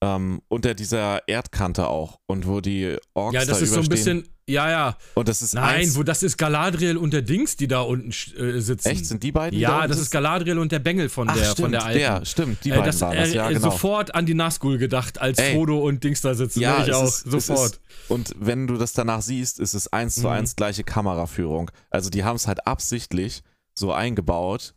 ähm, 0.00 0.40
unter 0.48 0.74
dieser 0.74 1.26
Erdkante 1.28 1.88
auch 1.88 2.20
und 2.26 2.46
wo 2.46 2.60
die 2.60 2.96
Orks 3.14 3.34
Ja, 3.34 3.40
das 3.44 3.58
da 3.58 3.64
ist 3.64 3.70
so 3.70 3.80
ein 3.80 3.86
überstehen. 3.86 4.22
bisschen, 4.22 4.34
ja, 4.48 4.70
ja. 4.70 4.96
Und 5.14 5.28
das 5.28 5.42
ist 5.42 5.54
Nein, 5.54 5.80
eins, 5.80 5.96
wo 5.96 6.02
das 6.02 6.22
ist 6.22 6.36
Galadriel 6.36 6.96
und 6.96 7.12
der 7.12 7.22
Dings, 7.22 7.56
die 7.56 7.68
da 7.68 7.80
unten 7.82 8.10
äh, 8.10 8.60
sitzen. 8.60 8.88
Echt? 8.88 9.06
Sind 9.06 9.22
die 9.22 9.30
beiden? 9.32 9.58
da 9.60 9.62
Ja, 9.68 9.76
unten 9.76 9.88
das 9.90 9.98
ist? 10.00 10.10
Galadriel 10.10 10.58
und 10.58 10.72
der 10.72 10.78
Bengel 10.78 11.08
von 11.08 11.28
Ach, 11.28 11.34
der, 11.34 11.44
stimmt, 11.44 11.58
von 11.58 11.72
der 11.72 11.84
alten. 11.84 11.98
Der, 11.98 12.24
stimmt, 12.24 12.64
die 12.64 12.70
Äh, 12.70 12.72
beiden 12.72 12.86
das, 12.86 13.00
waren 13.00 13.16
das, 13.16 13.28
äh, 13.30 13.34
ja, 13.36 13.48
genau. 13.48 13.60
Sofort 13.70 14.14
an 14.14 14.26
die 14.26 14.34
Nazgul 14.34 14.78
gedacht, 14.78 15.20
als 15.20 15.38
Ey. 15.38 15.54
Frodo 15.54 15.78
und 15.78 16.02
Dings 16.02 16.20
da 16.22 16.34
sitzen. 16.34 16.60
Ja, 16.60 16.78
ne? 16.80 16.86
ich 16.86 16.92
auch, 16.94 17.04
ist- 17.04 17.30
sofort. 17.30 17.72
ist- 17.72 17.80
Und 18.08 18.34
wenn 18.38 18.66
du 18.66 18.76
das 18.76 18.92
danach 18.94 19.22
siehst, 19.22 19.60
ist 19.60 19.74
es 19.74 19.92
eins 19.92 20.14
zu 20.16 20.22
Mhm. 20.22 20.26
eins 20.28 20.56
gleiche 20.56 20.84
Kameraführung. 20.84 21.70
Also 21.90 22.10
die 22.10 22.24
haben 22.24 22.36
es 22.36 22.46
halt 22.46 22.66
absichtlich 22.66 23.42
so 23.74 23.92
eingebaut, 23.92 24.74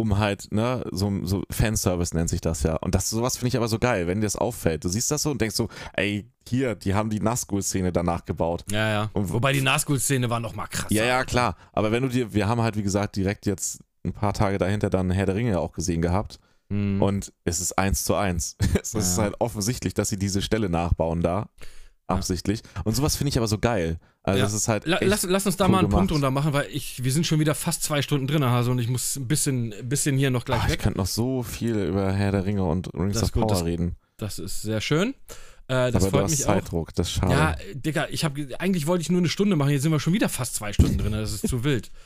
um 0.00 0.18
halt, 0.18 0.48
ne, 0.52 0.84
so, 0.90 1.12
so 1.24 1.42
Fanservice 1.50 2.14
nennt 2.14 2.28
sich 2.30 2.40
das 2.40 2.62
ja. 2.62 2.76
Und 2.76 2.94
das 2.94 3.08
sowas 3.10 3.36
finde 3.36 3.48
ich 3.48 3.56
aber 3.56 3.68
so 3.68 3.78
geil, 3.78 4.06
wenn 4.06 4.20
dir 4.20 4.26
das 4.26 4.36
auffällt. 4.36 4.84
Du 4.84 4.88
siehst 4.88 5.10
das 5.10 5.22
so 5.22 5.30
und 5.30 5.40
denkst 5.40 5.56
so, 5.56 5.68
ey, 5.94 6.28
hier, 6.48 6.74
die 6.74 6.94
haben 6.94 7.10
die 7.10 7.20
Nazgul-Szene 7.20 7.92
danach 7.92 8.24
gebaut. 8.24 8.64
Ja, 8.70 8.88
ja. 8.88 9.10
Und- 9.12 9.32
Wobei 9.32 9.52
die 9.52 9.60
Nazgul-Szene 9.62 10.28
war 10.30 10.40
noch 10.40 10.54
mal 10.54 10.66
krass. 10.66 10.90
Ja, 10.90 11.04
ja, 11.04 11.24
klar. 11.24 11.56
Aber 11.72 11.92
wenn 11.92 12.02
du 12.02 12.08
dir, 12.08 12.32
wir 12.34 12.48
haben 12.48 12.60
halt, 12.60 12.76
wie 12.76 12.82
gesagt, 12.82 13.16
direkt 13.16 13.46
jetzt 13.46 13.80
ein 14.04 14.12
paar 14.12 14.32
Tage 14.32 14.58
dahinter 14.58 14.90
dann 14.90 15.10
Herr 15.10 15.26
der 15.26 15.34
Ringe 15.36 15.60
auch 15.60 15.72
gesehen 15.72 16.02
gehabt. 16.02 16.40
Mhm. 16.70 17.02
Und 17.02 17.32
es 17.44 17.60
ist 17.60 17.78
eins 17.78 18.04
zu 18.04 18.14
eins. 18.14 18.56
es 18.82 18.94
ist 18.94 19.16
Ja. 19.16 19.24
halt 19.24 19.34
offensichtlich, 19.40 19.94
dass 19.94 20.08
sie 20.08 20.18
diese 20.18 20.40
Stelle 20.42 20.68
nachbauen 20.68 21.20
da. 21.20 21.48
Absichtlich. 22.16 22.62
Und 22.84 22.94
sowas 22.96 23.16
finde 23.16 23.30
ich 23.30 23.36
aber 23.38 23.46
so 23.48 23.58
geil. 23.58 23.98
Also 24.22 24.38
Ja. 24.38 24.44
das 24.44 24.52
ist 24.52 24.68
halt. 24.68 24.84
Lass, 24.86 25.22
lass 25.22 25.46
uns 25.46 25.56
da 25.56 25.64
cool 25.64 25.70
mal 25.70 25.78
einen 25.78 25.88
Punkt 25.88 26.08
gemacht. 26.08 26.10
drunter 26.10 26.30
machen, 26.30 26.52
weil 26.52 26.66
ich, 26.70 27.02
wir 27.02 27.12
sind 27.12 27.26
schon 27.26 27.40
wieder 27.40 27.54
fast 27.54 27.82
zwei 27.82 28.02
Stunden 28.02 28.26
drin, 28.26 28.44
Hase, 28.44 28.70
und 28.70 28.78
ich 28.78 28.88
muss 28.88 29.16
ein 29.16 29.26
bisschen, 29.28 29.74
bisschen 29.84 30.16
hier 30.18 30.30
noch 30.30 30.44
gleich 30.44 30.60
Ah, 30.60 30.64
ich 30.66 30.72
weg. 30.72 30.80
könnte 30.80 30.98
noch 30.98 31.06
so 31.06 31.42
viel 31.42 31.76
über 31.76 32.12
Herr 32.12 32.32
der 32.32 32.44
Ringe 32.44 32.64
und 32.64 32.92
Rings 32.94 33.14
Das 33.14 33.22
of 33.24 33.32
Power 33.32 33.46
das- 33.46 33.64
reden. 33.64 33.96
Das 34.18 34.38
ist 34.38 34.60
sehr 34.62 34.80
schön. 34.82 35.14
Äh, 35.68 35.92
das 35.92 35.94
aber 35.96 36.04
du 36.04 36.10
freut 36.10 36.22
hast 36.24 36.30
mich 36.32 36.44
auch. 36.46 36.52
Zeitdruck, 36.54 36.94
das 36.94 37.06
ist 37.08 37.12
schade. 37.14 37.32
Ja, 37.32 37.56
Digga, 37.74 38.08
ich 38.10 38.24
habe 38.24 38.48
eigentlich 38.58 38.86
wollte 38.86 39.02
ich 39.02 39.10
nur 39.10 39.20
eine 39.20 39.28
Stunde 39.28 39.56
machen, 39.56 39.70
jetzt 39.70 39.82
sind 39.82 39.92
wir 39.92 40.00
schon 40.00 40.12
wieder 40.12 40.28
fast 40.28 40.56
zwei 40.56 40.72
Stunden 40.72 40.98
drin, 40.98 41.12
das 41.12 41.32
ist 41.32 41.48
zu 41.48 41.64
wild. 41.64 41.90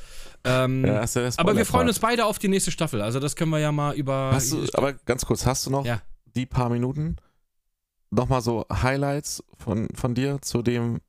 Ähm, 0.47 0.85
Ja, 0.85 1.03
ja 1.03 1.31
aber 1.39 1.57
wir 1.57 1.65
freuen 1.65 1.89
uns 1.89 1.99
beide 2.01 2.27
auf 2.27 2.39
die 2.39 2.49
nächste 2.49 2.71
Staffel, 2.71 3.01
also 3.01 3.19
das 3.19 3.35
können 3.35 3.51
wir 3.51 3.61
ja 3.61 3.73
mal 3.73 3.95
über. 3.95 4.31
Hast 4.35 4.53
du, 4.53 4.67
aber 4.75 4.93
ganz 4.93 5.25
kurz, 5.25 5.47
hast 5.47 5.65
du 5.65 5.71
noch 5.71 5.87
Ja. 5.87 6.03
die 6.37 6.45
paar 6.45 6.69
Minuten 6.69 7.17
nochmal 8.15 8.41
so 8.41 8.67
Highlights 8.73 9.43
von, 9.59 9.89
von 9.95 10.15
dir 10.15 10.41
zu 10.43 10.63
dem. 10.63 10.95
ja, 10.95 11.01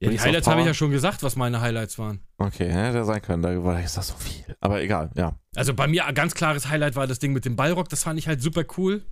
die 0.00 0.06
Rings 0.08 0.24
Highlights 0.24 0.46
habe 0.46 0.60
ich 0.60 0.66
ja 0.66 0.74
schon 0.74 0.90
gesagt, 0.90 1.22
was 1.22 1.36
meine 1.36 1.60
Highlights 1.60 1.98
waren. 1.98 2.20
Okay, 2.38 2.70
hätte 2.70 3.04
sein 3.04 3.22
können, 3.22 3.42
da 3.42 3.62
war 3.64 3.80
ist 3.82 3.96
das 3.96 4.08
so 4.08 4.14
viel. 4.14 4.56
Aber 4.60 4.82
egal, 4.82 5.10
ja. 5.14 5.38
Also 5.54 5.74
bei 5.74 5.86
mir 5.86 6.06
ein 6.06 6.14
ganz 6.14 6.34
klares 6.34 6.68
Highlight 6.68 6.96
war 6.96 7.06
das 7.06 7.18
Ding 7.18 7.32
mit 7.32 7.44
dem 7.44 7.56
Ballrock, 7.56 7.88
das 7.88 8.02
fand 8.04 8.18
ich 8.18 8.28
halt 8.28 8.42
super 8.42 8.64
cool. 8.76 9.02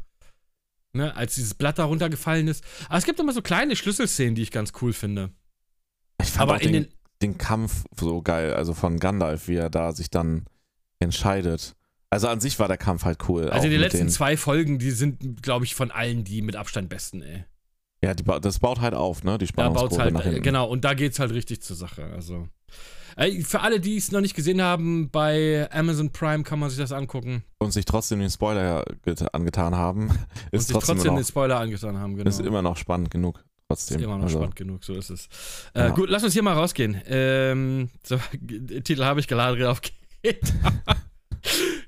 Ne, 0.95 1.15
als 1.15 1.35
dieses 1.35 1.53
Blatt 1.53 1.79
da 1.79 1.85
runtergefallen 1.85 2.49
ist. 2.49 2.65
Aber 2.89 2.97
es 2.97 3.05
gibt 3.05 3.21
immer 3.21 3.35
so 3.35 3.43
kleine 3.43 3.77
Schlüsselszenen, 3.77 4.35
die 4.35 4.43
ich 4.43 4.51
ganz 4.51 4.73
cool 4.81 4.95
finde. 4.95 5.31
Ich 6.21 6.31
fand 6.31 6.51
Aber 6.51 6.59
den, 6.59 6.73
den. 6.73 6.89
den 7.21 7.37
Kampf 7.37 7.85
so 7.95 8.23
geil, 8.23 8.55
also 8.55 8.73
von 8.73 8.99
Gandalf, 8.99 9.49
wie 9.49 9.57
er 9.57 9.69
da 9.69 9.93
sich 9.93 10.09
dann 10.09 10.47
entscheidet. 10.99 11.77
Also 12.11 12.29
an 12.29 12.41
sich 12.41 12.59
war 12.59 12.69
der 12.69 12.79
Kampf 12.79 13.05
halt 13.05 13.19
cool. 13.29 13.51
Also 13.51 13.69
die 13.69 13.77
letzten 13.77 14.09
zwei 14.09 14.37
Folgen, 14.37 14.79
die 14.79 14.91
sind, 14.93 15.43
glaube 15.43 15.65
ich, 15.67 15.75
von 15.75 15.91
allen 15.91 16.25
die 16.25 16.41
mit 16.43 16.57
Abstand 16.57 16.89
besten, 16.89 17.23
ey. 17.23 17.45
Ja, 18.03 18.15
die, 18.15 18.23
das 18.41 18.61
baut 18.61 18.81
halt 18.81 18.95
auf, 18.95 19.25
ne? 19.25 19.39
Die 19.39 19.47
Spannungskurve 19.47 19.89
baut's 19.91 19.99
halt, 20.01 20.15
nach 20.15 20.23
hinten. 20.23 20.39
äh, 20.39 20.41
genau, 20.41 20.67
und 20.69 20.85
da 20.85 20.95
geht's 20.95 21.19
halt 21.19 21.33
richtig 21.33 21.61
zur 21.63 21.77
Sache. 21.77 22.05
Also. 22.15 22.49
Äh, 23.17 23.43
Für 23.43 23.61
alle, 23.61 23.81
die 23.81 23.97
es 23.97 24.13
noch 24.13 24.21
nicht 24.21 24.37
gesehen 24.37 24.63
haben, 24.63 25.11
bei 25.11 25.69
Amazon 25.73 26.11
Prime 26.13 26.45
kann 26.45 26.61
man 26.61 26.71
sich 26.71 26.79
das 26.79 26.93
angucken 26.93 27.43
Und 27.59 27.73
sich 27.73 27.85
trotzdem 27.85 28.21
den 28.21 28.31
Spoiler 28.31 28.85
get- 29.05 29.35
angetan 29.35 29.75
haben, 29.75 30.09
und 30.11 30.19
ist 30.53 30.69
sich 30.69 30.75
trotzdem, 30.75 30.95
trotzdem 30.97 31.13
noch, 31.15 31.21
den 31.21 31.25
Spoiler 31.27 31.59
angetan 31.59 31.99
haben. 31.99 32.17
Genau. 32.17 32.29
ist 32.29 32.41
immer 32.41 32.63
noch 32.63 32.77
spannend 32.77 33.11
genug. 33.11 33.45
Trotzdem. 33.69 33.99
Ist 33.99 34.05
immer 34.05 34.17
noch 34.17 34.25
also, 34.25 34.39
spannend 34.39 34.57
genug, 34.57 34.85
so 34.85 34.95
ist 34.95 35.11
es. 35.11 35.29
Äh, 35.75 35.81
Ja. 35.81 35.89
Gut, 35.89 36.09
lass 36.09 36.23
uns 36.23 36.33
hier 36.33 36.43
mal 36.45 36.55
rausgehen. 36.55 37.03
Ähm, 37.07 37.91
so, 38.05 38.17
Titel 38.85 39.03
habe 39.05 39.19
ich 39.21 39.27
Galadriel 39.27 39.67
aufgeht. 39.67 39.93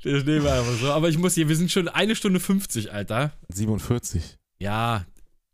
das 0.03 0.25
nehmen 0.25 0.45
wir 0.45 0.53
einfach 0.53 0.73
so. 0.81 0.91
Aber 0.93 1.09
ich 1.09 1.19
muss 1.19 1.35
hier, 1.35 1.49
wir 1.49 1.57
sind 1.57 1.71
schon 1.71 1.89
eine 1.89 2.17
Stunde 2.17 2.41
50, 2.41 2.93
Alter. 2.93 3.33
47. 3.53 4.39
Ja, 4.59 5.07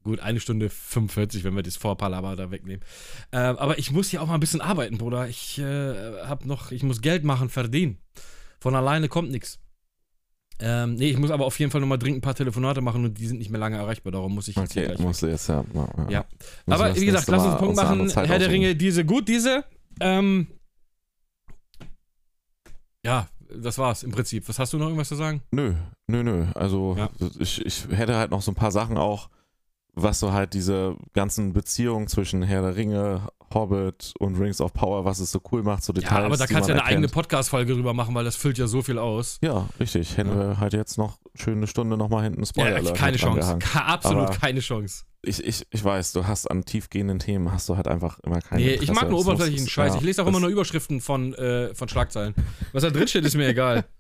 gut, 0.02 0.20
eine 0.20 0.40
Stunde 0.40 0.70
45, 0.70 1.44
wenn 1.44 1.56
wir 1.56 1.62
das 1.62 1.77
Vorpalaber 1.77 2.36
da 2.36 2.51
wegnehmen. 2.51 2.85
Ähm, 3.32 3.56
aber 3.56 3.78
ich 3.78 3.90
muss 3.90 4.09
hier 4.09 4.23
auch 4.23 4.27
mal 4.27 4.35
ein 4.35 4.40
bisschen 4.40 4.60
arbeiten, 4.60 4.98
Bruder. 4.98 5.28
Ich 5.28 5.59
äh, 5.59 6.23
hab 6.27 6.44
noch, 6.44 6.70
ich 6.70 6.82
muss 6.82 7.01
Geld 7.01 7.24
machen, 7.24 7.48
verdienen. 7.48 7.98
Von 8.60 8.74
alleine 8.74 9.09
kommt 9.09 9.31
nichts. 9.31 9.59
Ähm, 10.59 10.94
nee, 10.94 11.10
ich 11.10 11.18
muss 11.18 11.31
aber 11.31 11.44
auf 11.44 11.59
jeden 11.59 11.70
Fall 11.70 11.82
nochmal 11.82 11.98
dringend 11.98 12.18
ein 12.18 12.23
paar 12.23 12.35
Telefonate 12.35 12.81
machen 12.81 13.05
und 13.05 13.18
die 13.18 13.27
sind 13.27 13.39
nicht 13.39 13.51
mehr 13.51 13.60
lange 13.60 13.77
erreichbar, 13.77 14.12
darum 14.12 14.35
muss 14.35 14.48
ich 14.48 14.56
jetzt 14.56 14.74
Okay, 14.74 14.94
musst 14.98 15.23
du 15.23 15.27
jetzt 15.27 15.48
ja. 15.48 15.62
ja, 15.74 15.89
Ja. 16.09 16.24
Wir 16.64 16.74
aber 16.74 16.97
wie 16.97 17.05
gesagt, 17.05 17.28
lass 17.28 17.43
uns 17.43 17.51
einen 17.51 17.59
Punkt 17.59 17.77
machen. 17.77 18.09
Herr 18.09 18.39
der. 18.39 18.51
Ringe, 18.51 18.74
diese 18.74 19.05
gut, 19.05 19.28
diese. 19.28 19.64
Ähm, 20.01 20.47
ja, 23.05 23.28
das 23.55 23.78
war's 23.78 24.02
im 24.02 24.10
Prinzip. 24.12 24.48
Was 24.48 24.59
hast 24.59 24.73
du 24.73 24.78
noch 24.78 24.86
irgendwas 24.86 25.09
zu 25.09 25.14
sagen? 25.16 25.43
Nö, 25.51 25.74
nö, 26.06 26.23
nö. 26.23 26.47
Also 26.55 26.94
Ja. 26.98 27.09
ich, 27.39 27.64
ich 27.64 27.86
hätte 27.90 28.16
halt 28.16 28.31
noch 28.31 28.43
so 28.43 28.51
ein 28.52 28.55
paar 28.56 28.70
Sachen 28.73 28.97
auch, 28.98 29.28
was 29.94 30.20
so 30.20 30.32
halt 30.32 30.52
diese 30.55 30.97
ganzen 31.14 31.52
Beziehungen 31.52 32.06
zwischen 32.06 32.43
Herr 32.43 32.62
der 32.62 32.77
Ringe, 32.77 33.28
Hobbit 33.55 34.12
und 34.18 34.36
Rings 34.39 34.60
of 34.60 34.73
Power, 34.74 35.05
was 35.05 35.20
es 35.20 35.31
so 35.31 35.40
cool 35.52 35.62
macht, 35.62 35.85
so 35.85 35.93
Details. 35.93 36.18
Ja, 36.20 36.27
aber 36.27 36.36
da 36.36 36.47
kannst 36.47 36.68
du 36.68 36.73
ja 36.73 36.78
eine 36.78 36.85
eigene 36.85 37.06
erkennt. 37.06 37.14
Podcast-Folge 37.14 37.74
drüber 37.74 37.94
machen, 37.94 38.14
weil 38.14 38.24
das 38.24 38.36
füllt 38.36 38.59
ja 38.59 38.66
so 38.66 38.82
viel 38.82 38.98
aus. 38.98 39.39
Ja, 39.40 39.68
richtig. 39.81 40.16
Hätten 40.16 40.31
Ja. 40.31 40.36
wir 40.51 40.60
halt 40.60 40.73
jetzt 40.74 40.98
noch 40.98 41.18
schön 41.41 41.59
eine 41.59 41.67
Stunde 41.67 41.97
nochmal 41.97 42.25
hinten 42.25 42.45
Spoiler 42.47 42.81
ja, 42.81 42.93
keine 42.93 43.17
Chance. 43.17 43.59
absolut 43.75 44.29
Aber- 44.29 44.37
keine 44.37 44.61
Chance. 44.61 45.05
Ich, 45.23 45.43
ich, 45.45 45.67
ich 45.71 45.83
weiß, 45.83 46.13
du 46.13 46.27
hast 46.29 46.49
an 46.49 46.65
tiefgehenden 46.65 47.19
Themen 47.19 47.51
hast 47.51 47.69
du 47.69 47.77
halt 47.77 47.89
einfach 47.89 48.21
immer 48.21 48.41
keine 48.41 48.63
Nee, 48.63 48.75
ich 48.75 48.93
mag 48.93 49.11
nur 49.11 49.19
oberflächlichen 49.21 49.69
Scheiß. 49.69 49.97
ich 49.97 50.01
lese 50.03 50.23
auch 50.23 50.27
immer 50.29 50.39
nur 50.39 50.49
über. 50.51 50.57
Überschriften 50.61 51.01
von, 51.01 51.35
äh, 51.35 51.75
von 51.75 51.89
Schlagzeilen. 51.89 52.35
Was 52.73 52.83
da 52.85 52.91
drin 52.91 53.09
steht, 53.09 53.25
ist 53.25 53.35
mir 53.37 53.49
egal. 53.49 53.85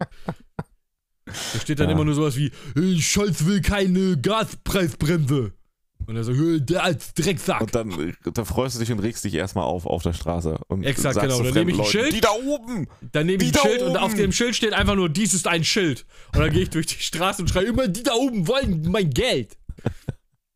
Da 1.26 1.60
steht 1.60 1.80
dann 1.80 1.88
Ja. 1.88 1.94
immer 1.96 2.04
nur 2.04 2.14
sowas 2.14 2.36
wie, 2.36 2.52
"Hey, 2.76 3.00
Scholz 3.00 3.44
will 3.46 3.60
keine 3.60 4.16
Gaspreisbremse. 4.16 5.52
Und 6.06 6.16
er 6.16 6.24
"Hey, 6.24 6.60
der 6.60 6.84
als 6.84 7.14
Drecksack. 7.14 7.60
Und 7.60 7.74
dann 7.74 7.90
äh, 7.90 8.12
da 8.32 8.44
freust 8.44 8.76
du 8.76 8.80
dich 8.80 8.92
und 8.92 9.00
regst 9.00 9.24
dich 9.24 9.34
erstmal 9.34 9.64
auf 9.64 9.86
auf 9.86 10.02
der 10.02 10.12
Straße. 10.12 10.58
Und 10.68 10.84
Exakt, 10.84 11.20
genau. 11.20 11.42
Dann 11.42 11.52
nehme 11.52 11.70
ich 11.70 11.76
ein 11.76 11.78
Leuten, 11.78 11.90
Schild. 11.90 12.12
Die 12.12 12.20
da 12.20 12.30
oben! 12.30 12.86
Dann 13.12 13.26
nehme 13.26 13.42
ich 13.42 13.54
ein 13.54 13.60
Schild 13.60 13.82
und 13.82 13.96
auf 13.96 14.10
oben! 14.10 14.16
dem 14.16 14.32
Schild 14.32 14.54
steht 14.54 14.72
einfach 14.72 14.94
nur, 14.94 15.08
dies 15.08 15.34
ist 15.34 15.46
ein 15.48 15.64
Schild. 15.64 16.06
Und 16.32 16.40
dann 16.40 16.52
gehe 16.52 16.62
ich 16.62 16.70
durch 16.70 16.86
die 16.86 17.02
Straße 17.02 17.42
und 17.42 17.48
schreie 17.48 17.64
immer, 17.64 17.88
die 17.88 18.02
da 18.02 18.14
oben 18.14 18.46
wollen 18.46 18.88
mein 18.90 19.10
Geld. 19.10 19.56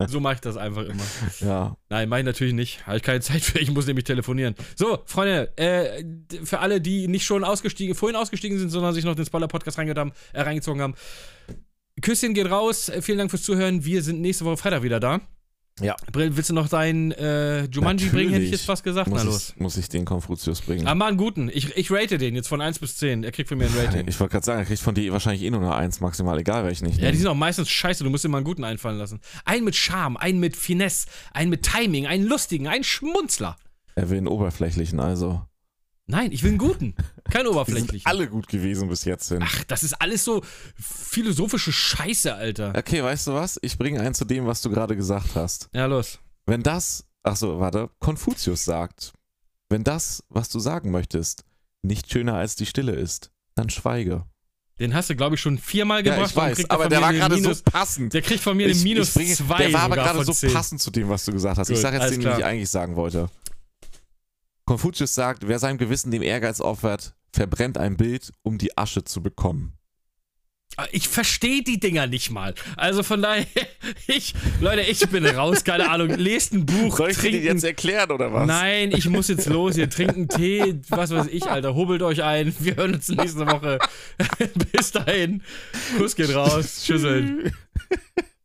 So 0.07 0.19
mache 0.19 0.35
ich 0.35 0.41
das 0.41 0.57
einfach 0.57 0.85
immer. 0.85 1.03
Ja, 1.41 1.77
Nein, 1.91 2.09
mach 2.09 2.19
ich 2.19 2.25
natürlich 2.25 2.55
nicht. 2.55 2.87
Habe 2.87 2.97
ich 2.97 3.03
keine 3.03 3.21
Zeit 3.21 3.43
für. 3.43 3.59
Ich 3.59 3.71
muss 3.71 3.87
nämlich 3.87 4.05
telefonieren. 4.05 4.55
So, 4.75 4.99
Freunde, 5.05 5.53
äh, 5.59 6.03
für 6.43 6.61
alle, 6.61 6.81
die 6.81 7.07
nicht 7.07 7.25
schon 7.25 7.45
ausgestiegen, 7.45 7.95
vorhin 7.95 8.17
ausgestiegen 8.17 8.59
sind, 8.59 8.71
sondern 8.71 8.95
sich 8.95 9.05
noch 9.05 9.15
den 9.15 9.27
Spoiler-Podcast 9.27 9.77
haben, 9.77 10.13
äh, 10.33 10.41
reingezogen 10.41 10.81
haben. 10.81 10.95
Küsschen 12.01 12.33
geht 12.33 12.51
raus. 12.51 12.91
Vielen 13.03 13.19
Dank 13.19 13.31
fürs 13.31 13.43
Zuhören. 13.43 13.85
Wir 13.85 14.03
sind 14.03 14.23
nächste 14.23 14.47
Woche 14.47 14.57
Freitag 14.57 14.83
wieder 14.83 15.01
da. 15.01 15.21
Ja. 15.81 15.97
Willst 16.13 16.51
du 16.51 16.55
noch 16.55 16.69
dein 16.69 17.11
äh, 17.13 17.65
Jumanji 17.65 18.05
Natürlich. 18.05 18.13
bringen? 18.13 18.31
Hätte 18.33 18.45
ich 18.45 18.51
jetzt 18.51 18.67
fast 18.67 18.85
gesagt. 18.85 19.09
muss, 19.09 19.25
Na 19.25 19.31
los. 19.31 19.53
ich, 19.55 19.61
muss 19.61 19.77
ich 19.79 19.89
den 19.89 20.05
Konfuzius 20.05 20.61
bringen. 20.61 20.87
Ah, 20.87 20.95
mal 20.95 21.07
einen 21.09 21.17
guten. 21.17 21.49
Ich, 21.53 21.75
ich 21.77 21.91
rate 21.91 22.19
den 22.19 22.35
jetzt 22.35 22.49
von 22.49 22.61
1 22.61 22.79
bis 22.81 22.97
10. 22.99 23.25
Er 23.25 23.33
kriegt 23.33 23.49
von 23.49 23.57
mir 23.57 23.65
ein 23.67 23.73
Rating. 23.75 24.07
ich 24.07 24.21
wollte 24.21 24.33
gerade 24.33 24.45
sagen, 24.45 24.59
er 24.61 24.67
kriegt 24.67 24.81
von 24.81 24.95
dir 24.95 25.11
wahrscheinlich 25.13 25.43
eh 25.43 25.51
nur 25.51 25.61
eine 25.61 25.75
1 25.75 26.01
maximal, 26.01 26.39
egal 26.39 26.65
welchen 26.67 26.87
ich 26.87 26.97
Ja, 26.97 27.01
nehme. 27.03 27.13
die 27.13 27.19
sind 27.19 27.29
auch 27.29 27.35
meistens 27.35 27.71
scheiße. 27.71 28.05
Du 28.05 28.11
musst 28.11 28.25
dir 28.25 28.29
mal 28.29 28.39
einen 28.39 28.45
guten 28.45 28.65
einfallen 28.65 28.99
lassen. 28.99 29.21
Einen 29.47 29.65
mit 29.65 29.75
Charme, 29.75 30.19
einen 30.19 30.39
mit 30.39 30.55
Finesse, 30.57 31.07
einen 31.33 31.49
mit 31.51 31.63
Timing, 31.63 32.07
einen 32.07 32.25
lustigen, 32.27 32.69
einen 32.69 32.85
Schmunzler. 32.85 33.57
Er 33.95 34.11
will 34.11 34.19
einen 34.19 34.29
oberflächlichen, 34.29 35.01
also. 35.01 35.43
Nein, 36.11 36.33
ich 36.33 36.43
will 36.43 36.51
einen 36.51 36.59
guten. 36.59 36.95
Kein 37.31 37.47
oberflächlichen. 37.47 38.07
alle 38.07 38.29
gut 38.29 38.49
gewesen 38.49 38.89
bis 38.89 39.05
jetzt 39.05 39.29
hin. 39.29 39.39
Ach, 39.43 39.65
das 39.65 39.83
ist 39.83 39.95
alles 40.01 40.25
so 40.25 40.43
philosophische 40.75 41.73
Scheiße, 41.73 42.35
Alter. 42.35 42.73
Okay, 42.77 43.03
weißt 43.03 43.29
du 43.29 43.35
was? 43.35 43.59
Ich 43.63 43.79
bringe 43.79 44.01
einen 44.01 44.15
zu 44.15 44.25
dem, 44.25 44.47
was 44.47 44.61
du 44.63 44.71
gerade 44.71 44.97
gesagt 44.97 45.35
hast. 45.35 45.69
Ja, 45.73 45.87
los. 45.87 46.19
Wenn 46.47 46.63
das, 46.63 47.05
ach 47.23 47.37
so, 47.37 47.61
warte, 47.61 47.91
Konfuzius 48.01 48.65
sagt, 48.65 49.13
wenn 49.69 49.85
das, 49.85 50.25
was 50.29 50.49
du 50.49 50.59
sagen 50.59 50.91
möchtest, 50.91 51.45
nicht 51.83 52.11
schöner 52.13 52.35
als 52.35 52.57
die 52.57 52.67
Stille 52.67 52.93
ist, 52.93 53.31
dann 53.55 53.71
schweige. 53.71 54.25
Den 54.81 54.95
hast 54.95 55.11
du, 55.11 55.17
glaube 55.17 55.35
ich, 55.35 55.41
schon 55.41 55.59
viermal 55.59 56.05
Ja, 56.05 56.15
gebracht. 56.15 56.31
ich 56.31 56.37
und 56.37 56.43
weiß, 56.43 56.71
aber 56.71 56.89
der 56.89 57.03
war 57.03 57.13
gerade 57.13 57.39
so 57.41 57.53
passend. 57.71 58.15
Der 58.15 58.23
kriegt 58.23 58.43
von 58.43 58.57
mir 58.57 58.67
Ich- 58.67 58.83
Minus 58.83 59.09
ich 59.09 59.15
bringe- 59.15 59.35
zwei 59.35 59.59
Der 59.59 59.73
war 59.75 59.83
aber 59.83 59.97
gerade 59.97 60.25
so 60.25 60.33
10. 60.33 60.53
passend 60.53 60.81
zu 60.81 60.91
dem, 60.91 61.09
was 61.09 61.25
du 61.27 61.33
gesagt 61.33 61.59
hast. 61.59 61.69
ich 61.69 61.75
Gut, 61.77 61.83
sage 61.83 61.99
jetzt 61.99 62.13
den, 62.13 62.21
den 62.23 62.39
ich 62.39 62.45
eigentlich 62.45 62.71
sagen 62.71 62.97
wollte. 62.97 63.29
Konfuzius 64.71 65.17
sagt, 65.17 65.49
wer 65.49 65.59
seinem 65.59 65.79
Gewissen 65.79 66.13
dem 66.13 66.23
Ehrgeiz 66.23 66.61
opfert, 66.61 67.17
verbrennt 67.33 67.77
ein 67.77 67.97
Bild, 67.97 68.31
um 68.43 68.57
die 68.57 68.79
Asche 68.79 69.03
zu 69.03 69.21
bekommen. 69.21 69.73
Ich 70.93 71.09
verstehe 71.09 71.65
die 71.65 71.81
Dinger 71.81 72.07
nicht 72.07 72.31
mal. 72.31 72.55
Also 72.77 73.03
von 73.03 73.21
daher, 73.21 73.47
ich, 74.07 74.33
Leute, 74.61 74.83
ich 74.83 75.01
bin 75.09 75.27
raus, 75.27 75.65
keine 75.65 75.91
Ahnung. 75.91 76.11
Lest 76.11 76.53
ein 76.53 76.67
Buch, 76.67 76.99
Soll 76.99 77.11
ich 77.11 77.17
dir 77.17 77.23
trinkt 77.23 77.39
den 77.39 77.45
jetzt 77.57 77.65
erklären 77.65 78.13
oder 78.13 78.33
was? 78.33 78.47
Nein, 78.47 78.93
ich 78.93 79.09
muss 79.09 79.27
jetzt 79.27 79.49
los. 79.49 79.77
Ihr 79.77 79.91
trinkt 79.91 80.15
einen 80.15 80.29
Tee, 80.29 80.81
was 80.89 81.11
weiß 81.11 81.27
ich, 81.33 81.51
Alter. 81.51 81.75
Hubbelt 81.75 82.03
euch 82.03 82.23
ein. 82.23 82.55
Wir 82.61 82.77
hören 82.77 82.95
uns 82.95 83.09
nächste 83.09 83.49
Woche. 83.49 83.81
Bis 84.73 84.93
dahin. 84.93 85.43
Kuss 85.99 86.15
geht 86.15 86.33
raus. 86.33 86.85
Tschüsseln. 86.85 87.53